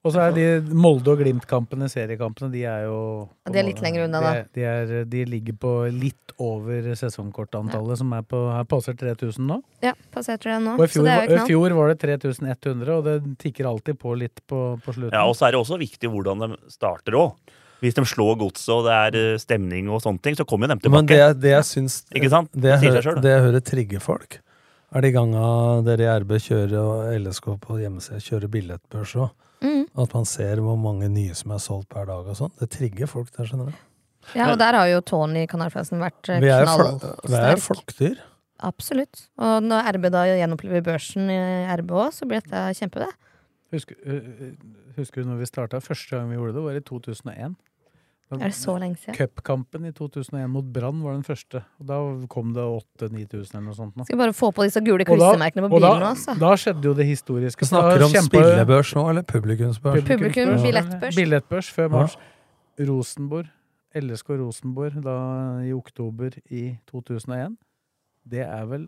Og 0.00 0.14
så 0.14 0.22
er 0.24 0.32
de 0.32 0.44
Molde- 0.72 1.12
og 1.12 1.20
Glimt-kampene, 1.20 1.84
seriekampene, 1.92 2.48
de 2.54 2.62
er 2.64 2.86
jo 2.86 3.28
de 3.44 3.58
er 3.60 3.66
litt 3.66 3.82
lenger 3.84 4.06
unna, 4.06 4.22
da. 4.24 4.30
De, 4.32 4.48
De, 4.56 4.64
er, 4.64 4.92
de 5.04 5.24
ligger 5.28 5.58
på 5.60 5.72
litt 5.92 6.32
over 6.40 6.88
sesongkortantallet, 6.96 8.00
som 8.00 8.14
er 8.16 8.24
på, 8.24 8.40
her 8.48 8.64
passer 8.64 8.96
3000 8.96 9.44
nå. 9.44 9.58
Ja, 9.84 9.92
passerte 10.14 10.48
det 10.48 10.56
nå. 10.64 10.78
Og 10.78 10.86
i 10.86 10.88
Så 10.88 11.02
fjor, 11.02 11.10
er 11.12 11.34
i 11.36 11.44
fjor 11.50 11.76
var 11.76 11.92
det 11.92 11.98
3100, 12.00 12.94
og 12.96 13.04
det 13.04 13.16
tikker 13.44 13.68
alltid 13.68 14.00
på 14.00 14.14
litt 14.16 14.40
på, 14.48 14.62
på 14.80 14.94
slutten. 14.96 15.12
Ja, 15.12 15.26
og 15.28 15.36
så 15.36 15.50
er 15.50 15.52
det 15.56 15.60
også 15.60 15.76
viktig 15.80 16.08
hvordan 16.12 16.46
de 16.46 16.56
starter 16.72 17.18
òg. 17.20 17.56
Hvis 17.80 17.96
de 17.96 18.04
slår 18.04 18.34
godset 18.40 18.72
og 18.74 18.86
det 18.88 18.96
er 18.96 19.14
eh, 19.16 19.38
stemning 19.40 19.88
og 19.88 20.02
sånne 20.04 20.20
ting, 20.24 20.36
så 20.36 20.44
kommer 20.48 20.68
jo 20.68 20.76
de 20.80 20.92
Men 20.92 21.06
det, 21.08 21.20
det 21.40 21.54
jeg 21.54 21.64
syns 21.64 22.02
Ikke 22.12 22.28
sant? 22.32 22.50
Det 22.52 22.74
jeg, 22.74 22.92
hører, 22.92 23.20
det 23.24 23.30
jeg 23.32 23.44
hører 23.46 23.64
trigger 23.64 24.02
folk, 24.04 24.40
er 24.92 25.04
de 25.04 25.12
ganga 25.14 25.44
dere 25.86 26.04
i 26.04 26.10
RB 26.24 26.34
kjører 26.44 26.74
og 26.80 27.14
LSK 27.20 27.54
på 27.62 27.78
hjemmesida 27.80 28.20
kjører 28.20 28.52
billettbørs 28.52 29.16
òg. 29.20 29.30
Mm. 29.60 29.84
At 30.00 30.14
man 30.16 30.26
ser 30.28 30.62
hvor 30.64 30.78
mange 30.80 31.08
nye 31.12 31.36
som 31.36 31.52
er 31.54 31.62
solgt 31.62 31.90
per 31.92 32.08
dag 32.08 32.28
og 32.32 32.36
sånn. 32.38 32.52
Det 32.60 32.70
trigger 32.72 33.10
folk 33.10 33.30
der, 33.36 33.48
skjønner 33.48 33.70
du. 33.70 33.86
Ja, 34.36 34.50
og 34.52 34.58
der 34.60 34.76
har 34.76 34.88
jo 34.90 35.00
Tony 35.04 35.46
Kanarflassen 35.50 36.00
vært 36.02 36.20
knallsterk. 36.26 37.24
Vi 37.26 37.38
er 37.38 37.54
jo 37.56 37.62
flokkdyr. 37.64 38.20
Absolutt. 38.68 39.24
Og 39.40 39.64
når 39.64 39.96
RB 39.96 40.10
da 40.12 40.26
gjenopplever 40.28 40.84
børsen 40.84 41.30
i 41.32 41.40
RB 41.80 41.94
òg, 41.96 42.10
så 42.12 42.28
blir 42.28 42.44
dette 42.44 42.66
kjempe, 42.76 43.06
det. 43.06 43.10
Husker, 43.72 43.96
øh, 44.04 44.52
husker 44.96 45.22
du 45.22 45.30
når 45.30 45.40
vi 45.40 45.48
starta? 45.48 45.80
Første 45.80 46.16
gang 46.16 46.28
vi 46.30 46.36
gjorde 46.36 46.56
det, 46.58 46.64
var 46.66 46.76
i 46.76 46.84
2001. 46.84 47.56
Er 48.38 48.52
det 48.52 48.54
så 48.54 48.76
lenge 48.78 48.94
siden? 49.00 49.16
Cupkampen 49.18 49.86
i 49.88 49.90
2001 49.90 50.46
mot 50.52 50.64
Brann 50.70 51.00
var 51.02 51.16
den 51.16 51.24
første. 51.26 51.64
Og 51.80 51.86
da 51.88 51.96
kom 52.30 52.52
det 52.54 52.62
8000-9000 52.62 53.56
eller 53.56 53.64
noe 53.64 53.74
sånt. 53.74 53.96
nå. 53.98 54.04
Skal 54.06 54.20
bare 54.20 54.34
få 54.38 54.52
på 54.54 54.62
disse 54.68 54.78
gule 54.86 55.02
klistremerkene 55.08 55.64
på 55.66 55.72
bilen 55.80 55.98
nå, 56.04 56.10
altså. 56.12 56.36
Da 56.38 56.52
skjedde 56.54 56.86
jo 56.86 56.92
det 56.94 57.06
historiske. 57.08 57.64
Vi 57.66 57.70
snakker 57.72 58.04
om 58.06 58.14
kjempe... 58.14 58.30
spillebørs 58.38 58.92
nå, 58.94 59.06
eller 59.10 59.26
publikumsbørs? 59.26 60.04
Publikum, 60.06 60.52
billettbørs. 60.62 61.16
Billettbørs 61.18 61.70
før 61.74 61.88
Ja. 61.88 61.94
mars. 61.96 62.16
Rosenborg, 62.78 63.50
LSK 63.98 64.30
Rosenborg, 64.38 65.02
da 65.02 65.16
i 65.66 65.72
oktober 65.74 66.38
i 66.54 66.78
2001. 66.86 67.56
Det 68.30 68.46
er 68.46 68.64
vel 68.70 68.86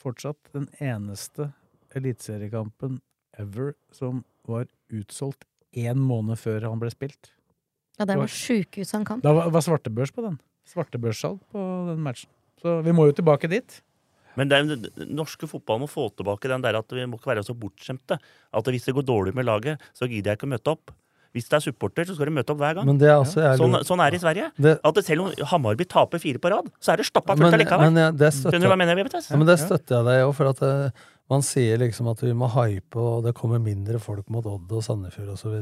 fortsatt 0.00 0.38
den 0.54 0.68
eneste 0.80 1.50
eliteseriekampen 1.94 3.00
ever 3.38 3.74
som 3.92 4.24
var 4.48 4.66
utsolgt 4.90 5.44
én 5.76 6.00
måned 6.00 6.38
før 6.40 6.64
han 6.70 6.80
ble 6.80 6.90
spilt. 6.90 7.34
Ja, 7.98 8.06
det 8.06 8.16
var 8.20 8.30
sjukehus 8.30 8.92
han 8.94 9.04
kan. 9.08 9.20
Da 9.24 9.32
var, 9.34 9.50
var 9.54 9.64
svartebørs 9.64 10.12
på 10.14 10.22
den. 10.24 10.38
Svartebørssalg 10.68 11.40
på 11.52 11.66
den 11.90 12.00
matchen. 12.04 12.30
Så 12.62 12.80
vi 12.86 12.94
må 12.94 13.08
jo 13.08 13.16
tilbake 13.18 13.50
dit. 13.50 13.80
Men 14.38 14.50
den, 14.50 14.70
den 14.86 15.10
norske 15.18 15.48
fotballen 15.50 15.82
må 15.82 15.90
få 15.90 16.08
tilbake 16.14 16.50
den 16.50 16.62
der 16.62 16.78
at 16.78 16.94
vi 16.94 17.06
må 17.10 17.18
ikke 17.18 17.32
være 17.32 17.42
så 17.46 17.56
bortskjemte. 17.58 18.20
At 18.54 18.70
hvis 18.70 18.86
det 18.86 18.94
går 18.94 19.06
dårlig 19.08 19.34
med 19.34 19.48
laget, 19.48 19.82
så 19.98 20.06
gidder 20.06 20.32
jeg 20.34 20.38
ikke 20.38 20.46
å 20.46 20.54
møte 20.54 20.74
opp. 20.76 20.94
Hvis 21.36 21.48
det 21.50 21.58
er 21.58 21.64
supporter, 21.66 22.06
så 22.08 22.14
skal 22.16 22.30
du 22.30 22.34
møte 22.38 22.54
opp 22.54 22.60
hver 22.62 22.78
gang. 22.78 22.86
Men 22.88 23.00
det 23.00 23.10
er 23.10 23.18
også 23.18 23.42
jeg 23.42 23.58
Sånn, 23.60 23.76
sånn 23.84 24.00
er 24.00 24.14
det 24.14 24.20
i 24.20 24.22
Sverige. 24.22 24.46
Det, 24.56 24.72
At 24.80 24.96
det 24.96 25.04
selv 25.04 25.26
om 25.26 25.44
Hamarby 25.50 25.84
taper 25.90 26.22
fire 26.22 26.40
på 26.40 26.52
rad, 26.54 26.70
så 26.80 26.94
er 26.94 27.02
det 27.02 27.06
stappa 27.10 27.36
fullt 27.36 27.58
allikevel. 27.58 27.92
men 27.92 28.16
det 28.16 28.30
støtter 28.32 28.56
Skjønner 28.56 28.64
du 28.64 28.70
hva 28.70 28.78
jeg 28.78 28.82
mener? 28.86 29.02
Vet? 29.02 29.16
Ja, 29.28 29.40
men 29.42 29.50
det 29.50 29.58
støtter 29.60 29.98
jeg 29.98 30.08
deg 30.08 30.24
òg, 30.24 30.32
for 30.38 30.52
at 30.54 30.62
det, 30.64 30.72
man 31.28 31.44
sier 31.44 31.82
liksom 31.82 32.08
at 32.14 32.24
vi 32.24 32.32
må 32.32 32.48
hype, 32.54 32.96
og 32.96 33.26
det 33.26 33.34
kommer 33.36 33.60
mindre 33.60 34.00
folk 34.00 34.30
mot 34.32 34.46
Odd 34.48 34.72
og 34.72 34.86
Sandefjord 34.86 35.34
osv. 35.34 35.58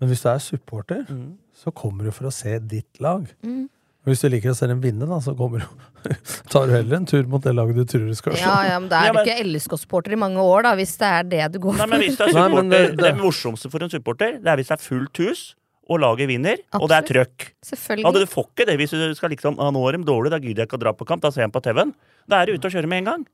Men 0.00 0.08
hvis 0.10 0.24
du 0.24 0.30
er 0.32 0.40
supporter, 0.42 1.04
mm. 1.08 1.28
så 1.62 1.72
kommer 1.76 2.08
du 2.08 2.14
for 2.16 2.30
å 2.30 2.32
se 2.34 2.56
ditt 2.58 3.00
lag. 3.04 3.28
Mm. 3.44 3.68
Hvis 4.08 4.22
du 4.24 4.30
liker 4.32 4.54
å 4.54 4.56
se 4.56 4.64
dem 4.70 4.80
vinne, 4.80 5.04
da, 5.04 5.18
så 5.20 5.34
kommer, 5.36 5.60
du- 5.60 6.12
tar 6.52 6.70
du 6.70 6.72
heller 6.72 6.96
en 6.96 7.06
tur 7.08 7.26
mot 7.28 7.44
det 7.44 7.52
laget 7.52 7.76
du 7.76 7.84
tror 7.84 8.06
du 8.08 8.16
skal 8.16 8.32
slå. 8.32 8.40
Ja, 8.46 8.56
ja, 8.72 8.78
men 8.80 8.88
da 8.88 9.02
Ja, 9.04 9.12
er 9.12 9.18
du 9.18 9.20
ikke 9.28 9.44
LSK-supporter 9.44 10.16
i 10.16 10.20
mange 10.22 10.40
år, 10.40 10.64
da, 10.64 10.72
hvis 10.78 10.94
det 11.02 11.10
er 11.18 11.26
det 11.28 11.42
du 11.52 11.58
går 11.66 11.82
Nei, 11.82 11.88
men 11.92 12.04
hvis 12.06 12.16
du 12.16 12.24
er 12.24 12.32
Nei, 12.32 12.46
supporter, 12.48 12.70
det- 12.72 12.96
det, 12.96 13.04
det- 13.04 13.16
morsomste 13.20 13.70
for 13.70 13.84
en 13.84 13.92
supporter, 13.92 14.38
det 14.40 14.48
er 14.48 14.56
hvis 14.62 14.72
det 14.72 14.78
er 14.78 14.84
fullt 14.86 15.20
hus, 15.26 15.42
og 15.90 15.98
laget 16.00 16.30
vinner, 16.30 16.56
og 16.78 16.86
det 16.88 16.96
er 16.96 17.06
trøkk. 17.08 17.44
Ja, 17.50 17.66
Selvfølgelig. 17.74 18.22
du 18.22 18.30
får 18.30 18.44
ikke 18.46 18.66
det 18.68 18.76
hvis 18.78 18.92
du 18.94 19.14
skal 19.18 19.30
liksom 19.34 19.58
ah, 19.58 19.72
'Nå 19.74 19.82
er 19.88 19.98
de 19.98 20.04
dårlige, 20.06 20.30
da 20.30 20.38
gidder 20.38 20.62
jeg 20.62 20.68
ikke 20.70 20.78
å 20.78 20.84
dra 20.84 20.92
på 20.94 21.04
kamp', 21.04 21.20
da 21.20 21.30
ser 21.34 21.42
jeg 21.42 21.52
på 21.52 21.60
TV-en. 21.60 21.92
Da 22.30 22.40
er 22.40 22.46
du 22.46 22.52
ute 22.54 22.70
og 22.70 22.72
kjører 22.72 22.86
med 22.88 22.98
en 23.02 23.08
gang. 23.10 23.26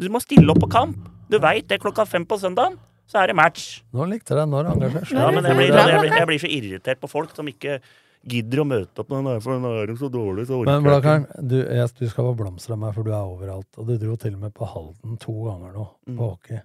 Du 0.00 0.08
må 0.08 0.18
stille 0.22 0.48
opp 0.48 0.58
på 0.62 0.70
kamp. 0.72 0.96
Du 1.28 1.38
veit 1.38 1.68
det 1.68 1.80
klokka 1.82 2.06
fem 2.08 2.24
på 2.24 2.38
søndagen, 2.40 2.78
så 3.08 3.22
er 3.22 3.30
det 3.32 3.36
match. 3.38 3.80
Nå 3.96 4.04
likte 4.10 4.34
jeg 4.34 4.42
deg 4.42 4.50
når 4.52 4.68
seg. 4.68 5.16
Ja, 5.16 5.30
men 5.32 5.46
jeg 5.48 5.56
blir, 5.56 5.72
jeg, 5.72 6.00
blir, 6.02 6.12
jeg 6.18 6.28
blir 6.28 6.42
så 6.44 6.50
irritert 6.52 7.00
på 7.00 7.08
folk 7.10 7.32
som 7.36 7.48
ikke 7.48 7.78
gidder 8.28 8.60
å 8.60 8.66
møte 8.68 9.00
opp 9.00 9.08
når 9.14 9.28
er- 9.36 9.40
for 9.40 9.60
nå 9.62 9.70
er 9.80 9.86
de 9.88 9.94
så 9.96 10.08
dårlig, 10.12 10.44
så 10.48 10.58
orker 10.58 10.68
Men 10.68 10.74
jeg 10.74 10.82
ikke. 10.82 10.88
Blakkaren, 10.90 11.48
du, 11.48 11.56
jeg, 11.64 11.92
du 12.00 12.08
skal 12.12 12.26
få 12.28 12.32
blomster 12.36 12.74
av 12.74 12.80
meg, 12.82 12.94
for 12.96 13.06
du 13.06 13.12
er 13.14 13.22
overalt. 13.30 13.68
Og 13.78 13.86
du 13.88 13.94
dro 14.02 14.16
til 14.20 14.34
og 14.34 14.40
med 14.42 14.52
på 14.58 14.66
Halden 14.68 15.16
to 15.22 15.36
ganger 15.46 15.72
nå, 15.78 15.86
Mm. 16.10 16.16
på 16.18 16.28
hockey. 16.34 16.60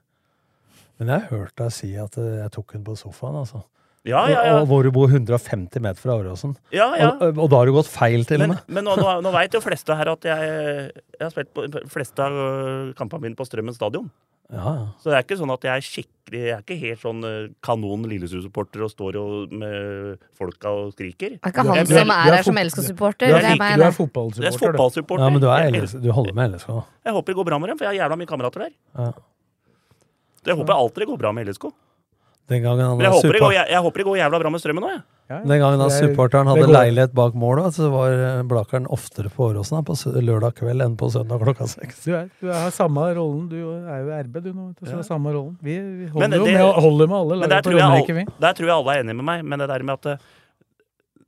Men 0.99 1.07
jeg 1.13 1.21
har 1.23 1.37
hørt 1.37 1.55
deg 1.57 1.71
si 1.73 1.93
at 1.97 2.17
eh, 2.21 2.41
jeg 2.43 2.51
tok 2.57 2.73
henne 2.75 2.85
på 2.85 2.97
sofaen, 2.99 3.39
altså. 3.45 3.63
Ja, 4.03 4.25
ja, 4.27 4.41
ja. 4.43 4.55
Og, 4.57 4.65
og 4.65 4.67
hvor 4.67 4.83
du 4.83 4.91
bor 4.91 5.07
150 5.07 5.79
meter 5.79 5.95
fra 6.01 6.17
Åråsen. 6.19 6.57
ja, 6.75 6.89
ja. 6.99 7.13
Og, 7.23 7.37
og 7.39 7.49
da 7.53 7.61
har 7.61 7.69
du 7.69 7.71
gått 7.77 7.87
feil, 7.87 8.25
til 8.27 8.41
og 8.43 8.49
med. 8.51 8.59
men 8.67 8.83
nå, 8.83 8.97
nå, 8.99 9.13
nå 9.23 9.31
veit 9.31 9.53
jo 9.55 9.61
fleste 9.63 9.95
her 9.95 10.11
at 10.11 10.27
jeg, 10.27 10.91
jeg 11.15 11.23
har 11.23 11.31
spilt 11.31 11.53
på 11.55 11.63
fleste 11.87 12.19
av 12.25 12.35
øh, 12.35 12.91
kampene 12.99 13.29
mine 13.29 13.39
på 13.39 13.47
Strømmen 13.47 13.73
stadion. 13.77 14.09
Ja, 14.51 14.73
ja. 14.75 14.87
Så 15.01 15.09
det 15.09 15.15
er 15.17 15.23
ikke 15.23 15.37
sånn 15.39 15.51
at 15.53 15.63
jeg 15.65 15.71
er 15.71 15.85
skikkelig 15.85 16.39
Jeg 16.43 16.51
er 16.53 16.61
ikke 16.63 16.75
helt 16.79 17.01
sånn 17.01 17.25
øh, 17.27 17.45
kanon 17.63 18.03
Lillesund-supporter 18.09 18.83
og 18.85 18.91
står 18.91 19.17
og, 19.19 19.53
med 19.53 20.19
folka 20.37 20.71
og 20.71 20.91
skriker. 20.95 21.35
Det 21.35 21.39
er 21.39 21.53
ikke 21.53 21.65
han 21.67 21.87
som 21.89 22.13
er 22.13 22.13
er 22.15 22.37
her 22.37 22.47
som 22.47 22.59
LSK-supporter. 22.61 23.29
Du 23.29 23.37
er, 23.37 23.47
er 23.47 23.53
er 23.53 23.57
det. 23.57 23.85
Jeg 23.85 23.87
er 23.87 23.95
fotballsupporter, 23.97 25.23
ja, 25.23 25.29
men 25.29 25.43
du, 25.43 25.47
er 25.51 25.69
LS, 25.71 25.95
du 26.01 26.09
holder 26.15 26.37
med 26.37 26.55
LSK. 26.55 26.69
jeg 27.05 27.15
håper 27.17 27.33
det 27.33 27.37
går 27.39 27.47
bra 27.51 27.59
med 27.61 27.73
dem, 27.73 27.79
for 27.79 27.87
jeg 27.87 27.93
har 27.93 28.05
jævla 28.05 28.19
mye 28.19 28.29
kamerater 28.29 28.65
der. 28.65 28.75
Ja. 28.97 29.11
Jeg 30.47 30.59
håper 30.59 30.73
alltid 30.75 31.05
det 31.05 31.09
går 31.11 31.21
bra 31.23 31.31
med 31.35 31.49
LSK. 31.49 31.69
Den 32.51 32.63
gangen 32.63 32.83
han 32.83 32.99
jeg 32.99 33.11
håper 33.15 33.37
det 33.37 33.41
går, 33.43 33.53
jeg, 33.55 33.67
jeg 33.71 33.83
håper 33.85 34.01
det 34.03 34.07
går 34.09 34.17
jævla 34.19 34.39
bra 34.43 34.49
med 34.51 34.63
Strømmen 34.63 34.87
òg, 34.87 34.95
jeg. 34.97 35.03
Den 35.41 35.59
gangen 35.61 35.79
da 35.81 35.87
er- 35.89 35.95
supporteren 35.97 36.47
hadde 36.51 36.67
leilighet 36.69 37.13
bak 37.17 37.33
mål, 37.33 37.61
så 37.73 37.89
var 37.91 38.43
Blakeren 38.47 38.85
oftere 38.87 39.29
på 39.33 39.47
Åråsen 39.49 39.83
på 39.87 39.95
lørdag 40.21 40.53
kveld 40.59 40.81
enn 40.85 40.95
på 40.99 41.09
søndag 41.11 41.41
klokka 41.41 41.67
seks. 41.67 42.03
Du, 42.05 42.13
er, 42.13 42.29
du 42.41 42.51
har 42.51 42.69
samme 42.71 43.07
rollen. 43.17 43.49
Du 43.49 43.55
er 43.57 44.03
jo 44.03 44.21
RB, 44.27 44.39
du 44.43 44.51
nå. 44.53 44.67
Så 44.83 44.91
Ja. 44.91 44.99
er 44.99 45.03
samme 45.07 45.33
rollen. 45.33 45.57
Vi, 45.61 45.77
vi 45.79 46.07
holder 46.13 46.27
holder 46.27 46.37
jo 46.37 46.45
det- 46.45 46.53
med, 46.53 46.83
holder 46.83 47.07
med 47.07 47.17
alle 47.17 47.39
Men 47.39 47.49
der 47.49 47.61
tror, 47.61 47.73
jeg 47.73 47.81
all, 47.83 48.05
alle, 48.11 48.25
der 48.39 48.53
tror 48.53 48.65
jeg 48.67 48.75
alle 48.77 48.91
er 48.97 49.03
enige 49.03 49.15
med 49.15 49.25
meg. 49.25 49.45
Men 49.45 49.59
det 49.59 49.67
der 49.69 49.83
med 49.83 49.93
at 49.93 50.01
det, 50.03 50.19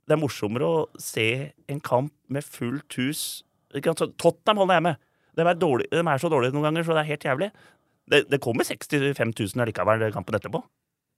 det 0.06 0.12
er 0.14 0.22
morsommere 0.22 0.62
å 0.62 0.86
se 0.98 1.52
en 1.68 1.80
kamp 1.80 2.12
med 2.28 2.44
fullt 2.44 2.94
hus 3.00 3.42
Tottenham 3.76 4.56
holder 4.62 4.74
jeg 4.78 4.82
med. 4.82 4.96
De 5.36 5.42
er, 5.42 5.54
dårlig, 5.54 5.86
de 5.90 5.98
er 6.00 6.18
så 6.22 6.30
dårlige 6.32 6.52
noen 6.54 6.62
ganger, 6.70 6.82
så 6.86 6.94
det 6.96 7.02
er 7.02 7.10
helt 7.10 7.24
jævlig. 7.26 7.50
Det, 8.08 8.22
det 8.30 8.38
kommer 8.40 8.64
65 8.64 9.34
000 9.36 9.62
allikevel 9.66 9.98
den 10.00 10.12
kampen 10.14 10.34
etterpå. 10.38 10.62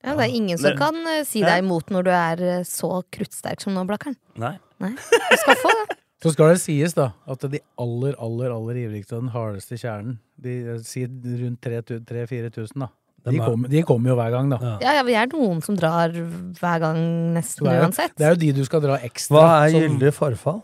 Ja, 0.04 0.14
det 0.14 0.28
er 0.28 0.34
ingen 0.38 0.58
som 0.62 0.76
kan 0.78 0.94
eh, 1.10 1.24
si 1.26 1.40
deg 1.42 1.64
imot 1.64 1.88
når 1.90 2.04
du 2.06 2.10
er 2.14 2.42
eh, 2.46 2.60
så 2.68 3.00
kruttsterk 3.10 3.60
som 3.64 3.74
nå, 3.74 3.82
Blakkaren. 3.88 4.14
Nei. 4.38 4.54
Nei. 4.78 4.92
Du 4.94 5.36
skal 5.42 5.58
få 5.64 5.72
det. 5.80 5.96
Så 6.18 6.32
skal 6.34 6.48
det 6.50 6.58
sies 6.58 6.96
da 6.98 7.12
at 7.30 7.44
de 7.46 7.60
aller, 7.78 8.16
aller 8.18 8.50
aller 8.50 8.78
ivrigste 8.80 9.14
og 9.14 9.20
den 9.22 9.30
hardeste 9.30 9.76
kjernen, 9.78 10.16
de 10.42 10.54
eh, 10.74 10.80
sier 10.82 11.06
rundt 11.38 11.60
3000-4000, 11.62 12.72
da. 12.82 12.88
De 13.28 13.36
er- 13.36 13.44
kommer 13.44 13.70
de 13.70 13.82
kommer 13.86 14.10
jo 14.10 14.16
hver 14.18 14.32
gang, 14.34 14.50
da. 14.50 14.58
Ja. 14.82 14.94
Ja, 14.98 15.04
vi 15.06 15.14
er 15.18 15.30
noen 15.30 15.60
som 15.62 15.76
drar 15.78 16.10
hver 16.14 16.82
gang, 16.82 16.98
nesten 17.36 17.66
det, 17.68 17.74
er 17.76 17.84
uansett. 17.86 18.16
det 18.18 18.26
er 18.26 18.34
jo 18.34 18.40
de 18.42 18.50
du 18.58 18.64
skal 18.66 18.82
dra 18.82 18.98
ekstra. 19.06 19.38
Hva 19.38 19.46
er 19.68 19.76
gyldig 19.76 20.10
forfall? 20.16 20.58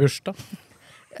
Bursdag. 0.00 0.40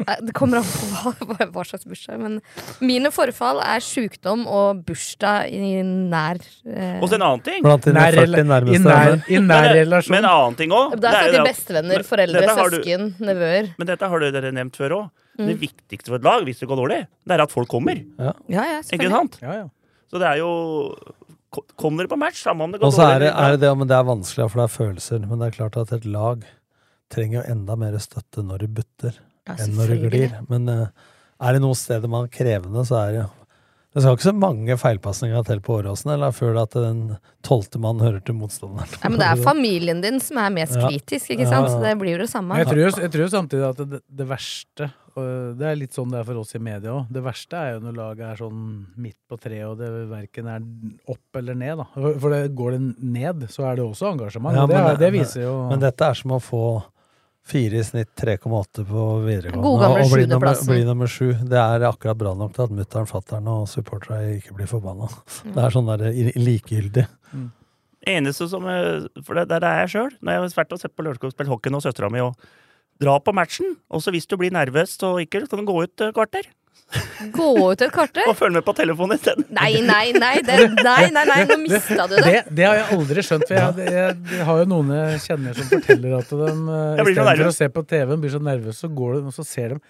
Eh, 0.02 0.16
Det 0.26 0.32
kommer 0.34 0.58
an 0.58 0.64
på 0.66 1.12
hva, 1.28 1.46
hva- 1.54 1.64
slags 1.68 1.84
bursdag. 1.86 2.18
Men 2.20 2.40
mine 2.84 3.10
forfall 3.14 3.60
er 3.62 3.82
sjukdom 3.84 4.46
og 4.50 4.82
bursdag 4.88 5.52
i 5.54 5.82
nær 5.84 6.40
eh, 6.66 6.98
Og 7.00 7.08
så 7.08 7.18
en 7.18 7.26
annen 7.28 7.44
ting. 7.46 7.62
Blant 7.64 7.86
dine 7.86 8.00
Nær 8.00 8.18
40 8.18 8.48
nærmeste. 8.50 8.80
I 8.80 8.84
nær, 8.84 9.18
i 9.28 9.42
nær 9.44 9.68
relasjon. 9.78 10.14
men 10.16 10.24
en 10.24 10.30
annen 10.30 10.58
ting 10.58 10.74
òg. 10.74 10.96
Det 10.98 11.10
er 11.10 11.18
snakker 11.20 11.48
bestevenner, 11.50 12.06
foreldre, 12.08 12.46
du- 12.48 12.54
søsken, 12.78 13.06
nevøer. 13.20 13.70
Men 13.78 13.86
dette 13.92 14.08
har 14.10 14.26
dere 14.30 14.52
nevnt 14.52 14.76
før 14.80 14.96
òg. 14.98 15.10
Mm. 15.38 15.46
Det 15.50 15.54
viktigste 15.64 16.12
for 16.12 16.20
et 16.20 16.26
lag, 16.26 16.44
hvis 16.46 16.60
det 16.62 16.68
går 16.70 16.78
dårlig, 16.78 17.00
det 17.26 17.34
er 17.34 17.42
at 17.42 17.50
folk 17.50 17.66
kommer. 17.68 17.98
Ja, 18.18 18.32
ja, 18.48 18.64
Ikke 18.78 18.84
selvfølgelig. 18.90 19.10
sant? 19.18 19.38
Ja, 19.42 19.54
ja. 19.64 19.68
Så 20.10 20.20
det 20.22 20.28
er 20.30 20.36
jo 20.44 20.50
Kommer 21.54 21.74
Kom 21.78 21.96
dere 21.98 22.08
på 22.10 22.16
match, 22.18 22.40
samme 22.42 22.64
om 22.66 22.72
det 22.72 22.80
går 22.80 22.86
Og 22.88 22.94
så 22.96 23.02
er 23.06 23.12
dårlig 23.20 23.28
det, 23.28 23.34
er 23.38 23.50
det 23.54 23.60
det, 23.62 23.68
men 23.78 23.86
det 23.90 23.94
er 23.94 24.06
vanskelig, 24.08 24.46
for 24.50 24.58
det 24.58 24.64
er 24.64 24.72
følelser. 24.74 25.20
Men 25.30 25.38
det 25.38 25.46
er 25.46 25.54
klart 25.54 25.76
at 25.78 25.92
et 25.94 26.04
lag 26.10 26.42
trenger 27.14 27.36
jo 27.38 27.44
enda 27.52 27.76
mer 27.78 27.94
støtte 28.02 28.42
når 28.42 28.58
det 28.64 28.70
butter, 28.74 29.18
Enn 29.46 29.74
når 29.76 29.94
det 29.94 30.10
glir. 30.10 30.36
Men 30.48 30.68
eh, 30.72 30.86
er 31.44 31.52
det 31.56 31.60
noe 31.64 31.76
sted 31.76 32.04
man 32.08 32.28
er 32.28 32.32
krevende, 32.32 32.84
så 32.88 33.00
er 33.04 33.10
det 33.12 33.22
jo 33.24 33.30
Det 33.94 34.02
skal 34.02 34.16
ikke 34.16 34.24
så 34.26 34.32
mange 34.34 34.74
feilpasninger 34.74 35.44
til 35.46 35.60
på 35.62 35.76
Åråsen, 35.78 36.10
eller 36.16 36.32
før 36.34 36.56
at 36.64 36.72
den 36.74 37.16
tolvte 37.46 37.78
mann 37.78 38.00
hører 38.02 38.18
til 38.26 38.34
motstanderen. 38.34 38.90
Nei, 38.90 39.10
men 39.12 39.20
det 39.20 39.28
er 39.28 39.42
familien 39.50 40.00
din 40.02 40.18
som 40.18 40.40
er 40.42 40.50
mest 40.50 40.74
Ja. 40.74 40.88
kritisk, 40.90 41.30
ikke 41.30 41.46
sant? 41.46 41.68
Så 41.70 41.78
det 41.78 41.92
blir 42.00 42.16
jo 42.16 42.24
det 42.24 42.30
samme. 42.32 42.56
Jeg 42.58 42.66
tror, 42.66 42.80
jo- 42.82 43.02
jeg 43.04 43.12
tror 43.14 43.30
samtidig 43.30 43.68
at 43.68 43.82
det, 43.92 44.00
det 44.10 44.26
verste 44.26 44.90
og 45.14 45.54
Det 45.60 45.62
er 45.70 45.76
litt 45.78 45.94
sånn 45.94 46.10
det 46.10 46.18
er 46.18 46.24
for 46.26 46.40
oss 46.40 46.56
i 46.56 46.58
media 46.58 46.90
òg. 46.90 47.04
Det 47.14 47.20
verste 47.22 47.54
er 47.54 47.68
jo 47.76 47.84
når 47.84 47.94
laget 48.00 48.24
er 48.32 48.40
sånn 48.40 48.62
midt 48.98 49.14
på 49.30 49.36
treet, 49.38 49.68
og 49.70 49.78
det 49.78 49.86
verken 50.10 50.48
er 50.50 50.64
opp 51.14 51.38
eller 51.38 51.54
ned. 51.54 51.78
da. 51.78 51.86
For 52.18 52.34
det, 52.34 52.40
Går 52.58 52.70
det 52.74 52.80
ned, 52.98 53.44
så 53.54 53.62
er 53.70 53.76
det 53.78 53.84
også 53.86 54.10
engasjement. 54.10 54.56
Ja, 54.58 54.66
det, 54.66 54.74
men 54.74 54.90
er, 54.90 54.98
det 54.98 55.12
viser 55.14 55.44
jo 55.46 55.52
Men 55.70 55.78
dette 55.86 56.02
er 56.10 56.18
som 56.18 56.34
å 56.34 56.40
få 56.42 56.64
fire 57.44 57.80
i 57.80 57.84
snitt, 57.84 58.10
3,8 58.16 58.84
på 58.88 59.02
videregående. 59.24 59.64
God 59.66 59.82
gamle 59.82 60.06
og 60.06 60.14
bli 60.14 60.24
nummer, 60.30 60.60
bli 60.68 60.80
nummer 60.86 61.10
sju. 61.10 61.34
Det 61.44 61.60
er 61.60 61.84
akkurat 61.90 62.20
bra 62.20 62.32
nok 62.38 62.54
til 62.56 62.64
at 62.64 62.74
mutter'n, 62.78 63.10
fatter'n 63.10 63.50
og 63.52 63.68
supporterne 63.70 64.38
ikke 64.38 64.56
blir 64.56 64.70
forbanna. 64.70 65.10
Det 65.44 65.60
er 65.60 65.76
sånn 65.76 65.90
der 65.92 66.06
likegyldig. 66.40 67.06
Mm. 67.34 67.50
eneste 68.14 68.46
som 68.48 68.66
eh, 68.70 69.06
For 69.24 69.36
det, 69.36 69.48
det 69.52 69.60
er 69.60 69.84
jeg 69.84 69.94
sjøl. 69.96 70.12
Når 70.20 70.36
jeg 70.36 70.42
har 70.42 70.58
vært 70.58 70.76
og 70.76 70.80
sett 70.82 70.96
på 70.96 71.04
Lørenskog 71.04 71.34
spille 71.34 71.52
hockey 71.52 71.72
med 71.72 71.84
søstera 71.84 72.12
mi, 72.12 72.24
og 72.24 72.36
dra 73.02 73.18
på 73.20 73.34
matchen. 73.36 73.76
Og 73.90 74.04
så 74.04 74.14
hvis 74.14 74.28
du 74.30 74.38
blir 74.40 74.54
nervøs 74.54 74.96
og 75.04 75.20
ikke, 75.24 75.44
så 75.44 75.56
kan 75.56 75.64
du 75.64 75.72
gå 75.72 75.82
ut 75.84 76.04
et 76.04 76.14
kvarter 76.16 76.48
Gå 77.34 77.48
ut 77.72 77.80
et 77.82 77.90
kvarter? 77.92 78.28
og 78.30 78.36
følg 78.38 78.58
med 78.58 78.64
på 78.66 78.74
telefonen 78.76 79.18
isteden. 79.18 79.46
Nei, 79.56 79.80
nei, 79.82 80.12
nei, 80.14 80.36
det, 80.46 80.58
nei, 80.76 81.08
nei, 81.14 81.24
nei, 81.30 81.40
nå 81.48 81.58
mista 81.64 82.06
du 82.10 82.14
det. 82.18 82.24
det, 82.28 82.42
det 82.54 82.68
har 82.68 82.78
jeg 82.82 82.86
aldri 82.98 83.24
skjønt. 83.26 83.48
For 83.48 83.58
jeg, 83.58 83.88
jeg, 83.96 84.14
jeg 84.36 84.46
har 84.50 84.62
jo 84.62 84.70
noen 84.70 84.94
jeg 84.94 85.24
kjenner 85.26 85.58
som 85.58 85.72
forteller 85.72 86.16
at 86.20 86.30
de 86.30 86.38
blir 86.38 87.12
istedenfor 87.16 87.50
å 87.50 87.58
se 87.58 87.70
på 87.74 87.84
TV, 87.90 88.16
blir 88.22 88.34
så 88.36 88.42
nervøse, 88.42 88.78
så 88.84 88.90
går 89.00 89.18
de, 89.18 89.26
og 89.32 89.36
så 89.36 89.46
ser 89.48 89.76
de 89.76 89.84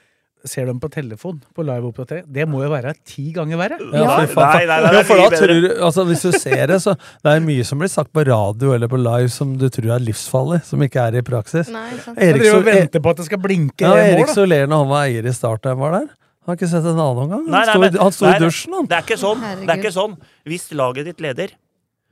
Ser 0.45 0.67
dem 0.69 0.77
på 0.77 0.91
telefon 0.93 1.39
på 1.57 1.65
liveoppdatering. 1.65 2.27
Det 2.29 2.45
må 2.45 2.59
jo 2.61 2.67
være 2.69 2.91
ti 3.09 3.31
ganger 3.33 3.57
verre. 3.57 3.79
Ja. 3.81 4.19
Nei, 4.21 4.67
nei, 4.69 4.77
nei, 4.93 5.01
tror 5.09 5.71
altså 5.87 6.05
Hvis 6.05 6.25
du 6.27 6.37
ser 6.37 6.67
det, 6.69 6.77
så 6.85 6.93
det 7.25 7.33
er 7.33 7.41
mye 7.47 7.65
som 7.65 7.81
blir 7.81 7.89
sagt 7.89 8.13
på 8.13 8.27
radio 8.29 8.75
eller 8.77 8.91
på 8.93 9.01
live 9.01 9.31
som 9.33 9.55
du 9.57 9.71
tror 9.73 9.95
er 9.97 10.05
livsfarlig, 10.05 10.61
som 10.69 10.85
ikke 10.85 11.07
er 11.09 11.17
i 11.17 11.25
praksis. 11.25 11.71
Nei, 11.73 11.95
sant. 11.97 12.21
Erik, 12.21 12.45
så, 12.45 12.61
venter 12.67 13.01
på 13.01 13.15
at 13.15 13.23
det 13.23 13.27
skal 13.31 13.41
blinke 13.41 13.89
ja, 13.89 14.11
Erik 14.11 14.35
Soler, 14.37 14.69
når 14.69 14.85
han 14.85 14.93
var 14.93 15.09
eier 15.09 15.31
i 15.31 15.33
Start 15.33 15.65
da 15.65 15.73
jeg 15.73 15.81
var 15.81 15.97
der, 15.97 16.13
har 16.47 16.57
ikke 16.59 16.69
sett 16.69 16.85
en 16.85 16.99
annen 16.99 17.21
omgang. 17.25 17.45
Han 17.47 17.51
nei, 17.55 17.63
sto 17.65 17.79
i- 17.79 17.81
men- 17.85 17.97
han 18.01 18.13
sto 18.13 18.27
nei, 18.27 18.35
i 18.37 18.43
dusjen, 18.43 18.73
han. 18.75 18.87
Det 18.87 18.97
er 18.99 19.03
ikke 19.07 19.19
sånn. 19.21 19.41
Det 19.67 19.71
er 19.71 19.79
ikke 19.81 19.93
sånn. 19.95 20.17
Hvis 20.45 20.67
laget 20.77 21.05
ditt 21.09 21.21
leder, 21.21 21.49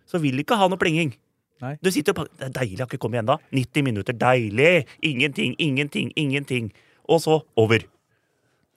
så 0.08 0.20
vil 0.20 0.38
ikke 0.42 0.56
ha 0.56 0.68
noe 0.68 0.78
plinging. 0.78 1.12
Nei. 1.62 1.76
Du 1.82 1.90
sitter 1.90 2.12
på 2.12 2.24
Det 2.38 2.46
er 2.48 2.50
deilig, 2.50 2.78
jeg 2.78 2.78
har 2.80 2.86
ikke 2.90 2.98
kommet 2.98 3.20
igjen 3.20 3.26
da. 3.26 3.36
90 3.52 3.82
minutter, 3.86 4.12
deilig! 4.12 4.86
Ingenting, 5.02 5.54
ingenting, 5.58 6.12
ingenting. 6.16 6.72
Og 7.08 7.20
så 7.20 7.42
over. 7.56 7.78
Det 7.78 7.86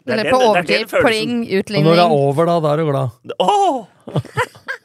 er 0.05 0.13
Eller 0.13 0.23
den- 0.23 0.33
på 0.33 0.37
det 0.37 0.45
er 0.45 0.49
overtid, 0.49 0.67
den 0.67 0.87
følelsen. 0.87 1.39
Og 1.77 1.83
når 1.83 1.95
det 1.95 2.05
er 2.05 2.11
over, 2.13 2.45
da, 2.45 2.59
da 2.59 2.73
er 2.73 2.77
du 2.77 2.85
glad. 2.91 3.09
Åh! 3.39 3.87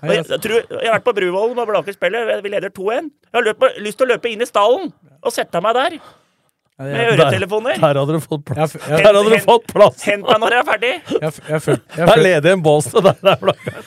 Jeg, 0.02 0.24
jeg, 0.30 0.40
tror, 0.40 0.62
jeg 0.80 0.88
har 0.88 0.94
vært 0.98 1.04
på 1.04 1.12
Bruvollen 1.12 1.58
og 1.60 1.66
Blaker 1.68 1.92
spiller. 1.92 2.40
Vi 2.40 2.48
leder 2.48 2.70
2-1. 2.70 3.10
Jeg 3.10 3.34
har 3.34 3.42
løp, 3.44 3.60
lyst 3.84 3.98
til 3.98 4.06
å 4.08 4.14
løpe 4.14 4.30
inn 4.32 4.40
i 4.40 4.46
stallen 4.48 4.94
og 5.22 5.30
sette 5.30 5.60
meg 5.60 5.74
der 5.76 5.98
med 6.80 7.12
øretelefoner. 7.12 7.74
Der 7.80 7.98
hadde 8.00 8.12
du 8.16 8.20
fått 8.24 8.44
plass. 8.48 8.72
jeg- 8.74 9.02
Der 9.04 9.12
hadde 9.12 9.30
du 9.30 9.36
fått 9.44 9.66
plass! 9.68 10.02
Hent 10.08 10.22
meg 10.26 10.40
når 10.40 10.50
jeg 10.56 10.60
er 10.60 10.68
ferdig! 10.70 10.92
Jeg 11.22 11.32
jeg 11.50 11.60
følt- 11.66 11.84
Det 11.96 12.08
er 12.08 12.22
ledig 12.24 12.52
en 12.52 12.62
bås 12.62 12.88
til 12.90 13.00
deg 13.02 13.16
der, 13.20 13.36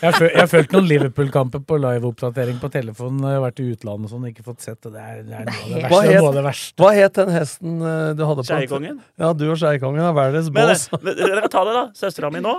jeg 0.01 0.11
har 0.11 0.17
følt- 0.19 0.49
fulgt 0.53 0.71
noen 0.77 0.87
Liverpool-kamper 0.91 1.59
på 1.65 1.79
liveoppdatering 1.81 2.59
på 2.61 2.69
telefonen. 2.71 3.21
når 3.21 3.29
Jeg 3.33 3.39
har 3.39 3.45
vært 3.51 3.59
i 3.63 3.67
utlandet 3.73 4.05
og 4.05 4.13
sånn, 4.13 4.27
ikke 4.29 4.43
fått 4.45 4.61
sett 4.61 4.81
det. 4.81 4.91
Det 4.93 5.01
er, 5.01 5.23
det 5.23 5.33
er 5.33 5.45
noe 5.45 5.63
av 5.63 5.73
det 5.73 5.83
verste. 5.83 6.03
het- 6.03 6.21
Noe 6.21 6.27
av 6.27 6.33
det 6.37 6.43
verste. 6.49 6.77
Hva 6.83 6.91
het 6.93 7.13
den 7.13 7.33
hesten 7.33 7.81
eh, 7.81 8.13
du 8.13 8.23
hadde 8.25 8.43
på? 8.43 8.49
Skeikongen. 8.51 8.99
Ja, 9.19 9.33
du 9.33 9.45
og 9.51 9.57
Skeikongen 9.57 10.03
er 10.09 10.13
verdens 10.13 10.49
bås. 10.53 10.85
men 11.01 11.15
dere 11.17 11.41
kan 11.47 11.49
ta 11.57 11.63
det, 11.65 11.73
da. 11.79 11.85
Søstera 11.97 12.31
mi 12.31 12.39
nå, 12.39 12.53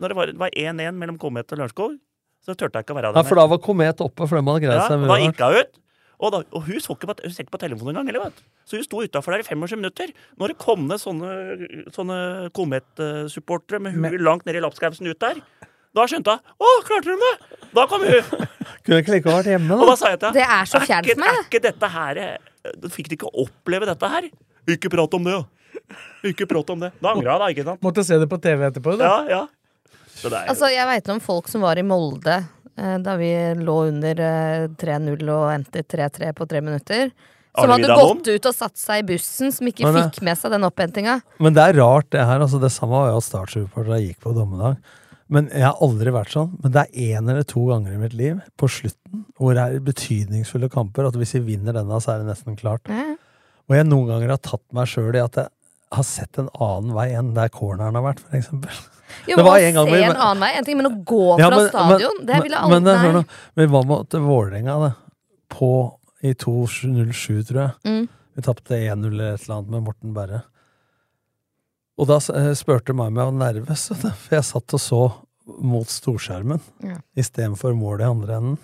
når 0.00 0.08
det 0.08 0.16
var- 0.38 0.50
1-1 0.56 0.94
mellom 0.94 1.18
Komet 1.18 1.50
og 1.52 1.58
Lørenskog, 1.58 1.98
så 2.46 2.54
turte 2.56 2.78
jeg 2.78 2.86
ikke 2.86 2.94
å 2.94 3.00
være 3.00 3.10
Ja, 3.10 3.22
der 3.22 3.28
for 3.28 3.34
da 3.36 3.46
var 3.46 3.58
Komet 3.58 4.00
oppe, 4.00 4.26
for 4.28 4.38
de 4.38 4.44
hadde 4.46 4.62
greid 4.64 4.78
Ja, 4.78 4.88
seg 4.88 5.02
da 5.06 5.16
gikk 5.20 5.40
hun 5.44 5.60
ut. 5.60 5.79
Og, 6.20 6.32
da, 6.34 6.42
og 6.52 6.66
hun 6.66 6.80
så 6.84 6.92
ikke 6.92 7.08
på, 7.08 7.16
hun 7.24 7.32
ikke 7.44 7.54
på 7.54 7.60
telefonen 7.62 7.94
engang. 7.94 8.10
Eller, 8.12 8.28
vet. 8.28 8.42
Så 8.68 8.76
hun 8.76 8.84
sto 8.84 9.00
utafor 9.00 9.32
der 9.32 9.44
i 9.44 9.46
25 9.48 9.80
minutter. 9.80 10.12
Når 10.40 10.52
det 10.52 10.58
kom 10.60 10.84
ned 10.88 11.00
sånne, 11.00 11.30
sånne 11.94 12.18
Komet-supportere 12.56 13.80
med 13.80 13.96
huet 13.96 14.20
langt 14.20 14.44
ned 14.48 14.58
i 14.58 14.62
lapskausen 14.64 15.08
ut 15.08 15.20
der, 15.22 15.40
da 15.96 16.04
skjønte 16.06 16.36
hun 16.36 16.66
Å, 16.66 16.74
klarte 16.86 17.10
de 17.10 17.16
det? 17.18 17.62
Da 17.74 17.86
kom 17.90 18.04
hun! 18.06 18.44
Kunne 18.84 19.00
ikke 19.02 19.16
like 19.16 19.24
godt 19.26 19.40
vært 19.40 19.54
hjemme, 19.54 19.72
da. 19.72 19.80
Og 19.80 19.90
da 19.90 19.96
sa 19.98 20.12
jeg 20.12 20.20
til 20.22 20.36
Det 20.36 20.44
henne 20.44 20.58
er 20.60 20.68
så 20.70 20.82
fjernt 20.84 21.08
for 21.10 21.22
meg, 21.24 21.38
er 21.40 21.48
ikke 21.48 21.62
dette 21.64 21.90
her 21.94 22.20
eh, 22.22 22.36
Fikk 22.94 23.10
de 23.10 23.18
ikke 23.18 23.32
oppleve 23.42 23.88
dette 23.88 24.12
her? 24.12 24.28
Ikke 24.70 24.92
prat 24.92 25.16
om 25.18 25.26
det, 25.26 25.34
ja. 25.34 25.80
Ikke 26.30 26.46
prat 26.46 26.70
om 26.70 26.84
det. 26.84 26.92
Da 27.00 27.14
angra 27.14 27.34
hun, 27.34 27.42
da, 27.42 27.48
ikke 27.50 27.64
sant? 27.66 27.82
Måtte 27.82 28.04
se 28.06 28.18
det 28.20 28.28
på 28.30 28.38
TV 28.42 28.68
etterpå, 28.68 28.94
da. 29.00 29.08
Ja, 29.08 29.40
ja. 29.40 29.90
Så 30.20 30.28
det 30.28 30.36
er, 30.36 30.50
Altså, 30.52 30.68
jeg 30.70 30.86
veit 30.90 31.10
om 31.10 31.20
folk 31.24 31.48
som 31.50 31.64
var 31.64 31.80
i 31.80 31.84
Molde 31.86 32.36
da 33.02 33.16
vi 33.20 33.32
lå 33.60 33.76
under 33.90 34.22
eh, 34.24 34.68
3-0 34.80 35.26
og 35.34 35.50
endte 35.52 35.84
3-3 35.84 36.32
på 36.36 36.46
tre 36.50 36.62
minutter. 36.64 37.12
Som 37.58 37.72
hadde 37.72 37.96
gått 37.98 38.28
ut 38.30 38.46
og 38.46 38.54
satt 38.54 38.78
seg 38.78 39.02
i 39.02 39.06
bussen, 39.08 39.50
som 39.52 39.66
ikke 39.66 39.88
Men 39.88 39.96
fikk 40.04 40.20
med 40.26 40.38
seg 40.38 40.52
den 40.54 40.66
opphentinga. 40.68 41.18
Men 41.42 41.56
det 41.56 41.64
er 41.66 41.80
rart, 41.80 42.06
det 42.14 42.22
her. 42.22 42.44
altså 42.44 42.60
Det 42.62 42.70
samme 42.70 42.94
var 42.94 43.10
jo 43.10 43.18
at 43.18 43.26
Startsupporterne 43.26 43.98
gikk 44.04 44.20
på 44.22 44.34
dommedag. 44.36 44.78
Men 45.30 45.48
Jeg 45.50 45.66
har 45.66 45.82
aldri 45.82 46.12
vært 46.14 46.32
sånn. 46.34 46.52
Men 46.62 46.74
det 46.74 46.84
er 46.84 47.08
én 47.10 47.30
eller 47.30 47.46
to 47.46 47.64
ganger 47.66 47.94
i 47.94 48.00
mitt 48.02 48.14
liv, 48.18 48.38
på 48.58 48.70
slutten, 48.70 49.24
hvor 49.38 49.58
det 49.58 49.66
er 49.66 49.82
betydningsfulle 49.86 50.70
kamper, 50.70 51.06
at 51.10 51.18
hvis 51.18 51.36
vi 51.38 51.54
vinner 51.54 51.74
denne, 51.74 52.00
så 52.02 52.14
er 52.14 52.22
det 52.22 52.30
nesten 52.30 52.58
klart. 52.58 52.86
Mm. 52.86 53.16
Og 53.70 53.76
jeg 53.78 53.86
noen 53.86 54.08
ganger 54.10 54.34
har 54.34 54.42
tatt 54.42 54.64
meg 54.74 54.90
sjøl 54.90 55.14
i 55.18 55.22
at 55.22 55.38
jeg 55.38 55.50
har 55.94 56.06
sett 56.06 56.38
en 56.38 56.50
annen 56.54 56.94
vei 56.94 57.10
enn 57.18 57.34
der 57.34 57.50
corneren 57.54 57.98
har 57.98 58.06
vært, 58.06 58.22
for 58.22 58.38
eksempel. 58.38 58.82
Jo, 59.28 59.36
Det 59.36 59.44
var 59.44 59.58
en 59.58 59.74
gang 59.74 59.86
vi- 59.86 60.02
en 60.02 60.16
annen 60.16 60.40
vei, 60.40 60.50
en 60.58 60.64
ting, 60.64 60.76
men 60.76 60.86
å 60.86 61.04
gå 61.04 61.38
Ja, 61.38 61.48
fra 61.48 61.56
men- 61.56 61.68
stadion, 61.68 62.16
men- 62.18 62.26
det 62.26 62.42
ville 62.42 62.56
aldri 62.56 62.80
Men 62.82 62.98
hør 63.04 63.12
nå, 63.20 63.24
vi 63.56 63.66
var 63.66 63.84
mot 63.84 64.08
Vålerenga, 64.10 64.78
det. 64.88 64.94
På 65.50 65.72
i 66.22 66.32
2.07, 66.34 67.42
tror 67.48 67.60
jeg. 67.60 67.72
Mm. 67.84 68.08
Vi 68.36 68.42
tapte 68.42 68.74
1-0 68.76 69.06
eller 69.12 69.34
et 69.34 69.42
eller 69.42 69.56
annet 69.56 69.70
med 69.70 69.82
Morten 69.84 70.14
Berre. 70.14 70.42
Og 71.98 72.06
da 72.08 72.16
eh, 72.16 72.54
spurte 72.54 72.94
meg 72.94 73.08
om 73.08 73.16
jeg 73.16 73.26
var 73.32 73.52
nervøs, 73.52 73.88
for 74.00 74.34
jeg 74.36 74.44
satt 74.44 74.74
og 74.74 74.80
så 74.80 75.12
mot 75.60 75.86
storskjermen 75.86 76.60
Ja. 76.84 76.96
istedenfor 77.16 77.74
målet 77.76 78.00
i 78.06 78.10
andre 78.10 78.36
enden. 78.36 78.58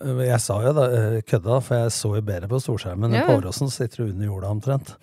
Eh, 0.00 0.26
Jeg 0.28 0.40
sa 0.40 0.60
jo 0.62 0.72
da, 0.72 0.84
eh, 0.90 1.20
kødda, 1.22 1.62
for 1.62 1.74
jeg 1.76 1.90
så 1.94 2.14
jo 2.16 2.22
bedre 2.22 2.48
på 2.48 2.60
storskjermen 2.60 3.12
Ja, 3.14 3.22
enn 3.22 3.28
på. 3.28 3.38
Åråsen, 3.42 3.70
sitter 3.70 4.04
under 4.08 4.26
jorda 4.26 4.48
omtrent. 4.52 4.96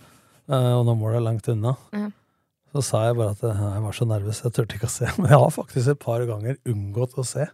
Og 0.48 0.86
nå 0.86 0.94
målet 0.98 1.18
er 1.18 1.26
langt 1.26 1.48
unna. 1.50 1.76
Ja. 1.94 2.10
Så 2.76 2.82
sa 2.84 3.06
jeg 3.08 3.16
bare 3.16 3.32
at 3.38 3.44
eh, 3.48 3.60
jeg 3.72 3.84
var 3.86 3.96
så 3.96 4.06
nervøs, 4.10 4.42
jeg 4.44 4.52
turte 4.58 4.76
ikke 4.76 4.90
å 4.90 4.92
se. 4.92 5.08
Men 5.22 5.32
jeg 5.32 5.40
har 5.46 5.54
faktisk 5.56 5.94
et 5.94 6.02
par 6.04 6.26
ganger 6.28 6.58
unngått 6.68 7.16
å 7.22 7.24
se. 7.28 7.48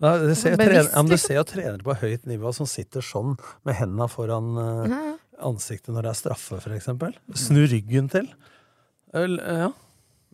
Du 0.00 0.32
ser, 0.36 0.54
trener, 0.56 0.86
ja, 0.88 1.02
du 1.04 1.16
ser 1.20 1.36
jo 1.36 1.44
trenere 1.44 1.84
på 1.84 1.92
høyt 2.00 2.22
nivå 2.28 2.52
som 2.56 2.64
sitter 2.68 3.04
sånn 3.04 3.34
med 3.68 3.76
hendene 3.76 4.06
foran 4.08 4.46
eh, 4.56 4.84
Ja, 4.92 5.00
ja. 5.10 5.16
ansiktet 5.50 5.92
når 5.92 6.06
det 6.08 6.12
er 6.14 6.18
straffe, 6.22 6.60
for 6.60 6.72
eksempel. 6.76 7.12
Snu 7.36 7.62
ryggen 7.68 8.08
til. 8.12 8.28
Ja. 9.12 9.70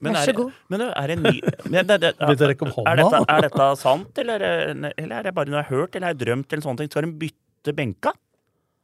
Men 0.05 0.13
Vær 0.13 0.21
er, 0.21 0.29
så 0.29 0.35
god. 0.37 0.53
men 0.71 0.83
er 0.87 1.09
det 1.09 1.17
men 1.23 1.79
er, 1.81 1.87
det, 1.89 2.11
hånda, 2.21 2.91
er, 2.93 2.99
dette, 3.01 3.21
er 3.33 3.47
dette 3.47 3.69
sant, 3.81 4.19
eller, 4.21 4.43
er 4.45 4.75
det- 4.75 4.93
eller 5.01 5.15
er 5.23 5.29
det 5.31 5.33
bare 5.39 5.49
noe 5.51 5.63
jeg 5.63 5.69
har 5.71 5.79
hørt, 5.81 5.95
eller 5.97 6.11
har 6.11 6.15
jeg 6.15 6.21
drømt, 6.27 6.51
eller 6.53 6.67
sånne 6.67 6.83
ting? 6.83 6.91
Skal 6.93 7.07
de 7.07 7.13
bytte 7.23 7.75
benka 7.79 8.13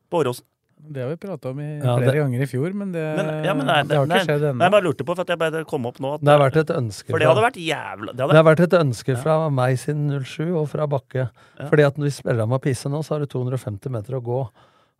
på 0.09 0.23
Åråsen? 0.23 0.47
Det 0.83 1.03
har 1.05 1.09
vi 1.13 1.17
prata 1.17 1.51
om 1.51 1.61
i 1.61 1.79
Ja, 1.79 1.97
flere 1.97 2.11
det- 2.11 2.19
ganger 2.19 2.43
i 2.43 2.47
fjor, 2.47 2.73
men 2.75 2.93
det, 2.93 3.03
Men, 3.17 3.45
ja, 3.45 3.55
men 3.55 3.67
nei, 3.67 3.83
det 3.85 3.97
har 3.97 4.07
nei, 4.07 4.19
ikke 4.19 4.27
skjedd 4.27 4.43
ennå. 4.51 4.63
Jeg 4.65 4.73
bare 4.73 4.83
lurte 4.83 5.05
på, 5.07 5.15
for 5.15 5.21
at 5.23 5.29
jeg 5.29 5.39
bare 5.39 5.65
kom 5.65 5.87
opp 5.87 6.01
nå. 6.03 6.15
At, 6.15 6.21
Det 6.21 6.29
har 6.29 6.43
vært 6.43 6.57
et 6.57 6.73
ønske 6.77 7.11
for 7.11 7.19
det 7.19 7.29
hadde 7.29 7.45
vært 7.45 7.61
jævla 7.63 8.07
Det 8.07 8.17
Det 8.17 8.27
hadde, 8.27 8.37
har 8.37 8.49
vært 8.51 8.61
et 8.67 8.77
ønske 8.81 9.17
fra 9.23 9.37
meg 9.51 9.79
siden 9.79 10.25
07 10.25 10.57
og 10.59 10.69
fra 10.69 10.87
Bakke. 10.87 11.31
Ja. 11.59 11.69
Fordi 11.69 11.87
at 11.87 11.97
når 11.97 12.05
vi 12.05 12.11
spiller 12.11 12.49
med 12.49 12.61
Pisse 12.63 12.91
nå, 12.91 13.03
så 13.05 13.15
har 13.15 13.21
du 13.21 13.27
250 13.27 13.91
meter 13.91 14.19
å 14.19 14.23
gå. 14.23 14.41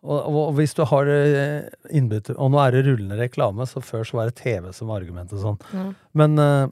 Og, 0.03 0.19
og, 0.19 0.39
og 0.49 0.55
hvis 0.55 0.75
du 0.75 0.85
har 0.85 1.07
eh, 1.07 1.69
innbytter 1.91 2.35
Og 2.37 2.51
nå 2.51 2.59
er 2.59 2.73
det 2.73 2.87
rullende 2.89 3.19
reklame, 3.19 3.67
så 3.67 3.83
før 3.83 4.03
så 4.03 4.19
var 4.19 4.31
det 4.31 4.39
TV 4.41 4.73
som 4.73 4.89
var 4.89 5.01
argumentet 5.03 5.39
sånn. 5.39 5.61
Mm. 5.73 5.95
Men 6.15 6.39
uh, 6.39 6.67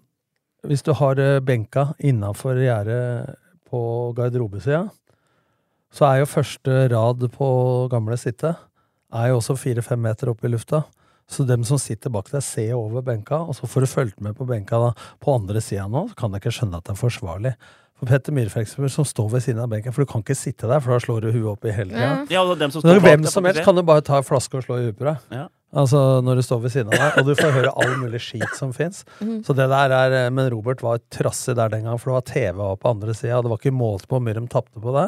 hvis 0.66 0.82
du 0.82 0.92
har 0.92 1.18
eh, 1.18 1.38
benka 1.40 1.94
innafor 1.98 2.58
gjerdet 2.58 3.36
på 3.70 4.12
garderobesida, 4.18 4.88
så 5.94 6.06
er 6.06 6.18
jo 6.20 6.26
første 6.30 6.88
rad 6.90 7.22
på 7.34 7.46
gamle 7.90 8.18
sitte 8.18 8.56
er 9.12 9.30
jo 9.30 9.40
også 9.40 9.58
fire-fem 9.58 10.00
meter 10.02 10.32
opp 10.32 10.44
i 10.44 10.52
lufta. 10.52 10.84
Så 11.30 11.44
dem 11.46 11.62
som 11.66 11.78
sitter 11.78 12.10
bak 12.10 12.30
deg, 12.32 12.42
ser 12.42 12.72
over 12.74 13.04
benka, 13.06 13.38
og 13.38 13.54
så 13.54 13.68
får 13.70 13.84
du 13.84 13.90
fulgt 13.90 14.24
med 14.24 14.34
på 14.38 14.46
benka 14.48 14.80
da, 14.82 14.88
på 15.22 15.36
andre 15.38 15.62
sida 15.62 15.86
nå, 15.90 16.08
så 16.10 16.18
kan 16.18 16.34
jeg 16.34 16.42
ikke 16.42 16.56
skjønne 16.56 16.80
at 16.80 16.88
det 16.88 16.96
er 16.96 16.98
forsvarlig. 16.98 17.52
For 18.00 18.08
Petter 18.08 18.34
Myhre, 18.34 18.50
for 18.50 18.64
eksempel, 18.64 18.90
som 18.90 19.06
står 19.06 19.28
ved 19.36 19.44
siden 19.44 19.60
av 19.62 19.70
benken, 19.70 19.94
for 19.94 20.02
du 20.02 20.10
kan 20.10 20.24
ikke 20.24 20.34
sitte 20.38 20.66
der, 20.66 20.82
for 20.82 20.96
da 20.96 20.98
slår 21.04 21.26
du 21.26 21.30
huet 21.34 21.50
opp 21.52 21.66
i 21.68 21.74
hele 21.76 21.92
tida. 21.92 22.12
ja, 22.32 22.42
og 22.42 22.56
hvem 22.58 23.26
som 23.28 23.46
helst 23.46 23.62
kan 23.66 23.76
du 23.76 23.84
bare 23.86 24.02
ta 24.02 24.18
en 24.18 24.26
flaske 24.26 24.56
og 24.58 24.64
slå 24.66 24.80
i 24.80 24.86
huet 24.88 24.98
på 24.98 25.06
deg. 25.06 25.26
Ja. 25.36 25.46
Altså 25.70 25.98
når 26.26 26.40
du 26.40 26.42
står 26.42 26.62
ved 26.64 26.72
siden 26.74 26.90
av 26.90 26.98
deg, 26.98 27.18
og 27.20 27.28
du 27.28 27.36
får 27.38 27.52
høre 27.54 27.74
all 27.78 27.92
mulig 28.00 28.22
skit 28.24 28.56
som 28.58 28.72
fins. 28.74 29.04
Mm. 29.20 29.36
Så 29.46 29.54
det 29.54 29.68
der 29.70 29.94
er 29.94 30.16
eh, 30.24 30.30
Men 30.34 30.48
Robert 30.50 30.82
var 30.82 30.98
trassig 31.14 31.54
der 31.60 31.70
den 31.70 31.84
gang, 31.86 32.00
for 32.00 32.10
det 32.10 32.16
var 32.16 32.26
TV 32.32 32.64
på 32.80 32.90
andre 32.90 33.14
sida. 33.14 33.42
Det 33.44 33.52
var 33.52 33.60
ikke 33.60 33.76
målt 33.76 34.08
på 34.08 34.18
hvor 34.18 34.24
mye 34.24 34.34
de 34.34 34.42
tapte 34.50 34.82
på 34.82 34.96
det. 34.96 35.06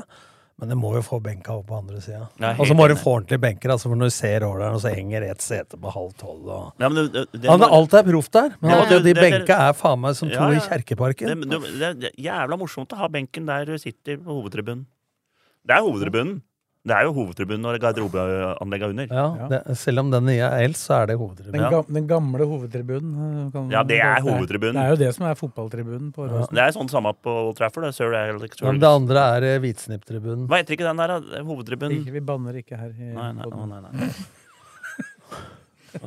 Men 0.60 0.70
det 0.70 0.76
må 0.78 0.92
jo 0.94 1.00
få 1.02 1.18
benka 1.22 1.56
opp 1.56 1.66
på 1.70 1.78
andre 1.80 1.98
sida. 2.04 2.26
Og 2.52 2.66
så 2.68 2.74
må 2.78 2.86
du 2.90 2.94
få 2.98 3.16
ordentlige 3.16 3.40
benker, 3.42 3.72
altså, 3.74 3.88
for 3.88 3.98
når 3.98 4.12
du 4.12 4.14
ser 4.14 4.44
og 4.46 4.78
så 4.82 4.92
henger 4.94 5.24
et 5.26 5.42
sete 5.42 5.78
på 5.80 5.90
halv 5.90 6.12
tolv 6.20 6.46
og 6.46 6.82
Ja, 6.82 6.88
men 6.88 7.00
det, 7.00 7.06
det, 7.14 7.24
det, 7.34 7.48
ja, 7.48 7.68
Alt 7.78 7.96
er 7.98 8.06
proff 8.06 8.30
der, 8.36 8.54
men 8.62 8.92
jo 8.92 9.00
de 9.02 9.14
benka 9.18 9.58
er 9.70 9.74
faen 9.78 10.02
meg 10.04 10.14
som 10.18 10.30
to 10.30 10.38
Ja, 10.38 10.52
ja. 10.52 10.60
i 10.60 10.64
Kjerkeparken. 10.68 11.44
Det 11.50 11.88
er 11.88 12.22
jævla 12.28 12.58
morsomt 12.60 12.94
å 12.94 13.00
ha 13.00 13.10
benken 13.10 13.48
der 13.48 13.66
du 13.72 13.74
sitter 13.80 14.20
på 14.22 14.38
hovedtribunen. 14.38 14.86
Det 15.66 15.76
er 15.78 15.84
hovedtribunen. 15.86 16.40
Det 16.82 16.90
er 16.98 17.04
jo 17.06 17.12
hovedtribunen 17.14 17.62
og 17.70 17.76
garderobeanlegget 17.78 18.82
er 18.82 18.90
under. 18.90 19.06
Ja, 19.14 19.46
det, 19.52 19.58
selv 19.78 20.00
om 20.02 20.08
den 20.10 20.24
nye 20.26 20.40
er 20.42 20.64
eldst, 20.64 20.88
så 20.88 20.96
er 20.96 21.06
det 21.06 21.14
Den, 21.14 21.20
hovedtribunen. 21.20 21.84
den 21.94 22.06
gamle 22.10 22.46
hovedtribunen. 22.50 23.12
eh, 23.46 23.50
kan- 23.54 23.70
Ja, 23.70 23.82
det 23.86 24.00
er 24.02 24.18
hovedtribunen. 24.20 24.74
Det 24.74 24.82
er 24.82 24.88
jo 24.90 24.96
det 25.04 25.14
som 25.14 25.26
er 25.28 25.34
fotballtribunen 25.38 26.08
på 26.12 26.26
ja. 26.26 26.40
Det 26.50 26.58
er 26.58 26.72
sånn 26.74 26.90
samme 26.90 27.12
på 27.22 27.30
Old 27.30 27.56
Trafford. 27.56 27.84
Det 27.84 27.88
er 27.92 27.92
Sir 27.92 28.12
Alex 28.18 28.58
Ja, 28.60 28.66
men 28.72 28.80
det 28.80 28.88
andre 28.90 29.14
er 29.36 29.42
eh, 29.52 29.58
hvitsnipptribunen. 29.62 30.48
Hva 30.48 30.58
heter 30.58 30.74
ikke 30.74 30.88
den 30.90 30.96
der, 30.96 31.06
da? 31.06 31.42
Hovedtribunen? 31.46 32.00
Ikke, 32.02 32.12
vi 32.12 32.20
banner 32.20 32.52
ikke 32.58 32.76
her. 32.76 32.90
I 32.98 33.14
Nei, 33.14 33.32
nei, 33.32 33.44
å, 33.46 33.66
nei, 33.68 33.80
nei. 33.80 34.10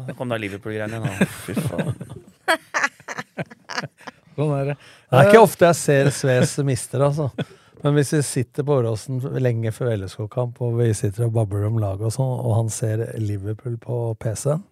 Der 0.08 0.14
kom 0.18 0.28
da 0.28 0.36
Liverpool-greiene. 0.36 1.00
nå. 1.00 1.28
Fy 1.46 1.54
faen. 1.54 1.96
Sånn 4.36 4.52
er 4.60 4.66
det. 4.74 4.78
Det 5.10 5.20
er 5.22 5.30
ikke 5.32 5.42
ofte 5.46 5.70
jeg 5.70 5.76
ser 5.80 6.10
Sves 6.12 6.58
mister, 6.68 7.00
altså. 7.08 7.30
Men 7.84 7.98
hvis 7.98 8.14
vi 8.16 8.22
sitter 8.26 8.66
på 8.66 8.78
Åråsen 8.80 9.20
lenge 9.44 9.74
før 9.76 9.92
LSK-kamp, 9.98 10.62
og 10.64 10.80
vi 10.80 10.94
sitter 10.98 11.28
og 11.28 11.36
babler 11.36 11.68
om 11.68 11.82
laget 11.82 12.08
og 12.08 12.16
sånn, 12.16 12.32
og 12.40 12.56
han 12.60 12.72
ser 12.74 13.04
Liverpool 13.22 13.76
på 13.82 14.00
PC-en 14.22 14.64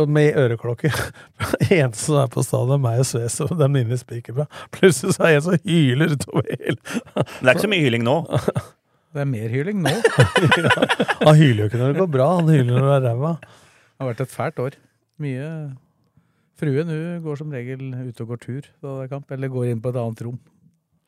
og 0.00 0.08
med 0.08 0.36
øreklokker 0.38 0.94
Eneste 1.74 2.06
som 2.06 2.20
er 2.22 2.28
på 2.32 2.44
stadion, 2.46 2.76
er 2.78 2.82
meg 2.82 3.02
og 3.02 3.08
Sves 3.08 3.38
og 3.44 3.54
den 3.58 3.76
lille 3.76 3.98
spikerbra. 4.00 4.46
Plutselig 4.74 5.16
så 5.16 5.26
er 5.26 5.34
jeg 5.34 5.40
en 5.40 5.46
som 5.46 5.64
hyler 5.66 6.14
utover 6.14 6.46
hele 6.48 6.76
Men 6.78 7.24
det 7.26 7.50
er 7.50 7.54
ikke 7.54 7.66
så 7.66 7.72
mye 7.74 7.86
hyling 7.86 8.06
nå. 8.06 8.18
Det 9.10 9.24
er 9.24 9.26
mer 9.26 9.50
hyling 9.50 9.80
nå. 9.82 9.90
Han 11.26 11.34
hyler 11.34 11.64
jo 11.64 11.64
ikke 11.66 11.80
når 11.80 11.88
det 11.90 11.98
går 11.98 12.10
bra, 12.14 12.26
han 12.38 12.50
hyler 12.52 12.76
når 12.76 12.84
det 12.86 12.92
er 12.94 13.06
ræva. 13.08 13.32
Det 13.42 14.04
har 14.04 14.08
vært 14.12 14.20
et 14.22 14.30
fælt 14.30 14.60
år. 14.62 14.76
Mye 15.18 15.48
Fruen 16.60 16.92
hun 16.92 17.24
går 17.24 17.40
som 17.40 17.50
regel 17.50 17.82
ut 17.90 18.22
og 18.22 18.30
går 18.30 18.40
tur 18.44 18.60
da 18.68 18.92
det 19.00 19.08
er 19.08 19.10
kamp, 19.10 19.34
eller 19.34 19.50
går 19.50 19.72
inn 19.72 19.80
på 19.82 19.90
et 19.90 19.98
annet 19.98 20.22
rom. 20.28 20.38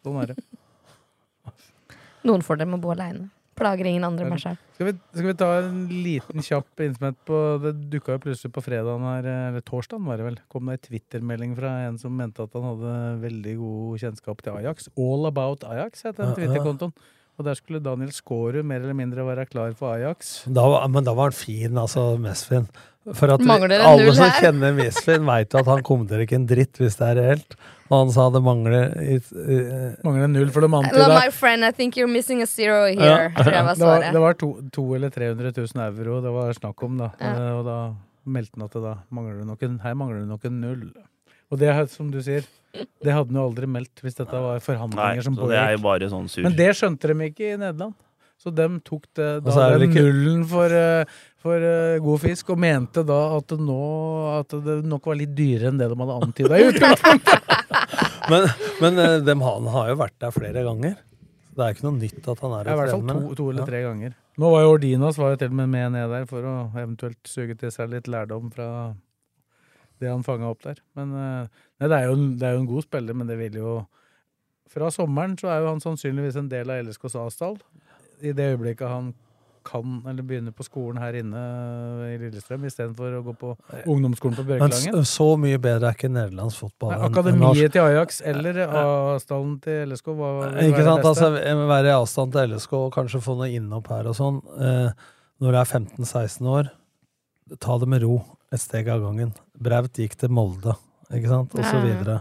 Sånn 0.02 0.18
er 0.22 0.32
det. 0.32 0.36
Noen 2.26 2.42
får 2.46 2.60
med 2.66 2.78
å 2.78 2.82
bo 2.84 2.92
aleine. 2.94 3.28
Plager 3.58 3.84
ingen 3.90 4.04
andre 4.06 4.24
meg 4.26 4.40
sjøl. 4.40 4.56
Skal 4.74 4.88
vi, 4.88 4.92
skal 5.12 5.26
vi 5.28 5.34
ta 5.38 5.48
en 5.60 5.80
liten 5.92 6.42
kjapp 6.42 6.80
innsmett 6.86 7.18
på 7.28 7.36
Det 7.62 7.72
dukka 7.92 8.14
jo 8.16 8.22
plutselig 8.24 8.52
på 8.56 8.62
fredagen 8.64 9.04
her, 9.04 9.26
eller 9.50 9.64
torsdagen 9.68 10.06
var 10.08 10.16
det 10.18 10.24
vel, 10.30 10.38
kom 10.50 10.70
det 10.70 10.78
ei 10.78 10.82
Twitter-melding 10.86 11.52
fra 11.58 11.72
en 11.90 11.98
som 12.00 12.14
mente 12.16 12.42
at 12.46 12.54
han 12.56 12.64
hadde 12.70 12.94
veldig 13.26 13.56
god 13.60 14.00
kjennskap 14.02 14.40
til 14.46 14.56
Ajax. 14.62 14.88
All 14.96 15.28
About 15.28 15.66
Ajax 15.68 16.06
het 16.08 16.16
den. 16.22 16.32
Twitter-kontoen. 16.38 16.94
Og 17.40 17.46
der 17.46 17.56
skulle 17.56 17.80
Daniel 17.84 18.10
Skårud 18.12 18.64
mer 18.68 18.82
eller 18.84 18.96
mindre 18.96 19.24
være 19.24 19.46
klar 19.48 19.72
for 19.76 19.94
Ajax. 19.98 20.42
Da, 20.48 20.64
var- 20.68 20.88
men 20.92 21.04
da 21.04 21.14
var 21.16 21.30
han 21.30 21.36
fin, 21.36 21.76
altså 21.80 22.08
Mesfin. 22.20 22.66
For 23.02 23.32
at 23.34 23.42
vi, 23.42 23.50
alle 23.50 24.12
som 24.14 24.28
her. 24.28 24.36
kjenner 24.44 24.74
Mesfin, 24.76 25.24
veit 25.26 25.50
jo 25.54 25.58
at 25.58 25.66
han 25.72 25.80
kommenterer 25.82 26.22
ikke 26.22 26.36
en 26.38 26.44
dritt 26.46 26.78
hvis 26.78 26.94
det 27.00 27.08
er 27.08 27.18
reelt. 27.18 27.56
Og 27.90 27.96
han 27.96 28.12
sa 28.14 28.28
det 28.32 28.40
mangler 28.46 28.92
it, 29.02 29.26
uh, 29.34 29.96
Mangler 30.06 30.28
en 30.28 30.32
null 30.36 30.52
for 30.54 30.62
de 30.64 30.68
Hello, 30.70 30.80
antyda 30.86 31.08
my 31.18 31.32
friend, 31.34 31.66
I 31.66 31.72
think 31.76 31.98
you're 31.98 32.08
missing 32.10 32.40
a 32.42 32.46
zero 32.46 32.86
here. 32.86 33.32
Ja. 33.34 33.42
Jeg 33.42 33.76
Det 33.76 33.84
var, 33.88 34.06
det 34.12 34.22
var 34.22 34.38
to, 34.38 34.52
to 34.72 34.84
eller 34.94 35.10
300 35.10 35.52
000 35.58 35.82
euro 35.98 36.20
det 36.22 36.32
var 36.32 36.52
snakk 36.56 36.82
om, 36.86 36.96
da. 37.02 37.10
Ja. 37.20 37.32
Eh, 37.34 37.58
Og 37.58 37.64
da 37.66 37.78
meldte 38.24 38.56
han 38.56 38.64
at 38.68 38.78
det 38.78 38.82
da 38.86 38.94
mangler 39.10 39.44
nok 39.44 39.62
en, 39.66 39.78
her 39.82 39.94
mangler 39.98 40.22
det 40.22 40.28
nok 40.30 40.44
en 40.48 40.60
null. 40.62 40.86
Og 41.52 41.58
det, 41.60 41.74
som 41.92 42.08
du 42.10 42.22
sier, 42.24 42.46
det 42.72 43.12
hadde 43.12 43.28
han 43.28 43.36
jo 43.42 43.48
aldri 43.50 43.66
meldt 43.68 44.00
hvis 44.00 44.14
dette 44.16 44.32
var 44.32 44.56
Nei, 44.56 44.64
forhandlinger 44.64 45.26
som 45.26 45.34
så 45.36 45.50
det 45.50 45.58
er 45.58 45.74
jo 45.74 45.82
pågikk. 45.82 45.88
bare 45.90 46.08
sånn. 46.14 46.30
Men 46.46 46.56
det 46.56 46.70
skjønte 46.78 47.10
de 47.12 47.26
ikke 47.28 47.50
i 47.50 47.58
Nederland. 47.60 47.98
Så 48.42 48.50
de 48.50 48.64
tok 48.82 49.04
det, 49.14 49.26
da, 49.46 49.52
er 49.68 49.76
det 49.78 49.84
den 49.84 49.92
ikke- 49.92 50.02
nullen 50.08 50.40
for, 50.50 50.72
eh, 50.74 51.04
for 51.38 51.62
uh, 51.62 51.98
god 52.02 52.20
fisk, 52.24 52.48
og 52.50 52.58
mente 52.58 53.04
da 53.06 53.18
at 53.36 53.46
det, 53.52 53.58
nå, 53.62 53.76
at 54.40 54.56
det 54.64 54.74
nok 54.90 55.06
var 55.06 55.14
litt 55.20 55.30
dyrere 55.38 55.70
enn 55.70 55.78
det 55.78 55.86
de 55.92 55.98
hadde 56.00 56.16
antyda 56.26 56.58
i 56.58 56.66
utgangspunktet. 56.72 57.48
Men, 58.30 58.44
men 58.80 58.98
eh, 59.02 59.16
dem, 59.26 59.40
han 59.42 59.64
har 59.74 59.88
jo 59.90 59.96
vært 59.98 60.14
der 60.22 60.30
flere 60.34 60.60
ganger. 60.62 60.92
Det 61.52 61.64
er 61.64 61.72
ikke 61.74 61.84
noe 61.88 61.98
nytt 61.98 62.28
at 62.30 62.42
han 62.44 62.52
er 62.54 62.68
Ja, 62.70 62.74
I 62.74 62.78
hvert 62.78 62.92
fall 62.94 63.08
to, 63.08 63.32
to 63.38 63.46
eller 63.50 63.64
Ja. 63.64 63.66
tre 63.66 63.80
ganger. 63.82 64.12
Nå 64.40 64.50
var 64.54 64.62
jo 64.62 64.68
Ordinas 64.76 65.18
var 65.18 65.32
jo 65.34 65.40
til 65.40 65.50
og 65.50 65.56
med 65.58 65.68
med 65.72 65.90
ned 65.96 66.14
der 66.14 66.28
for 66.30 66.46
å 66.46 66.52
eventuelt 66.78 67.18
suge 67.28 67.56
til 67.58 67.72
seg 67.74 67.90
litt 67.92 68.06
lærdom 68.08 68.46
fra 68.54 68.68
det 70.00 70.08
han 70.08 70.22
fanga 70.26 70.48
opp 70.54 70.62
der. 70.64 70.78
Men 70.96 71.10
nei, 71.12 71.82
det, 71.82 71.90
er 71.98 72.06
jo, 72.08 72.14
det 72.38 72.46
er 72.46 72.54
jo 72.56 72.62
en 72.62 72.70
god 72.70 72.86
spiller, 72.86 73.18
men 73.18 73.26
det 73.30 73.36
vil 73.42 73.58
jo 73.60 73.74
Fra 74.72 74.88
sommeren 74.94 75.34
så 75.36 75.50
er 75.52 75.60
jo 75.60 75.72
han 75.74 75.82
sannsynligvis 75.84 76.38
en 76.40 76.48
del 76.48 76.70
av 76.72 76.86
LSKs 76.86 77.18
A-stall. 77.26 77.58
I 78.22 78.32
det 78.32 78.52
øyeblikket 78.56 78.88
han 78.88 79.12
kan, 79.64 80.02
eller 80.10 80.24
begynner 80.26 80.50
på 80.58 80.64
skolen 80.66 80.98
her 80.98 81.14
inne 81.20 81.40
i 82.10 82.16
Lillestrøm 82.18 82.64
istedenfor 82.66 83.12
å 83.14 83.22
gå 83.28 83.34
på 83.38 83.50
ungdomsskolen 83.86 84.34
på 84.34 84.42
Men 84.48 84.58
Bjørkelangen. 84.58 85.04
s- 85.06 85.12
så 85.18 85.26
mye 85.38 85.58
bedre 85.62 85.86
er 85.92 85.94
ikke 85.94 86.10
nederlandsk 86.10 86.58
fotball. 86.64 86.90
Nei, 86.96 87.06
Akademiet 87.08 87.38
norsk. 87.44 87.72
til 87.76 87.82
Ajax 87.82 88.20
eller 88.26 88.58
avstanden 88.66 89.60
til 89.62 89.86
LSK, 89.92 90.06
hva 90.18 90.30
vil 90.50 90.72
Ikke 90.72 90.82
sant, 90.88 91.04
altså 91.04 91.30
Være 91.68 91.86
i 91.86 91.94
avstand 91.94 92.32
til 92.32 92.50
LSK 92.56 92.72
og 92.80 92.92
kanskje 92.92 93.22
få 93.22 93.36
noe 93.38 93.50
innhopp 93.54 93.86
her 93.94 94.08
og 94.10 94.16
sånn. 94.18 94.42
Eh, 94.58 94.90
når 95.40 95.54
du 95.54 95.58
er 95.62 95.70
15-16 95.70 96.46
år, 96.56 96.70
ta 97.60 97.78
det 97.78 97.88
med 97.88 98.02
ro. 98.02 98.18
Et 98.52 98.60
steg 98.60 98.88
av 98.88 99.00
gangen. 99.00 99.32
Braut 99.58 99.92
gikk 99.94 100.16
til 100.16 100.28
Molde, 100.28 100.74
ikke 101.12 101.28
sant, 101.30 101.54
og 101.54 101.64
så 101.64 101.78
videre. 101.80 102.20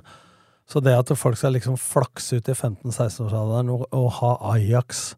Så 0.70 0.80
det 0.82 0.94
at 0.98 1.10
folk 1.18 1.36
skal 1.36 1.52
liksom 1.54 1.76
flakse 1.76 2.38
ut 2.38 2.48
i 2.48 2.54
15-16-årsalderen 2.54 3.70
og, 3.74 3.88
og 3.92 4.12
ha 4.22 4.38
Ajax 4.54 5.16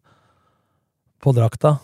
på 1.24 1.32
drakta 1.36 1.76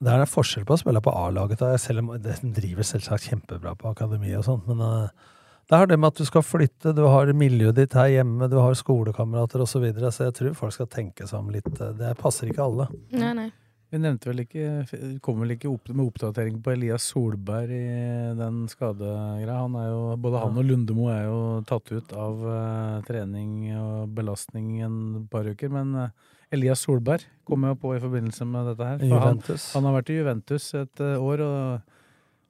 Det 0.00 0.12
er 0.12 0.22
en 0.22 0.30
forskjell 0.30 0.64
på 0.66 0.76
å 0.76 0.80
spille 0.80 1.02
på 1.04 1.12
A-laget, 1.12 1.64
selv 1.82 2.04
om 2.04 2.14
de 2.22 2.36
driver 2.54 2.86
selvsagt 2.86 3.28
kjempebra 3.28 3.74
på 3.78 3.90
akademi 3.90 4.30
og 4.38 4.46
sånt, 4.46 4.68
men 4.70 4.80
eh, 4.84 5.26
det 5.68 5.76
er 5.76 5.88
det 5.90 5.98
med 6.00 6.14
at 6.14 6.20
du 6.22 6.24
skal 6.24 6.44
flytte, 6.46 6.94
du 6.96 7.02
har 7.04 7.28
miljøet 7.36 7.76
ditt 7.76 7.96
her 7.98 8.08
hjemme, 8.08 8.46
du 8.48 8.56
har 8.56 8.76
skolekamerater 8.78 9.60
osv., 9.60 9.74
så, 9.74 9.82
videre, 9.82 10.12
så 10.14 10.28
jeg 10.28 10.36
tror 10.38 10.54
folk 10.56 10.76
skal 10.76 10.88
tenke 10.88 11.26
seg 11.28 11.42
om 11.42 11.50
litt. 11.52 11.68
eh, 11.76 11.96
Det 11.98 12.14
passer 12.22 12.48
ikke 12.48 12.64
alle. 12.64 12.86
Nei, 13.12 13.32
nei. 13.36 13.50
Vi 13.88 13.96
nevnte 13.96 14.28
vel 14.28 14.42
ikke 14.42 15.18
Kom 15.24 15.38
vel 15.40 15.54
ikke 15.54 15.70
opp 15.70 15.86
med 15.94 16.10
oppdatering 16.10 16.58
på 16.60 16.74
Elias 16.74 17.06
Solberg 17.08 17.72
i 17.72 18.34
den 18.36 18.66
skadegreia. 18.68 19.62
Han 19.62 19.76
er 19.80 19.86
jo, 19.88 20.00
både 20.20 20.42
han 20.42 20.58
og 20.60 20.66
Lundemo 20.68 21.06
er 21.12 21.22
jo 21.24 21.38
tatt 21.68 21.92
ut 21.92 22.12
av 22.12 22.42
eh, 22.52 22.98
trening 23.08 23.54
og 23.80 24.12
belastning 24.16 24.74
en 24.84 24.98
par 25.32 25.48
uker. 25.48 25.72
Men 25.72 26.12
Elias 26.54 26.80
Solberg 26.86 27.26
kom 27.48 27.64
jo 27.68 27.74
på 27.80 27.94
i 27.96 28.00
forbindelse 28.02 28.46
med 28.48 28.70
dette 28.72 28.86
her. 28.88 29.04
Han, 29.20 29.40
han 29.44 29.86
har 29.88 29.94
vært 30.00 30.10
i 30.12 30.18
Juventus 30.18 30.66
et 30.76 31.00
eh, 31.04 31.16
år, 31.20 31.42
og 31.44 31.96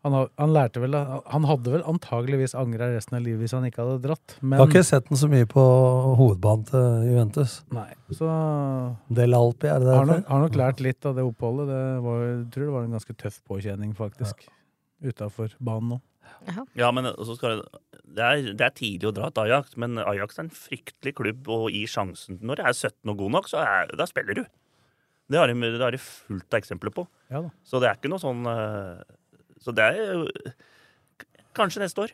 han, 0.06 0.14
har, 0.14 0.28
han 0.38 0.52
lærte 0.54 0.80
vel 0.82 0.94
Han 0.94 1.46
hadde 1.48 1.72
vel 1.74 1.82
antageligvis 1.90 2.54
angra 2.58 2.86
resten 2.94 3.18
av 3.18 3.24
livet 3.26 3.42
hvis 3.42 3.54
han 3.56 3.66
ikke 3.66 3.82
hadde 3.82 3.96
dratt. 4.06 4.36
Jeg 4.38 4.46
Men 4.52 4.62
har 4.62 4.70
ikke 4.70 4.84
sett 4.86 5.08
den 5.10 5.18
så 5.20 5.28
mye 5.30 5.48
på 5.50 5.64
hovedbanen 6.20 6.68
til 6.70 6.86
Juventus. 7.10 7.56
Nei, 7.74 7.88
så 8.14 8.28
Del 9.18 9.34
Alpi, 9.38 9.70
er 9.70 9.82
det 9.82 9.90
har 9.90 10.06
derfor? 10.06 10.12
nok, 10.14 10.28
har 10.30 10.44
nok 10.46 10.60
lært 10.62 10.84
litt 10.86 11.10
av 11.10 11.18
det 11.18 11.26
oppholdet. 11.26 11.72
Det 11.72 11.82
var, 12.06 12.22
jeg 12.28 12.44
tror 12.54 12.68
det 12.68 12.76
var 12.78 12.86
en 12.86 12.96
ganske 12.98 13.18
tøff 13.24 13.40
påkjenning, 13.50 13.96
faktisk. 13.98 14.46
Utafor 15.02 15.54
banen 15.62 15.96
nå. 15.96 16.00
Ja, 16.78 16.90
men 16.94 17.10
så 17.12 17.36
skal 17.36 17.58
det, 17.58 17.82
det, 18.04 18.22
er, 18.24 18.48
det 18.52 18.64
er 18.66 18.76
tidlig 18.76 19.10
å 19.10 19.14
dra 19.16 19.28
til 19.34 19.48
Ajax, 19.48 19.76
men 19.80 19.98
Ajax 20.02 20.38
er 20.38 20.46
en 20.46 20.54
fryktelig 20.54 21.14
klubb 21.18 21.50
og 21.54 21.68
i 21.74 21.84
sjansen. 21.90 22.40
Når 22.44 22.62
jeg 22.62 22.70
er 22.70 22.78
17 22.92 23.12
og 23.12 23.20
god 23.24 23.34
nok, 23.36 23.50
så 23.50 23.60
er, 23.64 23.92
da 23.98 24.06
spiller 24.08 24.40
du. 24.40 24.44
Det 25.28 25.40
har 25.40 25.50
de, 25.50 25.56
det 25.60 25.84
har 25.84 25.92
de 25.92 26.00
fullt 26.00 26.54
av 26.54 26.62
eksempler 26.62 26.94
på. 26.94 27.04
Ja 27.32 27.42
da. 27.44 27.52
Så 27.66 27.82
det 27.82 27.90
er 27.90 27.98
ikke 27.98 28.10
noe 28.12 28.22
sånn 28.22 28.46
eh, 28.48 29.02
Så 29.60 29.74
det 29.76 29.84
er 29.84 30.22
Kanskje 31.58 31.82
neste 31.82 32.04
år. 32.06 32.12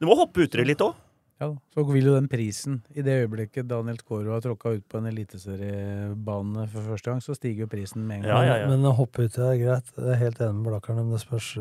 Du 0.00 0.06
må 0.08 0.16
hoppe 0.18 0.46
uti 0.46 0.56
det 0.58 0.64
litt 0.66 0.82
òg. 0.82 0.96
Ja, 1.44 1.48
da. 1.52 1.60
så 1.76 1.86
vil 1.90 2.08
jo 2.08 2.14
den 2.16 2.28
prisen 2.32 2.80
I 2.94 3.04
det 3.06 3.18
øyeblikket 3.22 3.68
Daniel 3.70 3.98
Tkoro 4.00 4.34
har 4.34 4.44
tråkka 4.44 4.74
ut 4.78 4.86
på 4.90 5.00
en 5.00 5.10
eliteseriebane 5.10 6.68
for 6.72 6.92
første 6.92 7.12
gang, 7.12 7.24
så 7.24 7.36
stiger 7.36 7.66
jo 7.66 7.72
prisen 7.74 8.06
med 8.08 8.22
en 8.22 8.30
gang. 8.30 8.48
Men, 8.64 8.78
men 8.78 8.88
å 8.90 8.94
hoppe 8.98 9.28
uti 9.28 9.42
er 9.44 9.60
greit. 9.60 9.92
Jeg 9.98 10.14
er 10.16 10.22
helt 10.22 10.40
enig 10.40 10.62
med 10.62 10.72
Blakkaren. 10.72 11.04
Men 11.04 11.14
det 11.14 11.22
spørs 11.24 11.54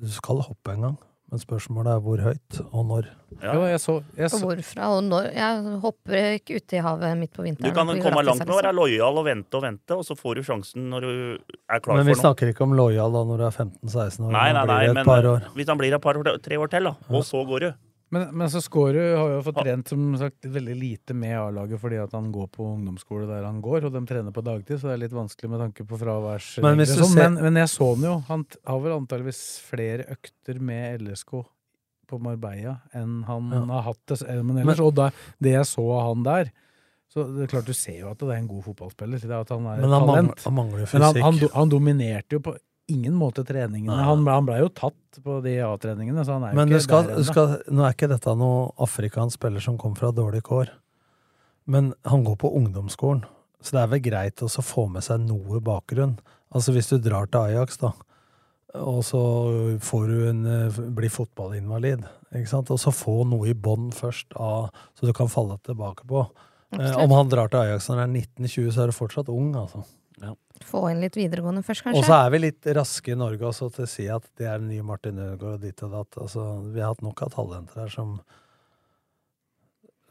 Du 0.00 0.08
skal 0.12 0.42
hoppe 0.46 0.76
en 0.76 0.88
gang. 0.88 1.02
Men 1.32 1.40
spørsmålet 1.40 1.88
er 1.90 2.02
hvor 2.04 2.20
høyt, 2.20 2.58
og 2.68 2.82
når. 2.86 3.06
Ja, 3.40 3.54
jeg 3.66 3.80
så, 3.82 3.94
jeg 4.14 4.28
Og 4.36 4.42
hvorfra 4.44 4.90
og 4.94 5.00
når. 5.06 5.30
Jeg 5.34 5.78
hopper 5.82 6.18
ikke 6.36 6.60
uti 6.60 6.82
havet 6.84 7.16
midt 7.18 7.32
på 7.34 7.46
vinteren. 7.46 7.72
Du 7.72 7.74
kan 7.74 7.88
komme 8.04 8.22
langt 8.22 8.44
med 8.44 8.52
å 8.52 8.58
være 8.60 8.74
lojal 8.76 9.18
og 9.22 9.26
vente 9.26 9.58
og 9.58 9.64
vente, 9.64 9.96
og 9.96 10.04
så 10.06 10.14
får 10.18 10.38
du 10.38 10.42
sjansen 10.46 10.86
når 10.92 11.08
du 11.08 11.14
er 11.16 11.80
klar 11.80 11.80
for 11.80 11.94
noe. 11.96 12.04
Men 12.04 12.10
vi 12.12 12.18
snakker 12.20 12.52
ikke 12.52 12.66
om 12.68 12.76
lojal 12.78 13.16
da 13.16 13.24
når 13.30 13.40
du 13.40 13.46
er 13.48 13.56
15-16 13.56 14.28
år. 14.28 14.36
Nei, 14.36 14.44
nei, 14.54 14.64
nei, 14.70 14.78
men 15.00 15.50
hvis 15.56 15.72
han 15.72 15.80
blir 15.80 15.96
et 15.96 16.04
par, 16.04 16.20
tre 16.44 16.60
år 16.60 16.72
til, 16.76 16.92
da, 16.92 16.94
og 17.10 17.26
så 17.26 17.42
går 17.48 17.66
du. 17.66 17.68
Men, 18.12 18.28
men 18.36 18.50
så 18.52 18.60
Skårud 18.62 19.16
har 19.16 19.30
jo 19.32 19.38
fått 19.42 19.56
trent 19.64 19.88
som 19.90 20.02
sagt 20.20 20.44
veldig 20.46 20.74
lite 20.78 21.14
med 21.18 21.32
A-laget 21.40 21.80
fordi 21.82 21.96
at 21.98 22.12
han 22.14 22.28
går 22.34 22.46
på 22.52 22.66
ungdomsskole 22.74 23.26
der 23.26 23.42
han 23.46 23.60
går, 23.64 23.86
og 23.88 23.92
de 23.96 24.02
trener 24.06 24.30
på 24.36 24.44
dagtid, 24.44 24.78
så 24.78 24.90
det 24.90 24.92
er 24.98 25.02
litt 25.06 25.16
vanskelig 25.16 25.50
med 25.50 25.62
tanke 25.64 25.86
på 25.88 25.98
fraværs... 25.98 26.52
Men 26.62 26.78
hvis 26.78 26.92
du 26.94 27.00
sånn. 27.02 27.14
ser- 27.16 27.30
men, 27.32 27.40
men 27.48 27.56
jeg 27.64 27.72
så 27.72 27.88
han 27.94 28.04
jo. 28.06 28.12
Han 28.28 28.44
har 28.70 28.82
vel 28.84 28.94
antageligvis 29.00 29.40
flere 29.66 30.06
økter 30.14 30.60
med 30.60 31.02
LSK 31.02 31.32
på 32.12 32.20
Marbella 32.20 32.76
enn 32.94 33.22
han 33.26 33.48
Ja. 33.56 33.64
har 33.72 33.82
hatt 33.88 34.02
det 34.12 34.20
eh, 34.28 34.42
ellers. 34.62 34.84
Og 34.84 34.94
da, 34.94 35.08
det 35.42 35.56
jeg 35.56 35.66
så 35.72 35.86
av 35.96 36.04
han 36.12 36.22
der 36.28 36.52
så 37.14 37.22
det 37.30 37.44
er 37.44 37.50
klart 37.52 37.66
Du 37.68 37.74
ser 37.76 37.98
jo 38.00 38.08
at 38.10 38.18
det 38.18 38.26
er 38.32 38.40
en 38.40 38.48
god 38.50 38.64
fotballspiller. 38.64 39.20
Det 39.22 39.30
er 39.30 39.42
at 39.44 39.50
han 39.54 39.66
er 39.70 39.80
Men 39.80 39.90
han 39.90 39.92
han 39.92 40.06
mangler- 40.08 40.22
talent. 40.34 40.44
han 40.44 40.54
mangler 40.56 40.80
Men 40.92 41.02
han, 41.04 41.14
fysikk. 41.14 41.24
han, 41.24 41.50
han 41.54 41.68
dominerte 41.70 42.36
jo 42.38 42.40
på 42.42 42.54
ingen 42.90 43.14
måte 43.16 43.44
treningene. 43.46 43.96
Han, 44.04 44.24
ble- 44.26 44.34
han 44.36 44.46
blei 44.48 44.60
jo 44.60 44.70
tatt 44.76 45.20
på 45.24 45.38
de 45.44 45.56
A-treningene, 45.64 46.24
så 46.26 46.36
han 46.36 46.46
er 46.48 46.52
jo 46.52 46.58
Men 46.58 46.68
du 46.72 46.76
ikke 46.76 46.86
skal, 46.86 47.06
der 47.08 47.20
du 47.20 47.28
skal, 47.28 47.54
nå 47.72 47.84
er 47.86 47.94
ikke 47.96 48.10
dette 48.12 48.34
noe 48.38 48.70
afrikansk 48.84 49.38
spiller 49.40 49.64
som 49.64 49.78
kom 49.80 49.94
fra 49.98 50.10
dårlig 50.14 50.42
kår. 50.46 50.72
Men 51.70 51.92
han 52.04 52.24
går 52.26 52.36
på 52.42 52.50
ungdomsskolen, 52.58 53.24
så 53.64 53.76
det 53.76 53.82
er 53.84 53.92
vel 53.94 54.02
greit 54.04 54.42
også 54.44 54.60
å 54.60 54.66
få 54.68 54.88
med 54.92 55.06
seg 55.06 55.22
noe 55.24 55.62
bakgrunn. 55.64 56.18
Altså 56.54 56.74
hvis 56.74 56.90
du 56.92 56.98
drar 57.02 57.30
til 57.32 57.40
Ajax, 57.54 57.80
da, 57.80 57.94
og 58.82 59.00
så 59.06 59.20
får 59.82 60.06
du 60.10 60.16
en, 60.28 60.42
blir 60.74 60.90
bli 60.98 61.10
fotballinvalid, 61.12 62.04
ikke 62.34 62.50
sant? 62.50 62.72
og 62.74 62.80
så 62.82 62.92
få 62.94 63.20
noe 63.30 63.48
i 63.52 63.54
bånn 63.54 63.92
først, 63.94 64.34
av, 64.36 64.68
så 64.98 65.06
du 65.08 65.14
kan 65.16 65.30
falle 65.30 65.56
tilbake 65.64 66.06
på. 66.10 66.24
Eh, 66.74 66.80
Absolutt. 66.80 67.02
om 67.04 67.14
han 67.16 67.30
drar 67.30 67.52
til 67.52 67.62
Ajax 67.62 67.88
når 67.88 68.02
han 68.02 68.16
er 68.16 68.24
19-20, 68.26 68.72
så 68.74 68.82
er 68.84 68.90
du 68.90 68.96
fortsatt 68.98 69.30
ung, 69.32 69.52
altså. 69.56 69.84
Få 70.64 70.86
inn 70.90 71.02
litt 71.02 71.16
videregående 71.18 71.64
først, 71.66 71.84
kanskje. 71.84 72.00
Og 72.00 72.06
så 72.08 72.16
er 72.16 72.30
vi 72.32 72.40
litt 72.46 72.70
raske 72.78 73.12
i 73.12 73.18
Norge 73.18 73.50
også 73.50 73.68
til 73.74 73.84
å 73.84 73.90
si 73.90 74.06
at 74.10 74.24
det 74.40 74.48
er 74.48 74.56
en 74.56 74.70
ny 74.70 74.80
Martin 74.86 75.20
Ødegaard 75.20 75.58
og 75.58 75.66
ditt 75.66 75.84
og 75.84 75.92
datt. 75.98 76.18
Altså, 76.24 76.46
vi 76.72 76.80
har 76.80 76.94
hatt 76.94 77.04
nok 77.04 77.22
av 77.26 77.36
talenter 77.36 77.84
her 77.84 77.92
som 77.92 78.16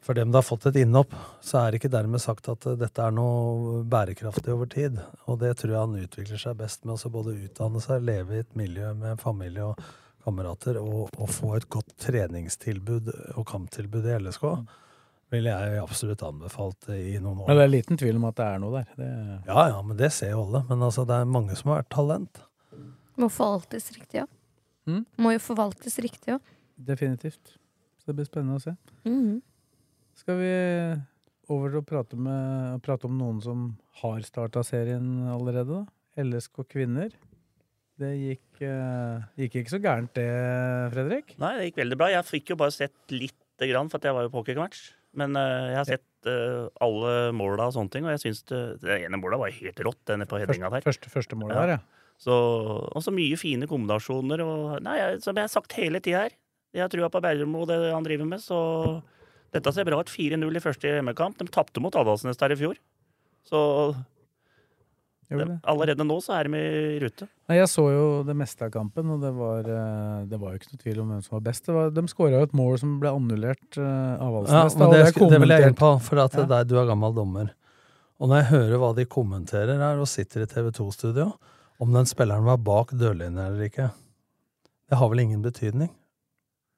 For 0.03 0.11
dem 0.13 0.33
det 0.33 0.35
har 0.35 0.43
fått 0.43 0.65
et 0.67 0.81
innhopp, 0.81 1.13
så 1.39 1.61
er 1.61 1.71
det 1.71 1.77
ikke 1.79 1.93
dermed 1.93 2.19
sagt 2.19 2.49
at 2.51 2.65
eh, 2.67 2.73
dette 2.75 2.99
er 2.99 3.13
noe 3.15 3.77
bærekraftig 3.87 4.51
over 4.51 4.67
tid. 4.67 4.97
Og 5.31 5.37
det 5.39 5.53
tror 5.61 5.71
jeg 5.71 5.79
han 5.79 6.01
utvikler 6.01 6.41
seg 6.41 6.57
best 6.59 6.83
med 6.83 6.99
å 6.99 7.11
både 7.13 7.37
utdanne 7.45 7.79
seg, 7.79 8.03
leve 8.03 8.35
i 8.35 8.41
et 8.43 8.57
miljø 8.59 8.89
med 8.99 9.21
familie 9.23 9.69
og 9.69 9.79
kamerater, 10.25 10.81
og, 10.81 11.07
og 11.15 11.31
få 11.31 11.53
et 11.55 11.69
godt 11.71 11.95
treningstilbud 12.03 13.13
og 13.37 13.47
kamptilbud 13.47 14.09
i 14.11 14.17
LSK. 14.19 14.43
Ville 15.33 15.53
jeg 15.53 15.81
absolutt 15.81 16.21
anbefalt 16.27 16.89
i 16.93 17.17
noen 17.17 17.41
år. 17.41 17.47
Men 17.49 17.57
det 17.57 17.65
er 17.65 17.71
liten 17.73 17.99
tvil 17.99 18.19
om 18.19 18.27
at 18.29 18.37
det 18.37 18.45
er 18.45 18.59
noe 18.61 18.73
der. 18.79 18.91
Det, 18.99 19.09
Ja, 19.47 19.63
ja, 19.71 19.79
men 19.81 19.97
det 19.97 20.11
ser 20.13 20.35
jo 20.35 20.43
alle. 20.45 20.61
Men 20.69 20.85
altså, 20.85 21.07
det 21.09 21.17
er 21.17 21.31
mange 21.39 21.57
som 21.57 21.71
har 21.73 21.81
vært 21.81 21.93
talent. 21.95 22.43
Må 23.17 23.29
forvaltes 23.33 23.89
riktig 23.95 24.23
òg. 24.23 24.29
Mm. 24.89 25.01
Må 25.23 25.33
jo 25.33 25.41
forvaltes 25.41 25.97
riktig 26.03 26.35
òg. 26.35 26.53
Definitivt. 26.77 27.55
Så 28.01 28.11
det 28.11 28.17
blir 28.19 28.29
spennende 28.29 28.59
å 28.59 28.63
se. 28.63 28.75
Mhm. 29.07 29.41
Skal 30.13 30.37
vi 30.37 30.53
over 31.49 31.71
til 31.73 31.81
å 31.81 31.85
prate, 31.87 32.17
med, 32.19 32.81
prate 32.85 33.07
om 33.09 33.15
noen 33.17 33.41
som 33.43 33.69
har 34.03 34.21
starta 34.27 34.61
serien 34.63 35.25
allerede, 35.33 35.81
da? 35.81 36.23
LSK 36.23 36.67
kvinner. 36.69 37.09
Det 37.99 38.11
gikk, 38.17 38.61
uh, 38.65 39.25
gikk 39.37 39.57
ikke 39.61 39.73
så 39.73 39.79
gærent 39.81 40.13
det, 40.17 40.27
Fredrik? 40.93 41.33
Nei, 41.41 41.53
det 41.57 41.69
gikk 41.69 41.81
veldig 41.81 41.97
bra. 41.97 42.09
Jeg 42.13 42.29
fikk 42.29 42.53
jo 42.53 42.59
bare 42.61 42.73
sett 42.75 43.13
lite 43.13 43.69
grann, 43.69 43.89
for 43.89 43.97
at 43.97 44.07
jeg 44.09 44.17
var 44.17 44.27
jo 44.27 44.33
på 44.33 44.41
hockeymatch. 44.41 44.91
Men 45.19 45.37
uh, 45.37 45.69
jeg 45.69 45.77
har 45.77 45.89
sett 45.89 46.29
uh, 46.29 46.69
alle 46.83 47.33
måla 47.37 47.69
og 47.69 47.75
sånne 47.75 47.93
ting, 47.93 48.07
og 48.07 48.15
jeg 48.15 48.23
syns 48.25 48.45
det, 48.49 48.61
det 48.83 49.01
ene 49.05 49.19
målet 49.21 49.41
var 49.41 49.53
helt 49.53 49.83
rått, 49.85 50.01
denne 50.09 50.27
på 50.29 50.39
headinga 50.41 50.71
der. 50.73 50.85
Første, 50.85 51.11
første 51.13 51.37
målet 51.39 51.59
der, 51.59 51.75
ja. 51.75 51.81
Så, 52.23 52.33
og 52.33 53.03
så 53.03 53.11
mye 53.11 53.37
fine 53.39 53.67
kombinasjoner. 53.67 54.41
Og, 54.45 54.77
nei, 54.85 54.95
jeg, 54.99 55.21
som 55.25 55.37
jeg 55.37 55.49
har 55.49 55.51
sagt 55.51 55.75
hele 55.77 56.01
tida 56.03 56.25
her, 56.25 56.37
jeg 56.73 56.85
har 56.85 56.89
trua 56.89 57.09
på 57.13 57.21
Berrum 57.21 57.57
og 57.59 57.67
det 57.69 57.77
han 57.91 58.05
driver 58.05 58.29
med, 58.29 58.41
så 58.41 58.59
dette 59.53 59.73
ser 59.75 59.85
bra 59.85 59.99
ut. 60.01 60.09
4-0 60.09 60.41
i 60.57 60.63
første 60.63 60.89
hjemmekamp. 60.89 61.37
De 61.37 61.53
tapte 61.53 61.83
mot 61.83 61.93
Adalsnes 61.99 62.39
der 62.39 62.55
i 62.55 62.57
fjor. 62.57 62.79
Så 63.45 63.59
det. 65.29 65.59
allerede 65.63 66.05
nå 66.05 66.17
så 66.21 66.33
er 66.39 66.43
de 66.49 66.57
i 66.59 66.99
rute. 67.03 67.27
Nei, 67.49 67.57
jeg 67.57 67.67
så 67.71 67.85
jo 67.93 68.23
det 68.27 68.35
meste 68.35 68.65
av 68.65 68.71
kampen, 68.71 69.09
og 69.15 69.21
det 69.21 69.31
var, 69.33 69.59
eh, 69.59 70.25
det 70.29 70.39
var 70.39 70.51
jo 70.53 70.59
ikke 70.59 70.71
noe 70.73 70.81
tvil 70.83 70.99
om 71.03 71.09
hvem 71.13 71.23
som 71.23 71.37
var 71.37 71.43
best. 71.47 71.65
Det 71.65 71.73
var, 71.73 71.89
de 71.95 72.01
skåra 72.11 72.39
jo 72.39 72.43
et 72.49 72.53
mål 72.53 72.77
som 72.79 72.99
ble 72.99 73.09
annullert 73.09 73.77
eh, 73.77 74.13
av 74.19 74.27
Ja, 74.27 74.35
Valsnes. 74.37 74.75
da, 74.77 74.89
det, 74.91 75.01
er 75.07 75.29
det 75.33 75.41
vil 75.41 75.49
jeg 75.55 75.67
inn 75.71 75.75
på, 75.79 75.91
for 76.01 76.19
at 76.25 76.33
Ja. 76.37 76.45
deg, 76.45 76.67
du 76.67 76.77
er 76.79 76.85
gammel 76.91 77.13
dommer. 77.15 77.53
Og 78.19 78.29
når 78.29 78.43
jeg 78.43 78.51
hører 78.53 78.77
hva 78.79 78.95
de 78.95 79.05
kommenterer 79.05 79.77
her, 79.81 79.97
og 79.99 80.07
sitter 80.07 80.43
i 80.43 80.45
TV 80.47 80.69
2-studio, 80.71 81.33
om 81.81 81.91
den 81.93 82.05
spilleren 82.05 82.45
var 82.45 82.57
bak 82.57 82.91
dørlinja 82.95 83.47
eller 83.49 83.67
ikke, 83.67 83.89
det 84.89 84.97
har 84.99 85.09
vel 85.09 85.19
ingen 85.25 85.41
betydning? 85.41 85.89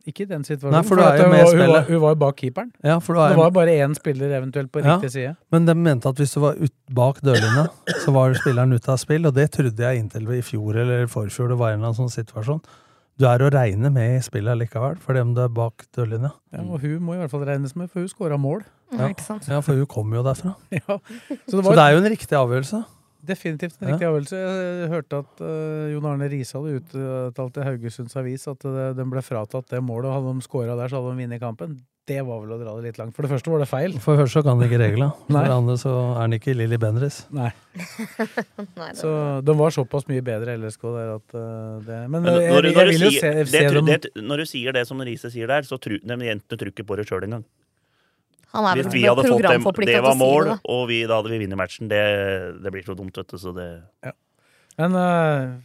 Ikke 0.05 0.21
i 0.21 0.29
den 0.29 0.43
situasjonen. 0.45 0.71
Nei, 0.77 0.81
for 0.85 0.99
jo 0.99 1.03
hun 1.03 1.31
var- 1.31 1.55
hun, 1.55 1.69
var, 1.73 1.81
hun 1.89 1.99
var 2.01 2.09
jo 2.13 2.15
bak 2.21 2.35
keeperen. 2.37 2.71
Ja, 2.83 2.99
for 2.99 3.15
du 3.15 3.19
er 3.21 3.29
det 3.29 3.37
jo- 3.37 3.41
var 3.43 3.51
bare 3.51 3.73
én 3.81 3.95
spiller 3.97 4.29
eventuelt 4.37 4.71
på 4.71 4.83
Ja, 4.83 4.97
riktig 4.99 5.11
side. 5.11 5.35
Men 5.51 5.65
de 5.65 5.73
mente 5.75 6.05
at 6.07 6.15
hvis 6.15 6.33
du 6.33 6.39
var 6.41 6.53
ut, 6.61 6.71
bak 6.93 7.21
dørlinja, 7.21 7.69
så 8.05 8.13
var 8.13 8.33
spilleren 8.37 8.73
ute 8.73 8.89
av 8.89 8.97
spill, 9.01 9.25
og 9.25 9.33
det 9.33 9.51
trodde 9.51 9.77
jeg 9.77 9.97
inntil 10.03 10.27
i 10.29 10.41
fjor 10.41 10.75
eller 10.75 11.07
forfjor 11.07 11.49
det 11.49 11.57
var 11.57 11.71
en 11.73 11.79
eller 11.81 11.91
annen 11.93 12.09
sånn 12.09 12.13
situasjon. 12.25 12.61
Du 13.17 13.25
er 13.25 13.39
å 13.39 13.49
regne 13.49 13.89
med 13.91 14.17
i 14.17 14.21
spillet 14.21 14.57
likevel, 14.59 14.97
fordi 14.99 15.21
om 15.21 15.33
du 15.33 15.41
er 15.41 15.47
bak 15.47 15.85
dørlinja. 15.95 16.31
Ja, 16.53 16.59
og 16.61 16.81
hun 16.81 16.99
må 16.99 17.15
i 17.15 17.17
hvert 17.17 17.31
fall 17.31 17.45
regnes 17.47 17.73
med, 17.75 17.89
for 17.89 17.99
hun 18.01 18.09
skåra 18.09 18.37
mål. 18.37 18.61
Ja, 18.91 19.07
ja, 19.47 19.61
for 19.61 19.73
hun 19.73 19.85
kommer 19.87 20.17
jo 20.17 20.23
derfra. 20.23 20.55
Ja. 20.71 20.99
Så 21.49 21.61
det, 21.63 21.77
er 21.79 21.91
jo 21.95 22.03
en 22.03 22.11
riktig 22.11 22.35
avgjørelse. 22.37 22.83
Definitivt 23.25 23.81
en 23.81 23.89
riktig 23.91 24.07
avgjørelse. 24.07 24.43
Jeg 24.43 24.91
hørte 24.93 25.23
at 25.23 25.43
uh, 25.43 25.89
Jon 25.93 26.05
Arne 26.11 26.29
Riise 26.31 26.59
hadde 26.59 26.79
uttalt 26.81 27.55
til 27.57 27.65
Haugesunds 27.67 28.15
Avis 28.21 28.45
at 28.51 28.65
uh, 28.69 28.93
den 28.97 29.11
ble 29.13 29.23
fratatt 29.25 29.69
det 29.73 29.81
målet, 29.83 30.11
og 30.11 30.19
hadde 30.19 30.37
de 30.37 30.45
scora 30.45 30.77
der, 30.77 30.91
så 30.91 31.01
hadde 31.01 31.15
de 31.15 31.25
vunnet 31.25 31.41
kampen. 31.43 31.77
Det 32.05 32.19
var 32.21 32.37
vel 32.43 32.51
å 32.53 32.57
dra 32.61 32.73
det 32.77 32.91
litt 32.91 32.99
langt. 33.01 33.15
For 33.17 33.25
det 33.25 33.31
første 33.31 33.49
var 33.49 33.63
det 33.63 33.65
feil. 33.65 33.95
For 33.97 34.13
det 34.13 34.21
første 34.27 34.37
så 34.37 34.45
kan 34.45 34.59
han 34.59 34.67
ikke 34.67 34.77
reglene. 34.77 35.07
For 35.25 35.39
det 35.41 35.55
andre 35.55 35.77
så 35.81 35.93
er 36.03 36.19
han 36.19 36.35
ikke 36.37 36.53
Lilly 36.53 36.77
Bendriss. 36.81 37.23
Nei. 37.33 37.49
Så 39.01 39.09
de 39.43 39.55
var 39.57 39.73
såpass 39.73 40.05
mye 40.07 40.21
bedre 40.25 40.53
LSK 40.61 40.85
der 40.85 41.09
at 41.15 41.33
uh, 41.33 41.81
det 41.83 41.97
Men, 42.11 42.21
Men 42.21 42.29
jeg, 42.37 42.51
når, 42.53 42.61
du- 42.61 42.69
jeg, 42.69 42.75
når, 42.77 42.85
du 42.85 42.93
vil 42.93 43.05
jo 43.07 43.11
se, 43.17 43.31
det, 43.39 43.47
se 43.49 43.63
dem 43.73 43.89
det, 43.89 43.97
når 44.21 44.43
du 44.43 44.45
sier 44.53 44.77
det 44.77 44.85
som 44.87 45.01
Riise 45.01 45.31
sier 45.33 45.49
der, 45.49 45.65
så 45.67 45.81
tru, 45.81 45.97
de 45.97 46.17
jentene 46.29 46.61
tror 46.61 46.71
ikke 46.71 46.85
på 46.87 46.99
det 46.99 47.07
sjøl 47.09 47.25
engang. 47.27 47.45
Han 48.55 48.69
er 48.71 48.81
Hvis 48.81 48.93
vi 48.93 49.03
hadde 49.05 49.25
fått 49.27 49.45
dem, 49.45 49.65
det 49.89 50.01
var 50.05 50.17
mål, 50.19 50.51
det, 50.53 50.59
og 50.71 50.85
vi, 50.91 51.01
da 51.07 51.19
hadde 51.19 51.33
vi 51.33 51.41
vunnet 51.43 51.59
matchen. 51.59 51.91
Det, 51.91 52.01
det 52.63 52.71
blir 52.73 52.85
så 52.87 52.95
dumt, 52.97 53.17
vet 53.19 53.33
du. 53.33 53.37
Så 53.41 53.53
det 53.55 53.69
Men 54.79 54.95
uh, 54.95 55.55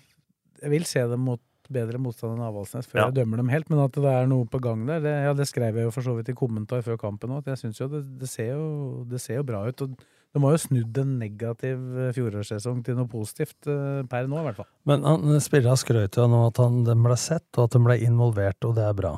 jeg 0.62 0.74
vil 0.74 0.86
se 0.88 1.06
dem 1.10 1.24
mot 1.30 1.42
bedre 1.70 2.00
motstand 2.02 2.34
enn 2.34 2.42
Avaldsnes 2.42 2.88
før 2.90 2.98
Ja. 2.98 3.08
jeg 3.08 3.20
dømmer 3.20 3.38
dem 3.38 3.50
helt. 3.52 3.68
Men 3.70 3.84
at 3.84 3.94
det 3.94 4.10
er 4.10 4.26
noe 4.30 4.46
på 4.50 4.60
gang 4.62 4.82
der, 4.88 5.02
det, 5.04 5.12
ja, 5.24 5.34
det 5.38 5.46
skrev 5.46 5.78
jeg 5.78 5.86
jo 5.86 5.92
for 5.94 6.06
så 6.06 6.16
vidt 6.16 6.32
i 6.32 6.36
kommentar 6.36 6.82
før 6.82 6.98
kampen 6.98 7.30
òg. 7.36 7.46
Jeg 7.46 7.62
syns 7.62 7.78
jo 7.78 7.86
det, 7.92 8.02
det, 8.18 8.28
ser 8.28 8.56
jo 8.56 9.04
det 9.08 9.20
ser 9.22 9.38
jo 9.40 9.46
bra 9.46 9.62
ut. 9.68 9.86
og 9.86 9.94
de 10.30 10.42
har 10.44 10.54
jo 10.54 10.62
snudd 10.62 10.98
en 11.02 11.16
negativ 11.18 11.78
eh, 11.98 12.12
fjorårssesong 12.14 12.84
til 12.86 12.98
noe 12.98 13.10
positivt 13.10 13.66
eh, 13.66 14.02
per 14.10 14.28
nå, 14.30 14.38
i 14.38 14.46
hvert 14.46 14.60
fall. 14.60 14.68
Men 14.86 15.06
han 15.06 15.42
spillerne 15.42 15.80
skrøt 15.80 16.18
jo 16.20 16.28
nå 16.30 16.44
at 16.52 16.60
han, 16.62 16.84
de 16.86 16.94
ble 17.02 17.16
sett, 17.18 17.48
og 17.56 17.66
at 17.66 17.74
de 17.74 17.82
ble 17.82 17.96
involvert, 18.06 18.68
og 18.68 18.76
det 18.78 18.84
er 18.86 18.94
bra. 18.94 19.16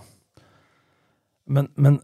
Men, 1.52 1.68
men 1.76 2.00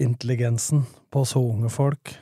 fotballintelligensen 0.00 0.84
på 1.10 1.24
så 1.24 1.40
unge 1.40 1.68
folk 1.68 2.16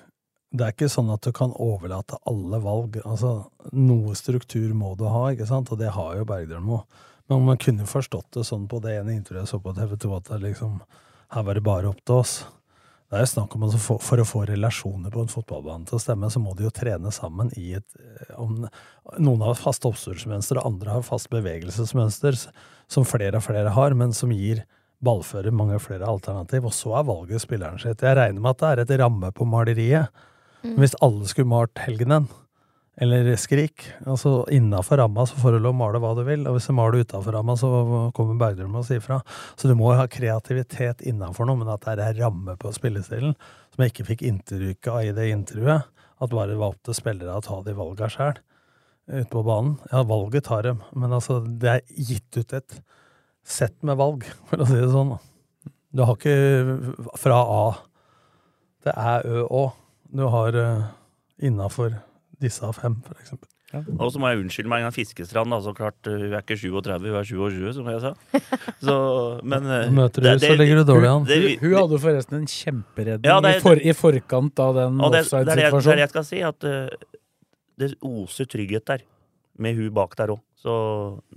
Det 0.51 0.65
er 0.65 0.73
ikke 0.73 0.89
sånn 0.89 1.11
at 1.13 1.23
du 1.23 1.33
kan 1.33 1.53
overlate 1.53 2.17
alle 2.25 2.59
valg. 2.59 2.97
Altså, 3.05 3.51
noe 3.73 4.15
struktur 4.17 4.73
må 4.73 4.95
du 4.97 5.05
ha, 5.05 5.33
ikke 5.33 5.47
sant? 5.47 5.69
Og 5.71 5.79
det 5.79 5.91
har 5.93 6.17
jo 6.17 6.25
Bergdølmo. 6.25 6.87
Men 7.29 7.45
man 7.45 7.59
kunne 7.61 7.85
forstått 7.85 8.33
det 8.33 8.47
sånn 8.49 8.67
på 8.67 8.81
det 8.81 8.95
ene 8.97 9.13
intervjuet 9.13 9.45
jeg 9.45 9.51
så 9.51 9.61
på 9.61 9.75
TV 9.77 9.97
2, 10.01 10.15
at 10.17 10.31
liksom 10.41 10.81
Her 11.29 11.45
var 11.45 11.55
det 11.55 11.63
bare 11.63 11.89
opp 11.91 12.01
til 12.01 12.15
oss. 12.15 12.47
Det 13.11 13.19
er 13.19 13.27
jo 13.27 13.29
snakk 13.35 13.55
om 13.55 13.67
at 13.69 13.77
for 13.77 14.21
å 14.23 14.25
få 14.25 14.47
relasjoner 14.49 15.13
på 15.13 15.21
en 15.21 15.29
fotballbane 15.29 15.85
til 15.85 15.99
å 15.99 16.01
stemme, 16.01 16.31
så 16.33 16.41
må 16.41 16.55
de 16.57 16.65
jo 16.65 16.73
trene 16.73 17.13
sammen 17.13 17.53
i 17.57 17.75
et 17.77 18.01
eh, 18.01 18.33
om, 18.41 18.65
Noen 19.19 19.45
har 19.45 19.61
fast 19.61 19.85
oppstyrsmønster, 19.85 20.57
og 20.57 20.73
andre 20.73 20.97
har 20.97 21.05
fast 21.05 21.29
bevegelsesmønster, 21.29 22.41
som 22.89 23.05
flere 23.05 23.37
og 23.37 23.45
flere 23.45 23.77
har, 23.77 23.93
men 23.93 24.17
som 24.17 24.33
gir 24.33 24.65
ballfører 25.05 25.55
mange 25.55 25.79
flere 25.83 26.09
alternativ. 26.09 26.67
Og 26.69 26.75
så 26.75 26.97
er 26.99 27.09
valget 27.09 27.45
spilleren 27.45 27.81
sitt. 27.83 28.03
Jeg 28.03 28.19
regner 28.19 28.43
med 28.43 28.57
at 28.57 28.65
det 28.65 28.71
er 28.71 28.85
et 28.85 29.01
ramme 29.05 29.31
på 29.35 29.47
maleriet. 29.49 30.13
Mm. 30.65 30.77
Hvis 30.81 30.97
alle 31.05 31.29
skulle 31.31 31.51
malt 31.51 31.79
Helgenen, 31.79 32.29
eller 32.99 33.29
Skrik, 33.39 33.85
altså 34.11 34.41
innafor 34.51 34.99
ramma, 34.99 35.23
så 35.27 35.39
får 35.39 35.55
du 35.55 35.61
lov 35.63 35.77
å 35.77 35.79
male 35.79 36.01
hva 36.03 36.17
du 36.19 36.25
vil. 36.27 36.43
Og 36.51 36.57
hvis 36.57 36.67
du 36.67 36.75
maler 36.75 37.05
utafor 37.07 37.37
ramma, 37.37 37.55
så 37.59 37.69
kommer 38.17 38.41
Bergdølm 38.41 38.75
og 38.81 38.89
sier 38.89 39.03
fra. 39.05 39.21
Så 39.55 39.71
du 39.71 39.77
må 39.79 39.93
ha 39.95 40.09
kreativitet 40.11 41.05
innafor 41.07 41.47
noe, 41.47 41.61
men 41.61 41.71
at 41.71 41.87
det 41.87 42.09
er 42.09 42.19
ramme 42.25 42.57
på 42.59 42.73
spillestilen, 42.75 43.37
som 43.71 43.85
jeg 43.85 43.95
ikke 43.95 44.09
fikk 44.11 44.27
inntrykk 44.33 44.91
av 44.91 45.01
i 45.05 45.15
det 45.15 45.31
intervjuet. 45.31 45.95
At 46.19 46.35
bare 46.35 46.59
valgte 46.59 46.63
var 46.65 46.75
opp 46.75 46.83
til 46.89 46.99
spillere 46.99 47.39
å 47.39 47.45
ta 47.47 47.61
de 47.63 47.77
valga 47.79 48.11
sjæl 48.11 48.41
ute 49.09 49.31
på 49.31 49.45
banen. 49.47 49.79
Ja, 49.93 50.03
valget 50.03 50.49
tar 50.51 50.67
dem, 50.67 50.83
men 50.99 51.15
altså, 51.15 51.39
det 51.47 51.71
er 51.77 51.85
gitt 51.95 52.35
ut 52.35 52.53
et 52.59 52.81
sett 53.49 53.77
med 53.87 53.97
valg, 54.01 54.27
for 54.51 54.61
å 54.61 54.69
si 54.69 54.77
det 54.79 54.91
sånn. 54.93 55.15
Du 55.97 56.03
har 56.05 56.19
ikke 56.19 56.35
fra 57.17 57.39
A 57.41 57.63
til 58.85 58.93
Æ, 58.93 59.15
Ø, 59.25 59.45
Å. 59.49 59.63
Du 60.13 60.25
har 60.33 60.57
uh, 60.57 60.83
innafor 61.45 61.97
disse 62.41 62.69
fem, 62.77 62.99
for 63.07 63.17
eksempel. 63.21 63.49
Og 64.01 64.09
så 64.15 64.21
må 64.21 64.31
jeg 64.31 64.39
unnskylde 64.41 64.71
meg 64.73 64.81
en 64.81 64.87
gang 64.87 64.95
Fiskestrand. 64.97 65.53
Da. 65.53 65.59
Så 65.61 65.75
klart, 65.77 65.99
hun 66.09 66.23
er 66.33 66.39
ikke 66.41 66.57
37, 66.57 67.03
hun 67.11 67.19
er 67.19 67.27
27, 67.29 67.67
som 67.77 67.91
jeg 67.93 68.01
sa. 68.01 68.13
Så, 68.87 68.95
men 69.45 69.67
uh, 69.69 69.91
Møter 69.99 70.25
du, 70.25 70.29
det- 70.31 70.41
så 70.47 70.55
ligger 70.57 70.81
du 70.81 70.85
dårlig 70.89 71.11
an. 71.11 71.27
det- 71.29 71.39
Hun, 71.59 71.67
hun 71.67 71.75
hadde 71.77 71.99
forresten 72.01 72.39
en 72.39 72.47
kjemperedning 72.49 73.29
Ja, 73.29 73.41
det 73.45 73.51
er- 73.57 73.61
i, 73.61 73.65
for, 73.67 73.77
i 73.77 73.93
forkant 73.97 74.63
av 74.65 74.73
den 74.79 75.01
Og 75.05 75.13
det, 75.13 75.25
det, 75.27 75.33
er 75.37 75.45
det, 75.45 75.47
det 75.51 75.53
er 75.53 75.61
det 75.61 75.67
offside-situasjonen. 75.69 76.05
jeg 76.05 76.13
skal 76.15 76.29
si, 76.31 76.41
at 76.49 76.69
uh, 76.69 77.17
det 77.79 77.91
oser 78.09 78.49
trygghet 78.57 78.87
der. 78.93 79.05
Med 79.59 79.77
hun 79.77 79.93
bak 80.01 80.17
der 80.17 80.33
òg. 80.37 80.41
Så 80.59 80.73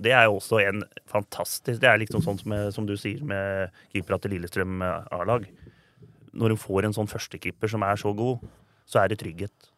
det 0.02 0.14
er 0.16 0.26
jo 0.26 0.40
også 0.40 0.58
en 0.64 0.82
fantastisk 1.06 1.78
Det 1.78 1.86
er 1.86 2.00
liksom 2.02 2.24
sånn 2.24 2.40
som, 2.40 2.54
som 2.74 2.88
du 2.88 2.96
sier 2.98 3.22
med 3.22 3.70
keepera 3.92 4.18
til 4.18 4.34
Lillestrøm 4.34 4.82
eh, 4.82 5.14
A-lag. 5.14 5.46
Når 6.32 6.56
hun 6.56 6.62
får 6.62 6.88
en 6.88 6.96
sånn 6.96 7.10
førstekeeper 7.10 7.70
som 7.70 7.84
er 7.86 8.00
så 8.00 8.10
god, 8.16 8.42
så 8.88 9.02
er 9.02 9.12
det 9.12 9.20
trygghet. 9.22 9.71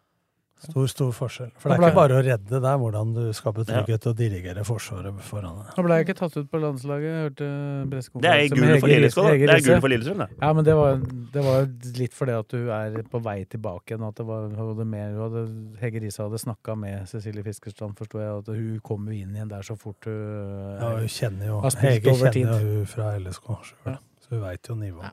Stor, 0.64 0.86
stor 0.88 1.10
forskjell. 1.12 1.50
For 1.60 1.68
det 1.68 1.74
er 1.76 1.80
ble- 1.82 1.88
ikke 1.90 1.96
bare 1.98 2.14
å 2.16 2.20
redde, 2.24 2.58
det 2.62 2.68
er 2.70 2.78
hvordan 2.80 3.10
du 3.12 3.32
skaper 3.36 3.66
trygghet 3.68 4.06
og 4.08 4.14
dirigere 4.16 4.62
forsvaret 4.64 5.18
foran 5.20 5.58
deg. 5.60 5.72
Han 5.76 5.84
ble 5.84 5.98
ikke 6.04 6.14
tatt 6.16 6.36
ut 6.40 6.48
på 6.48 6.60
landslaget. 6.62 7.04
Jeg 7.04 7.24
hørte 7.26 7.48
pressekonferanse 7.90 8.22
Det 8.24 8.30
er 8.32 8.54
gull 8.54 8.80
for 8.80 8.88
Hege 9.28 9.44
Det 9.44 9.50
er 9.50 9.58
Riise. 9.60 9.80
for 9.84 9.88
Lillestrøm, 9.92 10.18
det. 10.24 10.28
Ja, 10.40 10.52
men 10.56 10.64
det 10.64 10.74
var, 10.78 10.96
det 11.34 11.44
var 11.44 11.66
litt 12.00 12.14
fordi 12.16 12.36
at 12.38 12.48
du 12.54 12.70
er 12.70 12.96
på 13.12 13.20
vei 13.26 13.36
tilbake 13.44 13.92
igjen. 13.92 14.06
At 14.08 14.14
det 14.22 14.26
var, 14.30 14.48
hadde 14.56 14.86
mer, 14.94 15.12
hadde, 15.20 15.44
Hege 15.82 16.00
Riise 16.06 16.22
hadde 16.24 16.40
snakka 16.40 16.78
med 16.80 17.08
Cecilie 17.12 17.44
Fiskerstrand, 17.44 17.98
forsto 17.98 18.22
jeg. 18.22 18.38
At 18.38 18.46
hun 18.54 18.80
kom 18.88 19.04
jo 19.10 19.12
inn 19.20 19.34
igjen 19.36 19.48
der 19.52 19.60
så 19.68 19.76
fort 19.76 20.00
hun 20.08 20.80
Ja, 20.80 20.94
hun 20.96 21.08
kjenner 21.12 21.46
jo 21.52 21.60
har 21.60 21.76
Hege 21.84 22.16
kjenner 22.22 22.56
jo 22.64 22.78
hun 22.78 22.86
fra 22.86 23.12
LSK 23.18 23.52
sjøl, 23.68 23.98
så 24.24 24.32
hun 24.32 24.40
veit 24.48 24.64
jo 24.72 24.74
nivået. 24.80 25.12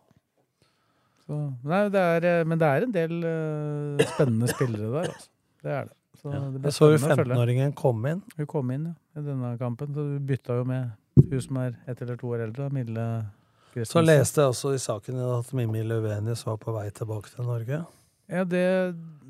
Så, 1.31 1.37
nei, 1.63 1.85
det 1.87 1.99
er, 2.03 2.25
eh, 2.27 2.41
men 2.43 2.59
det 2.59 2.67
er 2.67 2.83
en 2.83 2.93
del 2.95 3.11
uh, 3.23 4.01
spennende 4.09 4.49
spillere 4.51 4.89
der, 4.97 5.11
altså. 5.13 5.29
Det 5.61 5.71
er 5.71 5.85
det. 5.87 5.95
Så 6.19 6.31
det 6.33 6.63
Jeg 6.67 6.75
så 6.75 6.89
jo 6.91 6.97
spennende 6.99 7.13
å 7.13 7.19
følge. 7.21 7.35
15-åringen 7.37 7.75
komme 7.77 8.11
inn. 8.11 8.23
Hun 8.35 8.47
kom 8.51 8.73
inn 8.75 8.89
ja, 8.89 8.95
i 9.21 9.23
denne 9.23 9.51
kampen, 9.61 9.93
så 9.95 10.03
du 10.09 10.17
bytta 10.27 10.57
jo 10.59 10.65
med 10.67 10.89
hun 11.21 11.43
som 11.45 11.59
er 11.61 11.77
ett 11.87 12.03
eller 12.03 12.19
to 12.19 12.33
år 12.35 12.43
eldre, 12.49 12.67
Mille 12.75 13.05
Så 13.87 14.03
leste 14.03 14.43
jeg 14.43 14.51
også 14.51 14.73
i 14.75 14.81
saken 14.83 15.21
at 15.23 15.53
Mimmi 15.55 15.85
Løvenius 15.87 16.43
var 16.49 16.59
på 16.59 16.75
vei 16.75 16.89
tilbake 16.91 17.31
til 17.31 17.47
Norge. 17.47 17.79
Ja, 18.31 18.43
det, 18.47 18.65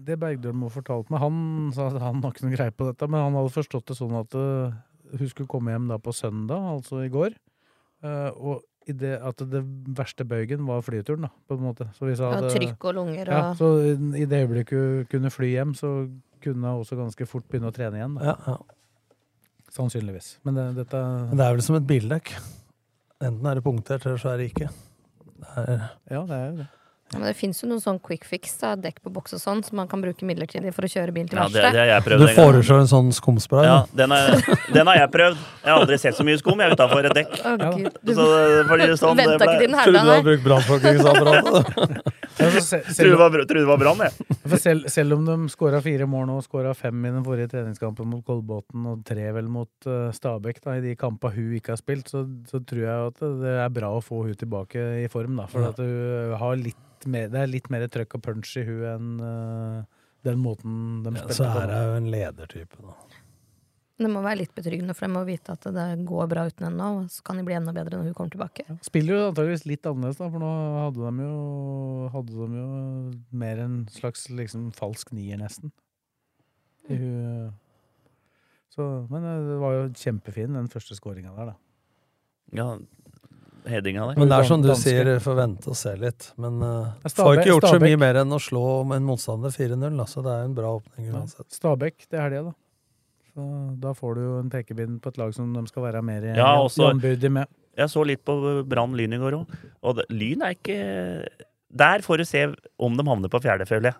det 0.07 0.17
Bergdølmo 0.21 0.71
fortalte 0.73 1.13
meg 1.13 1.21
Han 1.21 1.37
sa 1.75 1.91
at 1.91 2.01
han 2.01 2.21
har 2.25 2.33
ikke 2.33 2.47
noe 2.47 2.57
greie 2.57 2.73
på 2.73 2.89
dette, 2.89 3.09
men 3.09 3.27
han 3.27 3.37
hadde 3.37 3.53
forstått 3.53 3.93
det 3.93 3.99
sånn 4.01 4.17
at 4.17 4.35
eh, 4.37 4.75
hun 5.21 5.29
skulle 5.29 5.53
komme 5.53 5.73
hjem 5.73 5.87
da 5.93 6.01
på 6.01 6.13
søndag, 6.17 6.65
altså 6.73 7.05
i 7.05 7.13
går. 7.13 7.37
Uh, 8.01 8.33
og 8.33 8.61
det, 8.87 9.13
at 9.21 9.37
det 9.51 9.61
verste 9.97 10.25
bøygen 10.25 10.65
var 10.65 10.81
flyturen, 10.81 11.27
da, 11.27 11.29
på 11.47 11.57
en 11.57 11.63
måte. 11.63 11.87
Så 11.93 12.07
vi 12.09 12.15
sa 12.17 12.31
Ja, 12.33 12.41
eh, 12.47 12.53
trykk 12.55 12.85
og 12.89 12.95
lunger 12.97 13.29
Ja, 13.29 13.53
så 13.53 13.69
i 14.17 14.25
det 14.25 14.41
øyeblikket 14.41 14.77
hun 14.77 15.05
kunne 15.11 15.29
fly 15.33 15.51
hjem, 15.53 15.73
så 15.77 16.09
kunne 16.41 16.67
hun 16.67 16.81
også 16.81 16.97
ganske 16.97 17.27
fort 17.29 17.45
begynne 17.47 17.69
å 17.69 17.75
trene 17.75 18.01
igjen. 18.01 18.17
Da. 18.17 18.25
Ja, 18.31 18.35
ja. 18.47 18.57
Sannsynligvis. 19.71 20.39
Men 20.43 20.57
det, 20.57 20.65
dette 20.81 20.97
Men 21.29 21.37
det 21.37 21.45
er 21.45 21.53
vel 21.55 21.61
som 21.63 21.77
et 21.77 21.87
bildekk. 21.87 22.33
Enten 23.21 23.45
er 23.45 23.55
det 23.55 23.63
punktert, 23.63 24.05
eller 24.05 24.17
så 24.17 24.33
er 24.33 24.41
det 24.41 24.49
ikke. 24.51 24.69
Det 25.41 25.65
er, 25.67 25.89
Ja, 26.09 26.25
det 26.25 26.37
er 26.37 26.47
jo 26.49 26.57
det. 26.63 26.67
Ja, 27.11 27.19
men 27.19 27.27
det 27.27 27.35
fins 27.35 27.59
jo 27.59 27.67
noen 27.67 27.81
sånn 27.83 27.97
quick 27.99 28.23
fix, 28.23 28.53
da, 28.61 28.69
dekk 28.79 29.01
på 29.03 29.11
boks 29.11 29.33
og 29.35 29.41
sånn, 29.43 29.61
som 29.67 29.75
man 29.81 29.87
kan 29.91 29.99
bruke 30.03 30.23
midlertidig 30.23 30.71
for 30.73 30.87
å 30.87 30.89
kjøre 30.91 31.11
bil 31.15 31.27
til 31.27 31.37
Ja, 31.41 31.47
det, 31.51 31.63
det 31.75 31.81
har 31.81 31.89
jeg 31.89 32.05
prøvd 32.05 32.21
du 32.23 32.27
foreslår 32.37 32.83
en 32.85 32.87
sånn 32.91 33.09
skumspray? 33.17 33.65
Ja, 33.67 33.79
den, 33.99 34.13
er, 34.15 34.37
den 34.71 34.87
har 34.87 34.95
jeg 35.01 35.11
prøvd. 35.11 35.41
Jeg 35.65 35.71
har 35.73 35.81
aldri 35.83 35.97
sett 35.99 36.15
så 36.15 36.23
mye 36.27 36.39
skum 36.39 36.63
jeg 36.63 36.71
utafor 36.77 37.09
et 37.09 37.17
dekk. 37.19 37.35
Gud. 37.75 37.99
Du 38.01 38.13
Så, 38.15 38.27
fordi 38.71 38.87
sånn, 39.01 39.19
venta 39.19 39.49
til 39.51 39.65
den 39.65 39.75
Trodde 39.75 39.91
du 39.91 39.99
herda, 39.99 39.99
hadde 39.99 40.15
nei. 40.15 40.25
brukt 40.29 40.47
brannslukningsapparatet. 40.47 42.07
Ja, 42.41 42.47
Trodde 42.47 43.11
det 43.11 43.17
var, 43.19 43.35
det 43.45 43.63
var 43.67 43.77
brann, 43.77 43.99
jeg. 44.07 44.37
for 44.49 44.57
selv, 44.63 44.87
selv 44.89 45.13
om 45.17 45.25
de 45.27 45.35
skåra 45.51 45.81
fire 45.83 46.07
mål 46.09 46.25
nå, 46.29 46.37
skåra 46.45 46.71
fem 46.73 47.03
i 47.05 47.11
den 47.13 47.25
forrige 47.27 47.51
treningskampen 47.51 48.07
mot 48.09 48.23
Kolbotn 48.25 48.87
og 48.89 49.03
tre 49.05 49.27
vel 49.35 49.49
mot 49.51 49.69
uh, 49.85 50.07
Stabæk, 50.15 50.61
da, 50.63 50.77
i 50.79 50.85
de 50.85 50.95
kampene 50.97 51.35
hun 51.35 51.51
ikke 51.59 51.75
har 51.75 51.81
spilt, 51.81 52.09
så, 52.09 52.23
så 52.49 52.63
tror 52.65 52.81
jeg 52.87 53.11
at 53.11 53.21
det 53.43 53.53
er 53.67 53.75
bra 53.75 53.91
å 53.93 54.01
få 54.01 54.23
hun 54.25 54.39
tilbake 54.39 54.87
i 55.03 55.09
form. 55.11 55.35
Da, 55.43 55.45
for 55.51 55.67
Ja. 55.67 55.73
at 55.75 55.83
hun 55.83 56.33
har 56.41 56.57
litt 56.63 56.79
mer, 57.07 57.27
det 57.31 57.39
er 57.41 57.47
litt 57.49 57.69
mer 57.73 57.87
trøkk 57.87 58.15
og 58.19 58.21
punch 58.27 58.57
i 58.57 58.63
hun 58.67 58.83
enn 58.91 59.09
uh, 59.23 59.83
den 60.27 60.39
måten 60.43 61.01
de 61.05 61.15
Ja, 61.15 61.23
spiller 61.25 61.37
så 61.39 61.49
på. 61.49 61.61
er 61.65 61.85
jo 61.89 61.97
en 61.97 62.11
ledertype, 62.13 62.81
da. 62.83 62.93
Det 64.01 64.09
må 64.09 64.21
være 64.25 64.39
litt 64.39 64.53
betryggende, 64.57 64.95
for 64.97 65.05
de 65.05 65.13
må 65.13 65.21
vite 65.27 65.53
at 65.53 65.61
det 65.75 66.05
går 66.09 66.27
bra 66.31 66.47
uten 66.49 66.65
henne 66.65 66.77
nå, 66.81 67.03
så 67.13 67.21
kan 67.23 67.37
de 67.37 67.43
bli 67.45 67.53
enda 67.53 67.69
bedre 67.75 67.99
når 67.99 68.07
hun 68.09 68.15
kommer 68.17 68.31
tilbake. 68.33 68.63
Spiller 68.81 69.13
jo 69.13 69.25
antageligvis 69.29 69.65
litt 69.69 69.85
annerledes, 69.85 70.17
da, 70.17 70.29
for 70.33 70.41
nå 70.41 70.49
hadde 70.79 71.11
de 71.19 71.25
jo, 71.27 72.07
hadde 72.15 72.33
de 72.33 72.61
jo 72.63 72.69
mer 73.43 73.61
en 73.61 73.75
slags 73.93 74.25
liksom, 74.33 74.71
falsk 74.73 75.11
nier, 75.13 75.37
nesten. 75.37 75.69
I 76.89 76.97
hun- 76.97 77.51
Så, 78.73 78.85
men 79.11 79.23
eh, 79.27 79.41
det 79.51 79.59
var 79.59 79.73
jo 79.75 79.89
kjempefin, 79.99 80.53
den 80.55 80.69
første 80.71 80.95
skåringa 80.97 81.35
der, 81.35 81.51
da. 81.51 81.55
Ja, 82.57 82.77
headinga 83.69 84.07
der. 84.09 84.17
Men 84.19 84.31
det 84.31 84.37
er 84.39 84.47
som 84.49 84.61
du 84.63 84.67
Danske. 84.71 84.89
sier, 84.89 85.11
får 85.23 85.35
vente 85.37 85.69
og 85.71 85.77
se 85.77 85.93
litt. 86.01 86.31
Men 86.41 86.57
uh, 86.63 86.89
Ja, 87.03 87.11
får 87.13 87.37
ikke 87.39 87.51
gjort 87.53 87.67
så 87.69 87.79
mye 87.83 87.99
mer 88.01 88.21
enn 88.23 88.33
å 88.33 88.39
slå 88.41 88.63
en 88.95 89.05
motstander 89.07 89.53
4-0, 89.53 89.97
da, 89.99 90.05
så 90.09 90.23
det 90.25 90.33
er 90.33 90.49
en 90.49 90.55
bra 90.57 90.73
åpning 90.79 91.11
uansett. 91.13 91.47
Stabæk 91.53 92.07
er 92.11 92.29
det 92.35 92.43
da. 92.49 92.53
Så 93.31 93.47
da 93.79 93.93
får 93.95 94.15
du 94.17 94.21
jo 94.25 94.33
en 94.41 94.49
pekebind 94.51 94.99
på 95.03 95.11
et 95.13 95.17
lag 95.21 95.33
som 95.35 95.53
de 95.55 95.61
skal 95.69 95.85
være 95.87 96.01
mer 96.03 96.25
i 96.27 96.33
Ja, 96.35 96.53
jambyrdige 96.67 97.31
med. 97.31 97.47
Jeg 97.79 97.87
så 97.93 98.03
litt 98.03 98.25
på 98.27 98.35
Brann 98.67 98.97
Lyn 98.99 99.13
i 99.15 99.19
går 99.21 99.37
òg. 99.39 99.53
Og 99.87 99.95
det, 100.01 100.09
Lyn 100.11 100.41
er 100.43 100.57
ikke 100.57 100.75
Der 101.71 102.03
får 102.03 102.19
du 102.19 102.25
se 102.27 102.41
om 102.77 102.97
de 102.99 103.05
havner 103.07 103.31
på 103.31 103.39
fjerde, 103.39 103.63
føler 103.69 103.93
jeg. 103.93 103.95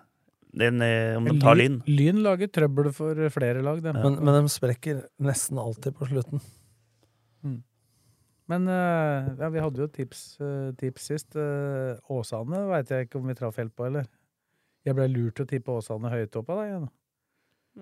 den, 0.60 0.82
eh, 0.84 1.16
om 1.16 1.24
de 1.24 1.38
tar 1.40 1.56
Lyn. 1.56 1.78
Lyn 1.88 2.18
lager 2.22 2.50
trøbbel 2.52 2.90
for 2.92 3.16
flere 3.32 3.62
lag, 3.64 3.80
ja. 3.82 3.94
Men, 3.96 4.18
men 4.20 4.42
de 4.44 4.50
sprekker 4.52 5.06
nesten 5.24 5.56
alltid 5.56 5.96
på 5.96 6.10
slutten. 6.10 6.42
Men 8.52 8.68
eh, 8.68 9.30
ja, 9.40 9.48
vi 9.54 9.62
hadde 9.64 9.80
jo 9.86 9.90
tips, 9.92 10.22
eh, 10.44 10.70
tips 10.80 11.08
sist. 11.12 11.36
Eh, 11.40 11.94
Åsane 12.12 12.66
veit 12.68 12.90
jeg 12.92 13.08
ikke 13.08 13.20
om 13.22 13.30
vi 13.32 13.36
traff 13.38 13.56
helt 13.62 13.72
på, 13.78 13.86
eller? 13.88 14.08
Jeg 14.84 14.96
ble 14.98 15.06
lurt 15.12 15.38
til 15.38 15.46
å 15.46 15.50
tippe 15.54 15.78
Åsane 15.78 16.10
høyt 16.12 16.36
opp 16.40 16.50
av 16.52 16.60
deg. 16.64 16.74
Nå. 16.82 16.90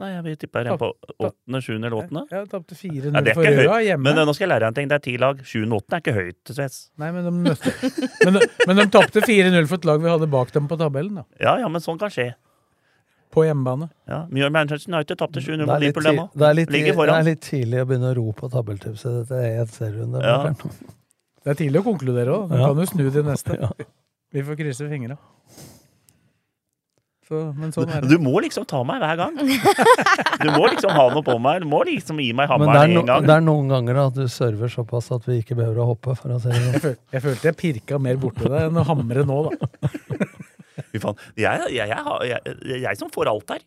Nei, 0.01 0.09
jeg 0.14 0.36
tipper 0.38 0.68
her 0.70 0.76
på 0.78 0.92
åttende, 1.18 1.59
sjuende 1.66 1.88
eller 1.88 1.97
åttende. 2.05 2.20
Jeg 2.30 2.47
tapte 2.52 2.76
4-0 2.78 3.09
Ja, 3.16 3.22
det 3.26 3.32
er 3.32 3.38
for 3.40 3.56
Røa 3.59 3.78
hjemme. 3.82 4.05
Men 4.12 4.20
nå 4.28 4.34
skal 4.36 4.44
jeg 4.47 4.51
lære 4.52 4.62
deg 4.62 4.68
en 4.70 4.76
ting. 4.76 4.90
Det 4.92 4.98
er 5.01 5.02
ti 5.09 5.14
lag. 5.18 5.40
Sjuende 5.42 5.74
og 5.74 5.82
åttende 5.82 5.98
er 5.98 6.05
ikke 6.05 6.14
høyt 6.14 6.52
sves. 6.52 6.59
Svets. 6.60 6.76
Nei, 7.02 7.09
men 7.16 7.26
de, 7.26 7.32
men, 8.28 8.36
de- 8.38 8.47
men 8.70 8.78
de 8.78 8.84
tapte 8.94 9.24
4-0 9.26 9.66
for 9.72 9.80
et 9.80 9.88
lag 9.90 10.05
vi 10.05 10.12
hadde 10.12 10.28
bak 10.30 10.52
dem 10.55 10.68
på 10.70 10.78
tabellen, 10.78 11.18
da. 11.18 11.24
Ja, 11.42 11.56
ja, 11.64 11.72
men 11.74 11.82
sånn 11.82 11.98
kan 11.98 12.12
skje. 12.14 12.28
På 13.31 13.44
hjemmebane. 13.47 13.86
Ja, 14.11 14.24
Mjøl 14.31 14.51
Manchester 14.51 14.90
United 14.90 15.19
tapte 15.20 15.39
7-0 15.39 15.61
Det 15.61 15.66
mot 15.66 15.74
er, 15.77 15.82
Liverpool, 15.85 16.07
dem 16.09 16.19
òg. 16.24 16.31
det, 16.35 16.47
er 16.48 16.57
litt, 16.59 16.73
det 16.73 17.36
tidlig 17.47 17.82
å 17.85 17.86
begynne 17.86 18.11
å 18.11 18.16
ro 18.19 18.24
på 18.35 18.48
tabelltipset. 18.51 19.20
Dette 19.20 19.39
er 19.39 19.61
én 19.62 19.70
serierunde. 19.70 20.23
Ja. 20.24 20.55
Det 21.40 21.55
er 21.55 21.57
tidlig 21.57 21.81
å 21.81 21.85
konkludere 21.86 22.32
òg. 22.36 22.51
Du 22.51 22.59
Ja. 22.59 22.66
kan 22.69 22.77
jo 22.82 22.85
snu 22.90 23.07
til 23.15 23.23
neste. 23.24 23.55
Ja. 23.57 23.70
Vi 24.35 24.43
får 24.44 24.59
krysse 24.59 24.89
fingra. 24.90 25.15
Så, 27.31 27.39
men 27.55 27.70
sånn 27.73 27.89
er 27.94 28.02
Du 28.11 28.16
må 28.19 28.40
liksom 28.43 28.66
ta 28.69 28.82
meg 28.85 28.98
hver 29.01 29.16
gang. 29.16 29.36
Du 29.39 30.48
må 30.51 30.66
liksom 30.66 30.90
ha 30.90 31.07
noe 31.15 31.23
på 31.23 31.36
meg. 31.39 31.62
Du 31.62 31.69
må 31.70 31.81
liksom 31.86 32.19
gi 32.20 32.32
meg 32.35 32.51
Men 32.51 32.66
det 32.66 32.66
er, 32.66 32.74
hammeren 32.74 32.94
no, 32.97 33.01
en 33.01 33.07
gang. 33.07 33.27
det 33.31 33.35
er 33.36 33.44
noen 33.47 33.70
ganger 33.70 34.01
at 34.02 34.19
du 34.19 34.27
server 34.28 34.69
såpass 34.69 35.12
at 35.15 35.24
vi 35.31 35.39
ikke 35.40 35.55
behøver 35.61 35.78
å 35.85 35.86
hoppe. 35.94 36.16
For 36.19 36.35
å 36.35 36.40
si 36.43 36.51
det 36.51 36.61
Jeg, 36.61 36.82
føl, 36.82 36.97
jeg 37.15 37.24
følte 37.28 37.48
jeg 37.52 37.57
pirka 37.62 38.01
mer 38.02 38.19
borti 38.20 38.51
deg 38.51 38.66
enn 38.66 38.82
å 38.82 38.85
hamre 38.90 39.24
nå, 39.24 39.39
da. 39.47 39.70
Fy 40.90 40.98
faen. 41.02 41.16
Jeg, 41.38 41.68
jeg, 41.74 41.88
jeg, 41.88 42.18
jeg, 42.30 42.56
jeg, 42.66 42.80
jeg 42.86 42.98
som 43.00 43.10
får 43.14 43.30
alt 43.32 43.54
her. 43.56 43.62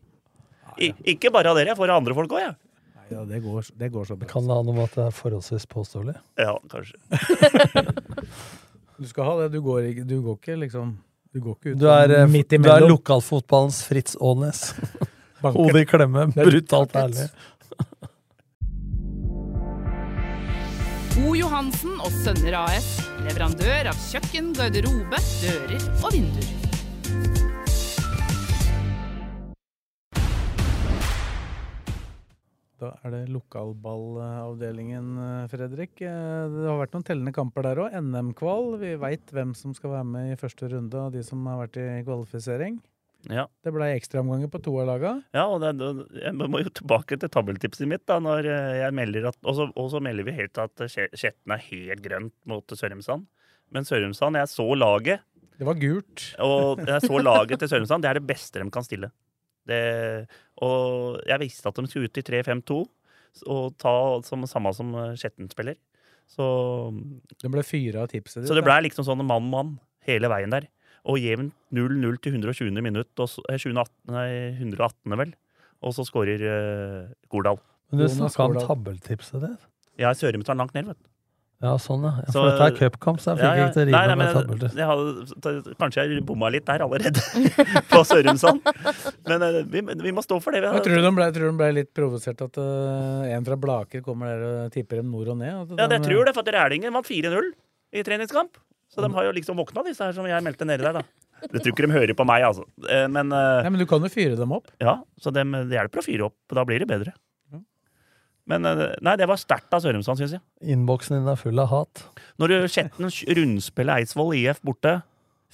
I, 0.82 0.90
ikke 1.14 1.30
bare 1.34 1.52
av 1.52 1.58
dere, 1.60 1.72
jeg 1.74 1.78
får 1.80 1.92
av 1.94 2.00
andre 2.02 2.16
folk 2.18 2.32
òg, 2.34 2.42
jeg. 2.44 2.56
Ja, 3.14 3.22
det, 3.30 3.40
går, 3.44 3.68
det 3.78 3.90
går 3.94 4.06
så 4.10 4.16
bra. 4.18 4.28
Kan 4.32 4.48
det 4.50 4.56
ha 4.58 4.64
noe 4.66 4.74
med 4.74 4.88
at 4.88 4.96
det 4.98 5.04
er 5.06 5.14
forholdsvis 5.14 5.66
påståelig? 5.70 6.16
Ja, 6.42 6.56
kanskje. 6.72 6.98
Du 9.04 9.08
skal 9.10 9.26
ha 9.26 9.32
det. 9.42 9.48
Du 9.56 9.60
går, 9.66 9.88
ikke- 9.90 10.04
du 10.08 10.20
går 10.22 10.36
ikke 10.38 10.56
liksom 10.62 10.92
Du 11.34 11.40
går 11.42 11.56
ikke 11.58 11.72
ut 11.74 11.80
Du 11.82 11.88
er, 11.90 12.12
eh, 12.14 12.28
midt 12.30 12.54
du 12.54 12.70
er 12.70 12.86
lokalfotballens 12.88 13.82
Fritz 13.90 14.14
Aanes. 14.22 14.62
Hodet 15.44 15.82
i 15.82 15.86
klemme, 15.90 16.28
brutalt 16.38 16.94
ærlig. 16.96 17.26
O. 21.24 21.34
Johansen 21.38 21.98
og 22.02 22.12
Sønner 22.24 22.56
AS. 22.64 22.88
Leverandør 23.26 23.92
av 23.92 24.00
kjøkken, 24.10 24.54
garderobe, 24.58 25.20
dører 25.44 25.84
og 26.04 26.10
vinduer. 26.16 26.63
Da 32.84 32.90
er 33.06 33.14
det 33.14 33.22
lokalballavdelingen, 33.32 35.12
eh, 35.24 35.48
Fredrik. 35.52 36.02
Eh, 36.02 36.48
Det 36.52 36.66
har 36.68 36.80
vært 36.82 36.96
noen 36.96 37.06
tellende 37.08 37.34
kamper 37.34 37.64
der 37.64 37.80
òg. 37.80 37.94
NM-kval. 37.96 38.78
Vi 38.80 38.96
veit 39.00 39.26
hvem 39.32 39.54
som 39.56 39.74
skal 39.74 39.92
være 39.92 40.06
med 40.10 40.32
i 40.34 40.40
første 40.40 40.70
runde 40.70 40.94
av 40.96 41.12
de 41.14 41.24
som 41.24 41.46
har 41.46 41.62
vært 41.68 41.78
i 41.80 42.04
kvalifisering. 42.04 42.82
Ja. 43.32 43.48
Det 43.64 43.72
ble 43.72 43.88
ekstraomganger 43.96 44.50
på 44.52 44.62
to 44.62 44.74
av 44.82 44.88
laga. 44.90 45.24
Ja, 45.34 45.46
og 45.48 45.62
det, 45.62 45.72
jeg 46.20 46.34
må 46.36 46.60
jo 46.60 46.70
tilbake 46.76 47.18
til 47.18 47.30
tabeltipset 47.32 47.88
mitt, 47.88 48.06
da, 48.06 48.20
når 48.20 48.50
eh, 48.52 48.82
jeg 48.84 48.94
melder 48.94 49.30
at 49.32 49.38
Og 49.46 49.56
så, 49.56 49.72
og 49.78 49.92
så 49.92 50.02
melder 50.04 50.26
vi 50.28 50.36
helt 50.36 50.58
at 50.58 50.76
Skjetten 50.76 51.56
er 51.56 51.64
helt 51.70 52.04
grønt 52.04 52.34
mot 52.46 52.68
Sørumsand. 52.68 53.26
Men 53.72 53.88
Sørumsand, 53.88 54.36
jeg 54.36 54.52
så 54.52 54.68
laget, 54.76 55.24
Det 55.60 55.68
var 55.68 55.78
gult. 55.80 56.26
og 56.44 56.82
jeg 56.88 57.06
så 57.06 57.22
laget 57.22 57.62
til 57.62 57.70
Sørumsand. 57.72 58.04
Det 58.04 58.10
er 58.10 58.20
det 58.20 58.28
beste 58.28 58.62
de 58.62 58.70
kan 58.74 58.86
stille. 58.86 59.12
Det, 59.70 59.80
og 60.66 61.22
jeg 61.30 61.40
visste 61.40 61.70
at 61.70 61.80
de 61.80 61.88
skulle 61.88 62.10
ut 62.10 62.20
i 62.20 62.26
3-5-2 62.28 62.82
og 63.50 63.76
ta 63.82 63.94
som, 64.28 64.44
samme 64.50 64.74
som 64.76 64.94
eh, 65.00 65.14
Skjetten 65.18 65.50
spiller. 65.50 65.78
Så, 66.30 66.46
Det 67.42 67.52
ble 67.52 67.64
fyra 67.66 68.04
av 68.04 68.12
tipset 68.12 68.42
ditt. 68.42 68.50
så 68.50 68.58
det 68.58 68.64
ble 68.66 68.76
liksom 68.86 69.06
sånn 69.08 69.24
mann-mann 69.28 69.78
hele 70.08 70.30
veien 70.32 70.54
der. 70.54 70.68
Og 71.10 71.20
jevnt 71.20 71.56
0-0 71.76 72.20
til 72.24 72.38
120. 72.38 72.80
minutt, 72.84 73.12
og 73.20 73.28
så, 73.28 73.44
eh, 73.50 73.60
2018, 73.60 73.96
nei, 74.14 74.30
118. 74.60 75.18
vel. 75.20 75.34
Og 75.84 75.92
så 75.96 76.06
skårer 76.08 76.40
uh, 76.48 77.10
Gordal. 77.28 77.58
Men 77.92 78.00
du 78.00 78.08
snakka 78.08 78.46
om 78.48 78.56
tabeltipset 78.56 79.42
ditt. 79.44 79.66
Ja, 80.00 80.14
Sørumsand 80.16 80.62
langt 80.62 80.74
ned, 80.78 80.88
vet 80.88 81.02
du. 81.02 81.10
Ja, 81.64 81.78
sånn, 81.80 82.04
ja. 82.04 82.12
Så- 82.28 82.34
For 82.36 82.50
dette 82.52 82.66
er 82.68 82.76
cupkamp, 82.76 83.22
så 83.24 83.32
jeg 83.32 83.40
fikk 83.40 83.48
Ja, 83.48 83.54
ja. 83.56 83.68
ikke 83.70 83.74
til 83.74 83.84
å 83.84 83.88
rive 83.88 84.16
med 84.20 84.64
jeg 84.76 84.88
hadde, 84.90 85.76
kanskje 85.80 86.04
jeg 86.04 86.24
bomma 86.28 86.50
litt 86.52 86.66
der 86.68 86.84
allerede, 86.84 87.24
på 87.94 88.02
Sørumsand. 88.10 88.60
Men 89.32 89.46
eh, 89.48 89.62
vi, 89.72 89.82
vi 90.04 90.12
må 90.12 90.24
stå 90.26 90.42
for 90.44 90.52
det. 90.52 90.60
Vi 90.66 90.74
Jeg 90.82 90.84
tror 90.90 91.02
de 91.08 91.12
ble, 91.16 91.30
tror 91.38 91.48
de 91.54 91.58
ble 91.62 91.70
litt 91.80 91.94
provosert 91.96 92.44
at 92.44 92.60
uh, 92.60 93.24
en 93.32 93.48
fra 93.48 93.56
Blaker 93.64 94.04
kommer 94.04 94.34
der 94.36 94.44
og 94.66 94.76
tipper 94.76 95.00
dem 95.00 95.10
nord 95.16 95.32
og 95.32 95.40
ned. 95.40 95.54
At 95.64 95.74
Ja, 95.80 95.88
de- 95.88 95.96
det 95.96 96.04
tror 96.10 96.26
det, 96.28 96.36
for 96.36 96.44
at 96.44 96.52
Rælingen 96.54 96.92
vant 96.94 97.08
4-0 97.08 97.52
i 97.94 98.04
treningskamp. 98.04 98.60
Så 98.94 99.02
de 99.02 99.10
har 99.16 99.24
jo 99.26 99.32
liksom 99.34 99.58
våkna, 99.58 99.82
disse 99.88 100.04
her 100.06 100.12
som 100.14 100.28
jeg 100.30 100.44
meldte 100.46 100.68
nedi 100.68 100.84
der, 100.84 101.00
da. 101.00 101.02
Det 101.44 101.60
tror 101.64 101.74
ikke 101.74 101.88
de 101.88 101.96
hører 101.96 102.14
på 102.16 102.26
meg, 102.28 102.44
altså. 102.46 102.64
Eh, 102.88 103.08
Men, 103.08 103.32
uh, 103.34 103.64
Nei, 103.64 103.70
men 103.74 103.80
du 103.82 103.88
kan 103.90 104.04
jo 104.04 104.12
fyre 104.12 104.36
dem 104.40 104.52
opp. 104.56 104.68
ja, 104.80 105.00
så 105.20 105.32
det, 105.34 105.44
det 105.72 105.80
hjelper 105.80 106.04
å 106.04 106.06
fyre 106.06 106.28
opp. 106.28 106.36
Da 106.54 106.64
blir 106.68 106.80
det 106.84 106.88
bedre. 106.92 107.16
Men 108.50 108.68
eh, 108.68 108.84
nei, 109.06 109.16
det 109.20 109.28
var 109.30 109.40
sterkt 109.40 109.74
av 109.76 109.84
Sørumsand, 109.84 110.20
syns 110.20 110.36
jeg. 110.38 110.44
Innboksen 110.74 111.16
din 111.18 111.32
er 111.32 111.40
full 111.40 111.62
av 111.64 111.72
hat. 111.72 112.04
Når 112.42 112.52
du 112.52 112.58
Skjetten 112.72 113.08
rundspiller 113.40 114.02
Eidsvoll 114.02 114.36
IF 114.40 114.60
borte, 114.66 115.00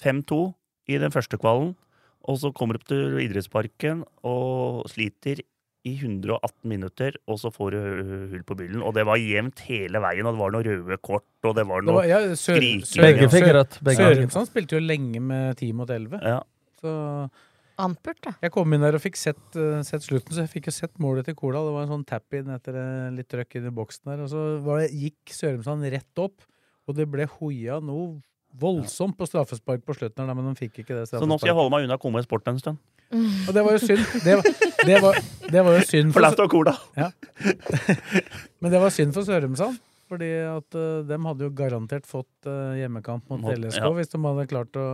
5-2 0.01 0.41
i 0.89 0.97
den 1.01 1.13
første 1.13 1.37
kvalen, 1.41 1.75
og 2.29 2.41
så 2.41 2.51
kommer 2.55 2.75
du 2.75 2.81
opp 2.81 2.89
til 2.89 3.19
idrettsparken 3.23 4.03
og 4.27 4.85
sliter 4.91 5.41
i 5.87 5.93
118 5.95 6.67
minutter, 6.67 7.15
og 7.29 7.39
så 7.39 7.51
får 7.53 7.75
du 7.75 7.79
hull 8.33 8.43
på 8.47 8.57
byllen. 8.59 8.81
Og 8.83 8.93
det 8.97 9.05
var 9.07 9.19
jevnt 9.21 9.61
hele 9.69 10.01
veien, 10.03 10.27
og 10.27 10.35
det 10.35 10.41
var 10.41 10.55
noen 10.55 10.67
røde 10.67 10.97
kort, 11.05 11.27
og 11.47 11.55
det 11.55 11.65
var 11.69 11.85
noe 11.87 12.03
ja, 12.07 12.19
skriking. 12.35 12.83
Begge 12.99 13.29
fikk 13.31 13.47
rødt. 13.55 13.79
Sørumsand 13.87 14.49
spilte 14.49 14.77
jo 14.77 14.83
lenge 14.83 15.21
med 15.23 15.61
10 15.61 15.77
mot 15.79 15.93
11. 15.93 16.19
Ja. 16.25 16.41
Så 16.79 16.91
Ampert, 17.79 18.19
da. 18.25 18.33
jeg 18.43 18.53
kom 18.53 18.75
inn 18.75 18.83
der 18.83 18.97
og 18.97 19.03
fikk 19.03 19.19
sett, 19.19 19.41
uh, 19.55 19.79
sett 19.87 20.05
slutten, 20.05 20.33
så 20.35 20.43
jeg 20.43 20.51
fikk 20.51 20.69
jo 20.69 20.75
sett 20.75 20.95
målet 21.01 21.29
til 21.29 21.37
Kola. 21.39 21.61
Det 21.65 21.75
var 21.75 21.85
en 21.85 21.93
sånn 21.95 22.07
tap-in 22.07 22.51
etter 22.55 22.75
uh, 22.75 23.09
litt 23.15 23.29
trøkk 23.31 23.59
i 23.59 23.63
boksen 23.71 24.11
der. 24.11 24.23
Og 24.25 24.31
så 24.33 24.45
var 24.65 24.83
det, 24.83 24.89
gikk 24.91 25.35
Sørumsand 25.35 25.87
rett 25.93 26.23
opp, 26.23 26.43
og 26.89 26.97
det 26.97 27.07
ble 27.09 27.29
hoia 27.39 27.79
noe 27.83 28.17
voldsomt 28.59 29.17
på 29.17 29.27
straffespark 29.29 29.83
på 29.85 29.93
slutten, 29.93 30.25
Der, 30.25 30.33
men 30.33 30.47
de 30.49 30.55
fikk 30.57 30.81
ikke 30.81 30.95
det 30.97 31.09
Så 31.11 31.21
nå 31.21 31.37
skal 31.37 31.51
jeg 31.51 31.59
holde 31.59 31.73
meg 31.73 31.85
unna 31.85 31.99
Koma 32.01 32.21
i 32.21 32.25
sporten 32.25 32.55
en 32.55 32.61
stund. 32.61 32.79
Og 33.11 33.53
det 33.53 33.61
var 33.65 33.75
jo 33.75 33.81
synd. 33.83 34.01
Det 34.23 34.35
var, 34.37 34.49
det 34.85 34.97
var, 35.01 35.19
det 35.49 35.63
var 35.65 35.77
jo 35.77 35.85
synd 35.85 36.11
For 36.13 36.19
Forlatt 36.19 36.41
av 36.43 36.49
Cola. 36.51 36.73
Ja. 36.97 37.09
Men 38.61 38.73
det 38.73 38.81
var 38.81 38.93
synd 38.93 39.15
for 39.15 39.25
Sørumsand. 39.25 39.79
Fordi 40.09 40.29
at 40.41 40.73
uh, 40.79 41.03
dem 41.05 41.25
hadde 41.29 41.45
jo 41.45 41.51
garantert 41.53 42.07
fått 42.09 42.47
uh, 42.49 42.73
hjemmekamp 42.79 43.27
mot 43.29 43.43
Mot- 43.43 43.53
LSK 43.61 43.83
ja. 43.83 43.89
hvis 43.93 44.09
de 44.09 44.21
hadde 44.23 44.45
klart 44.49 44.79
å 44.81 44.85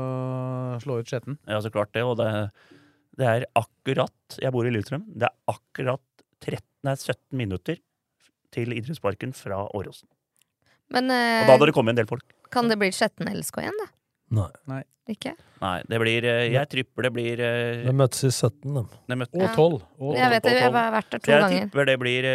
slå 0.83 0.97
ut 0.99 1.07
Skjetten. 1.11 1.37
Ja, 1.47 1.61
så 1.63 1.71
klart 1.71 1.93
det. 1.95 2.03
Og 2.03 2.17
det, 2.19 2.27
det 3.15 3.29
er 3.31 3.45
akkurat 3.55 4.35
Jeg 4.43 4.51
bor 4.51 4.67
i 4.67 4.73
Lillestrøm. 4.75 5.05
Det 5.15 5.29
er 5.29 5.35
akkurat 5.55 6.03
13, 6.43 6.59
nei, 6.83 6.95
17 6.99 7.39
minutter 7.39 7.79
til 8.55 8.75
idrettsparken 8.75 9.31
fra 9.35 9.63
Åråsen. 9.75 10.07
Men 10.93 11.07
Og 11.09 11.15
eh, 11.17 11.45
da 11.47 11.55
hadde 11.55 11.65
det 11.71 11.73
kommet 11.75 11.95
en 11.95 12.03
del 12.03 12.09
folk. 12.11 12.27
kan 12.53 12.67
det 12.69 12.75
bli 12.77 12.91
Skjetten 12.93 13.31
LSK 13.31 13.63
igjen, 13.63 13.79
da? 13.81 13.87
Nei. 14.35 14.51
Nei. 14.69 14.81
Ikke? 15.09 15.31
Nei, 15.61 15.79
det 15.89 15.97
blir 16.01 16.25
Jeg 16.25 16.67
tripper 16.71 17.05
det 17.07 17.11
blir 17.13 17.37
De 17.85 17.91
møttes 17.93 18.23
i 18.25 18.31
17, 18.33 18.73
de. 18.73 18.83
de 19.11 19.17
møtte- 19.21 19.37
Og 19.37 19.43
Ja. 19.47 19.51
tolv. 19.55 19.81
Og 20.01 20.15
Jeg 20.17 20.29
vet 20.33 20.43
det, 20.43 20.53
jeg 20.59 20.71
har 20.73 20.91
vært 20.93 21.09
der 21.11 21.19
Så 21.19 21.29
ganger. 21.31 21.41
jeg 21.41 21.49
tripper 21.49 21.69
tipper 21.69 21.85
det 21.85 21.97
blir 22.01 22.27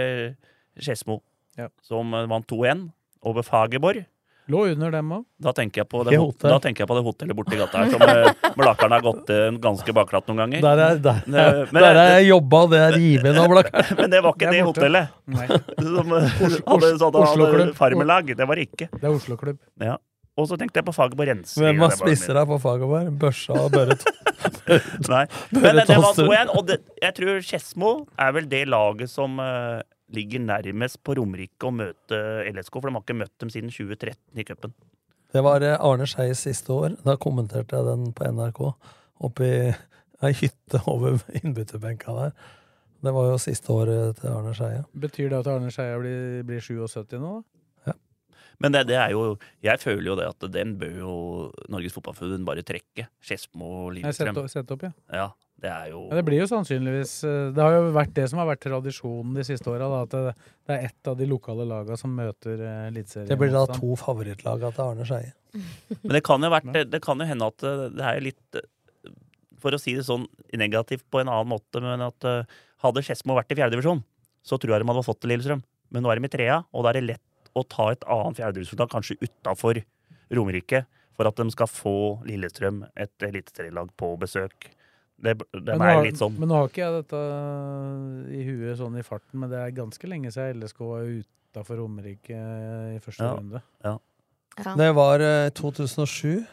Skedsmo, 0.80 1.16
Ja. 1.58 1.68
som 1.82 2.14
eh, 2.14 2.26
vant 2.30 2.46
2-1 2.50 2.88
over 3.26 3.42
Fagerborg. 3.46 4.04
Lå 4.50 4.64
under 4.72 4.90
dem 4.90 5.12
òg. 5.14 5.24
Da 5.38 5.52
tenker, 5.54 5.84
jeg 5.84 5.88
på 5.92 6.00
det, 6.08 6.16
da 6.42 6.56
tenker 6.62 6.82
jeg 6.82 6.88
på 6.90 6.96
det 6.96 7.02
hotellet 7.06 7.36
borti 7.38 7.58
gata 7.60 7.84
her, 7.84 7.92
som 7.92 8.02
uh, 8.06 8.54
Blakkaren 8.58 8.94
har 8.96 9.04
gått 9.04 9.30
eh, 9.30 9.46
ganske 9.62 9.94
bakglatt 9.94 10.26
noen 10.30 10.40
ganger. 10.42 10.64
Der 10.64 10.82
er, 10.86 10.98
der, 11.04 11.20
Det- 11.26 11.68
men 11.70 11.84
der 11.84 12.00
er 12.00 12.12
jeg 12.18 12.30
jobba, 12.32 12.62
det 12.72 12.80
er 12.82 12.96
revet 12.96 13.36
nå, 13.38 13.46
Blakkaren. 13.52 13.96
Men 14.00 14.14
det 14.14 14.22
var 14.24 14.34
ikke 14.34 14.48
Det 14.50 14.56
det, 14.56 14.64
hotellet. 14.66 15.16
Nei, 15.36 15.46
Som 15.86 16.14
eh, 16.18 16.38
hadde 16.66 16.92
sånn 17.04 17.20
hadde 17.20 17.68
farmelag. 17.78 18.32
Det 18.40 18.48
var 18.50 18.58
det 18.58 18.70
ikke. 18.72 18.90
det 18.96 19.04
er 19.06 19.12
Oslo-klubb. 19.14 19.60
Ja. 19.86 19.98
Og 20.40 20.48
så 20.48 20.56
tenkte 20.56 20.80
jeg 20.80 20.86
på 20.88 20.94
Fagerborg 20.96 21.28
Rensing. 21.28 21.62
Hvem 21.66 21.80
var 21.82 21.94
spisser 21.94 22.38
her 22.38 22.46
på 22.48 22.58
Fagerborg? 22.62 23.10
Børsa 23.20 23.56
og 23.66 23.72
Børre 23.74 23.96
Nei. 25.12 25.24
Men 25.52 25.80
det, 25.82 25.86
var 25.90 26.14
2-1, 26.16 26.52
og 26.56 26.62
det, 26.70 26.78
jeg 27.02 27.16
tror 27.18 27.40
Skedsmo 27.44 27.90
er 28.18 28.34
vel 28.36 28.46
det 28.48 28.62
laget 28.72 29.10
som 29.12 29.36
eh, 29.42 29.82
ligger 30.14 30.42
nærmest 30.42 31.00
på 31.06 31.14
Romerike 31.18 31.68
å 31.68 31.74
møte 31.74 32.20
LSK, 32.50 32.78
for 32.78 32.88
de 32.90 32.96
har 32.96 33.04
ikke 33.04 33.18
møtt 33.20 33.36
dem 33.42 33.52
siden 33.52 33.72
2013 33.74 34.42
i 34.42 34.46
cupen. 34.48 34.74
Det 35.30 35.42
var 35.46 35.62
eh, 35.62 35.76
Arne 35.78 36.08
Skeies 36.10 36.42
siste 36.46 36.74
år. 36.74 36.96
Da 37.06 37.14
kommenterte 37.20 37.78
jeg 37.78 37.86
den 37.86 38.10
på 38.16 38.26
NRK. 38.26 38.64
Oppe 39.28 39.46
i 39.46 39.60
ei 40.26 40.32
hytte 40.36 40.82
over 40.90 41.20
innbytterbenka 41.40 42.16
der. 42.16 42.34
Det 43.00 43.12
var 43.16 43.30
jo 43.30 43.38
siste 43.40 43.72
året 43.72 44.18
til 44.20 44.34
Arne 44.34 44.52
Skeie. 44.56 44.82
Betyr 45.06 45.30
det 45.32 45.38
at 45.40 45.48
Arne 45.48 45.70
Skeie 45.72 45.96
blir, 46.02 46.42
blir 46.48 46.60
77 46.60 47.16
nå? 47.22 47.38
da? 47.38 47.46
Men 48.60 48.74
det, 48.74 48.82
det 48.90 48.96
er 49.00 49.14
jo 49.14 49.38
Jeg 49.64 49.80
føler 49.80 50.10
jo 50.10 50.16
det 50.18 50.26
at 50.28 50.44
den 50.52 50.74
bør 50.80 50.96
jo 51.00 51.12
Norges 51.72 51.94
Fotballforbund 51.96 52.44
bare 52.44 52.64
trekke. 52.66 53.06
Skedsmo 53.24 53.70
og 53.86 53.94
Lillestrøm. 53.96 54.36
sett 54.52 54.74
opp, 54.74 54.84
ja. 54.84 54.92
Ja, 55.08 55.28
Det 55.60 55.68
er 55.68 55.90
jo 55.92 56.06
Ja, 56.08 56.16
det 56.18 56.24
blir 56.24 56.40
jo 56.40 56.48
sannsynligvis 56.48 57.12
eh, 57.28 57.50
Det 57.56 57.60
har 57.60 57.74
jo 57.76 57.90
vært 57.92 58.14
det 58.16 58.26
som 58.30 58.40
har 58.40 58.48
vært 58.48 58.62
tradisjonen 58.64 59.36
de 59.36 59.44
siste 59.46 59.68
åra. 59.72 59.88
At 60.00 60.14
det, 60.14 60.34
det 60.68 60.76
er 60.76 60.88
ett 60.88 61.10
av 61.10 61.18
de 61.18 61.28
lokale 61.28 61.66
laga 61.68 61.98
som 62.00 62.14
møter 62.16 62.62
eh, 62.64 62.86
eliteserien. 62.88 63.28
Det 63.28 63.38
blir 63.40 63.52
da 63.54 63.66
to 63.68 63.96
favorittlaga 64.00 64.72
til 64.76 64.84
Arne 64.86 65.08
Skeie. 65.08 65.34
Men 66.04 66.16
det 66.16 66.24
kan 66.26 66.46
jo, 66.46 66.52
vært, 66.52 66.70
det 66.88 67.02
kan 67.04 67.20
jo 67.20 67.28
hende 67.28 67.50
at 67.52 67.66
eh, 67.66 67.86
det 67.92 68.06
er 68.06 68.22
litt 68.24 68.60
For 69.60 69.76
å 69.76 69.80
si 69.80 69.96
det 69.98 70.06
sånn 70.06 70.24
negativt 70.56 71.04
på 71.12 71.20
en 71.20 71.28
annen 71.28 71.50
måte, 71.50 71.82
men 71.84 72.00
at 72.00 72.24
hadde 72.80 73.02
Skedsmo 73.04 73.34
vært 73.36 73.52
i 73.52 73.58
fjerdedivisjon, 73.58 74.00
så 74.40 74.56
tror 74.56 74.72
jeg 74.72 74.80
de 74.80 74.88
hadde 74.88 75.02
fått 75.04 75.20
til 75.20 75.34
Lillestrøm. 75.34 75.60
Men 75.92 76.04
nå 76.04 76.08
er 76.08 76.16
de 76.16 76.30
i 76.30 76.32
trea, 76.32 76.62
og 76.72 76.86
da 76.86 76.94
er 76.94 76.96
det 76.96 77.08
lett 77.10 77.50
å 77.52 77.64
ta 77.68 77.90
et 77.92 78.06
annet 78.08 78.38
fjerdedivisjonslag, 78.40 78.88
kanskje 78.88 79.18
utafor 79.20 79.82
Romerike, 80.32 80.84
for 81.18 81.28
at 81.28 81.36
de 81.36 81.52
skal 81.52 81.68
få 81.68 81.94
Lillestrøm, 82.24 82.86
et 82.96 83.26
eliteserielag, 83.26 83.92
på 84.00 84.14
besøk. 84.22 84.70
Det, 85.22 85.34
det 85.52 85.64
Men 85.74 85.78
nå 85.78 85.84
er 85.84 85.94
har- 85.94 86.04
litt 86.06 86.16
sånn 86.20 86.38
Men 86.38 86.48
nå 86.48 86.54
har 86.56 86.68
ikke 86.70 86.80
jeg 86.80 87.02
dette 87.02 87.18
i 88.32 88.44
huet 88.46 88.78
sånn 88.78 88.96
i 88.98 89.02
farten, 89.04 89.40
men 89.42 89.50
det 89.52 89.58
er 89.60 89.70
ganske 89.76 90.08
lenge 90.08 90.30
siden 90.32 90.62
LSK 90.62 90.78
var 90.88 91.02
utafor 91.04 91.76
Romerike 91.82 92.30
i 92.94 92.98
første 93.04 93.26
Ja. 93.26 93.34
runde. 93.36 93.62
Ja. 93.84 93.98
Det 94.76 94.94
var 94.96 95.20
eh, 95.20 95.50
2007. 95.50 96.46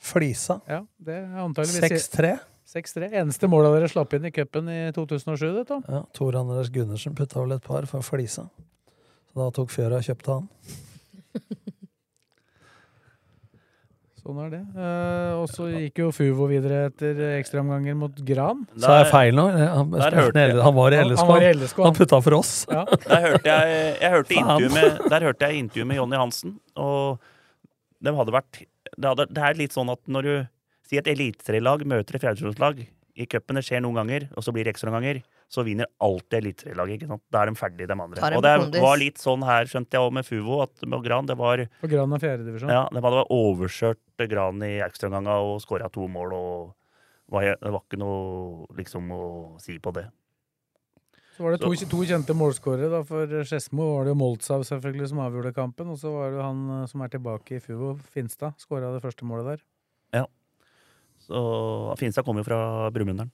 Flisa. 0.00 0.60
Ja, 0.66 0.80
det 0.98 1.12
er 1.12 1.26
antageligvis 1.44 2.08
6-3. 2.08 2.38
6-3. 2.70 3.10
Eneste 3.20 3.48
målet 3.52 3.74
dere 3.76 3.88
slapp 3.92 4.14
inn 4.16 4.24
i 4.24 4.30
cupen 4.32 4.68
i 4.72 4.78
2007, 4.96 5.52
det, 5.58 5.66
Tom. 5.68 5.82
Ja, 5.88 6.04
Tor 6.16 6.36
Anders 6.40 6.70
Gundersen 6.72 7.14
putta 7.14 7.40
vel 7.42 7.52
et 7.52 7.62
par 7.62 7.84
for 7.90 8.00
Flisa. 8.00 8.46
Så 9.28 9.34
da 9.36 9.50
tok 9.50 9.68
Fjøra 9.68 9.98
og 10.00 10.06
kjøpte 10.08 10.38
han. 10.38 10.48
Sånn 14.30 14.38
er 14.44 14.50
det. 14.52 14.60
Uh, 14.76 15.40
og 15.42 15.48
så 15.50 15.64
gikk 15.72 15.98
jo 15.98 16.10
Fuvo 16.14 16.46
videre 16.46 16.84
etter 16.86 17.18
ekstraomganger 17.40 17.96
mot 17.98 18.20
Gran. 18.28 18.60
Sa 18.78 19.00
jeg 19.00 19.08
feil 19.10 19.34
nå? 19.34 19.48
Han, 19.50 19.90
jeg- 19.98 20.54
han 20.62 20.74
var 20.76 20.94
i 20.94 21.00
Han- 21.00 21.10
LSK. 21.10 21.26
han 21.26 21.42
han, 21.42 21.84
Han 21.88 21.94
putta 21.98 22.20
for 22.22 22.36
oss. 22.38 22.52
Ja. 22.70 22.84
Der 22.84 23.26
hørte 23.26 23.50
jeg, 23.50 23.98
jeg 24.00 24.10
hørte 24.14 24.34
intervju 24.38 24.70
med, 24.76 25.02
der 25.10 25.26
hørte 25.26 25.48
jeg 25.50 25.58
intervju 25.64 25.86
med 25.90 25.96
Jonny 25.98 26.16
Hansen, 26.16 26.54
og 26.76 27.18
de 28.00 28.14
hadde 28.14 28.32
vært 28.38 28.62
det, 28.62 29.04
hadde, 29.08 29.26
det 29.34 29.42
er 29.50 29.58
litt 29.58 29.74
sånn 29.74 29.90
at 29.90 30.00
når 30.06 30.22
du 30.22 30.32
sier 30.88 31.02
et 31.02 31.10
eliteserielag 31.16 31.82
møter 31.86 32.14
et 32.16 32.22
fjerdedivisjonslag 32.22 32.86
i 33.14 33.26
cupen, 33.30 33.58
det 33.58 33.64
skjer 33.66 33.82
noen 33.84 33.98
ganger, 34.00 34.28
og 34.36 34.44
så 34.46 34.52
blir 34.54 34.66
det 34.66 34.74
ekstraomganger, 34.74 35.22
så 35.50 35.64
vinner 35.66 35.88
alltid 36.02 36.62
sant? 36.62 37.22
Da 37.32 37.42
er 37.42 37.50
de 37.50 37.56
ferdige, 37.58 37.88
de 37.90 37.96
andre. 37.96 38.30
Og 38.36 38.44
det 38.44 38.54
kondis. 38.62 38.84
var 38.84 39.00
litt 39.00 39.18
sånn 39.22 39.42
her, 39.46 39.66
skjønte 39.70 39.96
jeg 39.96 40.04
også 40.04 40.16
med 40.20 40.28
Fuvo, 40.28 40.60
at 40.66 40.86
med 40.86 41.02
Gran 41.06 41.26
det 41.26 41.36
var 41.40 41.64
For 41.80 41.90
Gran 41.90 42.12
er 42.14 42.22
fjerdedivisjon. 42.22 42.70
ja, 42.70 42.84
De 42.92 43.02
hadde 43.06 43.26
overkjørt 43.34 44.28
Gran 44.30 44.62
i 44.62 44.76
ekstraomganga 44.86 45.40
og 45.42 45.58
skåra 45.64 45.90
to 45.92 46.06
mål, 46.08 46.36
og 46.36 46.72
var, 47.30 47.52
det 47.54 47.74
var 47.74 47.82
ikke 47.84 48.00
noe 48.00 48.66
liksom 48.78 49.10
å 49.14 49.24
si 49.62 49.78
på 49.82 49.94
det. 49.94 50.08
Så 51.40 51.44
var 51.46 51.54
det 51.54 51.62
to, 51.62 51.72
to 51.88 52.02
kjente 52.04 52.34
målskårere. 52.36 53.00
For 53.08 53.30
Skedsmo 53.48 53.86
var 53.94 54.04
det 54.04 54.12
jo 54.12 54.18
Moltzav 54.20 54.64
selvfølgelig 54.68 55.06
som 55.08 55.22
avgjorde 55.24 55.54
kampen. 55.56 55.88
Og 55.88 55.96
så 56.02 56.10
var 56.12 56.34
det 56.34 56.36
jo 56.36 56.44
han 56.44 56.58
eh, 56.74 56.86
som 56.90 57.00
er 57.00 57.12
tilbake 57.14 57.56
i 57.56 57.62
Fuvo, 57.64 57.94
Finstad, 58.12 58.58
skåra 58.60 58.90
det 58.92 59.00
første 59.00 59.24
målet 59.24 59.54
der. 59.54 59.62
Ja. 61.30 61.94
Finstad 62.00 62.26
kommer 62.26 62.42
jo 62.44 62.48
fra 62.50 62.90
Brumunddal. 62.94 63.30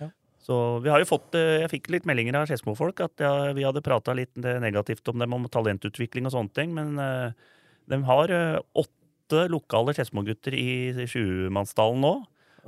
Ja. 0.00 0.10
Så 0.42 0.78
vi 0.84 0.92
har 0.92 1.02
jo 1.02 1.08
fått 1.08 1.34
eh, 1.38 1.64
Jeg 1.64 1.72
fikk 1.74 1.90
litt 1.94 2.08
meldinger 2.08 2.40
av 2.40 2.48
Skedsmo-folk 2.50 3.02
at 3.04 3.24
jeg, 3.24 3.56
vi 3.58 3.66
hadde 3.66 3.84
prata 3.84 4.14
litt 4.16 4.34
eh, 4.40 4.60
negativt 4.62 5.10
om 5.12 5.18
dem, 5.22 5.34
om 5.34 5.48
talentutvikling 5.50 6.28
og 6.28 6.36
sånne 6.36 6.54
ting, 6.56 6.74
men 6.76 6.96
eh, 7.02 7.52
de 7.88 8.00
har 8.04 8.32
åtte 8.76 9.44
lokale 9.52 9.94
Skedsmo-gutter 9.96 10.56
i 10.56 11.06
sjumannsdalen 11.08 12.04
nå. 12.04 12.16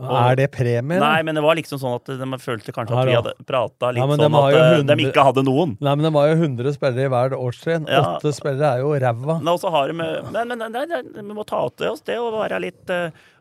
Er 0.01 0.37
det 0.39 0.49
premie? 0.55 0.99
da? 0.99 1.11
Nei, 1.13 1.23
men 1.27 1.37
det 1.37 1.43
var 1.45 1.57
liksom 1.59 1.81
sånn 1.81 1.97
at 1.99 2.09
de 2.21 2.29
følte 2.41 2.73
kanskje 2.73 2.97
at 2.97 3.09
vi 3.09 3.17
hadde 3.19 3.35
prata 3.47 3.91
litt 3.93 4.01
Ja, 4.01 4.07
sånn 4.17 4.37
at 4.39 4.57
eh, 4.57 4.77
100 4.81 4.97
de 4.97 5.09
ikke 5.09 5.25
hadde 5.27 5.45
noen. 5.45 5.75
Nei, 5.83 5.95
men 5.99 6.07
de 6.07 6.13
var 6.15 6.31
jo 6.31 6.39
100 6.39 6.77
spillere 6.77 7.09
i 7.09 7.13
hver 7.13 7.37
årstrinn. 7.37 7.89
Ja. 7.91 8.15
Åtte 8.15 8.33
spillere 8.37 8.71
er 8.79 8.85
jo 8.85 8.95
ræva. 8.95 9.39
Og 9.41 9.67
men, 9.99 10.15
men 10.33 10.55
nei, 10.63 10.87
nei, 10.89 11.03
vi 11.19 11.37
må 11.37 11.45
ta 11.49 11.63
til 11.77 11.93
oss 11.93 12.05
det 12.07 12.17
og 12.21 12.39
være 12.39 12.63
litt 12.65 12.95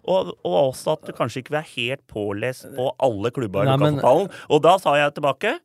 og, 0.09 0.31
og 0.47 0.55
også 0.69 0.95
at 0.97 1.11
kanskje 1.17 1.43
ikke 1.43 1.57
er 1.59 1.67
helt 1.75 2.05
pålest 2.09 2.65
på 2.75 2.87
alle 3.05 3.31
klubber 3.35 3.67
i 3.67 3.73
Lukasfotballen. 3.75 4.31
Og 4.49 4.63
da 4.65 4.77
sa 4.81 4.95
jeg 4.97 5.13
tilbake 5.19 5.59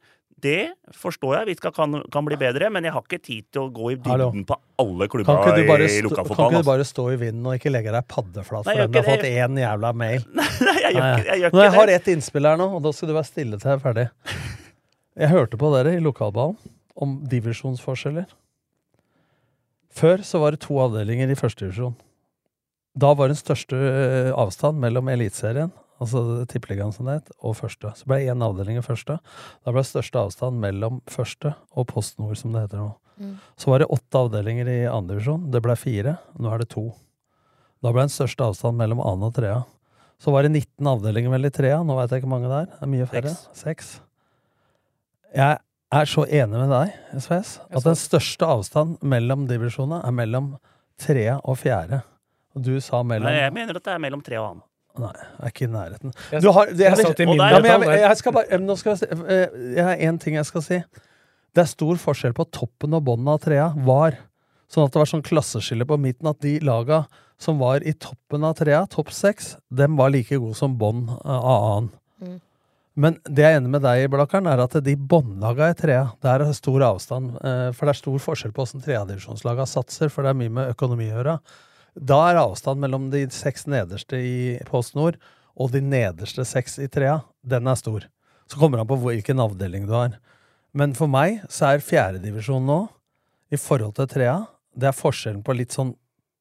det 0.44 0.74
forstår 0.92 1.38
jeg, 1.38 1.46
vi 1.48 1.54
skal, 1.56 1.72
kan, 1.72 1.94
kan 2.12 2.26
bli 2.26 2.36
bedre, 2.36 2.68
men 2.72 2.84
jeg 2.84 2.92
har 2.92 3.04
ikke 3.06 3.20
tid 3.24 3.46
til 3.54 3.62
å 3.62 3.70
gå 3.72 3.94
i 3.94 3.96
dybden 3.96 4.42
på 4.44 4.58
alle 4.82 5.06
klubber 5.08 5.38
ikke, 5.40 5.54
du 5.56 5.62
i 5.62 6.02
lokalfotballen. 6.04 6.26
kan 6.26 6.34
ikke 6.34 6.50
du 6.50 6.58
altså. 6.58 6.68
bare 6.68 6.86
stå 6.88 7.04
i 7.14 7.16
vinden 7.22 7.48
og 7.48 7.56
ikke 7.56 7.72
legge 7.72 7.94
deg 7.94 8.08
paddeflat 8.10 8.68
for 8.68 8.82
den 8.82 8.92
du 8.92 8.98
har 8.98 9.06
fått 9.08 9.24
ikke 9.24 9.46
én 9.46 9.60
jævla 9.62 9.92
mail? 9.96 10.26
Nei, 10.36 10.74
jeg 10.82 10.98
gjør 10.98 11.08
ikke- 11.14 11.28
jeg 11.30 11.42
gjør 11.44 11.56
Nå, 11.56 11.62
jeg 11.64 11.74
har 11.78 11.88
det. 11.88 11.96
ett 12.00 12.12
innspill 12.12 12.50
her 12.50 12.60
nå, 12.60 12.68
og 12.76 12.84
da 12.84 12.92
skal 12.92 13.08
du 13.08 13.14
være 13.16 13.30
stille 13.30 13.60
til 13.62 13.72
jeg 13.72 13.78
er 13.80 13.84
ferdig. 13.86 14.06
Jeg 15.14 15.30
hørte 15.30 15.54
på 15.54 15.68
dere 15.70 15.92
i 15.94 16.00
lokalballen 16.02 16.56
om 16.98 17.20
divisjonsforskjeller. 17.30 18.24
Før 19.94 20.24
så 20.26 20.40
var 20.42 20.56
det 20.56 20.64
to 20.64 20.74
avdelinger 20.82 21.30
i 21.30 21.36
førstedivisjon. 21.38 21.94
Da 22.94 23.10
var 23.18 23.30
den 23.30 23.38
største 23.38 23.74
eh, 23.76 24.30
avstand 24.38 24.78
mellom 24.82 25.08
Eliteserien, 25.10 25.72
altså 26.02 26.44
Tippeligaen 26.50 26.94
som 26.94 27.08
det 27.08 27.18
het, 27.18 27.32
og 27.42 27.56
første. 27.58 27.90
Så 27.98 28.06
ble 28.06 28.20
det 28.22 28.30
én 28.30 28.44
avdeling 28.46 28.78
i 28.78 28.84
første. 28.86 29.18
Da 29.64 29.74
ble 29.74 29.82
det 29.82 29.90
største 29.90 30.20
avstand 30.20 30.62
mellom 30.62 31.00
første 31.10 31.56
og 31.74 31.88
Post 31.90 32.20
Nord, 32.22 32.38
som 32.38 32.54
det 32.54 32.68
heter 32.68 32.84
nå. 32.84 32.92
Mm. 33.18 33.34
Så 33.58 33.70
var 33.70 33.82
det 33.82 33.90
åtte 33.94 34.22
avdelinger 34.26 34.70
i 34.70 34.78
andredivisjon. 34.90 35.50
Det 35.50 35.62
ble 35.62 35.76
fire. 35.78 36.16
Nå 36.38 36.54
er 36.54 36.62
det 36.62 36.70
to. 36.74 36.88
Da 37.82 37.92
ble 37.92 38.06
den 38.06 38.14
største 38.14 38.46
avstand 38.46 38.78
mellom 38.78 39.02
annen 39.02 39.28
og 39.28 39.34
trea. 39.36 39.60
Så 40.22 40.32
var 40.34 40.46
det 40.46 40.54
19 40.54 40.88
avdelinger 40.94 41.34
vel 41.34 41.50
i 41.50 41.52
trea. 41.54 41.82
Nå 41.82 41.98
veit 41.98 42.14
jeg 42.14 42.22
ikke 42.22 42.30
hvor 42.30 42.36
mange 42.38 42.52
der. 42.52 42.70
Det 42.70 42.86
er 42.86 42.92
mye 42.94 43.10
færre. 43.10 43.34
Seks. 43.58 43.94
Jeg 45.34 45.58
er 45.94 46.10
så 46.10 46.24
enig 46.26 46.62
med 46.62 46.70
deg, 46.70 46.94
SVS, 47.18 47.56
at 47.74 47.86
den 47.86 47.98
største 47.98 48.46
avstand 48.48 48.96
mellom 49.02 49.48
divisjonene 49.50 50.00
er 50.06 50.14
mellom 50.14 50.52
trea 51.02 51.40
og 51.42 51.58
fjerde. 51.60 52.00
Og 52.54 52.62
du 52.62 52.74
sa 52.80 53.02
mellom 53.02 53.26
Nei, 53.28 53.40
jeg 53.42 53.52
mener 53.56 53.76
at 53.80 53.84
det 53.88 53.92
er 53.96 54.02
mellom 54.04 54.22
tre 54.24 54.38
og 54.40 54.46
annen. 54.50 54.62
Nei, 55.02 55.10
jeg 55.18 55.40
er 55.42 55.50
ikke 55.50 55.64
i 55.66 55.72
nærheten. 55.74 56.12
Du 56.44 56.50
har, 56.54 56.68
det, 56.70 56.84
jeg 56.86 56.98
jeg, 57.02 57.32
jeg, 57.34 58.00
jeg 58.04 58.16
skal 58.20 58.32
bare 58.36 58.58
Nå 58.62 58.76
skal 58.78 58.92
jeg, 58.94 59.00
si- 59.00 59.24
eh, 59.34 59.56
jeg 59.74 59.84
har 59.88 59.96
én 60.06 60.20
ting 60.22 60.36
jeg 60.38 60.46
skal 60.46 60.62
si. 60.62 60.78
Det 61.54 61.62
er 61.64 61.70
stor 61.70 61.98
forskjell 61.98 62.34
på 62.36 62.46
toppen 62.54 62.94
og 62.94 63.02
bånden 63.08 63.32
av 63.32 63.40
trea. 63.42 63.72
Var. 63.86 64.20
Sånn 64.70 64.86
at 64.86 64.94
det 64.94 65.02
var 65.02 65.10
sånn 65.10 65.26
klasseskille 65.26 65.86
på 65.86 65.98
midten. 65.98 66.30
At 66.30 66.38
de 66.46 66.56
laga 66.62 67.04
som 67.42 67.58
var 67.58 67.82
i 67.82 67.92
toppen 67.98 68.46
av 68.46 68.54
trea, 68.60 68.84
topp 68.90 69.10
seks, 69.14 69.56
dem 69.74 69.98
var 69.98 70.14
like 70.14 70.38
gode 70.38 70.54
som 70.58 70.78
bånd 70.78 71.10
eh, 71.10 71.30
av 71.34 71.66
annen. 71.72 71.90
Mm. 72.22 72.38
Men 72.94 73.16
det 73.26 73.42
jeg 73.42 73.50
er 73.56 73.58
enig 73.58 73.70
med 73.74 73.82
deg 73.82 74.04
i, 74.04 74.08
Blakkaren, 74.14 74.46
er 74.46 74.60
at 74.62 74.76
de 74.86 74.92
båndlaga 74.94 75.72
i 75.72 75.74
trea, 75.74 76.04
der 76.22 76.36
er 76.38 76.44
det 76.46 76.54
stor 76.54 76.84
avstand. 76.86 77.34
eh, 77.42 77.72
For 77.74 77.86
det 77.90 77.96
er 77.96 78.02
stor 78.04 78.22
forskjell 78.30 78.54
på 78.54 78.62
åssen 78.62 78.84
tredjedivisjonslaga 78.86 79.66
satser, 79.66 80.06
for 80.14 80.22
det 80.22 80.30
er 80.30 80.38
mye 80.38 80.54
med 80.62 80.70
økonomi 80.76 81.10
å 81.10 81.16
gjøre. 81.18 81.38
Da 81.94 82.18
er 82.30 82.40
avstanden 82.40 82.82
mellom 82.82 83.08
de 83.12 83.24
seks 83.32 83.68
nederste 83.70 84.18
i 84.18 84.36
Post 84.66 84.96
Nord 84.98 85.18
og 85.54 85.70
de 85.70 85.82
nederste 85.84 86.42
seks 86.48 86.80
i 86.82 86.88
trea, 86.90 87.20
den 87.46 87.70
er 87.70 87.78
stor. 87.78 88.08
Så 88.50 88.58
kommer 88.58 88.78
det 88.78 88.84
an 88.84 88.90
på 88.90 88.98
hvilken 89.04 89.42
avdeling 89.42 89.86
du 89.86 89.94
har. 89.94 90.16
Men 90.74 90.94
for 90.98 91.10
meg 91.10 91.44
så 91.52 91.70
er 91.70 91.84
fjerdedivisjon 91.84 92.66
nå, 92.66 92.80
i 93.54 93.60
forhold 93.60 93.94
til 93.94 94.08
trea, 94.10 94.40
det 94.74 94.88
er 94.90 94.96
forskjellen 94.96 95.44
på 95.46 95.54
litt 95.54 95.74
sånn 95.76 95.92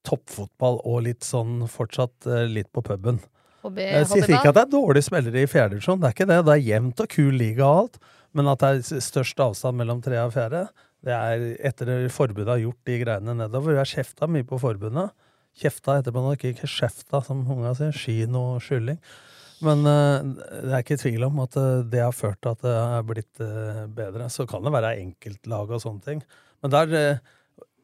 toppfotball 0.07 0.79
og 0.89 1.03
litt 1.05 1.23
sånn 1.23 1.67
fortsatt 1.69 2.25
eh, 2.27 2.47
litt 2.49 2.71
på 2.73 2.81
puben. 2.83 3.21
Hobby, 3.63 3.85
Jeg 3.85 4.07
sier 4.09 4.25
ikke 4.25 4.49
at 4.49 4.57
det 4.57 4.63
er 4.65 4.71
dårlige 4.73 5.07
spillere 5.07 5.43
i 5.43 5.47
fjerdedivisjon, 5.47 6.01
det 6.01 6.09
er 6.09 6.15
ikke 6.17 6.27
det. 6.27 6.39
Det 6.47 6.55
er 6.55 6.65
jevnt 6.65 7.03
og 7.05 7.13
kul 7.13 7.37
liga 7.39 7.67
og 7.67 7.83
alt. 7.83 8.01
Men 8.33 8.49
at 8.49 8.63
det 8.63 8.71
er 8.73 9.03
størst 9.05 9.39
avstand 9.45 9.77
mellom 9.77 10.01
trea 10.03 10.25
og 10.25 10.33
fjerde, 10.33 10.65
det 11.05 11.13
er 11.13 11.45
etter 11.69 11.91
at 11.93 12.15
forbundet 12.15 12.49
har 12.49 12.63
gjort 12.63 12.89
de 12.89 12.97
greiene 13.03 13.35
nedover. 13.37 13.75
Vi 13.75 13.81
har 13.83 13.91
kjefta 13.93 14.27
mye 14.31 14.47
på 14.47 14.59
forbundet. 14.59 15.13
Kjefta 15.61 15.99
etterpå 15.99 16.23
nå, 16.23 16.33
ikke, 16.37 16.55
ikke 16.55 16.69
kjefta, 16.69 17.21
som 17.25 17.43
unga 17.53 17.75
sier. 17.77 17.93
Kino 17.93 18.55
og 18.55 18.63
skylling. 18.65 18.97
Men 19.63 19.85
eh, 19.87 20.25
det 20.65 20.73
er 20.73 20.81
ikke 20.81 20.99
tvil 20.99 21.27
om 21.27 21.43
at 21.45 21.55
eh, 21.59 21.85
det 21.91 22.01
har 22.03 22.15
ført 22.15 22.41
til 22.43 22.51
at 22.55 22.65
det 22.65 22.73
er 22.73 23.05
blitt 23.07 23.43
eh, 23.43 23.85
bedre. 23.95 24.27
Så 24.33 24.47
kan 24.49 24.65
det 24.65 24.73
være 24.73 24.97
enkeltlag 25.03 25.71
og 25.71 25.83
sånne 25.83 26.03
ting. 26.07 26.25
Men 26.63 26.73
der 26.73 26.97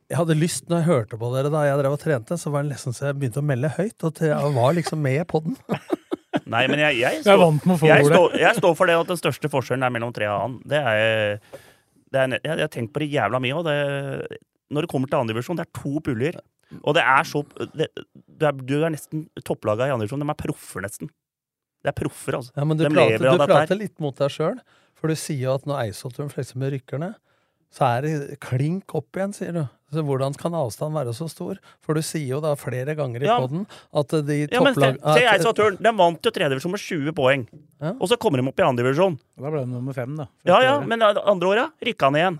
Jeg 0.09 0.17
hadde 0.17 0.39
lyst, 0.39 0.65
når 0.69 0.81
jeg 0.81 0.89
hørte 0.89 1.17
på 1.21 1.29
dere 1.35 1.51
da 1.53 1.63
jeg 1.67 1.77
drev 1.77 1.93
og 1.93 2.01
trente, 2.01 2.37
så 2.41 2.49
var 2.49 2.65
det 2.65 2.73
nesten 2.73 2.95
så 2.97 3.11
jeg 3.11 3.19
begynte 3.21 3.43
å 3.43 3.45
melde 3.45 3.69
høyt. 3.77 4.07
At 4.09 4.21
jeg 4.25 4.53
var 4.55 4.73
liksom 4.73 5.03
med 5.05 5.21
på 5.29 5.43
den. 5.45 5.57
Nei, 6.49 6.63
men 6.65 6.81
jeg, 6.81 6.97
jeg, 6.97 7.19
Jeg 7.19 7.25
står, 7.27 7.37
vant 7.43 7.65
med 7.69 7.83
jeg, 7.85 8.05
står, 8.09 8.37
jeg 8.41 8.57
står 8.57 8.77
for 8.77 8.89
det 8.89 8.95
at 8.97 9.11
den 9.11 9.19
største 9.19 9.51
forskjellen 9.53 9.85
er 9.85 9.93
mellom 9.93 10.13
tre 10.13 10.25
og 10.29 10.39
annen. 10.39 10.61
Det 10.65 10.79
er, 10.81 11.37
det 12.09 12.21
er, 12.23 12.33
jeg, 12.39 12.41
jeg 12.49 12.65
har 12.65 12.71
tenkt 12.73 12.95
på 12.95 13.03
det 13.03 13.11
jævla 13.13 13.41
mye. 13.43 13.59
Og 13.59 13.67
det, 13.69 14.39
når 14.73 14.85
det 14.85 14.91
kommer 14.91 15.11
til 15.11 15.21
andredivisjon, 15.21 15.59
det 15.59 15.67
er 15.67 15.77
to 15.77 16.01
puljer. 16.05 16.39
Og 16.83 16.93
det 16.97 17.01
er 17.03 17.23
så 17.25 17.41
det, 17.73 17.87
du, 17.95 18.45
er, 18.45 18.51
du 18.53 18.75
er 18.83 18.91
nesten 18.93 19.25
topplaga 19.47 19.87
i 19.89 19.93
andredivisjon. 19.95 20.21
De 20.21 20.29
er 20.29 20.37
proffer, 20.43 20.83
nesten. 20.85 21.09
Det 21.83 21.89
er 21.93 21.95
proffer, 21.97 22.35
altså. 22.41 22.51
Ja, 22.57 22.65
men 22.67 22.77
du 22.77 22.85
prater, 22.91 23.23
du 23.23 23.45
prater 23.47 23.79
litt 23.79 23.97
mot 24.03 24.15
deg 24.19 24.29
sjøl. 24.35 24.59
For 24.99 25.07
du 25.11 25.15
sier 25.15 25.45
jo 25.47 25.53
at 25.55 25.65
når 25.69 25.85
Eidsvollturen 25.87 26.29
flekser 26.33 26.59
rykker 26.75 26.99
ned, 26.99 27.15
så 27.71 27.85
er 27.85 28.01
det 28.05 28.39
klink 28.43 28.95
opp 28.97 29.15
igjen, 29.15 29.33
sier 29.37 29.53
du. 29.55 29.61
Så 29.93 30.01
hvordan 30.05 30.33
kan 30.37 30.53
avstanden 30.57 30.97
være 30.97 31.13
så 31.17 31.27
stor? 31.31 31.57
For 31.85 31.97
du 31.97 32.01
sier 32.05 32.27
jo 32.35 32.39
da 32.43 32.51
flere 32.59 32.93
ganger 32.97 33.23
i 33.23 33.29
Ja. 33.29 33.37
poden 33.41 33.63
at 33.93 34.09
de 34.27 34.37
Ja, 34.51 34.61
men 34.61 34.73
se, 34.75 34.81
topplag... 34.81 34.99
se 35.15 35.23
at- 35.25 35.33
Eidsvoll 35.39 35.77
De 35.79 35.93
vant 36.01 36.21
jo 36.25 36.31
tredjedivisjon 36.35 36.73
med 36.75 36.83
20 36.83 37.13
poeng. 37.17 37.47
Ja. 37.81 37.93
Og 37.97 38.09
så 38.11 38.17
kommer 38.21 38.41
de 38.41 38.47
opp 38.49 38.59
i 38.59 38.65
andredivisjon. 38.67 39.17
Da 39.39 39.49
ble 39.53 39.63
de 39.65 39.71
nummer 39.71 39.93
fem, 39.97 40.15
da. 40.17 40.27
Ja, 40.45 40.59
ja, 40.65 40.75
men 40.81 41.01
andre 41.01 41.47
året 41.53 41.71
rykka 41.85 42.09
han 42.11 42.19
igjen. 42.19 42.39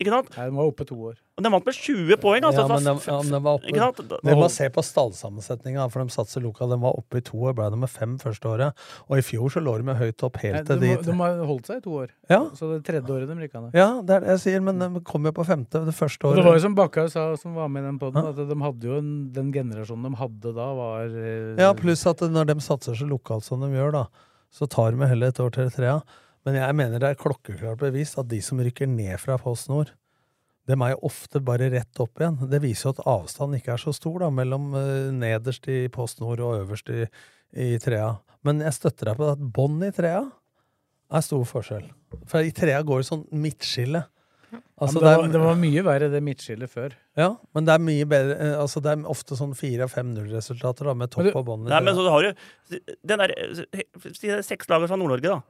Ikke 0.00 0.12
sant? 0.16 0.34
Nei, 0.36 0.48
de 0.50 0.56
var 0.58 0.72
oppe 0.72 0.84
to 0.88 0.96
år. 1.12 1.16
Og 1.38 1.44
de 1.44 1.50
vant 1.54 1.68
med 1.68 1.76
20 1.76 2.18
poeng. 2.18 2.42
Altså, 2.42 2.64
ja, 2.64 2.68
men 2.72 2.82
de, 2.82 2.92
ja, 3.06 3.16
men 3.22 3.34
de 3.36 3.38
var 3.44 3.58
oppe? 3.60 4.06
Dere 4.10 4.36
må 4.40 4.48
se 4.50 4.66
på 4.74 4.82
stallsammensetninga, 4.82 5.84
for 5.92 6.02
de 6.02 6.14
satser 6.14 6.42
lokalt. 6.42 6.72
De 6.74 6.78
var 6.82 6.98
oppe 6.98 7.20
i 7.20 7.22
to 7.22 7.38
år, 7.46 7.54
ble 7.54 7.68
de 7.70 7.78
med 7.78 7.92
fem 7.92 8.16
første 8.18 8.50
året. 8.50 8.86
Og 9.06 9.20
i 9.20 9.24
fjor 9.24 9.54
så 9.54 9.62
lå 9.62 9.76
de 9.78 9.86
med 9.86 10.00
høyt 10.00 10.24
opp 10.26 10.40
helt 10.42 10.66
til 10.66 10.82
dit. 10.82 11.06
de 11.06 11.14
har 11.20 11.42
holdt 11.46 11.70
seg 11.70 11.78
i 11.78 11.84
to 11.86 11.94
år. 12.02 12.10
Ja. 12.32 12.40
Så 12.58 12.72
det 12.72 12.80
tredje 12.88 13.14
året 13.14 13.30
de 13.30 13.38
rykka 13.38 13.62
ned. 13.62 13.78
Ja, 13.78 13.88
det 14.02 14.18
er 14.18 14.26
det 14.26 14.34
jeg 14.34 14.44
sier, 14.48 14.64
men 14.66 14.82
de 14.82 15.04
kom 15.06 15.30
jo 15.30 15.34
på 15.38 15.46
femte 15.46 15.84
det 15.86 15.94
første 15.94 16.26
året. 16.26 16.42
det 16.42 16.46
var 16.48 16.58
jo 16.58 16.64
som 16.66 16.78
Bakkhaug 16.78 17.12
sa, 17.14 17.28
som 17.38 17.54
var 17.54 17.70
med 17.70 17.86
i 17.86 17.90
den 17.92 18.00
podden, 18.02 18.32
at 18.32 18.42
de 18.50 18.60
hadde 18.66 18.90
jo 18.90 18.98
en, 18.98 19.12
den 19.34 19.52
generasjonen 19.54 20.10
de 20.10 20.20
hadde 20.24 20.54
da, 20.58 20.70
var 20.82 21.14
eh, 21.14 21.54
Ja, 21.62 21.70
pluss 21.78 22.02
at 22.10 22.26
når 22.26 22.50
de 22.50 22.58
satser 22.64 22.98
så 22.98 23.06
lokalt 23.06 23.46
som 23.46 23.62
de 23.62 23.70
gjør, 23.76 23.94
da, 23.94 24.08
så 24.50 24.66
tar 24.66 24.96
de 24.96 25.06
heller 25.06 25.30
et 25.30 25.40
år 25.44 25.54
til 25.54 25.70
trea. 25.70 26.00
Men 26.46 26.58
jeg 26.58 26.76
mener 26.78 27.02
det 27.02 27.12
er 27.12 27.18
klokkeklart 27.20 27.80
bevist 27.82 28.18
at 28.20 28.28
de 28.30 28.40
som 28.44 28.60
rykker 28.62 28.88
ned 28.90 29.18
fra 29.20 29.36
Post 29.40 29.68
Nord, 29.70 29.92
dem 30.68 30.84
er 30.84 30.94
jo 30.94 31.00
ofte 31.08 31.40
bare 31.44 31.70
rett 31.72 32.02
opp 32.02 32.20
igjen. 32.20 32.38
Det 32.50 32.60
viser 32.64 32.88
jo 32.88 32.94
at 32.96 33.06
avstanden 33.08 33.58
ikke 33.58 33.74
er 33.74 33.82
så 33.82 33.94
stor 33.96 34.20
da, 34.26 34.28
mellom 34.34 34.74
eh, 34.76 35.08
nederst 35.16 35.68
i 35.72 35.86
PostNord 35.92 36.42
og 36.44 36.58
øverst 36.62 36.92
i, 36.92 37.06
i 37.56 37.70
trea. 37.82 38.12
Men 38.46 38.60
jeg 38.64 38.76
støtter 38.76 39.10
deg 39.10 39.18
på 39.18 39.32
at 39.32 39.48
bånd 39.56 39.82
i 39.86 39.90
trea 39.94 40.22
er 41.08 41.24
stor 41.24 41.44
forskjell. 41.48 41.88
For 42.28 42.44
i 42.44 42.54
trea 42.54 42.82
går 42.86 43.02
det 43.02 43.08
sånn 43.08 43.26
midtskille. 43.32 44.04
Altså, 44.78 45.00
ja, 45.00 45.02
det, 45.02 45.12
var, 45.18 45.30
det 45.32 45.40
var 45.42 45.58
mye 45.60 45.82
verre 45.84 46.06
det 46.12 46.20
midtskillet 46.24 46.70
før. 46.72 46.94
Ja, 47.18 47.32
men 47.56 47.66
det 47.68 47.74
er 47.74 47.82
mye 47.84 48.06
bedre 48.08 48.36
eh, 48.40 48.54
Altså 48.56 48.80
det 48.80 48.94
er 48.94 49.02
ofte 49.10 49.36
sånn 49.36 49.52
4-5-0-resultater 49.58 50.88
med 50.96 51.12
topp 51.12 51.32
og 51.34 51.44
bånd. 51.48 51.68
i 51.68 51.72
Nei, 51.72 51.80
men 51.84 51.96
så 51.98 52.06
har 52.12 52.28
du 52.28 52.78
den 53.10 53.24
der, 53.24 53.34
er 53.34 54.42
Seks 54.46 54.70
lager 54.70 54.88
fra 54.88 55.00
Nord-Norge, 55.00 55.32
da. 55.32 55.40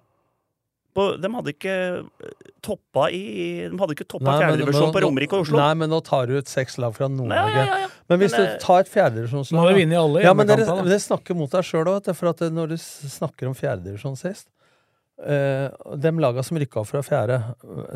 På, 0.98 1.04
de 1.20 1.28
hadde 1.30 1.52
ikke 1.54 1.74
eh, 1.94 2.30
toppa 2.64 3.04
i 3.14 3.22
De 3.68 3.76
hadde 3.78 3.94
ikke 3.94 4.06
toppa 4.08 4.34
fjerdedivisjon 4.40 4.90
på 4.94 5.02
Romerike 5.04 5.36
og 5.36 5.44
Oslo. 5.44 5.60
Nei, 5.60 5.70
men 5.78 5.92
nå 5.92 6.00
tar 6.06 6.26
du 6.26 6.34
ut 6.40 6.50
seks 6.50 6.74
lag 6.82 6.94
fra 6.96 7.06
Nord-Norge. 7.12 7.64
Ja, 7.68 7.76
ja. 7.84 7.90
Men 8.10 8.22
hvis 8.22 8.34
Men, 8.34 8.40
du 8.40 8.54
eh, 8.56 8.58
tar 8.64 8.82
et 8.82 8.90
fjerdedivisjonslag 8.90 9.60
Må 9.60 9.66
ha 9.68 9.76
vunnet 9.76 10.00
alle 10.00 10.24
ja, 10.24 10.32
men 10.34 10.48
dere, 10.48 11.00
snakker 11.04 11.38
mot 11.38 11.52
deg 11.54 11.66
sjøl 11.68 11.90
òg, 11.92 12.08
for 12.18 12.32
at 12.32 12.42
når 12.50 12.72
du 12.72 12.76
snakker 12.80 13.50
om 13.50 13.54
fjerdedivisjon 13.58 14.18
sist 14.18 14.48
eh, 15.22 15.68
De 16.02 16.12
laga 16.18 16.42
som 16.46 16.58
rykka 16.58 16.82
opp 16.82 16.90
fra 16.90 17.04
fjerde 17.06 17.38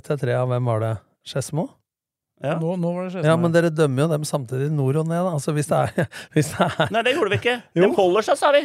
til 0.06 0.20
til 0.22 0.34
av 0.36 0.52
hvem 0.52 0.70
var 0.70 0.84
det? 0.84 0.92
Skedsmo? 1.32 1.66
Ja. 2.42 2.54
Nå, 2.62 2.76
nå 2.82 2.94
var 2.94 3.08
det 3.08 3.16
Skedsmo. 3.16 3.32
Ja, 3.32 3.34
men 3.40 3.54
dere 3.54 3.72
dømmer 3.74 4.04
jo 4.04 4.12
dem 4.14 4.28
samtidig 4.28 4.70
nord 4.74 5.00
og 5.02 5.10
ned, 5.10 5.18
da. 5.26 5.34
Altså 5.40 5.54
hvis 5.58 5.70
det 5.70 5.82
er, 5.88 6.06
hvis 6.36 6.54
det 6.54 6.70
er 6.70 6.94
Nei, 6.94 7.02
det 7.08 7.16
gjorde 7.16 7.34
vi 7.34 7.40
ikke. 7.42 7.58
Jo. 7.78 7.88
De 7.88 7.90
holder 7.98 8.30
seg, 8.30 8.38
sa 8.38 8.54
vi. 8.54 8.62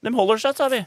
De 0.00 0.16
holder 0.16 0.42
seg, 0.46 0.56
sa 0.56 0.72
vi. 0.72 0.80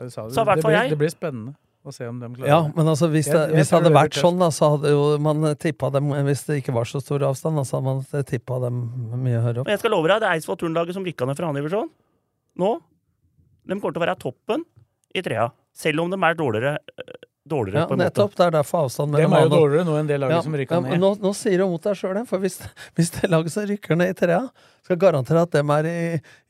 Det 0.00 0.12
sa 0.12 0.28
du. 0.28 0.32
Sa 0.36 0.44
i 0.44 0.48
hvert 0.48 0.60
det, 0.60 0.64
fall 0.64 0.72
blir, 0.72 0.82
jeg. 0.82 0.94
det 0.94 1.00
blir 1.00 1.12
spennende 1.12 1.56
å 1.86 1.92
se 1.94 2.06
om 2.06 2.18
de 2.20 2.28
klarer 2.34 2.48
Ja, 2.50 2.58
men 2.76 2.86
altså 2.86 3.08
hvis 3.08 3.24
det, 3.30 3.32
Jeg- 3.34 3.48
jeg 3.50 3.56
hvis 3.56 3.70
det 3.70 3.76
hadde 3.78 3.88
det 3.88 3.96
vært 3.96 4.18
sånn, 4.20 4.38
da, 4.38 4.48
så 4.52 4.70
hadde 4.76 4.90
jo 4.92 5.18
man 5.18 5.40
tippa 5.56 5.90
dem 5.92 6.10
Hvis 6.26 6.44
det 6.46 6.62
ikke 6.62 6.74
var 6.74 6.84
så 6.84 7.00
stor 7.00 7.20
avstand, 7.20 7.56
da, 7.56 7.62
så 7.62 7.78
hadde 7.80 7.88
man 7.88 8.24
tippa 8.24 8.60
dem 8.60 8.80
mye 9.24 9.40
høyere 9.40 9.60
opp. 9.62 9.66
Men 9.66 9.74
jeg 9.78 9.80
skal 9.84 9.90
love 9.96 10.08
deg, 10.08 10.20
det 10.20 10.28
er 10.28 10.34
Eidsvoll 10.36 10.58
Turnlaget 10.60 10.94
som 10.94 11.04
rykka 11.04 11.26
ned 11.26 11.36
fra 11.36 11.48
andre 11.48 11.62
divisjon. 11.62 11.88
Nå. 12.58 12.80
De 13.66 13.74
kommer 13.80 13.92
til 13.94 14.02
å 14.02 14.06
være 14.06 14.18
toppen 14.18 14.64
i 15.14 15.22
trea. 15.22 15.50
Selv 15.72 16.00
om 16.02 16.10
de 16.10 16.16
er 16.20 16.34
dårligere, 16.34 16.78
dårligere 17.50 17.82
Ja, 17.82 17.86
på 17.90 17.96
en 17.96 18.00
måte. 18.00 18.08
nettopp. 18.12 18.34
Det 18.38 18.44
er 18.46 18.54
derfor 18.56 18.84
avstanden 18.86 19.18
Dem 19.18 19.30
mellom 19.30 19.36
er 19.38 19.46
jo 19.48 19.52
dårligere 19.56 19.86
nå 19.90 19.96
enn 20.00 20.10
det 20.10 20.18
laget 20.22 20.36
Ja, 20.36 20.42
som 20.46 20.56
rykka 20.60 20.78
ja, 20.78 20.80
ned. 20.86 21.02
Nå, 21.02 21.10
nå 21.26 21.32
sier 21.36 21.58
du 21.58 21.66
mot 21.72 21.82
deg 21.88 21.98
sjøl, 22.00 22.20
for 22.30 22.42
hvis, 22.44 22.58
hvis 22.96 23.12
det 23.18 23.30
laget 23.30 23.54
som 23.56 23.66
rykker 23.70 23.98
ned 24.00 24.14
i 24.14 24.18
trea, 24.22 24.40
skal 24.86 24.96
garantere 25.02 25.42
at 25.46 25.52
dem 25.54 25.70
er 25.76 25.90
i, 25.90 25.98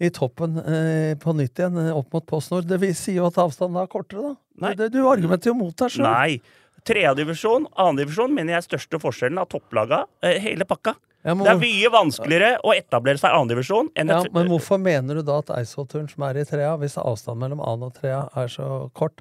i 0.06 0.10
toppen 0.16 0.56
eh, 0.62 1.12
på 1.20 1.34
nytt 1.36 1.58
igjen, 1.60 1.76
eh, 1.88 1.92
opp 1.96 2.12
mot 2.14 2.26
Post 2.30 2.52
Nord, 2.54 2.68
det 2.70 2.78
vil- 2.80 2.94
sier 2.96 3.20
jo 3.22 3.26
at 3.32 3.40
avstanden 3.42 3.80
da 3.80 3.84
er 3.88 3.92
kortere, 3.92 4.30
da. 4.30 4.34
Nei. 4.66 4.74
Det, 4.78 4.92
du 4.94 5.02
argumenterer 5.08 5.52
jo 5.54 5.58
mot 5.64 5.76
deg 5.76 5.96
sjøl. 5.96 6.06
Nei. 6.06 6.40
Tredjedivisjon, 6.88 7.66
annendivisjon 7.76 8.32
mener 8.32 8.54
jeg 8.54 8.62
er 8.62 8.66
største 8.70 9.00
forskjellen 9.02 9.40
av 9.42 9.48
topplaga. 9.52 10.04
Eh, 10.24 10.38
hele 10.40 10.64
pakka. 10.68 10.94
Ja, 11.20 11.34
det 11.36 11.50
er 11.52 11.58
mye 11.60 11.88
vanskeligere 11.92 12.54
å 12.64 12.72
etablere 12.72 13.20
seg 13.20 13.28
i 13.28 13.36
annendivisjon 13.36 13.90
enn 14.00 14.08
Ja, 14.08 14.22
et 14.24 14.32
men 14.32 14.48
hvorfor 14.48 14.80
mener 14.80 15.18
du 15.18 15.22
da 15.28 15.34
at 15.42 15.50
Eidsvollturen 15.52 16.06
som 16.08 16.24
er 16.24 16.38
i 16.40 16.44
trea, 16.48 16.70
hvis 16.80 16.96
avstanden 16.96 17.42
mellom 17.44 17.60
annen 17.60 17.90
og 17.90 17.98
trea 17.98 18.22
er 18.40 18.48
så 18.48 18.86
kort 18.96 19.20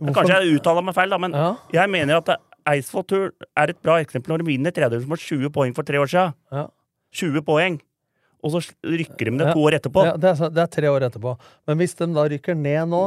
hvorfor- 0.00 0.14
Kanskje 0.22 0.40
jeg 0.42 0.56
uttaler 0.60 0.84
meg 0.84 0.94
feil, 0.94 1.10
da, 1.10 1.18
men 1.18 1.32
Ja. 1.32 1.56
jeg 1.72 1.90
mener 1.90 2.16
at 2.16 2.28
Eidsvoll 2.66 3.04
Tour 3.06 3.32
er 3.56 3.70
et 3.70 3.82
bra 3.82 3.96
eksempel 4.02 4.28
når 4.32 4.38
de 4.38 4.44
vinner 4.52 4.70
tredjedelen 4.70 5.02
som 5.02 5.10
har 5.10 5.16
20 5.18 5.50
poeng 5.50 5.74
for 5.74 5.82
tre 5.82 5.98
år 5.98 6.06
siden. 6.06 6.34
Ja. 6.52 6.66
20 7.12 7.42
poeng. 7.42 7.80
Og 8.44 8.50
så 8.52 8.72
rykker 8.82 9.24
de 9.26 9.30
ned 9.30 9.46
Ja. 9.48 9.52
to 9.52 9.60
år 9.60 9.72
etterpå. 9.78 10.04
Ja, 10.04 10.16
det, 10.16 10.40
er, 10.40 10.48
det 10.50 10.58
er 10.62 10.66
tre 10.66 10.86
år 10.88 11.00
etterpå. 11.10 11.38
Men 11.66 11.78
hvis 11.78 11.94
de 11.96 12.06
da 12.12 12.24
rykker 12.28 12.56
ned 12.56 12.88
nå, 12.88 13.02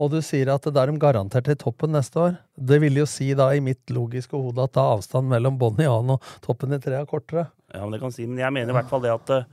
og 0.00 0.10
du 0.10 0.20
sier 0.20 0.48
at 0.52 0.62
det 0.62 0.76
er 0.76 0.86
de 0.90 0.98
garantert 0.98 1.48
i 1.48 1.54
toppen 1.54 1.92
neste 1.92 2.16
år, 2.16 2.38
det 2.58 2.80
vil 2.80 2.94
jo 2.94 3.04
si 3.06 3.32
da 3.34 3.50
i 3.52 3.60
mitt 3.60 3.84
logiske 3.86 4.32
hode 4.32 4.58
at 4.64 4.72
da 4.72 4.80
avstanden 4.96 5.28
mellom 5.30 5.58
annen 5.60 6.10
og 6.16 6.20
toppen 6.42 6.72
i 6.72 6.78
tre 6.78 7.00
er 7.00 7.06
kortere. 7.06 7.50
Ja, 7.72 7.80
men 7.84 7.92
det 7.92 8.00
kan 8.00 8.10
si, 8.12 8.26
men 8.26 8.38
jeg 8.38 8.52
mener 8.52 8.70
i 8.70 8.76
hvert 8.80 8.88
fall 8.88 9.00
det 9.00 9.12
at 9.12 9.30
uh, 9.30 9.44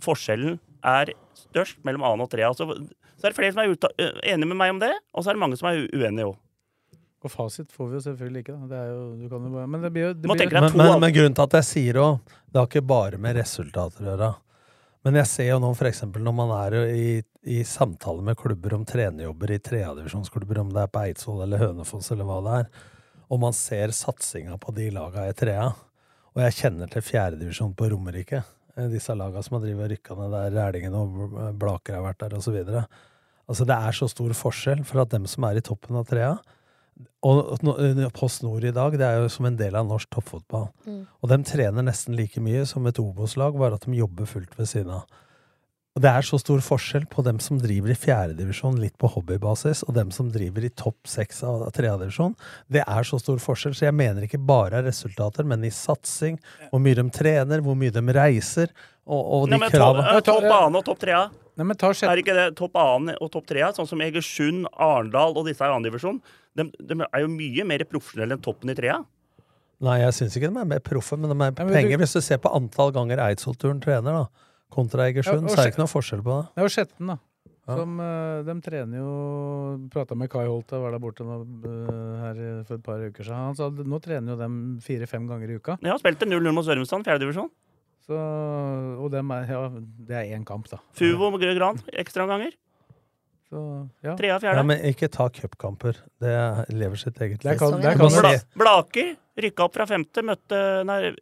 forskjellen 0.00 0.58
er 0.84 1.12
størst 1.34 1.82
mellom 1.84 2.02
annen 2.04 2.20
og 2.22 2.30
trea. 2.30 2.52
Så, 2.54 2.68
så 3.18 3.26
er 3.26 3.34
det 3.34 3.38
flere 3.38 3.54
som 3.54 3.64
er 3.64 4.20
enige 4.32 4.48
med 4.48 4.60
meg 4.60 4.76
om 4.76 4.82
det, 4.82 4.92
og 5.12 5.24
så 5.24 5.32
er 5.32 5.38
det 5.38 5.42
mange 5.42 5.58
som 5.58 5.70
er 5.70 5.84
uenige 5.90 6.30
òg. 6.30 6.36
Og 7.26 7.32
fasit 7.32 7.72
får 7.74 7.88
vi 7.90 7.96
jo 7.98 8.02
selvfølgelig 8.04 8.42
ikke. 8.44 8.54
Da. 8.54 8.66
Det 8.70 8.76
er 8.78 8.90
jo, 8.92 9.06
du 9.18 9.24
kan 9.30 9.46
jo 9.48 9.54
bare, 9.56 9.70
men 9.70 9.82
det 9.82 9.88
blir 9.94 10.04
jo 10.04 10.10
det 10.14 10.28
blir, 10.28 10.52
Men, 10.54 10.76
men, 10.78 10.92
men 11.02 11.14
grunnen 11.16 11.34
til 11.34 11.48
at 11.48 11.56
jeg 11.58 11.66
sier 11.66 11.98
òg, 11.98 12.36
det 12.46 12.60
har 12.60 12.68
ikke 12.70 12.84
bare 12.86 13.18
med 13.18 13.40
resultater 13.40 14.04
å 14.04 14.12
gjøre. 14.12 14.28
Men 15.06 15.18
jeg 15.20 15.30
ser 15.30 15.48
jo 15.50 15.58
nå 15.62 15.72
f.eks. 15.74 16.04
når 16.10 16.34
man 16.34 16.52
er 16.58 16.76
i, 16.90 17.08
i 17.48 17.58
samtale 17.66 18.22
med 18.24 18.38
klubber 18.38 18.74
om 18.76 18.86
trenerjobber 18.86 19.54
i 19.54 19.58
tredjedivisjonsklubber, 19.62 20.62
om 20.62 20.70
det 20.74 20.84
er 20.84 20.94
på 20.94 21.02
Eidsvoll 21.06 21.42
eller 21.46 21.62
Hønefoss 21.62 22.12
eller 22.14 22.28
hva 22.28 22.38
det 22.46 22.56
er, 22.60 22.70
og 23.28 23.42
man 23.42 23.54
ser 23.56 23.94
satsinga 23.94 24.56
på 24.62 24.74
de 24.76 24.88
laga 24.94 25.26
i 25.28 25.34
trea, 25.36 25.68
og 26.34 26.42
jeg 26.44 26.56
kjenner 26.58 26.90
til 26.92 27.04
fjerdedivisjon 27.04 27.74
på 27.78 27.90
Romerike, 27.92 28.42
eh, 28.76 28.90
disse 28.92 29.14
laga 29.18 29.42
som 29.44 29.58
har 29.58 29.66
drevet 29.66 29.86
og 29.86 29.92
rykka 29.94 30.18
ned 30.18 30.34
der, 30.36 30.58
Rælingen 30.58 30.98
og 30.98 31.54
Blaker 31.60 31.98
har 31.98 32.06
vært 32.08 32.22
der, 32.24 32.36
osv. 32.38 32.58
Altså, 33.48 33.64
det 33.68 33.76
er 33.76 33.96
så 33.96 34.08
stor 34.12 34.32
forskjell 34.36 34.84
for 34.84 35.02
at 35.02 35.12
dem 35.14 35.26
som 35.30 35.46
er 35.48 35.58
i 35.58 35.64
toppen 35.64 35.96
av 35.96 36.08
trea, 36.08 36.34
og 37.22 37.62
nå- 37.62 38.10
Post 38.14 38.42
Nord 38.42 38.64
i 38.64 38.72
dag, 38.74 38.92
det 38.98 39.06
er 39.06 39.22
jo 39.22 39.28
som 39.30 39.46
en 39.46 39.56
del 39.56 39.74
av 39.74 39.86
norsk 39.86 40.10
toppfotball. 40.10 40.68
Mm. 40.86 41.06
Og 41.22 41.30
de 41.30 41.38
trener 41.46 41.82
nesten 41.86 42.16
like 42.16 42.40
mye 42.42 42.66
som 42.66 42.86
et 42.86 42.98
Obos-lag, 42.98 43.56
bare 43.58 43.74
at 43.74 43.86
de 43.86 43.96
jobber 43.98 44.26
fullt 44.26 44.54
ved 44.58 44.66
siden 44.66 44.90
av. 44.90 45.06
Og 45.96 46.02
det 46.02 46.10
er 46.14 46.22
så 46.22 46.38
stor 46.38 46.60
forskjell 46.62 47.08
på 47.10 47.24
dem 47.26 47.40
som 47.42 47.58
driver 47.58 47.90
i 47.90 47.96
fjerdedivisjon 47.98 48.76
litt 48.78 48.94
på 49.00 49.08
hobbybasis, 49.10 49.82
og 49.88 49.96
dem 49.96 50.12
som 50.14 50.28
driver 50.30 50.62
i 50.62 50.70
topp 50.70 51.08
seks 51.10 51.42
av 51.42 51.64
tredjedivisjon. 51.74 52.36
Det 52.70 52.84
er 52.86 53.08
så 53.08 53.18
stor 53.18 53.40
forskjell, 53.42 53.74
så 53.74 53.88
jeg 53.88 53.96
mener 53.98 54.22
ikke 54.28 54.38
bare 54.38 54.78
er 54.78 54.86
resultater, 54.86 55.42
men 55.48 55.64
i 55.66 55.72
satsing, 55.74 56.38
hvor 56.70 56.82
mye 56.84 56.94
de 57.00 57.08
trener, 57.10 57.64
hvor 57.66 57.74
mye 57.74 57.90
de 57.90 58.04
reiser, 58.14 58.70
og, 59.08 59.18
og 59.18 59.48
de 59.48 59.56
Nei, 59.56 59.64
men 59.64 59.74
eh, 60.04 60.20
topp 60.22 60.44
annen 60.46 60.78
og 60.78 60.86
topp 60.86 61.02
trea. 61.02 61.24
Nei, 61.58 61.66
men 61.66 61.76
ta 61.76 61.90
sjette 61.90 62.12
Er 62.12 62.20
ikke 62.22 62.34
det 62.36 62.48
topp 62.58 62.76
annen 62.78 63.16
og 63.18 63.32
topp 63.34 63.48
3, 63.50 63.64
Sånn 63.74 63.88
som 63.90 64.02
Egersund, 64.04 64.68
Arendal 64.78 65.34
og 65.36 65.46
disse 65.48 65.66
i 65.66 65.70
annendivisjon. 65.72 66.20
De, 66.54 66.68
de 66.78 66.98
er 67.02 67.24
jo 67.24 67.30
mye 67.32 67.64
mer 67.66 67.82
profesjonelle 67.90 68.36
enn 68.38 68.44
toppen 68.44 68.70
i 68.70 68.76
trea. 68.78 69.00
Nei, 69.82 70.00
jeg 70.02 70.14
syns 70.16 70.34
ikke 70.38 70.50
de 70.50 70.58
er 70.62 70.70
mer 70.72 70.80
proffe, 70.82 71.18
men 71.18 71.30
de 71.30 71.34
er 71.34 71.38
men 71.38 71.54
du- 71.54 71.74
penger. 71.74 71.98
Hvis 72.02 72.14
du 72.14 72.20
ser 72.22 72.38
på 72.42 72.50
antall 72.54 72.90
ganger 72.94 73.20
Eidsvollturen 73.28 73.82
trener, 73.82 74.22
da, 74.22 74.46
kontra 74.74 75.06
Egersund, 75.10 75.46
Ja, 75.46 75.54
så 75.54 75.58
er 75.60 75.64
det 75.68 75.74
ikke 75.74 75.82
noe 75.84 75.92
forskjell 75.92 76.22
på 76.26 76.34
det. 76.38 76.48
Det 76.54 76.62
er 76.62 76.66
jo 76.68 76.74
Skjetten, 76.76 77.12
da. 77.12 77.18
Ja. 77.68 77.76
Som, 77.76 77.98
eh, 78.00 78.42
de 78.48 78.54
trener 78.64 78.96
jo 78.96 79.88
Prata 79.92 80.16
med 80.16 80.30
Kai 80.32 80.46
Holte, 80.48 80.78
var 80.80 80.94
der 80.94 80.98
borte 81.02 81.20
nå, 81.26 81.42
eh, 81.68 82.20
her 82.22 82.64
for 82.64 82.74
et 82.78 82.82
par 82.86 83.02
uker 83.02 83.22
siden. 83.26 83.36
Han 83.50 83.54
sa 83.58 83.66
at 83.68 83.74
nå 83.84 84.00
trener 84.00 84.32
jo 84.32 84.36
dem 84.40 84.78
fire-fem 84.80 85.26
ganger 85.28 85.50
i 85.52 85.58
uka. 85.60 85.76
Ja, 85.84 85.98
spilte 86.00 86.24
0-0 86.26 86.54
mot 86.54 86.64
Sørumsand, 86.64 87.04
fjerdedivisjon. 87.04 87.50
Så, 88.08 88.16
og 89.04 89.10
dem 89.12 89.28
er, 89.36 89.44
ja, 89.52 89.66
det 90.08 90.16
er 90.16 90.30
én 90.32 90.44
kamp, 90.48 90.64
da. 90.70 90.78
Fuvo 90.96 91.28
med 91.34 91.44
Gran, 91.58 91.76
ekstraomganger. 91.92 92.54
Så, 93.48 93.60
ja. 94.04 94.14
Tre 94.16 94.30
av 94.32 94.42
fjerde. 94.44 94.64
men 94.68 94.80
ikke 94.88 95.08
ta 95.12 95.28
cupkamper. 95.32 96.00
Det 96.20 96.32
lever 96.72 97.00
sitt 97.00 97.20
eget 97.24 97.44
liv. 97.44 97.60
Blaker 98.56 99.14
rykka 99.38 99.64
opp 99.68 99.74
fra 99.78 99.86
femte, 99.86 100.22
møtte 100.26 100.58
nei, 100.88 101.12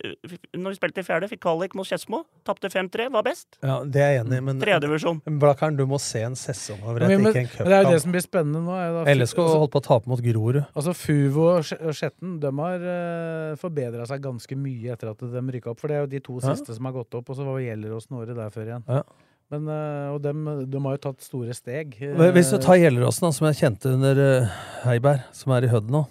Når 0.57 0.73
vi 0.73 0.79
spilte 0.79 1.03
i 1.03 1.07
fjerde, 1.07 1.29
fikk 1.31 1.43
kvalik 1.45 1.75
mot 1.79 1.87
Skedsmo. 1.89 2.23
Tapte 2.49 2.71
5-3, 2.73 3.09
var 3.13 3.25
best. 3.27 3.59
Ja, 3.63 3.79
det 3.85 4.01
er 4.03 4.13
jeg 4.17 4.25
enig 4.25 4.39
i, 4.41 4.45
men 4.49 4.61
Tredjevisjon. 4.63 5.21
Blakkaren, 5.43 5.77
du 5.79 5.85
må 5.91 5.99
se 6.03 6.23
en 6.27 6.37
sesong 6.39 6.81
over 6.87 7.05
Men, 7.07 7.21
ikke 7.27 7.43
en 7.45 7.51
cupkamp. 7.51 7.69
det 7.69 7.77
er 7.77 7.85
jo 7.87 7.91
det 7.95 8.03
som 8.07 8.17
blir 8.17 8.25
spennende 8.25 8.63
nå. 8.65 8.75
Er 8.81 8.97
da, 8.97 9.05
LSK 9.15 9.39
altså- 9.45 9.61
holdt 9.63 9.75
på 9.77 9.83
å 9.83 9.87
tape 9.89 10.07
mot 10.13 10.25
Grorud. 10.25 10.63
Altså 10.75 10.95
Fuvo 10.97 11.47
og 11.57 11.63
Skje- 11.69 11.93
Skjetten 12.01 12.41
de 12.41 12.53
har 12.59 12.89
uh, 12.89 13.57
forbedra 13.61 14.07
seg 14.09 14.23
ganske 14.25 14.57
mye 14.57 14.93
etter 14.97 15.11
at 15.13 15.19
de 15.19 15.45
rykka 15.59 15.71
opp. 15.75 15.81
For 15.81 15.89
det 15.89 15.97
er 15.97 16.01
jo 16.07 16.13
de 16.17 16.21
to 16.21 16.41
Ja. 16.43 16.55
siste 16.55 16.75
som 16.75 16.85
har 16.85 16.93
gått 16.93 17.15
opp, 17.15 17.29
og 17.31 17.37
så 17.37 17.45
var 17.45 17.61
Gjelleråsen 17.61 18.17
året 18.17 18.35
der 18.37 18.51
før 18.51 18.67
igjen. 18.67 18.85
Ja. 18.89 19.03
Men, 19.49 19.69
eh, 19.71 20.09
og 20.11 20.23
dem, 20.23 20.43
de 20.69 20.81
har 20.83 20.97
jo 20.97 21.03
tatt 21.13 21.21
store 21.23 21.55
steg. 21.55 21.95
Hvis 22.01 22.51
du 22.51 22.59
tar 22.59 22.81
Gjelleråsen, 22.81 23.33
som 23.33 23.47
jeg 23.47 23.61
kjente 23.61 23.93
under 23.95 24.19
eh, 24.43 24.49
Heiberg, 24.83 25.23
som 25.33 25.53
er 25.53 25.63
i 25.63 25.69
Hødd 25.71 25.89
nå. 25.89 26.07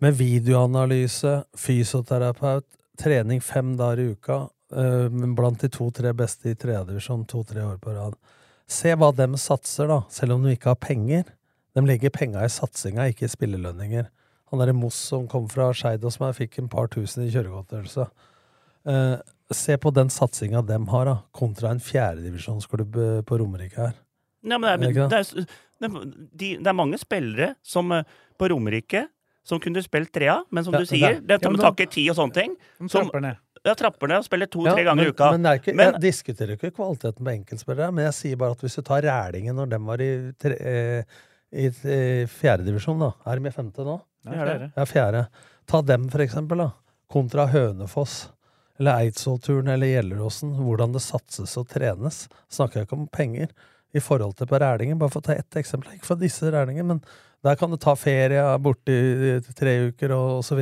Med 0.00 0.16
videoanalyse, 0.16 1.42
fysioterapeut, 1.56 2.66
trening 3.00 3.40
fem 3.44 3.74
dager 3.76 4.00
i 4.00 4.12
uka, 4.14 4.38
eh, 4.76 5.08
blant 5.36 5.60
de 5.60 5.68
to-tre 5.72 6.12
beste 6.16 6.50
i 6.50 6.56
tredjedivisjon 6.56 7.26
to-tre 7.28 7.64
år 7.64 7.76
på 7.82 7.94
rad. 7.96 8.16
Se 8.70 8.94
hva 8.94 9.10
dem 9.16 9.36
satser, 9.36 9.90
da, 9.90 10.02
selv 10.10 10.36
om 10.36 10.46
de 10.46 10.54
ikke 10.56 10.72
har 10.72 10.80
penger. 10.80 11.24
De 11.74 11.84
legger 11.84 12.12
penga 12.14 12.44
i 12.44 12.52
satsinga, 12.52 13.08
ikke 13.10 13.26
i 13.26 13.32
spillelønninger. 13.34 14.08
Han 14.50 14.62
derre 14.62 14.74
Moss 14.74 14.98
som 15.10 15.28
kom 15.30 15.46
fra 15.50 15.70
Skeid 15.76 16.04
og 16.04 16.14
som 16.14 16.26
jeg 16.28 16.38
fikk 16.40 16.58
en 16.58 16.70
par 16.70 16.90
tusen 16.90 17.26
i 17.26 17.30
kjøregodtgjørelse. 17.30 18.08
Eh, 18.90 19.16
se 19.54 19.76
på 19.78 19.92
den 19.94 20.10
satsinga 20.10 20.62
dem 20.66 20.88
har, 20.90 21.06
da, 21.06 21.16
kontra 21.36 21.70
en 21.70 21.82
fjerdedivisjonsklubb 21.82 22.96
eh, 22.96 23.20
på 23.26 23.38
Romerike 23.42 23.78
her. 23.78 23.96
Ja, 24.42 24.56
men 24.56 24.80
det, 24.80 24.90
Er 24.90 25.08
det 25.08 25.18
er, 25.18 25.30
det, 25.34 25.86
er, 25.86 25.90
det, 25.90 25.90
er, 25.90 26.60
det 26.64 26.70
er 26.70 26.78
mange 26.78 26.98
spillere 26.98 27.54
som 27.62 27.92
eh, 27.92 28.06
på 28.38 28.48
Romerike 28.50 29.06
som 29.44 29.60
kunne 29.60 29.82
spilt 29.82 30.12
trea, 30.12 30.42
men 30.50 30.64
som 30.64 30.74
Ja, 30.74 30.80
du 30.80 30.86
sier, 30.86 31.14
det- 31.20 31.26
det, 31.26 31.42
Ja, 31.42 31.50
men 31.50 31.74
ti 31.88 32.08
og 32.10 32.16
sånne 32.16 32.32
ting. 32.34 32.56
Som 32.78 32.88
trapper 32.88 33.20
ned. 33.20 33.36
ja, 33.64 33.74
trapper 33.74 34.08
ned 34.08 34.18
og 34.18 34.24
spiller 34.24 34.46
to-tre 34.46 34.78
Ja, 34.78 34.84
ganger 34.84 34.96
men, 34.96 35.06
i 35.06 35.08
uka. 35.10 35.30
Men, 35.32 35.42
det 35.42 35.50
er 35.50 35.58
ikke, 35.60 35.74
Men- 35.76 35.92
jeg 35.92 36.00
diskuterer 36.02 36.52
ikke 36.56 36.70
kvaliteten 36.74 37.24
på 37.24 37.34
enkeltspillere, 37.44 37.92
men 37.92 38.04
jeg 38.04 38.14
sier 38.14 38.36
bare 38.36 38.50
at 38.52 38.60
hvis 38.60 38.76
du 38.76 38.82
tar 38.82 39.02
Rælingen 39.02 39.54
når 39.56 39.68
den 39.70 39.84
var 39.86 40.00
i, 40.00 40.32
tre, 40.38 40.54
eh, 40.60 41.02
i 41.52 41.66
i 41.66 42.26
fjerdedivisjon, 42.26 42.98
da 43.00 43.12
Er 43.26 43.38
de 43.40 43.46
i 43.48 43.50
femte 43.50 43.78
nå? 43.84 44.00
Ja, 44.24 44.30
fjerde. 44.32 44.72
Ja, 44.76 44.84
fjerde. 44.84 45.28
Ta 45.66 45.80
dem, 45.82 46.08
for 46.10 46.18
eksempel, 46.20 46.58
da. 46.58 46.70
Kontra 47.10 47.46
Hønefoss. 47.48 48.28
Eller 48.78 48.92
Eidsvollturen 49.00 49.68
eller 49.68 49.86
Gjelleråsen. 49.86 50.54
Hvordan 50.56 50.92
det 50.92 51.02
satses 51.02 51.56
og 51.58 51.66
trenes. 51.68 52.28
Snakker 52.50 52.74
jeg 52.80 52.86
ikke 52.86 52.92
om 52.98 53.08
penger 53.08 53.48
i 53.94 53.98
forhold 53.98 54.36
til 54.36 54.46
på 54.46 54.58
Rælingen. 54.60 54.98
Bare 54.98 55.10
for 55.10 55.20
å 55.20 55.24
ta 55.24 55.32
ett 55.32 55.50
eksempel. 55.56 55.92
Ikke 55.94 56.04
for 56.06 56.16
disse 56.16 56.42
Rælingen, 56.50 56.86
men 56.86 57.02
der 57.42 57.56
kan 57.56 57.70
du 57.72 57.76
ta 57.80 57.94
ferie 57.96 58.42
borte 58.60 58.92
i 58.92 59.40
tre 59.56 59.72
uker 59.88 60.12
og, 60.12 60.42
osv. 60.42 60.58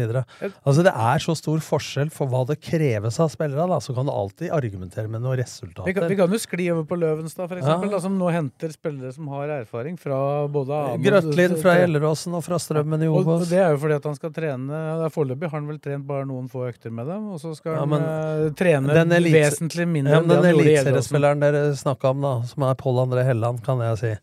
Altså, 0.62 0.84
det 0.86 0.92
er 0.94 1.18
så 1.24 1.34
stor 1.34 1.58
forskjell 1.58 2.10
for 2.14 2.30
hva 2.30 2.44
det 2.46 2.60
kreves 2.62 3.18
av 3.18 3.32
spillere, 3.32 3.64
da. 3.66 3.80
Så 3.82 3.94
kan 3.96 4.06
du 4.06 4.12
alltid 4.14 4.52
argumentere 4.54 5.08
med 5.10 5.24
noen 5.24 5.34
Vi 5.36 5.42
resultater. 5.42 5.92
kan, 5.96 6.06
vi 6.08 6.14
kan 6.20 6.30
jo 6.30 6.38
skli 6.38 6.68
over 6.70 6.84
på 6.86 6.98
Løvenstad, 7.00 7.48
for 7.50 7.58
eksempel, 7.58 7.90
Ja. 7.90 7.96
da, 7.96 8.00
som 8.04 8.14
nå 8.16 8.30
henter 8.30 8.70
spillere 8.70 9.12
som 9.12 9.26
har 9.34 9.48
erfaring 9.48 9.98
fra 9.98 10.46
både 10.46 10.78
Grøtlin 11.02 11.56
fra 11.58 11.74
Gjelleråsen 11.80 12.34
og 12.38 12.44
fra 12.46 12.60
Strømmen 12.62 13.02
i 13.02 13.08
Og, 13.10 13.16
og 13.16 13.26
Obos. 13.26 13.48
det 13.50 13.58
er 13.58 13.74
jo 13.74 13.82
fordi 13.82 13.98
at 13.98 14.04
han 14.04 14.14
skal 14.14 14.30
trene 14.38 15.10
Foreløpig 15.10 15.50
har 15.50 15.58
han 15.58 15.66
vel 15.66 15.78
trent 15.82 16.06
bare 16.06 16.24
noen 16.30 16.46
få 16.48 16.68
økter 16.70 16.94
med 16.94 17.06
dem, 17.10 17.26
og 17.34 17.40
så 17.42 17.56
skal 17.58 17.74
Ja, 17.74 17.84
men 17.90 18.02
han 18.06 18.54
trene 18.54 18.94
den 18.94 19.10
elite- 19.18 19.34
vesentlig 19.50 19.88
mindre 19.88 20.12
Ja, 20.14 20.20
enn 20.22 20.28
det 20.28 20.36
den 20.36 20.44
han 20.44 20.54
gjorde 20.54 20.62
i 20.62 20.74
Gjelleråsen. 20.76 20.94
eliteseriespilleren 20.94 21.40
dere 21.40 21.74
snakka 21.74 22.10
om, 22.14 22.20
da, 22.22 22.42
som 22.46 22.62
er 22.62 22.74
Pål 22.74 23.02
André 23.08 23.24
Helland, 23.26 23.64
kan 23.66 23.78
jeg 23.82 23.98
si, 23.98 24.14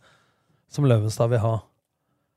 som 0.71 0.85
Løvenstad 0.85 1.29
vil 1.29 1.39
ha. 1.39 1.55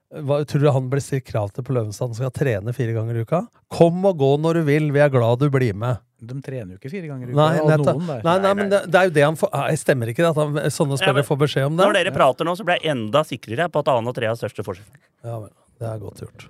Hva, 0.08 0.38
tror 0.48 0.62
du 0.62 0.70
han 0.72 0.86
blir 0.88 1.02
stilt 1.04 1.26
krav 1.28 1.50
til 1.52 1.64
på 1.66 1.74
Løvenstad? 1.76 2.08
Han 2.08 2.16
skal 2.16 2.30
trene 2.32 2.72
fire 2.72 2.94
ganger 2.96 3.18
i 3.18 3.24
uka? 3.28 3.42
Kom 3.72 4.00
og 4.08 4.16
gå 4.22 4.30
når 4.40 4.60
du 4.60 4.68
vil, 4.70 4.86
vi 4.94 5.02
er 5.04 5.10
glad 5.12 5.42
du 5.42 5.50
blir 5.52 5.76
med. 5.76 6.00
De 6.18 6.34
trener 6.42 6.72
jo 6.74 6.78
ikke 6.80 6.90
fire 6.94 7.10
ganger 7.10 7.28
i 7.28 7.34
uka. 7.34 7.36
Nei, 7.38 7.76
noen 7.82 8.06
der. 8.08 8.22
nei, 8.24 8.36
nei, 8.46 8.52
men 8.56 8.72
det, 8.72 8.80
det 8.88 9.02
er 9.02 9.10
jo 9.10 9.14
det 9.18 9.26
han 9.26 9.36
får 9.38 9.52
Nei, 9.52 9.76
Stemmer 9.78 10.10
ikke 10.10 10.24
det 10.24 10.30
at 10.32 10.40
han, 10.40 10.56
sånne 10.72 10.96
Ja, 10.96 11.02
spillere 11.02 11.20
men 11.20 11.28
får 11.28 11.40
beskjed 11.44 11.68
om 11.68 11.76
det? 11.76 11.84
Når 11.84 11.98
dere 12.00 12.14
prater 12.16 12.48
nå, 12.48 12.56
så 12.56 12.66
blir 12.66 12.80
jeg 12.80 12.94
enda 12.96 13.22
sikrere 13.28 13.68
på 13.74 13.84
at 13.84 13.92
annen 13.92 14.10
og 14.10 14.16
tre 14.16 14.30
har 14.30 14.40
største 14.40 14.64
forskjell. 14.66 14.88
Ja. 15.28 15.42
Det 15.78 15.86
er 15.86 16.00
godt 16.02 16.24
gjort. 16.24 16.48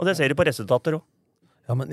Og 0.00 0.08
det 0.08 0.16
ser 0.18 0.32
du 0.32 0.38
på 0.38 0.48
resultater 0.48 0.96
òg. 0.96 1.04
Ja, 1.68 1.74
men 1.76 1.90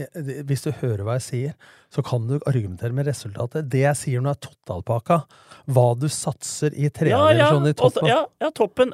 Hvis 0.48 0.64
du 0.64 0.72
hører 0.72 1.04
hva 1.04 1.18
jeg 1.20 1.26
sier, 1.26 1.56
så 1.92 2.02
kan 2.06 2.28
du 2.30 2.38
argumentere 2.48 2.96
med 2.96 3.08
resultatet. 3.10 3.68
Det 3.70 3.82
jeg 3.84 3.98
sier 4.00 4.22
nå, 4.24 4.32
er 4.32 4.40
totalpakka. 4.40 5.18
Hva 5.68 5.84
du 6.00 6.08
satser 6.08 6.72
i 6.72 6.86
Ja, 6.86 6.88
ja, 6.88 7.50
tredjedivisjon 7.52 7.68
i 7.68 7.74
og 7.74 7.78
toppen. 7.82 8.08
ja, 8.08 8.22
ja 8.40 8.50
toppen, 8.56 8.94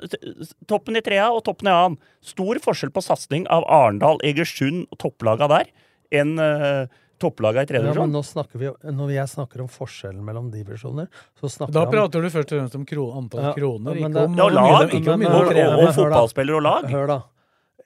toppen 0.68 0.98
i 0.98 1.04
trea 1.06 1.28
og 1.32 1.44
toppen 1.46 1.70
i 1.70 1.76
annen. 1.76 2.00
Stor 2.26 2.58
forskjell 2.64 2.92
på 2.96 3.04
satsing 3.06 3.46
av 3.54 3.64
Arendal, 3.70 4.18
Egersund 4.26 4.88
og 4.92 4.98
topplaga 5.06 5.48
der 5.52 5.70
enn 6.12 6.34
uh, 6.42 6.88
topplaga 7.22 7.62
i 7.64 7.70
tredje 7.70 7.92
Ja, 7.94 7.94
men 8.02 8.12
nå 8.16 8.24
snakker 8.26 8.60
vi, 8.60 8.72
når 8.92 9.12
jeg 9.14 9.30
snakker 9.36 9.62
om 9.64 9.70
forskjellen 9.72 10.24
mellom 10.26 10.50
divisjoner, 10.52 11.08
så 11.40 11.48
snakker 11.52 11.76
Da 11.76 11.84
jeg 11.86 11.92
om 11.92 11.94
prater 11.94 12.26
du 12.26 12.30
først 12.34 12.50
og 12.52 12.58
fremst 12.58 12.80
om 12.80 12.86
kro 12.90 13.06
antall 13.20 13.46
Ja, 13.46 13.54
kroner, 13.54 13.94
men 13.94 14.10
ikke 14.10 14.14
det- 14.18 14.24
om 14.26 14.40
Ja, 14.42 14.48
lag, 14.50 14.90
ikke 14.98 15.14
om 15.14 15.26
og, 15.30 15.52
og, 15.52 15.86
og 15.86 15.94
fotballspillere 16.00 16.58
og 16.58 16.66
lag. 16.66 16.90
Hør, 16.90 17.08
da. 17.08 17.20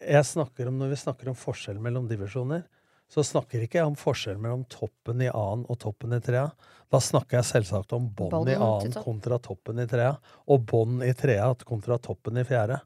Jeg 0.06 0.24
snakker 0.32 0.68
om, 0.72 0.80
når 0.80 0.90
vi 0.96 0.96
snakker 1.04 1.28
om 1.30 1.36
forskjell 1.36 1.78
mellom 1.82 2.08
divisjoner, 2.08 2.64
så 3.12 3.24
snakker 3.24 3.64
ikke 3.64 3.80
jeg 3.80 3.90
om 3.92 3.98
forskjell 4.00 4.40
mellom 4.42 4.66
toppen 4.72 5.22
i 5.22 5.30
annen 5.30 5.66
og 5.70 5.80
toppen 5.84 6.16
i 6.16 6.22
trea. 6.24 6.50
Da 6.92 7.02
snakker 7.02 7.40
jeg 7.40 7.50
selvsagt 7.50 7.94
om 7.98 8.10
Bånn 8.18 8.50
i 8.50 8.58
annen 8.58 8.96
kontra 9.04 9.40
toppen 9.42 9.82
i 9.82 9.88
trea, 9.90 10.16
og 10.50 10.66
bånd 10.70 11.06
i 11.06 11.14
trea 11.18 11.52
kontra 11.66 11.98
toppen 12.02 12.42
i 12.42 12.46
fjerde. 12.48 12.80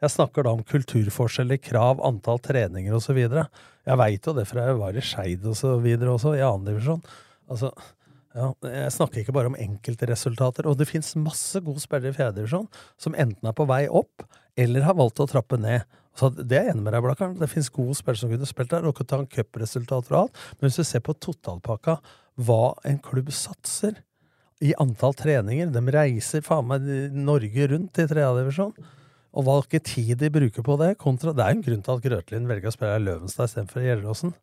Jeg 0.00 0.14
snakker 0.14 0.46
da 0.46 0.54
om 0.56 0.62
kulturforskjeller, 0.64 1.60
krav, 1.60 2.00
antall 2.04 2.40
treninger 2.40 2.94
osv. 2.96 3.18
Jeg 3.20 4.00
veit 4.00 4.26
jo 4.26 4.32
det 4.36 4.46
fra 4.48 4.70
jeg 4.70 4.78
var 4.80 4.96
i 4.96 5.02
Skeid 5.04 5.44
osv. 5.50 5.88
også, 6.14 6.36
i 6.38 6.44
annen 6.44 6.70
divisjon. 6.70 7.02
Altså, 7.52 7.68
ja, 8.32 8.46
jeg 8.64 8.94
snakker 8.94 9.20
ikke 9.20 9.34
bare 9.36 9.50
om 9.50 9.58
enkeltresultater. 9.60 10.68
Og 10.70 10.78
det 10.80 10.88
fins 10.88 11.12
masse 11.20 11.60
gode 11.66 11.82
spillere 11.84 12.14
i 12.14 12.16
fjerdedivisjon 12.16 12.68
som 13.00 13.16
enten 13.18 13.50
er 13.50 13.56
på 13.56 13.68
vei 13.68 13.82
opp, 13.92 14.24
eller 14.56 14.86
har 14.88 14.96
valgt 14.96 15.20
å 15.20 15.28
trappe 15.28 15.60
ned. 15.60 15.84
Så 16.18 16.30
det 16.34 16.56
er 16.58 16.68
jeg 16.68 16.74
enig 16.74 16.84
med 16.84 16.94
deg, 16.94 17.04
Blakkaren. 17.04 17.36
Det 17.38 17.48
fins 17.50 17.70
gode 17.72 17.94
spillere 17.98 18.22
som 18.22 18.32
kunne 18.32 18.48
spilt 18.48 18.72
der, 18.72 18.86
og 18.88 18.96
kunne 18.98 19.10
ta 19.12 19.20
en 19.22 19.30
cupresultater 19.30 20.16
og 20.16 20.20
alt. 20.24 20.40
Men 20.58 20.68
hvis 20.68 20.80
du 20.80 20.86
ser 20.88 21.04
på 21.06 21.14
totalpakka, 21.16 21.98
hva 22.40 22.62
en 22.88 22.98
klubb 23.04 23.30
satser 23.34 24.00
i 24.60 24.74
antall 24.80 25.14
treninger 25.16 25.70
De 25.72 25.80
reiser 25.94 26.44
faen 26.44 26.66
meg 26.68 26.84
Norge 27.16 27.70
rundt 27.72 28.00
i 28.00 28.06
tredjedivisjon. 28.10 28.74
Og 29.30 29.46
hva 29.46 29.56
ikke 29.62 29.80
tid 29.86 30.16
de 30.20 30.30
bruker 30.34 30.64
på 30.66 30.76
det, 30.80 30.92
kontra 31.00 31.32
Det 31.36 31.46
er 31.46 31.54
en 31.54 31.64
grunn 31.64 31.82
til 31.86 31.96
at 31.96 32.04
Grøtlin 32.04 32.48
velger 32.50 32.70
å 32.70 32.74
spille 32.74 32.98
i 32.98 33.04
Løvenstad 33.06 33.50
istedenfor 33.50 33.84
i 33.84 33.88
Gjelleråsen. 33.88 34.34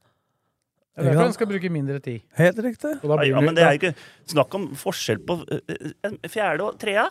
Det 0.97 1.03
er 1.03 1.11
derfor 1.11 1.27
han 1.27 1.35
skal 1.35 1.49
bruke 1.51 1.69
mindre 1.69 1.99
tid. 2.01 2.23
Helt 2.39 2.59
riktig. 2.65 2.95
Og 3.03 3.11
da 3.11 3.17
blir 3.19 3.29
Ja, 3.29 3.41
men 3.43 3.57
det 3.57 3.65
er 3.65 3.75
jo 3.75 3.81
ikke 3.83 4.31
snakk 4.31 4.55
om 4.57 4.63
forskjell 4.79 5.19
på 5.27 5.35
eh, 5.53 6.15
fjerde 6.31 6.65
og 6.65 6.79
trea. 6.81 7.03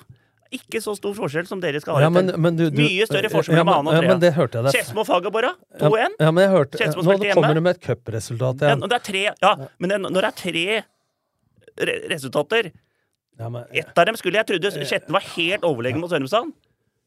Ikke 0.54 0.78
så 0.82 0.94
stor 0.96 1.14
forskjell 1.16 1.46
som 1.48 1.60
dere 1.60 1.80
skal 1.82 1.96
ha. 1.96 2.00
Ja, 2.04 2.08
men, 2.10 2.30
men 2.40 2.56
du, 2.56 2.68
du, 2.70 2.76
Mye 2.82 3.06
større 3.08 3.30
forskjell 3.32 3.56
ja, 3.58 3.64
mellom 3.64 3.84
men- 3.84 3.94
annen 3.94 3.98
og 3.98 4.04
Ja, 4.04 4.10
men 4.12 4.20
det 4.22 4.32
hørte 4.36 4.62
jeg. 4.62 4.72
Skedsmo 4.76 5.04
Fagabora 5.08 5.54
2-1. 5.80 6.14
ja, 6.20 6.30
men 6.30 6.44
jeg 6.44 6.50
hørte 6.54 6.78
Kjensmo 6.78 7.02
Nå 7.02 7.16
kommer 7.34 7.54
du 7.54 7.60
med 7.64 7.76
et 7.76 7.82
cupresultat 7.82 8.60
Ja, 8.62 8.68
igjen. 8.74 8.80
Ja, 8.84 8.86
det 8.86 8.98
er 9.00 9.06
tre, 9.10 9.22
ja, 9.42 9.54
men 9.78 9.88
det, 9.90 9.98
når 10.06 10.20
det 10.20 10.30
er 10.30 10.36
tre 10.42 10.66
re 11.86 11.96
resultater 12.12 12.70
Ja, 13.38 13.48
men, 13.48 13.64
Ett 13.72 13.98
av 13.98 14.06
dem 14.06 14.16
skulle 14.16 14.38
jeg 14.40 14.46
trodde 14.48 14.70
Skjetten 14.86 15.12
var 15.12 15.24
helt 15.34 15.66
overlegen 15.68 16.00
mot 16.00 16.10
Sørumsand. 16.10 16.54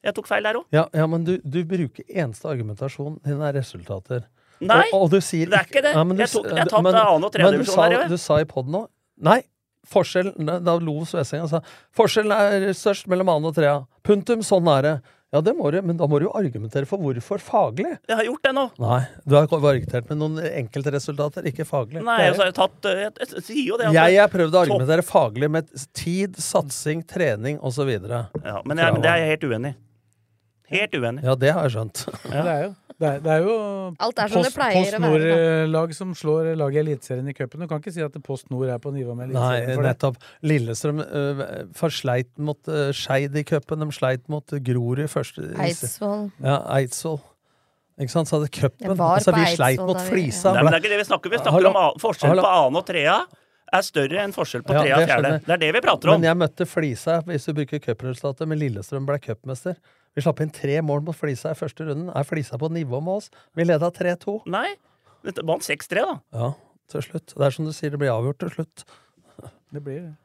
Jeg 0.05 0.13
tok 0.15 0.27
feil 0.29 0.43
der 0.45 0.55
òg. 0.61 0.65
ja, 0.71 0.85
ja, 0.95 1.07
men 1.11 1.23
du, 1.27 1.37
du 1.43 1.63
bruker 1.67 2.03
eneste 2.07 2.47
argumentasjon 2.47 3.17
din 3.25 3.41
er 3.43 3.53
resultater. 3.57 4.21
Nei, 4.61 4.85
og, 4.93 5.07
og 5.07 5.09
du 5.11 5.17
sier 5.23 5.47
det 5.49 5.57
er 5.59 5.67
ikke 5.67 5.81
det. 5.83 5.91
Ja, 5.95 6.03
du 6.03 6.13
Jeg 6.19 6.29
tok- 6.31 6.47
jeg 6.55 6.67
tatt 6.69 6.83
men- 6.83 6.95
annen 6.99 7.23
og 7.27 7.31
tredje 7.33 7.51
men 7.51 7.59
du 7.65 7.71
sa- 7.71 7.87
her. 7.89 8.07
Du 8.11 8.17
sa 8.19 8.37
i 8.39 8.45
poden 8.47 8.71
nå 8.75 8.85
Nei, 9.19 9.41
forskjellen 9.91 10.49
Da 10.65 10.75
lo 10.79 10.99
Sveseng 11.07 11.45
og 11.45 11.53
sa 11.53 11.63
forskjellen 11.97 12.33
er 12.35 12.67
størst 12.77 13.09
mellom 13.11 13.31
annen 13.33 13.51
og 13.51 13.57
trea. 13.57 13.79
Punktum. 14.05 14.43
Sånn 14.45 14.69
er 14.71 14.85
det. 14.85 14.97
Ja, 15.29 15.43
det 15.45 15.51
må 15.53 15.69
du, 15.69 15.77
men 15.85 15.97
da 15.97 16.07
må 16.09 16.17
du 16.17 16.25
jo 16.25 16.31
argumentere 16.33 16.89
for 16.89 16.97
hvorfor 17.03 17.41
faglig. 17.43 17.91
Jeg 18.09 18.17
har 18.17 18.25
gjort 18.25 18.47
det 18.47 18.53
nå. 18.57 18.63
Nei, 18.81 19.01
du 19.29 19.35
har 19.37 19.45
argumentert 19.45 20.07
med 20.09 20.17
noen 20.17 20.39
enkeltresultater, 20.41 21.45
ikke 21.51 21.67
faglig. 21.69 22.01
Nei, 22.01 22.31
altså, 22.31 22.47
jeg 22.47 22.55
har 22.55 22.57
tatt 22.57 22.87
jeg, 22.89 23.03
Jeg, 23.03 23.27
jeg, 23.35 23.43
sier 23.45 23.67
jo 23.67 23.77
det. 23.77 23.91
Jeg 23.93 24.17
har 24.17 24.31
prøvd 24.33 24.57
å 24.57 24.63
argumentere 24.63 25.05
faglig 25.05 25.51
med 25.53 25.69
tid, 25.93 26.39
satsing, 26.41 27.05
trening 27.05 27.61
osv. 27.61 27.91
Ja, 27.93 28.23
men, 28.65 28.81
jeg, 28.81 28.95
men 28.97 29.05
det 29.05 29.13
er 29.13 29.21
jeg 29.21 29.35
helt 29.35 29.47
uenig 29.51 29.75
i. 29.75 29.79
Helt 30.69 30.93
uenig. 30.95 31.23
Ja, 31.25 31.35
det 31.39 31.51
har 31.55 31.65
jeg 31.67 31.75
skjønt. 31.77 32.05
Ja, 32.29 32.43
det 32.45 32.51
er 32.51 32.61
jo, 32.63 32.69
det 32.99 33.07
er, 33.07 33.21
det 33.23 33.31
er 33.33 33.45
jo 33.45 33.55
Alt 34.05 34.19
er 34.21 34.31
som 34.31 34.43
det 34.45 34.51
pleier 34.53 34.75
å 34.75 34.81
Post 34.83 34.93
være, 34.93 34.99
da. 34.99 35.39
Nord-lag 35.39 35.95
som 35.97 36.11
slår 36.17 36.51
lag 36.59 36.75
i 36.75 36.81
Eliteserien 36.81 37.31
i 37.31 37.35
cupen. 37.37 37.63
Du 37.63 37.69
kan 37.71 37.81
ikke 37.81 37.93
si 37.95 38.03
at 38.05 38.19
Post 38.25 38.51
Nord 38.53 38.69
er 38.69 38.81
på 38.83 38.91
nivå 38.93 39.15
med 39.17 39.29
Eliteserien. 39.29 39.71
Nei, 39.79 39.87
nettopp. 39.87 40.19
Lillestrøm 40.45 41.01
uh, 41.01 41.43
for 41.79 41.95
sleit 41.95 42.31
mot 42.37 42.71
uh, 42.71 42.89
Skeid 42.95 43.37
i 43.39 43.45
cupen. 43.47 43.81
De 43.85 43.95
sleit 43.95 44.25
mot 44.31 44.55
uh, 44.55 44.61
Grorud 44.69 45.03
i 45.05 45.09
første 45.09 45.47
Eidsvoll. 45.57 46.29
Ja, 46.43 46.61
Eidsvoll. 46.77 47.21
Ikke 47.99 48.13
sant? 48.13 48.29
Så 48.29 48.37
hadde 48.37 48.51
cupen 48.55 48.93
altså, 48.93 49.33
Vi 49.35 49.49
sleit 49.57 49.83
mot 49.83 49.99
Flisa. 50.07 50.53
Nei, 50.55 50.63
men 50.63 50.71
det 50.71 50.79
er 50.79 50.85
ikke 50.85 50.93
det 50.93 51.01
vi 51.01 51.09
snakker 51.09 51.31
om. 51.31 51.35
Vi 51.35 51.43
snakker 51.43 51.69
om 51.71 52.01
forskjell 52.03 52.43
på 52.43 52.55
annen 52.55 52.79
og 52.83 52.87
trea 52.87 53.21
er 53.69 53.85
større 53.85 54.23
enn 54.23 54.33
forskjell 54.33 54.63
på 54.65 54.73
trea 54.73 54.97
og 54.97 55.03
det 55.03 55.09
fjerde. 55.09 55.31
Det 55.45 55.55
er 55.55 55.61
det 55.61 55.71
vi 55.75 55.81
prater 55.85 56.11
om. 56.11 56.19
Men 56.19 56.29
jeg 56.29 56.39
møtte 56.41 56.67
Flisa, 56.69 57.19
hvis 57.27 57.47
du 57.47 57.53
bruker 57.57 57.81
cupresultatet, 57.83 58.49
men 58.49 58.59
Lillestrøm 58.61 59.07
ble 59.09 59.19
cupmester. 59.23 59.77
Vi 60.19 60.25
slapp 60.27 60.41
inn 60.43 60.51
tre 60.51 60.81
mål 60.83 61.01
mot 61.07 61.15
Flisa 61.15 61.53
i 61.55 61.57
første 61.57 61.87
runden. 61.87 62.11
Er 62.11 62.27
Flisa 62.27 62.59
på 62.59 62.67
nivå 62.75 62.99
med 63.01 63.21
oss? 63.21 63.29
Vi 63.55 63.63
leda 63.67 63.87
3-2. 63.95 64.41
Nei. 64.51 64.73
Dette 65.23 65.43
vant 65.47 65.63
6-3, 65.63 66.03
da. 66.03 66.17
Ja, 66.35 66.49
til 66.91 67.03
slutt. 67.05 67.31
Det 67.35 67.45
er 67.47 67.55
som 67.55 67.67
du 67.67 67.71
sier, 67.75 67.91
det 67.95 67.99
blir 68.01 68.11
avgjort 68.11 68.39
til 68.43 68.51
slutt. 68.57 68.83
Det 69.71 69.81
blir 69.85 70.01
det. 70.09 70.15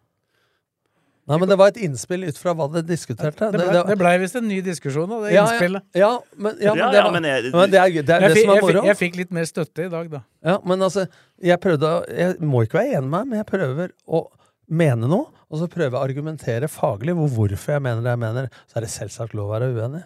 Nei, 1.25 1.39
men 1.41 1.49
det 1.49 1.57
var 1.57 1.71
et 1.73 1.79
innspill 1.81 2.27
ut 2.29 2.37
fra 2.37 2.53
hva 2.53 2.67
dere 2.69 2.85
diskuterte. 2.85 3.47
Det 3.55 3.57
ble, 3.65 3.83
det 3.89 3.95
ble 3.97 4.11
visst 4.21 4.37
en 4.37 4.45
ny 4.45 4.59
diskusjon 4.67 5.09
av 5.17 5.23
det 5.25 5.31
Ja, 5.33 5.39
ja. 5.39 5.45
innspillet. 5.55 5.87
Ja, 5.97 6.11
men, 6.37 6.59
ja, 6.61 6.75
men 6.75 6.83
Ja, 6.83 6.91
det, 6.93 6.99
ja, 6.99 7.05
var, 7.07 7.13
men 7.15 7.25
jeg- 7.31 7.53
men 7.55 7.71
det 7.73 7.79
er, 7.81 7.89
det, 8.03 8.11
er 8.11 8.21
Jeg 8.21 8.29
det 8.29 8.37
fikk, 8.37 8.45
som 8.45 8.57
er 8.57 8.61
moro. 8.67 8.83
jeg 8.91 8.97
fikk 9.01 9.17
litt 9.17 9.31
mer 9.33 9.45
støtte 9.49 9.87
i 9.87 9.89
dag, 9.89 10.11
da. 10.13 10.21
Ja, 10.45 10.59
men 10.69 10.83
altså, 10.85 11.07
jeg 11.41 11.61
prøvde 11.65 11.83
å 11.89 12.05
Jeg 12.13 12.37
må 12.41 12.63
ikke 12.67 12.77
være 12.83 12.93
enig 12.99 13.09
med 13.09 13.11
meg, 13.11 13.27
men 13.31 13.39
jeg 13.41 13.47
prøver 13.47 13.91
å 14.07 14.27
mene 14.69 15.09
noe, 15.11 15.29
og 15.51 15.61
så 15.61 15.69
prøver 15.71 15.93
jeg 15.93 15.99
å 15.99 16.03
argumentere 16.03 16.69
faglig 16.73 17.15
hvor 17.19 17.31
hvorfor 17.35 17.77
jeg 17.77 17.85
mener 17.85 18.03
det 18.05 18.15
jeg 18.15 18.23
mener. 18.23 18.51
Så 18.71 18.79
er 18.79 18.87
det 18.87 18.91
selvsagt 18.95 19.37
lov 19.37 19.51
å 19.51 19.55
være 19.55 19.71
uenig. 19.75 20.03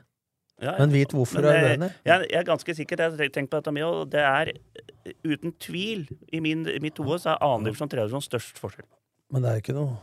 Ja, 0.58 0.72
jeg, 0.72 0.78
Men 0.80 0.94
vit 0.96 1.12
hvorfor 1.14 1.38
Men, 1.38 1.46
er 1.46 1.48
du 1.48 1.58
er 1.58 1.74
uenig? 1.76 1.90
Jeg, 2.08 2.28
jeg 2.32 2.40
er 2.40 2.46
ganske 2.48 2.74
sikker, 2.74 3.02
jeg 3.04 3.14
har 3.14 3.34
tenkt 3.34 3.52
på 3.52 3.60
dette 3.60 3.74
mye, 3.76 3.86
og 3.86 4.08
det 4.10 4.24
er 4.26 4.50
eh, 4.50 5.14
uten 5.22 5.54
tvil 5.62 6.08
i, 6.32 6.40
min, 6.42 6.64
i 6.66 6.80
mitt 6.82 6.98
hode 6.98 7.20
så 7.22 7.36
er 7.36 7.44
annendivisjon 7.46 7.86
og 7.86 7.92
tredjedivisjon 7.94 8.26
størst 8.26 8.58
forskjell. 8.58 8.88
Men 9.30 9.44
det 9.44 9.52
er 9.52 9.62
ikke 9.62 9.76
noe 9.76 9.94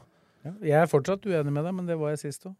Ja, 0.45 0.53
jeg 0.61 0.77
er 0.83 0.87
fortsatt 0.87 1.25
uenig 1.25 1.51
med 1.51 1.65
deg, 1.65 1.73
men 1.75 1.89
det 1.89 1.97
var 1.99 2.13
jeg 2.13 2.21
sist 2.27 2.47
òg. 2.47 2.55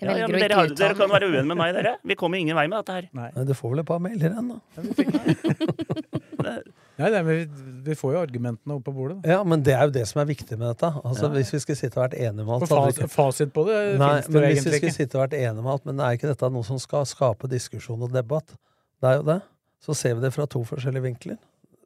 Ja, 0.00 0.14
ja, 0.16 0.28
men 0.30 0.40
dere, 0.40 0.56
har, 0.56 0.70
dere 0.72 0.96
kan 0.96 1.10
være 1.12 1.26
uenige 1.28 1.48
med 1.50 1.58
meg, 1.60 1.74
dere. 1.76 1.98
Vi 2.08 2.16
kommer 2.16 2.40
ingen 2.40 2.56
vei 2.56 2.64
med 2.70 2.78
dette 2.78 2.94
her. 2.94 3.08
Nei. 3.16 3.26
Nei, 3.34 3.44
Du 3.44 3.52
får 3.56 3.74
vel 3.74 3.82
et 3.82 3.88
par 3.90 3.98
mailer 4.00 4.32
igjen, 4.32 4.54
da. 4.54 4.60
Nei, 7.00 7.08
nei, 7.14 7.20
men 7.24 7.36
vi, 7.38 7.44
vi 7.86 7.94
får 7.96 8.12
jo 8.12 8.18
argumentene 8.20 8.74
opp 8.76 8.82
på 8.84 8.92
bordet. 8.92 9.14
Da. 9.22 9.30
Ja, 9.32 9.44
men 9.48 9.62
det 9.64 9.72
er 9.72 9.86
jo 9.88 9.94
det 9.94 10.02
som 10.10 10.20
er 10.20 10.26
viktig 10.28 10.58
med 10.58 10.66
dette. 10.68 10.90
Altså, 11.00 11.30
Ja. 11.30 11.32
Hvis 11.38 11.52
vi 11.54 11.60
skulle 11.62 11.80
sitte 11.80 11.96
og 11.96 12.02
vært 12.04 12.16
enige 12.18 12.44
med 12.44 12.50
alt 12.56 12.66
For 12.66 12.74
fas, 12.76 12.98
ikke- 12.98 13.08
fasit 13.14 13.54
på 13.56 13.64
det 13.68 13.78
Nei, 13.98 14.10
det 14.20 14.28
men 14.34 14.44
hvis 14.50 14.66
vi 14.66 14.74
skulle 14.76 14.92
sitte 14.98 15.16
og 15.16 15.24
vært 15.24 15.38
enige 15.38 15.62
med 15.64 15.72
alt, 15.72 15.86
men 15.88 16.00
er 16.04 16.18
ikke 16.18 16.28
dette 16.28 16.50
noe 16.52 16.66
som 16.66 16.78
skal 16.82 17.06
skape 17.08 17.48
diskusjon 17.48 18.04
og 18.04 18.12
debatt? 18.12 18.52
Det 19.00 19.08
er 19.08 19.16
jo 19.16 19.24
det. 19.30 19.40
Så 19.80 19.96
ser 19.96 20.14
vi 20.18 20.20
det 20.26 20.32
fra 20.36 20.44
to 20.44 20.60
forskjellige 20.68 21.06
vinkler. 21.08 21.38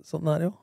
Sånn 0.02 0.26
er 0.34 0.42
det 0.42 0.48
jo. 0.50 0.54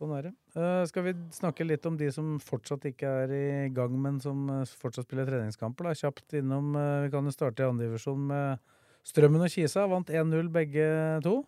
Sånn 0.00 0.14
er 0.16 0.22
det. 0.26 0.32
Uh, 0.56 0.82
skal 0.88 1.04
vi 1.06 1.12
snakke 1.34 1.66
litt 1.66 1.84
om 1.86 1.96
de 1.98 2.08
som 2.14 2.38
fortsatt 2.42 2.86
ikke 2.88 3.10
er 3.24 3.34
i 3.36 3.68
gang, 3.74 3.92
men 4.00 4.16
som 4.22 4.48
eh, 4.50 4.64
fortsatt 4.80 5.06
spiller 5.06 5.28
treningskamper? 5.28 5.90
Da? 5.90 5.92
Kjapt 5.94 6.34
innom 6.40 6.72
uh, 6.74 7.04
Vi 7.04 7.12
kan 7.12 7.28
jo 7.28 7.34
starte 7.34 7.62
i 7.62 7.68
andredivisjon 7.68 8.24
med 8.32 8.58
Strømmen 9.04 9.44
og 9.44 9.52
Kisa. 9.52 9.84
Vant 9.90 10.08
1-0 10.08 10.48
begge 10.54 10.88
to. 11.22 11.42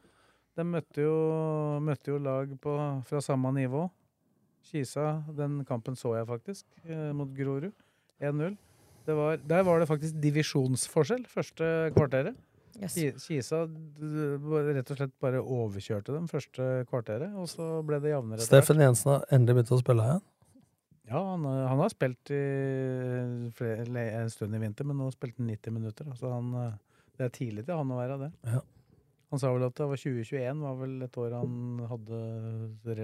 De 0.56 0.64
møtte 0.64 1.02
jo, 1.04 1.16
møtte 1.84 2.12
jo 2.14 2.18
lag 2.22 2.52
på, 2.62 2.74
fra 3.04 3.20
samme 3.24 3.50
nivå. 3.56 3.86
Kisa, 4.66 5.22
den 5.36 5.60
kampen 5.68 5.94
så 5.98 6.14
jeg 6.16 6.26
faktisk, 6.26 6.64
eh, 6.88 7.12
mot 7.14 7.28
Grorud. 7.36 7.72
1-0. 8.20 8.56
Der 9.06 9.62
var 9.62 9.78
det 9.78 9.86
faktisk 9.86 10.16
divisjonsforskjell 10.18 11.26
første 11.30 11.68
kvarteret. 11.94 12.34
Yes. 12.76 12.96
Kisa 13.24 13.62
rett 13.64 14.90
og 14.92 14.98
slett 14.98 15.12
bare 15.22 15.38
overkjørte 15.40 16.12
dem 16.12 16.26
første 16.28 16.64
kvarteret, 16.90 17.30
og 17.38 17.46
så 17.48 17.68
ble 17.86 18.00
det 18.02 18.10
jevnere. 18.12 18.42
Steffen 18.44 18.82
Jensen 18.82 19.12
har 19.14 19.24
endelig 19.32 19.60
begynt 19.60 19.72
å 19.76 19.78
spille 19.80 20.08
igjen. 20.08 20.24
Ja, 21.06 21.20
han, 21.22 21.44
har- 21.46 21.68
han 21.70 21.78
har 21.84 21.92
spilt 21.94 22.32
i 22.34 22.40
flere, 23.54 23.86
en 24.18 24.30
stund 24.34 24.56
i 24.56 24.58
vinter, 24.60 24.84
men 24.88 24.98
nå 24.98 25.06
spilte 25.14 25.38
han 25.38 25.46
90 25.54 25.72
minutter. 25.76 26.08
Så 26.18 26.32
han, 26.32 26.50
eh, 26.64 26.72
det 27.16 27.28
er 27.28 27.36
tidlig 27.38 27.64
til 27.68 27.76
han 27.78 27.92
å 27.94 28.00
være 28.00 28.18
det. 28.24 28.32
Ja. 28.50 28.60
Han 29.32 29.43
sa 29.43 29.51
vel 29.51 29.66
at 29.66 29.74
det 29.74 29.89
var 29.90 29.98
2021 29.98 30.61
var 30.62 30.77
vel 30.78 30.97
et 31.03 31.16
år 31.19 31.32
han 31.35 31.86
hadde, 31.90 32.19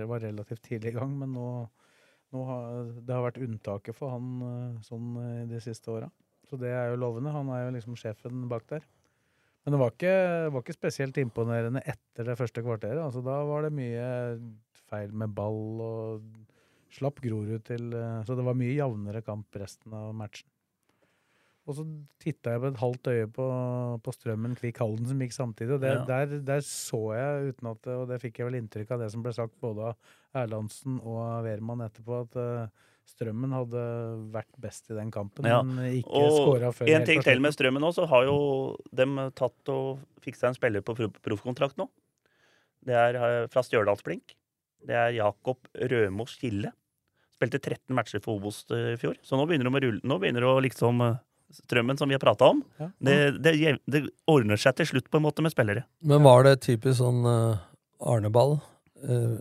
var 0.07 0.23
relativt 0.23 0.63
tidlig 0.69 0.93
i 0.93 0.97
gang, 1.01 1.17
men 1.19 1.33
nå, 1.35 1.47
nå 2.35 2.43
har, 2.47 2.91
det 3.03 3.17
har 3.17 3.25
vært 3.27 3.41
unntaket 3.43 3.99
for 3.99 4.15
han 4.15 4.29
eh, 4.47 4.83
sånn 4.87 5.17
eh, 5.19 5.41
de 5.51 5.63
siste 5.65 5.91
åra. 5.91 6.11
Så 6.47 6.59
det 6.61 6.71
er 6.71 6.93
jo 6.93 7.01
lovende. 7.01 7.33
Han 7.35 7.51
er 7.55 7.67
jo 7.67 7.75
liksom 7.75 7.99
sjefen 7.99 8.47
bak 8.51 8.69
der. 8.71 8.87
Men 9.63 9.75
det 9.75 9.81
var 9.83 9.93
ikke, 9.95 10.15
var 10.53 10.65
ikke 10.65 10.75
spesielt 10.75 11.19
imponerende 11.23 11.83
etter 11.87 12.27
det 12.27 12.39
første 12.39 12.65
kvarteret. 12.65 13.03
Altså, 13.03 13.23
da 13.25 13.39
var 13.47 13.67
det 13.67 13.75
mye 13.75 14.07
feil 14.91 15.15
med 15.17 15.35
ball 15.35 15.83
og 15.87 16.25
slapp 16.93 17.23
Grorud 17.25 17.63
til 17.67 17.93
eh, 17.97 18.23
Så 18.29 18.39
det 18.39 18.47
var 18.47 18.59
mye 18.59 18.77
jevnere 18.77 19.25
kamp 19.27 19.59
resten 19.59 19.95
av 19.97 20.13
matchen. 20.15 20.52
Og 21.73 21.79
så 21.81 21.87
titta 22.23 22.53
jeg 22.55 22.61
på 22.63 22.69
et 22.71 22.81
halvt 22.83 23.09
øye 23.15 23.27
på, 23.33 23.47
på 24.05 24.13
Strømmen 24.15 24.55
Kvikk 24.61 24.79
Halden 24.85 25.09
som 25.09 25.21
gikk 25.25 25.33
samtidig, 25.37 25.75
og 25.79 25.83
det, 25.83 25.95
Ja. 25.97 26.05
der, 26.11 26.39
der 26.53 26.61
så 26.69 27.01
jeg, 27.17 27.53
uten 27.55 27.71
at 27.73 27.89
Og 27.97 28.07
det 28.13 28.21
fikk 28.23 28.39
jeg 28.43 28.51
vel 28.51 28.59
inntrykk 28.61 28.93
av 28.95 29.01
det 29.07 29.11
som 29.15 29.25
ble 29.25 29.33
sagt 29.37 29.57
både 29.65 29.91
av 29.93 30.13
Erlandsen 30.45 31.01
og 31.01 31.43
Wehrmann 31.47 31.81
etterpå, 31.85 32.23
at 32.27 32.37
uh, 32.37 32.89
Strømmen 33.09 33.51
hadde 33.57 33.81
vært 34.33 34.53
best 34.63 34.87
i 34.93 34.95
den 34.95 35.11
kampen, 35.11 35.45
Ja. 35.49 35.59
men 35.67 35.81
ikke 35.99 36.23
skåra 36.37 36.69
før 36.77 36.93
en 36.93 37.05
ting 37.09 37.25
til 37.25 37.41
med 37.43 37.53
Strømmen 37.57 37.83
òg, 37.89 37.97
så 37.97 38.07
har 38.09 38.29
jo 38.29 38.37
dem 38.95 39.17
tatt 39.35 39.73
og 39.75 39.99
fiksa 40.23 40.49
en 40.53 40.55
spiller 40.61 40.85
på 40.87 40.95
proff- 40.95 41.19
proffkontrakt 41.25 41.81
nå. 41.83 41.89
Det 42.87 42.95
er 42.95 43.19
eh, 43.19 43.49
fra 43.51 43.63
Stjørdalsblink. 43.67 44.37
Det 44.87 44.95
er 44.99 45.13
Jakob 45.19 45.59
Rømo 45.79 46.25
Skille. 46.31 46.71
Spilte 47.35 47.59
13 47.61 47.95
matcher 47.95 48.23
for 48.23 48.39
Obos 48.39 48.63
eh, 48.71 48.95
i 48.95 48.97
fjor, 49.03 49.19
så 49.23 49.35
nå 49.39 49.45
begynner 49.51 49.67
de 49.69 49.75
å 49.79 49.83
rulle. 49.85 50.03
Nå 50.07 50.19
begynner 50.23 50.47
de 50.47 50.51
å 50.55 50.63
liksom 50.63 51.03
Strømmen 51.53 51.99
som 52.01 52.09
vi 52.09 52.17
har 52.17 52.23
prata 52.23 52.49
om. 52.55 52.63
Ja. 52.81 52.87
Det, 53.05 53.17
det, 53.45 53.53
det 53.93 54.03
ordner 54.31 54.57
seg 54.61 54.77
til 54.81 54.87
slutt 54.95 55.11
på 55.13 55.21
en 55.21 55.27
måte 55.27 55.45
med 55.45 55.53
spillere. 55.53 55.85
Men 56.03 56.23
var 56.25 56.45
det 56.49 56.59
typisk 56.65 56.99
sånn 57.03 57.23
uh, 57.29 57.61
Arneball? 58.01 58.59
eh, 59.05 59.37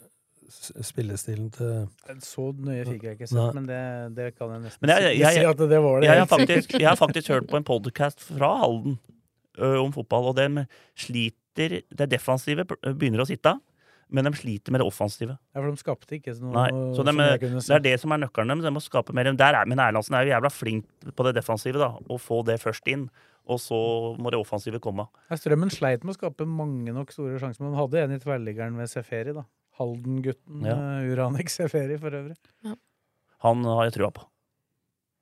s- 0.52 0.74
spillestilen 0.84 1.48
til 1.56 1.88
Så 2.26 2.50
nøye 2.58 2.84
fikk 2.90 3.04
jeg 3.08 3.16
ikke 3.20 3.30
sett, 3.30 3.38
Nei. 3.40 3.52
men 3.60 3.68
det, 3.70 3.82
det 4.18 4.30
kan 4.36 4.52
jeg 4.56 4.64
nesten 4.66 4.84
Men 4.84 4.94
jeg, 4.98 5.18
jeg, 5.22 5.38
si 5.40 5.46
at 5.54 5.64
det 5.72 5.80
var 5.86 6.02
det. 6.02 6.10
jeg, 6.10 6.20
har 6.20 6.30
faktisk, 6.32 6.74
jeg 6.80 6.88
har 6.90 7.00
faktisk 7.00 7.32
hørt 7.32 7.48
på 7.52 7.60
en 7.62 7.68
podkast 7.72 8.26
fra 8.28 8.50
Halden 8.66 8.98
ø, 9.62 9.72
om 9.86 9.94
fotball, 9.96 10.32
og 10.34 10.36
de 10.42 10.66
sliter 11.00 11.82
Det 11.92 12.08
defensive 12.12 12.64
begynner 12.68 13.24
å 13.24 13.28
sitte, 13.30 13.56
men 14.12 14.28
de 14.28 14.34
sliter 14.36 14.74
med 14.74 14.84
det 14.84 14.88
offensive. 14.88 15.38
Ja, 15.56 15.62
for 15.62 15.70
de 15.72 15.80
skapte 15.80 16.18
ikke 16.18 16.34
noe 16.42 16.52
Nei, 16.54 16.68
så 16.92 17.02
som 17.02 17.10
de, 17.10 17.28
jeg 17.30 17.42
kunne 17.46 17.64
det 17.64 17.76
er 17.78 17.84
det 17.86 17.94
som 18.02 18.14
er 18.14 18.22
nøkkelen 18.26 18.52
deres. 18.52 18.68
De 18.68 18.74
må 18.76 18.84
skape 18.84 19.16
mer. 19.16 19.30
Der 19.40 19.58
er, 19.62 19.70
men 19.72 19.80
Erlandsen 19.80 20.18
er 20.18 20.28
jo 20.28 20.34
jævla 20.34 20.52
flink 20.52 21.12
på 21.16 21.28
det 21.28 21.36
defensive, 21.40 21.80
da. 21.80 21.94
Å 21.96 22.18
få 22.20 22.42
det 22.48 22.58
først 22.62 22.90
inn. 22.92 23.08
Og 23.50 23.58
så 23.64 23.78
må 24.22 24.32
det 24.32 24.40
offensive 24.40 24.82
komme. 24.84 25.08
Ja, 25.32 25.38
Strømmen 25.40 25.72
sleit 25.74 26.04
med 26.06 26.14
å 26.14 26.20
skape 26.20 26.46
mange 26.46 26.94
nok 26.94 27.14
store 27.16 27.40
sjanser, 27.42 27.64
men 27.64 27.74
de 27.74 27.80
hadde 27.80 28.04
en 28.04 28.16
i 28.16 28.20
tverrliggeren 28.22 28.78
ved 28.78 28.92
Seferi, 28.92 29.34
da. 29.38 29.46
Halden-gutten. 29.80 30.66
Ja. 30.68 30.76
uh, 30.78 31.08
Uranek 31.10 31.50
Seferi, 31.50 31.98
for 32.02 32.14
øvrig. 32.20 32.38
Han 33.48 33.66
har 33.66 33.88
jeg 33.88 33.98
trua 33.98 34.12
på. 34.14 34.28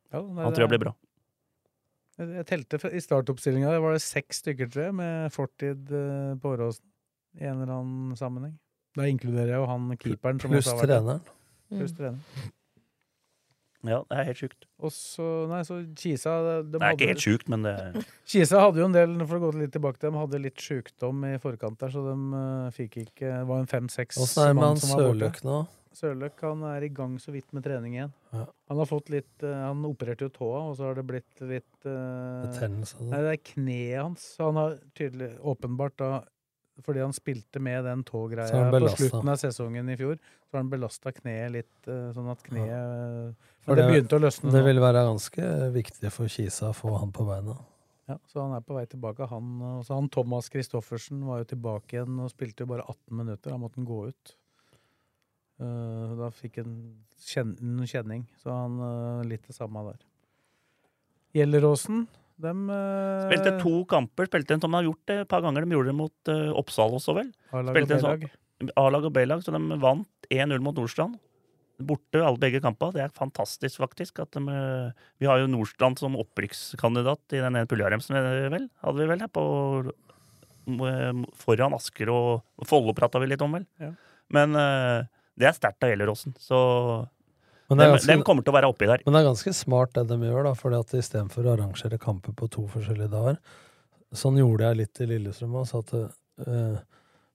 Ja, 0.09 0.23
nei, 0.25 0.43
Han 0.43 0.55
tror 0.55 0.65
jeg 0.65 0.73
blir 0.73 0.83
bra. 0.87 0.95
Jeg 2.19 2.33
jeg 2.35 2.47
telte 2.49 2.89
I 2.91 2.99
startoppstillinga 2.99 3.71
det 3.71 3.83
var 3.83 3.93
det 3.95 4.03
seks 4.03 4.41
stykker, 4.43 4.67
tror 4.73 4.89
jeg, 4.89 4.95
med 4.99 5.35
fortid 5.35 5.93
uh, 5.93 6.33
på 6.41 6.55
Åråsen. 6.57 6.85
I 7.39 7.45
en 7.45 7.61
eller 7.61 7.77
annen 7.77 8.17
sammenheng. 8.17 8.57
Da 8.97 9.05
inkluderer 9.09 9.53
jeg 9.53 9.59
jo 9.61 9.67
han 9.69 9.91
keeperen. 9.97 10.39
Som 10.41 10.51
Pluss 10.55 10.71
treneren. 10.73 11.21
Pluss 11.69 11.91
Mm. 11.93 11.97
trener. 11.97 12.53
Ja, 13.87 14.01
det 14.09 14.15
er 14.17 14.25
helt 14.27 14.39
sjukt. 14.41 14.65
Og 14.83 14.91
så, 14.91 15.25
nei, 15.47 15.61
så 15.63 15.77
Kisa 15.95 16.33
de 16.43 16.55
Det 16.73 16.81
er 16.83 16.95
ikke 16.97 17.07
helt 17.13 17.23
sjukt, 17.23 17.47
men 17.51 17.63
det 17.63 17.75
Kisa 18.27 18.59
hadde 18.59 18.81
jo 18.81 18.87
en 18.89 18.95
del, 18.95 19.13
for 19.25 19.39
å 19.39 19.43
gå 19.45 19.51
litt 19.61 19.71
tilbake 19.71 20.01
til 20.01 20.09
dem, 20.09 20.17
hadde 20.19 20.41
litt 20.43 20.59
sjukdom 20.59 21.21
i 21.29 21.37
forkant 21.39 21.79
der, 21.79 21.93
så 21.93 22.03
de 22.03 22.15
uh, 22.35 22.71
fikk 22.75 22.97
ikke 23.05 23.29
Det 23.29 23.45
var 23.47 23.61
en 23.63 23.69
fem-seks 23.71 24.19
Åssen 24.19 24.43
er 24.43 24.49
det 24.51 24.57
med 24.57 24.63
mann 24.65 24.73
han 24.73 24.81
som 24.83 24.91
var. 24.97 25.05
Sørløk 25.05 25.39
nå? 25.47 25.59
Sørløk 25.99 26.43
han 26.43 26.65
er 26.73 26.85
i 26.85 26.89
gang 26.99 27.15
så 27.23 27.31
vidt 27.33 27.47
med 27.55 27.63
trening 27.65 27.95
igjen. 27.95 28.11
Ja. 28.35 28.43
Han 28.69 28.81
har 28.83 28.89
fått 28.89 29.09
litt 29.13 29.43
eh, 29.47 29.61
Han 29.63 29.87
opererte 29.87 30.27
jo 30.27 30.33
tåa, 30.35 30.59
og 30.69 30.75
så 30.77 30.89
har 30.89 30.99
det 30.99 31.05
blitt 31.07 31.39
litt 31.47 31.87
uh, 31.87 32.43
Betennelse? 32.49 32.99
Nei, 33.07 33.23
det 33.25 33.31
er 33.37 33.41
kneet 33.53 33.95
hans. 34.03 34.27
Han 34.43 34.59
har 34.59 34.75
tydelig 34.99 35.31
åpenbart 35.39 35.95
da 36.03 36.11
fordi 36.85 37.01
han 37.03 37.15
spilte 37.15 37.61
med 37.64 37.84
den 37.88 38.03
tågreia 38.07 38.69
på 38.72 38.91
slutten 38.95 39.31
av 39.31 39.39
sesongen 39.41 39.89
i 39.89 39.97
fjor, 39.99 40.19
så 40.47 40.57
har 40.57 40.64
han 40.64 40.72
belasta 40.72 41.14
kneet 41.15 41.51
litt, 41.53 41.76
eh, 41.88 42.10
sånn 42.15 42.30
at 42.31 42.43
kneet 42.45 43.35
For 43.65 43.76
Men 43.76 43.81
det 43.81 43.88
begynte 43.91 44.18
å 44.18 44.23
løsne 44.23 44.51
Det 44.53 44.61
nå. 44.64 44.65
vil 44.69 44.80
være 44.84 45.06
ganske 45.10 45.49
viktig 45.76 46.11
for 46.15 46.31
Kisa 46.31 46.72
å 46.72 46.77
få 46.77 46.95
han 46.99 47.11
på 47.15 47.27
beina. 47.27 47.57
Ja, 48.10 48.18
så 48.26 48.41
han 48.41 48.56
er 48.57 48.61
på 48.65 48.73
vei 48.73 48.85
tilbake. 48.89 49.27
Han, 49.30 49.81
så 49.85 49.93
han 49.93 50.10
Thomas 50.10 50.49
Christoffersen 50.49 51.22
var 51.27 51.43
jo 51.43 51.49
tilbake 51.51 51.99
igjen 51.99 52.15
og 52.23 52.31
spilte 52.31 52.65
jo 52.65 52.72
bare 52.72 52.88
18 52.88 53.14
minutter. 53.19 53.51
Da 53.51 53.57
måtte 53.61 53.77
han 53.77 53.85
gå 53.85 53.99
ut. 54.10 54.35
Eh, 55.60 56.15
da 56.18 56.30
fikk 56.34 56.61
han 56.64 56.73
kjen 57.19 57.53
kjenning, 57.85 58.23
så 58.41 58.56
han 58.56 58.80
eh, 58.80 59.27
litt 59.30 59.45
det 59.45 59.53
samme 59.57 59.84
der. 59.91 59.99
Gjelleråsen, 61.35 62.07
eh, 62.47 63.23
Spilte 63.27 63.55
to 63.61 63.73
kamper. 63.89 64.29
Spilte 64.29 64.55
en 64.55 64.61
som 64.63 64.71
de 64.71 64.79
har 64.79 64.87
gjort 64.87 65.09
det 65.11 65.17
et 65.23 65.31
par 65.31 65.43
ganger. 65.45 65.65
De 65.65 65.75
gjorde 65.77 65.91
det 65.91 65.97
mot 65.99 66.31
uh, 66.31 66.51
Oppsal 66.59 66.95
også, 66.97 67.15
vel? 67.17 67.33
A-lag 68.75 69.07
og 69.07 69.13
B-lag. 69.15 69.43
så 69.43 69.55
de 69.55 69.79
vant 69.79 70.29
1-0 70.29 70.63
mot 70.63 70.75
Nordstrand. 70.75 71.19
Borte 71.79 72.19
alle 72.19 72.39
begge 72.41 72.59
kamper. 72.63 72.91
Det 72.95 73.03
er 73.05 73.15
fantastisk, 73.15 73.79
faktisk. 73.79 74.19
At 74.19 74.35
de, 74.35 74.43
eh, 74.51 74.91
vi 75.19 75.29
har 75.29 75.39
jo 75.39 75.47
Nordstrand 75.47 75.99
som 75.99 76.17
opprykkskandidat 76.19 77.37
i 77.37 77.39
den 77.39 77.55
ene 77.55 77.69
puljaremsen, 77.69 78.17
vel? 78.51 78.67
Hadde 78.83 78.99
vi 78.99 79.07
vel 79.07 79.23
her 79.23 79.31
på 79.31 79.43
eh, 79.87 81.23
Foran 81.39 81.77
Asker 81.77 82.11
og 82.11 82.67
Follo 82.67 82.95
prata 82.97 83.21
vi 83.23 83.31
litt 83.31 83.45
om, 83.45 83.55
vel? 83.55 83.65
Ja. 83.79 83.93
Men 84.29 84.53
uh, 84.53 85.07
det 85.39 85.47
er 85.47 85.55
sterkt 85.55 85.81
av 85.81 85.89
Gjelleråsen. 85.89 86.35
Så 86.37 86.59
Men 87.69 87.77
det 87.77 87.83
er 87.85 87.89
dem, 87.89 87.95
ganske- 87.97 88.07
dem 88.15 88.23
kommer 88.25 88.43
til 88.43 88.53
å 88.53 88.57
være 88.57 88.69
oppi 88.73 88.85
der. 88.89 89.01
Men 89.05 89.13
det 89.13 89.19
er 89.21 89.29
ganske 89.29 89.53
smart 89.53 89.93
det 89.93 90.07
de 90.09 90.17
gjør, 90.17 90.43
da, 90.49 90.53
fordi 90.57 90.79
at 90.79 90.93
istedenfor 90.99 91.45
å 91.45 91.53
arrangere 91.57 91.99
kamper 92.01 92.33
på 92.33 92.49
to 92.49 92.67
forskjellige 92.67 93.11
dager 93.13 93.37
Sånn 94.11 94.39
gjorde 94.41 94.65
jeg 94.65 94.77
litt 94.79 94.99
i 95.01 95.05
Lillestrøm 95.05 95.53
også, 95.59 95.83
at 95.85 95.91
eh, 96.47 96.79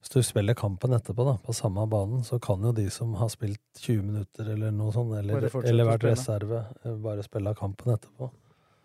hvis 0.01 0.09
du 0.11 0.17
spiller 0.27 0.53
kampen 0.59 0.91
etterpå 0.91 1.23
da, 1.23 1.37
på 1.39 1.53
samme 1.55 1.85
banen, 1.87 2.19
så 2.27 2.35
kan 2.43 2.59
jo 2.67 2.73
de 2.75 2.89
som 2.91 3.13
har 3.15 3.29
spilt 3.31 3.61
20 3.79 4.01
minutter 4.03 4.49
eller 4.51 4.71
noe 4.75 4.91
sånt, 4.91 5.13
eller, 5.15 5.39
eller 5.63 5.87
vært 5.87 6.03
reserve, 6.03 6.65
eh, 6.83 6.97
bare 6.99 7.23
spille 7.23 7.55
kampen 7.55 7.93
etterpå. 7.95 8.27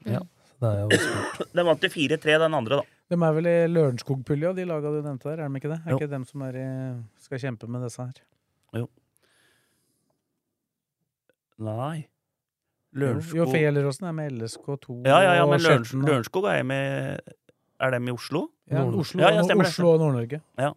Ja. 0.07 0.21
Så 0.23 0.55
det 0.63 0.71
er 0.71 0.85
jo 0.87 1.01
smart. 1.03 1.43
Den 1.59 1.67
vant 1.67 1.81
til 1.83 1.91
4-3, 1.91 2.39
den 2.45 2.55
andre, 2.55 2.79
da. 2.79 2.97
De 3.11 3.19
er 3.27 3.35
vel 3.41 3.51
i 3.51 3.57
Lørenskog-pulja, 3.75 4.55
de 4.55 4.65
laga 4.71 4.95
du 4.95 5.01
nevnte 5.03 5.27
der, 5.33 5.43
er 5.43 5.49
de 5.51 5.59
ikke 5.59 5.73
det? 5.75 5.81
Er 5.85 5.91
Jo. 5.91 5.99
ikke 5.99 6.11
dem 6.15 6.25
som 6.31 6.43
er 6.47 6.61
i, 6.63 6.67
skal 7.27 7.43
kjempe 7.43 7.67
med 7.75 7.83
disse 7.89 8.07
her? 8.07 8.23
Jo. 8.79 8.87
Nei. 11.61 12.07
Lørenskog 12.97 13.37
Jo, 13.39 13.45
for 13.47 13.61
Gjelleråsen 13.61 14.07
er 14.09 14.13
med 14.17 14.33
LSK2 14.33 14.95
Ja, 15.07 15.19
ja, 15.23 15.35
ja, 15.39 15.47
men 15.47 15.61
Løren- 15.61 15.85
Skjetten. 15.85 16.07
Lørenskog 16.09 16.45
er 16.51 16.57
jeg 16.57 16.67
med 16.67 17.21
Er 17.81 17.91
dem 17.95 18.09
i 18.09 18.11
Oslo? 18.13 18.49
Ja, 18.71 18.81
Nord- 18.85 18.99
Oslo, 19.05 19.21
Ja, 19.23 19.31
ja, 19.37 19.43
stemmer 19.43 19.65
det. 19.65 19.71
Oslo 19.73 19.93
og 19.93 20.01
Nord-Norge. 20.01 20.41
Ja. 20.59 20.73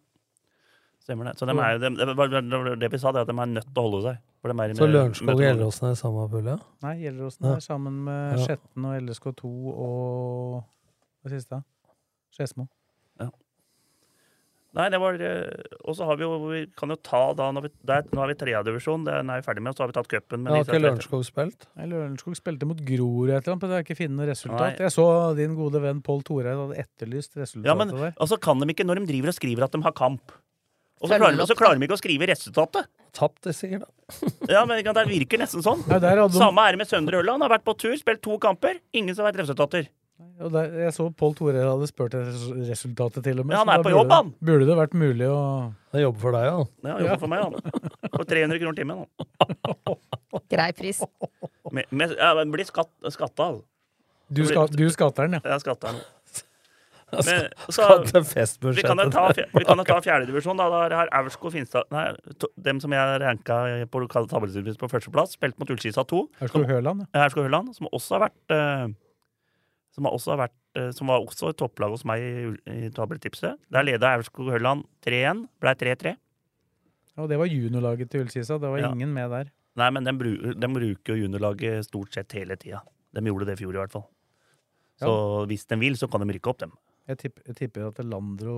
Stemmer 1.03 1.25
det. 1.25 1.33
Så 1.39 1.45
dem 1.45 1.57
er, 1.59 1.77
dem- 1.79 1.95
det, 1.97 2.15
var- 2.15 2.27
det, 2.27 2.43
var 2.51 2.75
det 2.79 2.91
vi 2.91 2.97
sa, 2.97 3.11
det 3.11 3.17
er 3.17 3.21
at 3.21 3.27
de 3.27 3.33
er 3.41 3.45
nødt 3.45 3.65
til 3.73 3.81
å 3.81 3.89
holde 3.89 4.01
seg. 4.05 4.17
For 4.41 4.47
dem 4.47 4.59
er 4.59 4.73
Så 4.73 4.81
med- 4.85 4.93
Lørenskog 4.93 5.29
og 5.29 5.37
med- 5.37 5.45
Gjelleråsen 5.47 5.87
er 5.87 5.91
i 5.91 5.95
samme 5.95 6.29
pulje? 6.29 6.59
Nei, 6.83 6.95
Gjelleråsen 7.03 7.43
Ja. 7.43 7.55
er 7.55 7.59
sammen 7.59 7.93
med 8.05 8.37
Ja. 8.39 8.45
Skjetten 8.45 8.85
og 8.85 9.01
LSK2 9.01 9.45
og 9.75 10.63
Hva 11.25 11.29
siste? 11.31 11.63
Skedsmo. 12.31 12.67
Nei, 14.73 14.87
det 14.89 14.97
var 14.97 15.17
eh, 15.21 15.75
Og 15.85 15.93
så 15.93 16.05
har 16.09 16.17
vi 16.17 16.25
jo 16.25 16.31
Vi 16.49 16.61
kan 16.79 16.89
jo 16.89 16.95
ta 17.05 17.19
da 17.37 17.51
når 17.53 17.67
vi, 17.67 17.69
der, 17.85 18.07
Nå 18.09 18.23
er 18.23 18.31
vi 18.31 18.35
tredjedivisjon, 18.41 19.03
den 19.05 19.29
er 19.29 19.41
vi 19.41 19.45
ferdig 19.45 19.61
med, 19.61 19.73
og 19.73 19.77
så 19.77 19.83
har 19.85 19.91
vi 19.91 19.97
tatt 19.99 20.09
cupen. 20.09 20.41
men 20.45 20.53
Har 20.55 20.63
ikke 20.65 20.79
Lørenskog 20.81 21.25
spilt? 21.27 21.67
Nei, 21.77 21.85
Lørenskog 21.91 22.37
spilte 22.39 22.69
mot 22.69 22.81
Grorud 22.87 23.29
et 23.29 23.35
eller 23.37 23.53
annet, 23.53 23.61
men 23.67 23.73
det 23.73 23.77
er 23.77 23.85
ikke 23.85 23.99
finne 24.01 24.17
noe 24.17 24.29
resultat. 24.31 24.79
Nei. 24.79 24.87
Jeg 24.87 24.95
så 24.95 25.05
din 25.37 25.53
gode 25.59 25.83
venn 25.83 26.01
Pål 26.05 26.25
Toreid 26.25 26.57
hadde 26.57 26.79
etterlyst 26.87 27.37
resultatet 27.37 27.69
Ja, 27.69 27.77
men 27.77 27.93
der. 27.93 28.15
altså 28.17 28.39
kan 28.41 28.59
de 28.63 28.73
ikke, 28.73 28.87
når 28.89 29.03
de 29.03 29.11
driver 29.13 29.29
og 29.33 29.37
skriver 29.37 29.67
at 29.69 29.77
de 29.77 29.83
har 29.85 29.93
kamp 29.93 30.33
og 31.03 31.09
så 31.11 31.17
klarer, 31.19 31.35
de- 31.35 31.55
klarer 31.59 31.79
de 31.79 31.83
ikke 31.83 31.97
å 31.97 31.99
skrive 31.99 32.27
resultatet. 32.29 32.85
Tapt 33.11 33.41
det 33.43 33.53
sier 33.57 33.81
da. 33.81 33.89
Ja, 34.53 34.61
men 34.65 34.79
Det 34.79 35.03
virker 35.09 35.41
nesten 35.41 35.59
sånn. 35.65 35.81
Nei, 35.89 35.99
Samme 36.31 36.63
er 36.63 36.71
det 36.77 36.79
med 36.79 36.87
Søndre 36.87 37.19
Ørland. 37.19 37.43
Har 37.43 37.51
vært 37.51 37.65
på 37.67 37.75
tur, 37.75 37.95
spilt 37.99 38.21
to 38.23 38.37
kamper. 38.39 38.79
Ingen 38.95 39.13
som 39.17 39.27
vet 39.27 39.35
resultater. 39.41 39.89
Og 40.43 40.51
der, 40.53 40.71
jeg 40.85 40.93
så 40.95 41.07
Pål 41.17 41.33
Torer 41.37 41.65
hadde 41.67 41.87
spurt 41.89 42.13
etter 42.17 42.61
resultatet 42.69 43.25
til 43.25 43.41
og 43.41 43.47
med. 43.47 43.55
Ja, 43.57 43.63
han 43.63 43.73
er 43.73 43.83
på 43.85 43.93
jobb, 43.93 44.07
det- 44.09 44.19
han. 44.19 44.31
Burde 44.39 44.67
det 44.69 44.77
vært 44.77 44.93
mulig 44.97 45.27
å 45.29 45.39
Det 45.93 46.01
jobber 46.01 46.19
for 46.19 46.31
deg, 46.31 46.45
ja. 46.45 46.63
Ja, 46.89 46.97
jobber 47.03 47.19
for 47.19 47.27
meg, 47.27 47.43
han. 47.43 48.09
For 48.13 48.23
300 48.29 48.59
kroner 48.61 48.77
timen. 48.77 49.05
han. 49.05 49.97
Grei 50.53 50.71
pris. 50.73 51.03
Med, 51.71 51.85
med, 51.91 52.15
ja, 52.17 52.33
men 52.37 52.51
blir 52.53 52.65
skatt, 52.65 52.89
skatta. 53.09 53.43
altså. 53.43 53.63
Du, 54.33 54.45
ska, 54.45 54.67
du 54.71 54.89
skatter 54.89 55.27
den, 55.27 55.37
ja. 55.37 55.53
Jeg 55.53 55.65
skatter 55.65 55.93
den. 55.93 56.01
Men, 57.13 57.51
så, 57.69 57.85
vi 58.73 58.81
kan 58.81 58.97
jo 58.97 59.09
ta, 59.13 59.27
vi 59.37 59.61
kan 59.67 59.77
jo 59.77 59.83
ta 59.85 59.99
fjerdedivisjon. 60.01 60.57
Da 60.57 60.65
Der 60.89 60.95
har 60.97 61.11
Aurskog 61.13 61.51
Finstad 61.53 61.85
Nei, 61.93 62.07
to, 62.41 62.49
dem 62.57 62.79
som 62.81 62.89
jeg 62.95 63.19
ranka 63.21 63.85
på 63.93 64.01
lokale 64.01 64.25
tabellstilbud 64.31 64.79
på 64.81 64.89
førsteplass, 64.89 65.35
spilt 65.37 65.59
mot 65.61 65.69
Ullskisa 65.69 66.01
2. 66.09 66.23
Aurskog 66.41 66.65
Høland, 66.65 67.05
ja. 67.13 67.27
Høland, 67.35 67.75
som 67.77 67.91
også 67.93 68.17
har 68.17 68.25
vært 68.25 68.55
eh, 68.57 68.87
Som 69.93 70.07
har 70.09 70.15
også 70.17 70.33
har 70.33 70.39
vært 70.47 70.55
eh, 70.79 70.89
Som 70.97 71.11
var 71.11 71.21
også 71.21 71.51
et 71.53 71.57
topplag 71.61 71.93
hos 71.93 72.03
meg 72.09 72.21
i, 72.25 72.45
i 72.73 72.89
tabelltipset. 72.93 73.59
Der 73.71 73.85
leda 73.85 74.15
Aurskog 74.17 74.49
Hølland 74.53 74.85
3-1. 75.05 75.43
Blei 75.61 75.73
3-3. 75.77 76.15
Og 77.21 77.27
det 77.29 77.37
var 77.37 77.45
juniorlaget 77.51 78.09
til 78.09 78.23
Ullskisa. 78.25 78.57
Det 78.57 78.71
var 78.73 78.79
Ja. 78.81 78.89
ingen 78.91 79.13
med 79.13 79.29
der. 79.29 79.51
Nei, 79.77 79.89
men 79.93 80.05
de, 80.05 80.13
de 80.53 80.67
bruker 80.69 81.13
jo 81.15 81.23
juniorlaget 81.27 81.85
stort 81.85 82.13
sett 82.13 82.33
hele 82.37 82.57
tida. 82.57 82.81
De 83.13 83.21
gjorde 83.21 83.45
det 83.49 83.55
i 83.59 83.61
fjor 83.63 83.73
i 83.77 83.81
hvert 83.83 83.93
fall. 83.93 84.07
Så 85.01 85.13
hvis 85.49 85.65
de 85.69 85.77
vil, 85.81 85.95
så 85.97 86.07
kan 86.09 86.21
de 86.25 86.33
rykke 86.33 86.49
opp, 86.49 86.59
dem. 86.65 86.73
Jeg 87.09 87.17
tipper, 87.19 87.43
jeg 87.49 87.55
tipper 87.57 87.87
at 87.89 87.97
Landro 88.07 88.53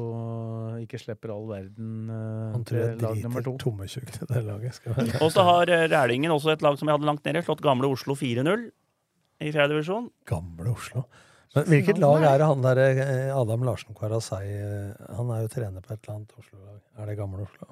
ikke 0.84 1.00
slipper 1.02 1.32
all 1.34 1.48
verden 1.50 2.12
uh, 2.14 2.52
Han 2.54 2.64
tror 2.68 2.78
jeg 2.78 2.92
til 3.00 3.06
lag 3.08 3.22
nummer 3.24 3.42
driter 3.42 3.56
to. 3.58 3.64
tommetjukk 3.64 4.12
til 4.14 4.28
det 4.30 4.44
laget. 4.46 4.76
Skal 4.78 4.94
være. 4.94 5.22
Og 5.26 5.32
så 5.34 5.46
har 5.48 5.72
eh, 5.74 5.88
Rælingen 5.90 6.32
også 6.36 6.52
et 6.54 6.62
lag 6.62 6.78
som 6.78 6.88
jeg 6.92 6.94
hadde 7.00 7.08
langt 7.10 7.26
nede, 7.26 7.42
slått 7.48 7.64
gamle 7.66 7.90
Oslo 7.90 8.14
4-0 8.14 8.68
i 9.40 9.52
fjerde 9.52 9.74
divisjon. 9.74 10.10
Gamle 10.30 10.74
Oslo. 10.76 11.06
Men 11.56 11.70
hvilket 11.72 12.00
lag 12.04 12.24
er 12.28 12.42
det 12.42 12.48
han 12.50 12.64
der 12.66 12.80
eh, 12.84 13.32
Adam 13.32 13.64
Larsen 13.64 13.96
Kvarasei 13.96 14.44
eh, 14.44 15.04
Han 15.16 15.30
er 15.32 15.46
jo 15.46 15.52
trener 15.54 15.84
på 15.84 15.94
et 15.94 16.02
eller 16.02 16.18
annet 16.18 16.34
Oslo-lag. 16.42 16.80
Er 17.00 17.10
det 17.10 17.18
Gamle 17.20 17.46
Oslo? 17.46 17.70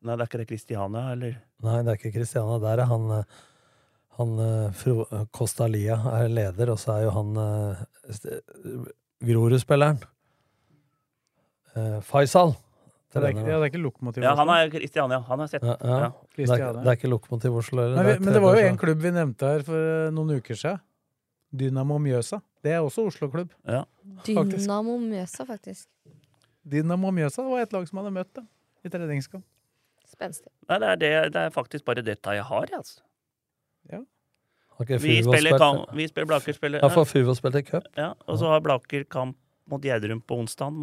Nei, 0.00 0.14
det 0.14 0.22
er 0.22 0.28
ikke 0.30 0.40
det 0.40 0.48
Kristiania, 0.52 1.02
eller? 1.12 1.34
Nei, 1.66 1.80
det 1.82 1.92
er 1.92 1.98
ikke 1.98 2.14
Kristiania. 2.14 2.60
Der 2.62 2.84
er 2.84 2.90
han 2.92 3.08
eh, 3.18 3.38
han 4.20 4.32
Fro 4.76 5.06
Costa 5.32 5.64
Lia 5.70 5.96
er 6.12 6.26
leder, 6.28 6.72
og 6.74 6.80
så 6.82 6.98
er 6.98 7.04
jo 7.06 7.12
han 7.14 7.28
Grorud-spilleren. 9.24 10.02
Faisal. 12.04 12.52
Det 13.10 13.18
er, 13.18 13.32
ikke, 13.32 13.42
ja, 13.42 13.56
det 13.58 13.66
er 13.66 13.70
ikke 13.72 13.80
Lokomotiv. 13.82 14.22
Ja, 14.22 14.36
han 14.38 14.50
er 14.54 14.68
Kristiania. 14.70 15.18
Han 15.26 15.40
har 15.42 15.48
sett. 15.50 15.64
ja, 15.66 15.74
ja. 15.82 15.96
Ja. 16.04 16.10
Det, 16.36 16.44
er, 16.46 16.76
det 16.76 16.92
er 16.92 16.98
ikke 16.98 17.10
Lokomotiv 17.10 17.56
Oslo. 17.58 17.82
Nei, 17.90 18.04
vi, 18.06 18.12
er 18.14 18.22
men 18.22 18.36
det 18.36 18.42
var 18.44 18.58
jo 18.60 18.68
en 18.68 18.78
klubb 18.78 19.02
vi 19.02 19.10
nevnte 19.16 19.50
her 19.50 19.64
for 19.66 19.88
eh, 19.88 20.12
noen 20.14 20.38
uker 20.38 20.58
siden. 20.60 20.78
Dynamo 21.50 21.96
Mjøsa. 21.98 22.38
Det 22.62 22.76
er 22.76 22.84
også 22.86 23.08
Oslo-klubb. 23.10 23.50
Dynamo 24.28 24.94
Mjøsa, 25.02 25.46
faktisk. 25.48 25.88
Dynamo 26.70 27.10
Mjøsa 27.16 27.42
var 27.48 27.64
et 27.64 27.74
lag 27.74 27.88
som 27.88 27.98
hadde 27.98 28.14
møtt 28.14 28.30
det 28.38 28.46
i 28.86 28.92
treningskamp. 28.94 29.44
Spenstig. 30.06 30.50
Nei, 30.70 30.78
det 30.78 30.88
er, 30.92 31.02
det, 31.02 31.10
det 31.34 31.44
er 31.48 31.52
faktisk 31.54 31.86
bare 31.88 32.06
dette 32.06 32.38
jeg 32.38 32.46
har, 32.46 32.72
altså. 32.78 33.02
Ja. 33.90 34.04
Okay, 34.80 34.96
Vi 35.02 35.18
spiller, 35.22 35.58
vi 35.92 36.06
spiller 36.08 36.26
Blaker 36.30 36.56
spiller 36.56 36.80
Ja, 36.80 36.88
for 36.88 37.04
Fuvo 37.04 37.34
spilte 37.36 37.60
cup. 37.66 37.90
Ja, 37.98 38.14
og 38.26 38.38
så 38.40 38.48
har 38.48 38.62
Blaker 38.64 39.04
kamp 39.12 39.36
mot 39.70 39.84
Gjerdrum 39.84 40.22
på 40.26 40.38
onsdag, 40.42 40.76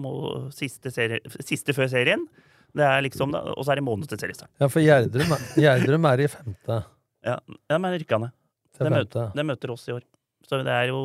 siste, 0.56 0.92
siste 1.40 1.76
før 1.78 1.90
serien. 1.92 2.28
Det 2.78 2.86
er 2.86 3.02
liksom, 3.06 3.34
Og 3.34 3.64
så 3.64 3.74
er 3.74 3.80
det 3.80 3.88
måned 3.88 4.10
til 4.12 4.20
seriestart. 4.22 4.52
Ja, 4.62 4.70
for 4.72 4.84
Gjerdrum 4.84 5.34
er, 5.34 5.48
Gjerdrum 5.64 6.08
er 6.12 6.24
i 6.24 6.30
femte. 6.32 6.82
Ja, 7.26 7.40
ja 7.72 7.80
men 7.82 7.98
rykka 7.98 8.22
ned. 8.22 8.36
De 8.78 8.94
møter, 8.94 9.32
de 9.34 9.46
møter 9.48 9.74
oss 9.74 9.88
i 9.90 9.96
år. 9.96 10.06
Så 10.46 10.62
det 10.62 10.74
er 10.74 10.92
jo 10.92 11.02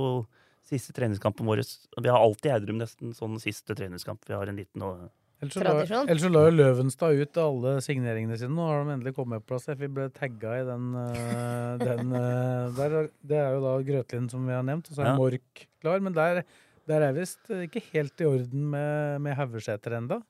siste 0.67 0.93
treningskampen 0.97 1.49
vår. 1.49 1.65
Vi 1.99 2.11
har 2.13 2.21
alltid 2.21 2.51
Gjerdrum 2.53 2.79
nesten 2.83 3.17
sånn 3.17 3.39
siste 3.43 3.77
treningskamp. 3.79 4.23
Vi 4.29 4.37
har 4.37 4.51
en 4.51 4.61
liten 4.61 4.85
og 4.87 5.09
Ellers 5.43 5.57
så 5.57 5.63
la, 5.65 6.03
ellers 6.07 6.23
så 6.23 6.29
la 6.31 6.41
jo 6.47 6.51
Løvenstad 6.55 7.19
ut 7.19 7.39
alle 7.43 7.71
signeringene 7.83 8.37
sine. 8.39 8.55
Nå 8.55 8.63
har 8.69 8.85
de 8.85 8.93
endelig 8.95 9.13
kommet 9.17 9.43
på 9.43 9.51
plass. 9.51 9.65
Vi 9.75 9.89
ble 9.91 10.05
tagga 10.15 10.53
i 10.61 10.67
den, 10.69 10.85
eh, 11.01 11.73
den 11.81 12.13
eh, 12.15 12.69
der, 12.77 13.09
Det 13.27 13.41
er 13.41 13.57
jo 13.57 13.65
da 13.65 13.73
Grøtlin 13.89 14.29
som 14.31 14.47
vi 14.47 14.55
har 14.55 14.63
nevnt, 14.63 14.87
og 14.87 14.95
så 14.95 15.03
er 15.03 15.11
Ja. 15.11 15.17
Mork 15.19 15.65
klar. 15.83 15.99
Men 15.99 16.15
der, 16.15 16.45
der 16.89 17.07
er 17.07 17.15
visst 17.17 17.51
ikke 17.55 17.83
helt 17.93 18.21
i 18.21 18.27
orden 18.29 18.67
med, 18.73 19.19
med 19.23 19.37
Haugeseter 19.39 19.97
ennå. 19.99 20.21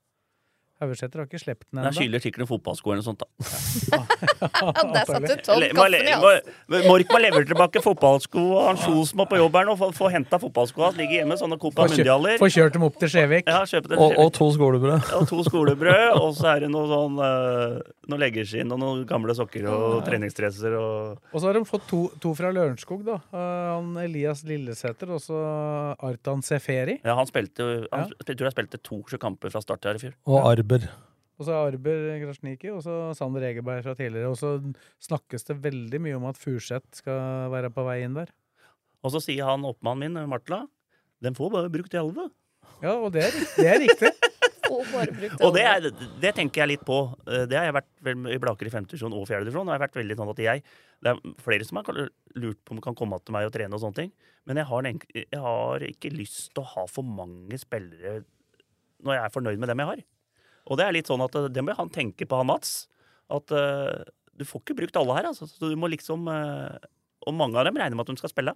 Haugesæter 0.82 1.22
har 1.22 1.28
ikke 1.28 1.40
sluppet 1.40 1.66
den 1.68 1.80
Den 1.80 1.88
Jeg 1.88 1.98
skylder 2.00 2.24
sikkert 2.24 2.42
noen 2.42 2.50
fotballsko 2.50 2.92
eller 2.92 3.02
noe 3.02 3.06
sånt, 3.06 3.22
da. 3.22 3.28
Der 4.92 5.06
satt 5.08 5.26
du 5.28 5.34
Tom 5.46 5.62
Kaffen 5.62 5.96
i 5.98 6.14
halsen. 6.16 6.88
Mork 6.88 7.12
må 7.14 7.20
levere 7.22 7.48
tilbake 7.48 7.82
fotballsko, 7.84 8.42
og 8.56 8.66
han 8.66 8.80
Kjos 8.82 9.14
må 9.18 9.26
på 9.30 9.38
jobb 9.38 9.58
her 9.60 9.68
nå. 9.68 9.76
Få, 9.78 10.10
henta 10.12 10.40
fotballskoa. 10.42 10.92
Ligger 10.98 11.22
hjemme, 11.22 11.38
sånne 11.38 11.58
Copa 11.62 11.86
Mundialer. 11.90 12.38
Få 12.42 12.50
kjørt 12.52 12.76
dem 12.76 12.86
opp 12.88 12.98
til 13.00 13.12
Skjevik. 13.12 13.46
Ja, 13.50 13.62
kjøpe. 13.68 13.94
Og, 13.96 14.16
og 14.18 14.32
to 14.36 14.48
skolebrød. 14.56 15.12
og 15.18 15.28
to 15.30 15.42
skolebrød, 15.46 16.18
og 16.18 16.34
så 16.38 16.54
er 16.56 16.66
det 16.66 16.72
noe 16.72 16.88
sånn 16.90 17.20
uh, 17.22 17.78
noe 18.10 18.20
leggeskinn 18.20 18.72
og 18.74 18.80
noen 18.82 19.04
gamle 19.08 19.34
sokker 19.36 19.66
og 19.70 20.00
treningsdresser 20.06 20.74
og 20.78 21.20
Og 21.32 21.38
så 21.38 21.48
har 21.48 21.58
de 21.58 21.64
fått 21.68 21.86
to, 21.90 22.02
to 22.22 22.32
fra 22.38 22.50
Lørenskog, 22.54 23.04
da. 23.06 23.18
Eh, 23.30 23.68
han 23.72 23.94
Elias 24.02 24.42
Lillesæter 24.48 25.12
og 25.14 25.22
så 25.22 25.38
Artan 26.02 26.42
Seferi. 26.46 26.98
Ja, 27.04 27.16
han 27.18 27.28
spilte 27.30 27.62
jo 27.62 27.78
han, 27.92 28.12
Jeg 28.26 28.36
tror 28.36 28.48
jeg 28.48 28.56
spilte 28.56 28.82
to 28.82 29.02
kamper 29.22 29.52
fra 29.52 29.62
start 29.62 29.86
her 29.88 29.98
i 29.98 30.02
fjor. 30.02 30.14
Og 30.30 30.40
Arber. 30.72 30.88
Og 31.40 31.46
så 31.48 31.56
Arber 31.56 32.04
Krasjniki 32.22 32.70
og 32.72 32.82
så 32.84 32.94
Sander 33.18 33.44
Egeberg 33.48 33.82
fra 33.84 33.94
tidligere. 33.98 34.30
Og 34.30 34.38
så 34.38 34.54
snakkes 35.02 35.44
det 35.48 35.58
veldig 35.64 36.00
mye 36.04 36.16
om 36.18 36.28
at 36.30 36.38
Furseth 36.40 37.02
skal 37.02 37.50
være 37.52 37.72
på 37.74 37.84
vei 37.86 38.02
inn 38.04 38.16
der. 38.16 38.30
Og 39.02 39.12
så 39.12 39.20
sier 39.24 39.48
han 39.48 39.66
oppmannen 39.66 40.14
min, 40.14 40.30
Martla, 40.30 40.62
den 41.22 41.34
får 41.34 41.50
bare 41.50 41.72
brukt 41.72 41.94
elleve. 41.98 42.28
Ja, 42.82 42.94
og 42.94 43.10
det 43.14 43.24
er, 43.26 43.34
det 43.58 43.68
er 43.68 43.82
riktig. 43.82 44.12
Og 44.72 44.86
Og 45.44 45.50
det, 45.52 45.62
er, 45.68 45.84
det 46.22 46.30
tenker 46.32 46.62
jeg 46.62 46.70
litt 46.70 46.84
på. 46.86 46.96
Eh, 47.26 47.42
Det 47.50 47.58
har 47.58 47.66
jeg 47.66 47.74
vært 47.76 47.90
vel 48.06 48.22
i 48.32 48.38
Blaker 48.40 48.70
i 48.70 48.70
femte 48.72 48.94
divisjon 48.94 49.12
og 49.12 49.26
4. 49.28 49.42
divisjon. 49.44 49.66
og 49.66 49.74
jeg 49.74 49.76
har 49.76 49.82
vært 49.82 49.98
veldig 49.98 50.16
sånn 50.16 50.30
at 50.32 50.40
jeg, 50.40 50.62
Det 51.02 51.10
er 51.10 51.34
flere 51.44 51.66
som 51.68 51.80
har 51.80 51.98
lurt 52.40 52.60
på 52.64 52.72
om 52.72 52.78
de 52.78 52.84
kan 52.86 52.96
komme 52.96 53.18
til 53.20 53.36
meg 53.36 53.50
og 53.50 53.52
trene 53.52 53.76
og 53.76 53.82
sånne 53.82 53.98
ting. 53.98 54.12
Men 54.48 54.62
jeg 54.62 54.68
har, 54.70 54.88
en 54.88 55.02
jeg 55.18 55.42
har 55.42 55.84
ikke 55.90 56.14
lyst 56.14 56.54
til 56.54 56.62
å 56.62 56.70
ha 56.70 56.86
for 56.88 57.04
mange 57.04 57.58
spillere 57.60 58.22
når 59.02 59.18
jeg 59.18 59.24
er 59.26 59.34
fornøyd 59.34 59.60
med 59.60 59.68
dem 59.74 59.82
jeg 59.82 59.90
har. 59.90 60.02
Og 60.70 60.78
det 60.78 60.86
er 60.86 60.96
litt 60.96 61.10
sånn 61.10 61.22
at 61.24 61.36
eh, 61.38 61.50
det 61.52 61.64
må 61.64 61.76
han 61.78 61.92
tenke 61.92 62.28
på, 62.28 62.38
han 62.38 62.50
Mats. 62.50 62.84
At 63.32 63.54
uh, 63.54 64.02
du 64.36 64.44
får 64.44 64.62
ikke 64.64 64.76
brukt 64.82 64.98
alle 65.00 65.16
her, 65.16 65.30
altså. 65.30 65.48
Så 65.48 65.70
du 65.72 65.78
må 65.78 65.88
liksom 65.88 66.26
uh, 66.28 66.76
Og 67.24 67.32
mange 67.32 67.56
av 67.56 67.64
dem 67.64 67.78
regner 67.80 67.96
med 67.96 68.04
at 68.04 68.12
de 68.12 68.20
skal 68.20 68.32
spille. 68.32 68.54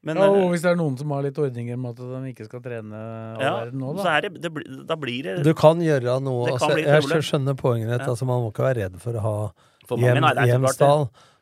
Men, 0.00 0.16
ja, 0.16 0.30
og 0.32 0.54
hvis 0.54 0.62
det 0.64 0.70
er 0.70 0.78
noen 0.80 0.94
som 0.96 1.10
har 1.12 1.26
litt 1.26 1.36
ordninger 1.36 1.76
med 1.76 1.98
at 1.98 1.98
de 2.08 2.30
ikke 2.30 2.46
skal 2.46 2.62
trene 2.64 3.00
all 3.36 3.42
ja, 3.44 3.50
verden 3.58 3.82
nå, 3.82 3.90
så 3.98 4.06
da. 4.06 4.14
er 4.14 4.24
det, 4.24 4.40
det, 4.40 4.78
da 4.88 4.96
blir 4.96 5.26
det 5.26 5.34
Du 5.44 5.50
kan 5.52 5.82
gjøre 5.84 6.14
noe. 6.24 6.54
Kan 6.54 6.72
Altså, 6.72 7.10
jeg 7.18 7.26
skjønner 7.28 7.58
poenget 7.58 7.90
ditt. 7.90 8.06
Ja. 8.06 8.14
Altså, 8.14 8.28
man 8.30 8.40
må 8.40 8.48
ikke 8.48 8.64
være 8.64 8.86
redd 8.86 8.96
for 9.02 9.18
å 9.20 9.24
ha 9.26 9.34
For 9.90 10.00
hjem, 10.00 10.24
nei. 10.24 10.94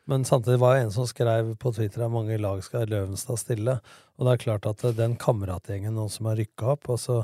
Men 0.09 0.25
samtidig 0.25 0.57
var 0.59 0.75
det 0.75 0.87
en 0.87 0.91
som 0.91 1.05
skrev 1.07 1.53
på 1.61 1.71
Twitter 1.77 2.03
at 2.03 2.11
mange 2.11 2.35
lag 2.41 2.59
skal 2.65 2.89
Løvenstad 2.89 3.39
stille. 3.39 3.77
Og 4.17 4.25
det 4.25 4.33
er 4.33 4.43
klart 4.43 4.65
at 4.67 4.83
den 4.97 5.13
kameratgjengen 5.21 5.93
nå 5.95 6.07
som 6.11 6.27
har 6.31 6.39
rykka 6.41 6.73
opp 6.73 6.89
og 6.89 6.97
så 6.99 7.19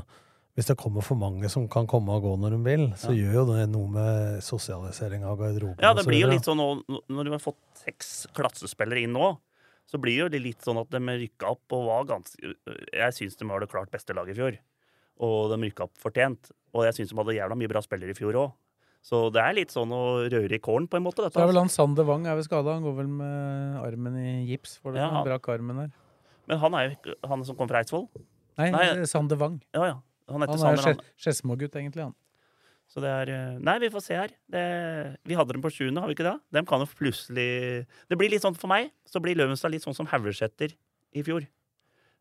Hvis 0.56 0.68
det 0.70 0.78
kommer 0.80 1.04
for 1.04 1.16
mange 1.20 1.50
som 1.52 1.68
kan 1.68 1.86
komme 1.86 2.14
og 2.16 2.24
gå 2.24 2.34
når 2.40 2.52
de 2.56 2.60
vil, 2.64 2.84
så 2.96 3.12
Ja. 3.12 3.18
gjør 3.26 3.34
jo 3.34 3.46
det 3.54 3.70
noe 3.70 3.88
med 3.92 4.42
sosialisering 4.42 5.26
av 5.28 5.38
garderoben. 5.38 5.82
Ja, 5.82 5.94
det 5.94 6.06
blir 6.06 6.22
jo 6.22 6.28
litt 6.32 6.44
sånn 6.48 6.56
nå, 6.58 7.02
når 7.10 7.24
du 7.26 7.32
har 7.32 7.40
fått 7.44 7.58
seks 7.74 8.28
klassespillere 8.34 9.04
inn 9.04 9.12
nå, 9.12 9.38
så 9.86 10.00
blir 10.00 10.16
jo 10.24 10.30
det 10.30 10.42
litt 10.42 10.62
sånn 10.64 10.80
at 10.80 10.90
de 10.90 10.98
rykka 11.00 11.50
opp 11.52 11.62
og 11.74 11.86
var 11.88 12.06
ganske 12.06 12.56
Jeg 12.94 13.12
syns 13.14 13.36
de 13.38 13.46
var 13.46 13.60
det 13.60 13.70
klart 13.70 13.92
beste 13.92 14.14
laget 14.16 14.38
i 14.38 14.40
fjor. 14.40 14.58
Og 15.20 15.50
de 15.52 15.58
rykka 15.70 15.84
opp 15.84 15.98
fortjent. 15.98 16.52
Og 16.74 16.84
jeg 16.86 16.94
syns 16.94 17.10
de 17.10 17.16
hadde 17.16 17.36
jævla 17.36 17.56
mye 17.56 17.68
bra 17.70 17.82
spillere 17.82 18.10
i 18.10 18.14
fjor 18.14 18.34
òg. 18.34 18.54
Så 19.04 19.32
det 19.32 19.42
er 19.44 19.54
litt 19.54 19.70
sånn 19.70 19.92
å 19.92 20.28
røre 20.32 20.52
i 20.52 20.58
kålen, 20.58 20.88
på 20.90 20.96
en 20.98 21.04
måte. 21.04 21.18
Dette, 21.22 21.34
Så 21.36 21.44
er 21.44 21.48
vel 21.52 21.56
altså. 21.56 21.60
han 21.60 21.70
Sander 21.70 22.06
Wang 22.06 22.26
er 22.26 22.36
ved 22.36 22.46
skada. 22.46 22.74
Han 22.74 22.84
går 22.84 22.96
vel 22.96 23.08
med 23.08 23.84
armen 23.86 24.16
i 24.18 24.48
gips, 24.48 24.80
for 24.80 24.94
det 24.94 25.00
Ja, 25.00 25.10
han 25.12 25.16
han- 25.16 25.26
brakk 25.28 25.48
armen 25.54 25.76
der. 25.78 25.92
Men 26.48 26.58
han 26.60 26.74
er 26.74 26.90
jo 27.04 27.14
han 27.28 27.44
som 27.46 27.56
kom 27.56 27.68
fra 27.68 27.84
Eidsvoll. 27.84 28.08
Nei, 28.58 28.72
Nei. 28.72 29.04
Sander 29.06 29.36
Wang. 29.38 29.62
Ja, 29.74 29.84
ja. 29.86 29.96
Han 30.32 30.44
heter 30.44 30.62
Han 30.62 30.70
er 30.70 30.80
jo 30.82 30.94
Skedsmo-gutt, 31.22 31.76
egentlig, 31.78 32.08
han. 32.08 32.16
Så 32.92 33.02
det 33.02 33.10
er 33.10 33.32
eh, 33.34 33.58
Nei, 33.66 33.78
vi 33.82 33.92
får 33.94 34.04
se 34.06 34.18
her. 34.18 34.34
Det, 34.52 34.64
vi 35.26 35.38
hadde 35.38 35.56
dem 35.56 35.64
på 35.64 35.72
sjuende, 35.74 36.02
har 36.02 36.10
vi 36.10 36.16
ikke 36.18 36.28
det? 36.28 36.36
Dem 36.54 36.68
kan 36.70 36.84
jo 36.84 36.90
plutselig 36.92 37.50
Det 38.10 38.18
blir 38.20 38.32
litt 38.34 38.46
sånn 38.46 38.58
for 38.58 38.72
meg. 38.72 38.92
Så 39.10 39.22
blir 39.24 39.38
Løvenstad 39.40 39.74
litt 39.74 39.86
sånn 39.86 39.98
som 39.98 40.10
Haugesæter 40.12 40.76
i 41.16 41.26
fjor. 41.26 41.48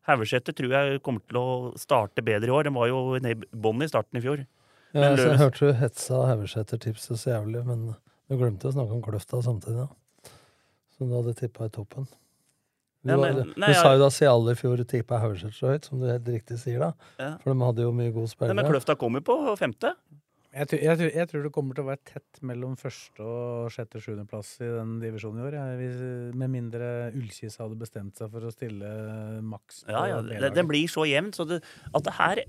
Haugesæter 0.09 0.55
tror 0.57 0.73
jeg 0.73 1.03
kommer 1.05 1.23
til 1.25 1.39
å 1.41 1.47
starte 1.81 2.25
bedre 2.25 2.49
i 2.49 2.55
år. 2.55 2.67
Den 2.67 2.77
var 2.77 2.89
jo 2.89 3.19
ned 3.21 3.45
i 3.45 3.61
bånn 3.65 3.85
i 3.85 3.89
starten 3.89 4.19
i 4.19 4.25
fjor. 4.25 4.45
Ja, 4.95 4.99
Men 4.99 5.15
Løvenstad... 5.15 5.31
jeg 5.31 5.43
hørte 5.43 5.69
du 5.69 5.79
hetsa 5.81 6.25
Haugesæter-tipset 6.31 7.21
så 7.21 7.33
jævlig, 7.35 7.63
men 7.67 7.87
du 8.29 8.37
glemte 8.39 8.69
å 8.69 8.73
snakke 8.73 8.97
om 8.97 9.05
Kløfta 9.05 9.41
samtidig, 9.45 9.85
ja. 9.85 10.31
Som 10.95 11.11
du 11.11 11.17
hadde 11.17 11.35
tippa 11.37 11.67
i 11.67 11.73
toppen. 11.73 12.07
Du, 13.05 13.11
Ja, 13.13 13.17
men- 13.21 13.53
nei, 13.55 13.67
du 13.69 13.73
sa 13.77 13.93
jo 13.93 13.99
da 14.01 14.09
Siale 14.09 14.51
i 14.55 14.57
fjor 14.57 14.81
tippa 14.89 15.19
Haugeseth 15.21 15.53
så 15.59 15.69
høyt, 15.75 15.85
som 15.85 15.99
du 16.01 16.07
helt 16.09 16.25
riktig 16.25 16.57
sier 16.57 16.79
da. 16.81 16.93
Ja. 17.21 17.37
For 17.43 17.53
de 17.53 17.59
hadde 17.67 17.83
jo 17.85 17.91
mye 17.93 18.09
gode 18.11 18.25
Nei, 18.25 18.33
spillere. 18.33 18.55
men 18.57 18.65
Kløfta 18.71 18.95
kommer 18.97 19.21
på 19.21 19.35
femte. 19.59 19.93
Jeg, 20.55 20.67
tror- 20.71 20.81
jeg, 20.81 20.97
tror- 20.97 21.13
jeg 21.19 21.27
tror 21.29 21.43
det 21.43 21.51
kommer 21.51 21.75
til 21.75 21.83
å 21.83 21.87
være 21.91 22.03
tett 22.05 22.41
mellom 22.41 22.77
første 22.79 23.19
og 23.19 23.69
sjette 23.75 23.99
sjuendeplass 24.01 24.53
i 24.63 24.69
den 24.71 24.99
divisjonen 25.01 25.41
i 25.43 25.45
år. 25.49 25.57
Jeg, 25.59 25.77
hvis, 25.81 26.33
med 26.33 26.49
mindre 26.49 27.11
Ullkis 27.13 27.57
hadde 27.59 27.77
bestemt 27.77 28.15
seg 28.17 28.31
for 28.31 28.39
å 28.39 28.51
stille 28.55 29.41
maks 29.43 29.83
Ja, 29.87 30.05
ja, 30.07 30.21
det, 30.21 30.53
det 30.55 30.65
blir 30.65 30.87
så 30.87 31.03
jevnt. 31.05 31.35
Så 31.35 31.45
det, 31.47 31.61
at 31.93 32.03
det 32.03 32.13
her 32.13 32.43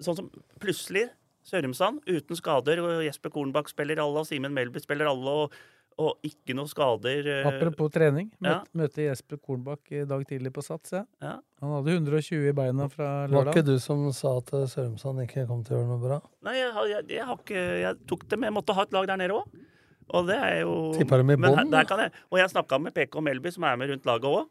Sånn 0.00 0.16
som 0.16 0.30
plutselig 0.58 1.10
Sørumsand 1.44 2.00
uten 2.08 2.36
skader, 2.36 2.80
og 2.80 3.04
Jesper 3.04 3.30
Kornbakk 3.30 3.68
spiller 3.68 4.00
alle, 4.00 4.20
og 4.20 4.26
Simen 4.26 4.52
Melby 4.52 4.80
spiller 4.80 5.06
alle, 5.08 5.28
og, 5.44 5.52
og 5.98 6.20
ikke 6.26 6.54
noe 6.54 6.70
skader. 6.70 7.26
eh, 7.26 7.46
Apropos 7.48 7.90
trening. 7.94 8.28
Ja. 8.44 8.60
Møtte, 8.78 9.02
Jesper 9.08 9.36
Kornbakk 9.42 9.90
i 9.92 10.04
dag 10.06 10.22
tidlig 10.30 10.52
på 10.54 10.62
Sats. 10.62 10.92
Ja. 10.94 11.04
Ja. 11.24 11.32
Han 11.60 11.72
hadde 11.74 11.90
120 11.96 12.48
i 12.48 12.52
beina 12.54 12.86
fra 12.92 13.26
Var 13.26 13.50
ikke 13.50 13.64
du 13.66 13.74
som 13.82 14.04
sa 14.14 14.36
at 14.38 14.52
Sørumsand 14.70 15.24
ikke 15.24 15.46
kom 15.48 15.64
til 15.66 15.74
å 15.74 15.80
gjøre 15.80 15.88
noe 15.90 16.02
bra? 16.04 16.20
Nei, 16.46 16.54
jeg, 16.60 16.70
jeg, 16.92 17.08
jeg 17.16 17.26
har 17.26 17.40
ikke 17.42 17.64
Jeg 17.82 17.98
tok 18.06 18.28
det 18.30 18.38
med. 18.38 18.46
Jeg 18.52 18.56
måtte 18.60 18.76
ha 18.78 18.84
et 18.86 18.94
lag 18.94 19.08
der 19.10 19.18
nede 19.24 19.34
òg. 19.40 19.64
Og 20.08 20.28
det 20.30 20.36
er 20.40 20.60
jo 20.62 20.76
Tippa 20.96 21.18
dem 21.20 21.34
i 21.34 21.36
bånn, 21.36 21.74
Og 21.74 22.38
jeg 22.40 22.48
snakka 22.54 22.78
med 22.80 22.94
PK 22.96 23.18
Melby, 23.20 23.50
som 23.52 23.66
er 23.68 23.76
med 23.76 23.90
rundt 23.90 24.06
laget 24.08 24.30
òg. 24.30 24.46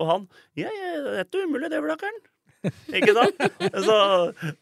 Og 0.00 0.06
han 0.06 0.28
Ja, 0.54 0.68
ja, 0.68 0.92
det 1.02 1.16
er 1.18 1.24
ikke 1.24 1.46
umulig, 1.48 1.70
det, 1.72 1.80
Blakkeren. 1.82 2.20
Ikke 2.92 3.14
sant? 3.16 3.40
Så, 3.88 3.96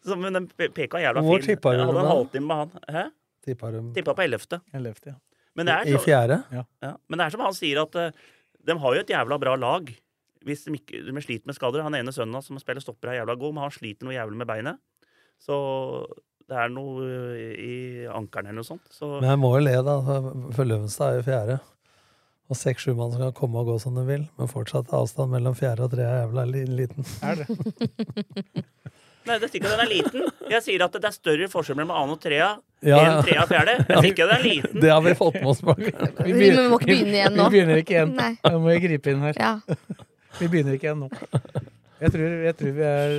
så, 0.06 0.14
men 0.16 0.32
den 0.38 0.46
PK 0.54 0.94
er 1.00 1.08
jævla 1.08 1.22
Hvor 1.26 1.40
fin. 1.42 1.48
tippa 1.56 1.72
du 1.74 1.80
Jeg 1.82 1.86
hadde 1.90 1.98
en 1.98 2.06
da? 2.06 2.12
halvtime 2.14 2.46
med 2.46 2.56
han. 2.62 2.84
Hæ? 2.94 3.04
Tippa 3.48 4.14
på 4.14 4.22
ellevte. 4.22 4.60
Ellevte, 4.74 5.10
ja. 5.12 5.18
Men 5.58 5.68
det 5.68 5.76
er 5.76 5.90
i 5.90 6.02
fjerde? 6.02 6.42
Ja. 6.54 6.92
Men 7.10 7.20
det 7.20 7.26
er 7.26 7.34
som 7.34 7.42
han 7.42 7.56
sier, 7.56 7.82
at 7.82 7.98
eh, 7.98 8.26
de 8.68 8.76
har 8.78 8.94
jo 8.94 9.02
et 9.02 9.10
jævla 9.14 9.38
bra 9.42 9.56
lag. 9.58 9.90
Hvis 10.46 10.64
de, 10.64 10.76
ikke, 10.78 11.02
de 11.02 11.24
sliter 11.24 11.50
med 11.50 11.56
skader. 11.58 11.82
Han 11.82 11.96
ene 11.98 12.14
sønnen 12.14 12.38
hans 12.38 12.46
som 12.48 12.60
spiller 12.62 12.84
stopper, 12.84 13.10
er 13.10 13.20
jævla 13.20 13.34
god, 13.40 13.56
men 13.56 13.66
han 13.66 13.74
sliter 13.74 14.06
noe 14.06 14.14
jævlig 14.14 14.38
med 14.38 14.48
beinet. 14.48 14.78
Så 15.42 15.56
det 16.48 16.56
er 16.56 16.70
noe 16.72 17.08
eh, 17.34 17.56
i 17.58 17.74
ankelen 18.06 18.52
eller 18.52 18.62
noe 18.62 18.70
sånt. 18.70 18.86
Så 18.94 19.18
Men 19.18 19.32
jeg 19.32 19.42
må 19.42 19.52
jo 19.56 19.64
le, 19.66 19.74
da, 19.84 19.98
for 20.54 20.68
Løvenstad 20.68 21.10
er 21.10 21.20
jo 21.20 21.26
fjerde. 21.26 21.58
Og 22.48 22.56
seks-sju 22.56 22.94
mann 22.96 23.12
som 23.12 23.26
kan 23.26 23.34
komme 23.36 23.60
og 23.60 23.68
gå 23.68 23.76
som 23.82 23.98
de 23.98 24.06
vil. 24.08 24.24
Men 24.38 24.48
fortsatt 24.48 24.94
avstand 24.96 25.34
mellom 25.34 25.58
fjerde 25.58 25.84
og 25.84 25.92
tre 25.92 26.06
er 26.06 26.22
jævla 26.22 26.46
liten. 26.48 27.08
Er 27.20 27.42
det? 27.42 27.48
Nei, 29.26 29.38
det 29.42 29.48
sier 29.50 29.60
ikke 29.60 29.68
at 29.68 29.76
den 29.76 29.84
er 29.84 29.90
liten. 29.90 30.28
Jeg 30.52 30.62
sier 30.64 30.84
at 30.86 30.92
det 30.94 31.04
er 31.04 31.14
større 31.16 31.48
forskjell 31.52 31.76
mellom 31.76 31.96
annen 31.98 32.14
og 32.16 32.20
trea 32.22 32.48
Ja, 32.86 32.98
enn 33.02 33.18
trea 33.26 33.42
og 33.42 33.48
fjerde. 33.50 33.74
Jeg 33.88 33.96
sier 33.98 34.12
ikke 34.12 34.24
at 34.24 34.30
den 34.30 34.36
er 34.38 34.44
liten. 34.46 34.80
Det 34.84 34.90
har 34.94 35.02
vi 35.04 35.14
fått 35.18 35.34
med 35.40 35.48
oss. 35.50 35.60
Bakker. 35.66 36.12
Vi 36.24 36.32
begynner- 36.32 36.68
må 36.70 36.78
ikke 36.78 36.86
begynne 36.92 37.18
igjen 37.18 37.34
nå. 37.36 37.48
Vi 37.48 37.56
begynner 37.58 37.82
ikke 37.82 37.96
igjen. 37.96 38.14
Nei. 38.16 38.30
Da 38.44 38.52
må 38.62 38.70
jeg 38.72 38.84
gripe 38.86 39.12
inn 39.12 39.20
her. 39.26 39.34
Ja. 39.42 39.52
Vi 40.38 40.48
begynner 40.48 40.78
ikke 40.78 40.88
igjen 40.88 41.02
nå. 41.04 41.10
Jeg 41.98 42.12
tror, 42.14 42.34
jeg 42.46 42.54
tror 42.60 42.74
vi, 42.76 42.84
er, 42.86 43.14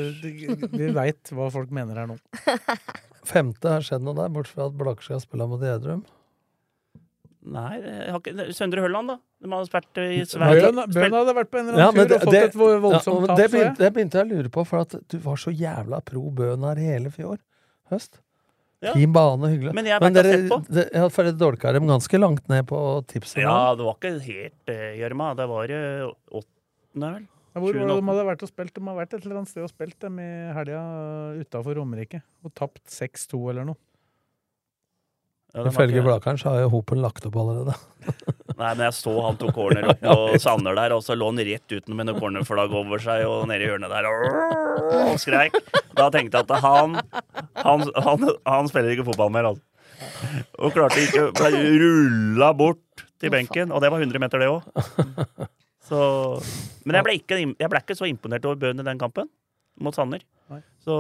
vi 0.80 0.92
veit 0.96 1.34
hva 1.36 1.50
folk 1.52 1.72
mener 1.76 2.00
her 2.00 2.08
nå. 2.08 2.16
Femte 3.28 3.74
har 3.76 3.84
skjedd 3.86 4.02
noe 4.08 4.16
der, 4.16 4.32
bortsett 4.32 4.56
fra 4.56 4.70
at 4.72 4.78
Blakker 4.80 5.04
skal 5.04 5.20
spille 5.22 5.46
mot 5.52 5.60
Gjerdrum. 5.62 6.06
Nei, 7.40 7.80
jeg 7.80 8.12
har 8.12 8.20
ikke 8.20 8.46
Søndre 8.56 8.82
Hølland, 8.84 9.14
da. 9.14 9.16
De 9.40 9.52
har 9.54 9.68
spilt 9.70 10.00
i 10.04 10.24
Sverige. 10.28 10.72
Bøhn, 10.92 11.14
hadde 11.16 11.36
vært 11.38 11.52
på 11.52 11.60
en 11.62 11.70
eller 11.70 11.86
annen 11.86 12.02
ja, 12.02 12.08
tur 12.10 12.16
og 12.18 12.24
fått 12.26 12.34
det- 12.36 12.42
et 12.50 12.58
voldsomt 12.60 13.22
ja, 13.22 13.28
tap. 13.30 13.38
det, 13.38 13.46
begynte, 13.54 13.80
det 13.80 13.92
begynte 13.96 14.20
jeg 14.20 14.28
å 14.28 14.32
lure 14.34 14.50
på, 14.50 14.66
for 14.68 14.84
at 14.84 14.96
du 15.08 15.18
var 15.24 15.40
så 15.40 15.54
jævla 15.56 16.02
pro 16.04 16.26
Bøhn 16.36 16.66
her 16.68 16.82
hele 16.84 17.14
fjor 17.14 17.40
høst. 17.94 18.20
Ja. 18.84 18.94
Fin 18.96 19.12
bane, 19.12 19.50
hyggelig. 19.52 19.74
Men 19.76 19.88
jeg 19.88 20.00
vært 20.00 20.20
sett 20.24 20.46
på. 20.52 20.60
det, 20.68 20.86
ja, 20.96 21.08
for 21.12 21.28
det 21.28 21.34
dolka 21.40 21.74
dem 21.76 21.88
ganske 21.88 22.20
langt 22.20 22.46
ned 22.52 22.68
på 22.68 22.80
tipset. 23.12 23.42
Ja, 23.44 23.76
det 23.76 23.88
var 23.88 23.98
ikke 23.98 24.14
helt 24.24 24.72
uh, 24.72 24.94
gjørma. 25.00 25.34
Det 25.36 25.48
var 25.52 25.74
uh, 25.74 26.14
åttende, 26.40 27.12
vel. 27.18 27.28
Ja, 27.50 27.60
Hvor 27.60 27.74
var 27.74 27.90
det 27.90 27.98
de 27.98 28.08
hadde 28.12 28.26
vært 28.30 28.46
og 28.46 28.52
spilt? 28.52 28.74
De 28.76 28.86
har 28.86 28.96
vært 29.00 29.14
et 29.18 29.26
eller 29.26 29.42
annet 29.42 29.52
sted 29.52 29.66
og 29.66 29.72
spilt 29.72 29.98
dem 30.00 30.20
i 30.24 30.30
helga 30.56 30.82
utafor 31.42 31.80
Romerike. 31.80 32.22
Og 32.46 32.54
tapt 32.56 32.86
6-2 32.94 33.42
eller 33.52 33.68
noe. 33.72 33.80
Ja, 35.56 35.64
Ifølge 35.66 36.04
Blakeren 36.06 36.38
så 36.38 36.52
har 36.54 36.62
jo 36.62 36.70
Hopen 36.76 37.00
lagt 37.02 37.26
opp 37.26 37.38
allerede. 37.42 37.74
Nei, 38.60 38.74
men 38.76 38.84
jeg 38.86 38.96
så 39.00 39.14
han 39.24 39.38
tok 39.40 39.54
corner 39.56 39.88
opp 39.90 40.02
på 40.04 40.42
Sanner 40.44 40.78
der, 40.78 40.94
og 40.94 41.02
så 41.06 41.16
lå 41.18 41.30
han 41.32 41.42
rett 41.48 41.74
uten 41.74 41.96
med 41.98 42.10
noe 42.10 42.20
cornerflagg 42.20 42.76
over 42.76 43.02
seg 43.02 43.26
og 43.26 43.48
nede 43.50 43.66
i 43.66 43.70
hjørnet 43.72 43.94
der 43.94 44.10
og, 44.10 44.28
og 45.10 45.16
skreik. 45.24 45.58
Da 45.98 46.10
tenkte 46.14 46.42
jeg 46.42 46.50
at 46.50 46.66
han, 46.66 47.00
han, 47.64 47.88
han, 47.96 48.30
han 48.46 48.70
spiller 48.70 48.94
ikke 48.94 49.08
fotball 49.10 49.34
mer, 49.34 49.52
altså. 49.52 49.66
Og 50.64 50.72
klarte 50.72 51.02
ikke 51.04 51.26
Ble 51.36 51.50
rulla 51.82 52.54
bort 52.56 53.04
til 53.20 53.34
benken, 53.34 53.74
og 53.76 53.82
det 53.84 53.90
var 53.92 54.00
100 54.00 54.22
meter, 54.24 54.40
det 54.40 54.48
òg. 54.48 55.50
Så 55.90 56.00
Men 56.86 57.00
jeg 57.00 57.08
ble, 57.08 57.16
ikke, 57.20 57.40
jeg 57.42 57.72
ble 57.72 57.82
ikke 57.82 57.98
så 57.98 58.08
imponert 58.08 58.46
over 58.48 58.62
Bøhn 58.62 58.80
i 58.80 58.86
den 58.88 59.02
kampen, 59.02 59.28
mot 59.82 59.96
Sanner. 59.98 60.24
Så 60.86 60.96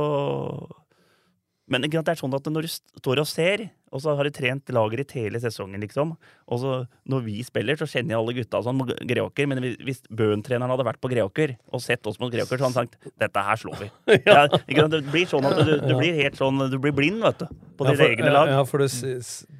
Men 1.69 1.85
det 1.85 1.93
er 1.93 2.19
sånn 2.19 2.35
at 2.35 2.49
når 2.49 2.67
du 2.67 2.71
står 2.73 3.21
og 3.23 3.29
ser, 3.29 3.69
og 3.91 4.01
så 4.03 4.15
har 4.15 4.23
du 4.23 4.29
trent 4.31 4.69
laget 4.75 5.15
i 5.15 5.23
hele 5.25 5.39
sesongen, 5.41 5.81
liksom, 5.81 6.15
og 6.47 6.59
så 6.61 6.73
når 7.09 7.23
vi 7.25 7.35
spiller, 7.43 7.75
så 7.79 7.87
kjenner 7.89 8.13
jeg 8.15 8.19
alle 8.19 8.35
gutta 8.37 8.61
sånn, 8.65 8.77
mot 8.77 8.89
Greåker, 9.09 9.47
men 9.49 9.61
hvis- 9.85 10.03
Bøhn-treneren 10.09 10.69
hadde 10.69 10.85
vært 10.85 11.01
på 11.01 11.09
Greåker 11.11 11.55
og 11.73 11.81
sett 11.81 12.05
oss 12.07 12.19
mot 12.19 12.31
Greåker, 12.31 12.57
så 12.57 12.65
hadde 12.67 12.73
han 12.73 12.77
sagt 12.87 12.97
'dette 13.17 13.43
her 13.43 13.55
slår 13.55 13.75
vi'. 13.81 13.91
ja. 14.27 14.47
ikke 14.47 14.79
sant, 14.81 14.91
det 14.91 15.03
blir 15.11 15.25
sånn 15.27 15.45
at 15.45 15.57
du, 15.65 15.73
du 15.87 15.95
blir 15.97 16.13
helt 16.21 16.35
sånn 16.37 16.69
Du 16.71 16.77
blir 16.79 16.91
blind, 16.93 17.21
vet 17.23 17.39
du, 17.39 17.45
på 17.77 17.85
Ja, 17.85 17.91
dine 17.91 17.97
for- 17.97 18.09
egne 18.15 18.31
lag. 18.33 18.47
Ja, 18.49 18.63
for 18.63 18.77
du, 18.77 18.87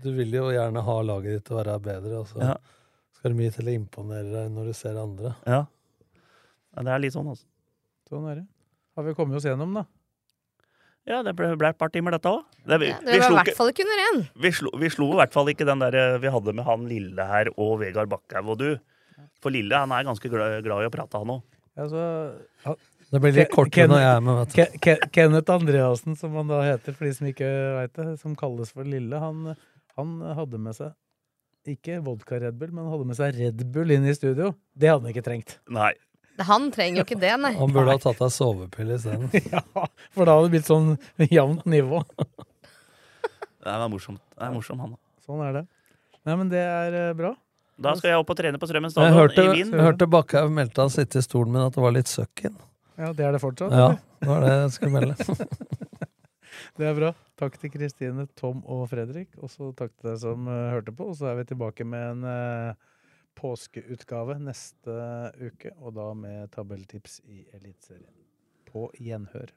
du 0.03 0.11
vil 0.13 0.31
jo 0.31 0.49
gjerne 0.51 0.81
ha 0.83 1.01
laget 1.01 1.31
ditt 1.39 1.45
til 1.45 1.57
å 1.57 1.63
være 1.63 1.79
bedre, 1.81 2.19
og 2.19 2.27
så 2.27 2.39
Ja. 2.41 2.55
skal 3.17 3.31
det 3.33 3.37
mye 3.39 3.51
til 3.51 3.65
å 3.65 3.73
imponere 3.75 4.31
deg 4.31 4.51
når 4.51 4.65
du 4.65 4.73
ser 4.73 4.95
andre. 4.97 5.35
Ja. 5.45 5.65
ja, 6.77 6.83
det 6.83 6.87
er 6.93 6.99
litt 6.99 7.13
sånn, 7.13 7.27
altså. 7.27 7.45
Sånn 8.09 8.29
er 8.31 8.35
det. 8.41 8.47
Har 8.95 9.03
vi 9.03 9.13
kommet 9.13 9.35
oss 9.37 9.43
gjennom, 9.45 9.73
da? 9.73 9.83
Ja, 11.09 11.23
det 11.25 11.33
ble, 11.35 11.47
ble 11.57 11.71
et 11.73 11.77
par 11.81 11.89
timer, 11.89 12.13
dette 12.13 12.29
òg. 12.29 12.43
Ja, 12.93 12.99
det 13.01 13.17
var 13.23 13.31
i 13.31 13.35
hvert 13.39 13.57
fall 13.57 13.71
ikke 13.73 13.85
under 13.87 14.01
én. 14.05 14.19
Vi 14.45 14.51
slo, 14.53 14.69
vi 14.77 14.89
slo 14.93 15.07
i 15.15 15.17
hvert 15.17 15.33
fall 15.33 15.49
ikke 15.49 15.65
den 15.65 15.81
der 15.81 15.95
eh, 15.97 16.17
vi 16.21 16.29
hadde 16.29 16.53
med 16.53 16.67
han 16.67 16.85
Lille 16.89 17.25
her 17.25 17.49
og 17.57 17.79
Vegard 17.81 18.11
Bakkhaug 18.11 18.51
og 18.53 18.59
du. 18.61 18.69
For 19.41 19.49
Lille 19.55 19.73
han 19.81 19.91
er 19.95 20.05
ganske 20.05 20.29
glad, 20.29 20.59
glad 20.67 20.85
i 20.85 20.89
å 20.89 20.93
prate, 20.93 21.17
han 21.23 21.33
òg. 21.39 21.41
Altså, 21.79 22.01
ja, 22.65 22.73
Det 23.09 23.21
blir 23.23 23.33
litt 23.39 23.53
Ken- 23.71 23.89
når 23.89 24.01
jeg 24.03 24.13
er 24.15 24.21
med, 24.21 24.35
vet 24.39 24.49
du. 24.53 24.55
Ke- 24.61 24.79
Ke- 24.85 25.09
Kenneth 25.15 25.49
Andreassen, 25.55 26.17
som 26.19 26.33
han 26.37 26.47
da 26.51 26.61
heter, 26.67 26.93
for 26.93 27.05
de 27.09 27.13
som 27.17 27.27
ikke 27.31 27.49
veit 27.79 27.93
det, 27.97 28.07
som 28.21 28.35
kalles 28.37 28.71
for 28.75 28.83
Lille, 28.85 29.17
han, 29.23 29.55
han 29.97 30.11
hadde 30.37 30.59
med 30.61 30.75
seg 30.77 30.93
ikke 31.69 31.99
vodka 32.05 32.37
Red 32.41 32.55
Bull, 32.59 32.71
men 32.73 32.85
han 32.85 32.93
hadde 32.93 33.07
med 33.09 33.17
seg 33.17 33.35
Red 33.39 33.63
Bull 33.73 33.91
inn 33.95 34.05
i 34.07 34.13
studio. 34.17 34.53
Det 34.77 34.89
hadde 34.91 35.05
han 35.07 35.11
ikke 35.13 35.25
trengt. 35.25 35.57
Nei. 35.69 35.91
Han 36.47 36.69
trenger 36.71 37.01
jo 37.01 37.05
ikke 37.07 37.19
det, 37.19 37.33
nei. 37.41 37.51
Han 37.59 37.73
burde 37.75 37.95
ha 37.95 38.01
tatt 38.01 38.21
deg 38.21 38.31
sovepille 38.33 38.95
isteden. 38.99 39.27
ja, 39.53 39.63
for 40.15 40.29
da 40.29 40.37
hadde 40.37 40.47
det 40.47 40.53
blitt 40.57 40.69
sånn 40.69 40.93
jevnt 41.27 41.67
nivå. 41.69 42.03
Det 43.59 43.73
er 43.75 43.89
morsomt. 43.91 44.21
Det 44.33 44.45
er 44.47 44.53
morsom, 44.55 44.79
han. 44.79 44.93
Sånn 45.27 45.41
er 45.43 45.57
det. 45.57 45.61
Nei, 46.25 46.35
men 46.39 46.47
det 46.49 46.61
er 46.63 46.95
eh, 46.95 47.09
bra. 47.17 47.33
Da 47.79 47.91
skal 47.99 48.13
jeg 48.13 48.21
opp 48.21 48.31
og 48.31 48.37
trene 48.39 48.59
på 48.59 48.67
Strømmen 48.69 48.87
Jeg 48.87 48.95
stadion 48.95 49.17
hørte, 49.17 49.43
i 49.43 49.51
Wien. 49.51 49.73
jeg 49.75 49.83
hørte 49.83 50.07
Bakkhaug 50.11 50.53
meldte 50.55 50.83
han 50.83 50.93
sitte 50.93 51.19
i 51.19 51.25
stolen 51.25 51.51
min 51.53 51.65
at 51.65 51.75
det 51.75 51.83
var 51.83 51.93
litt 51.95 52.11
søkk 52.11 52.45
inn. 52.47 52.55
Ja, 52.99 53.11
det 53.15 53.27
er 53.27 53.35
det 53.35 53.41
fortsatt. 53.43 53.75
Ja, 53.75 53.89
eller? 53.91 53.99
det 54.23 54.31
var 54.31 54.45
det 54.45 54.55
jeg 54.55 54.71
skulle 54.77 54.95
melde. 54.95 55.47
Det 56.79 56.87
er 56.87 56.95
bra. 56.95 57.09
Takk 57.39 57.57
til 57.59 57.71
Kristine, 57.73 58.23
Tom 58.39 58.61
og 58.63 58.85
Fredrik. 58.91 59.27
Og 59.43 59.51
så 59.51 59.73
takk 59.75 59.91
til 59.97 60.13
deg 60.13 60.19
som 60.21 60.45
eh, 60.47 60.69
hørte 60.71 60.93
på. 60.95 61.09
Og 61.11 61.17
så 61.19 61.27
er 61.31 61.39
vi 61.41 61.47
tilbake 61.49 61.83
med 61.87 62.05
en 62.13 62.27
eh, 62.31 62.77
påskeutgave 63.39 64.37
neste 64.43 64.95
uke, 65.39 65.71
og 65.79 65.95
da 65.95 66.11
med 66.17 66.51
tabelltips 66.55 67.19
i 67.25 67.45
Eliteserien. 67.55 68.15
På 68.69 68.89
gjenhør. 68.99 69.53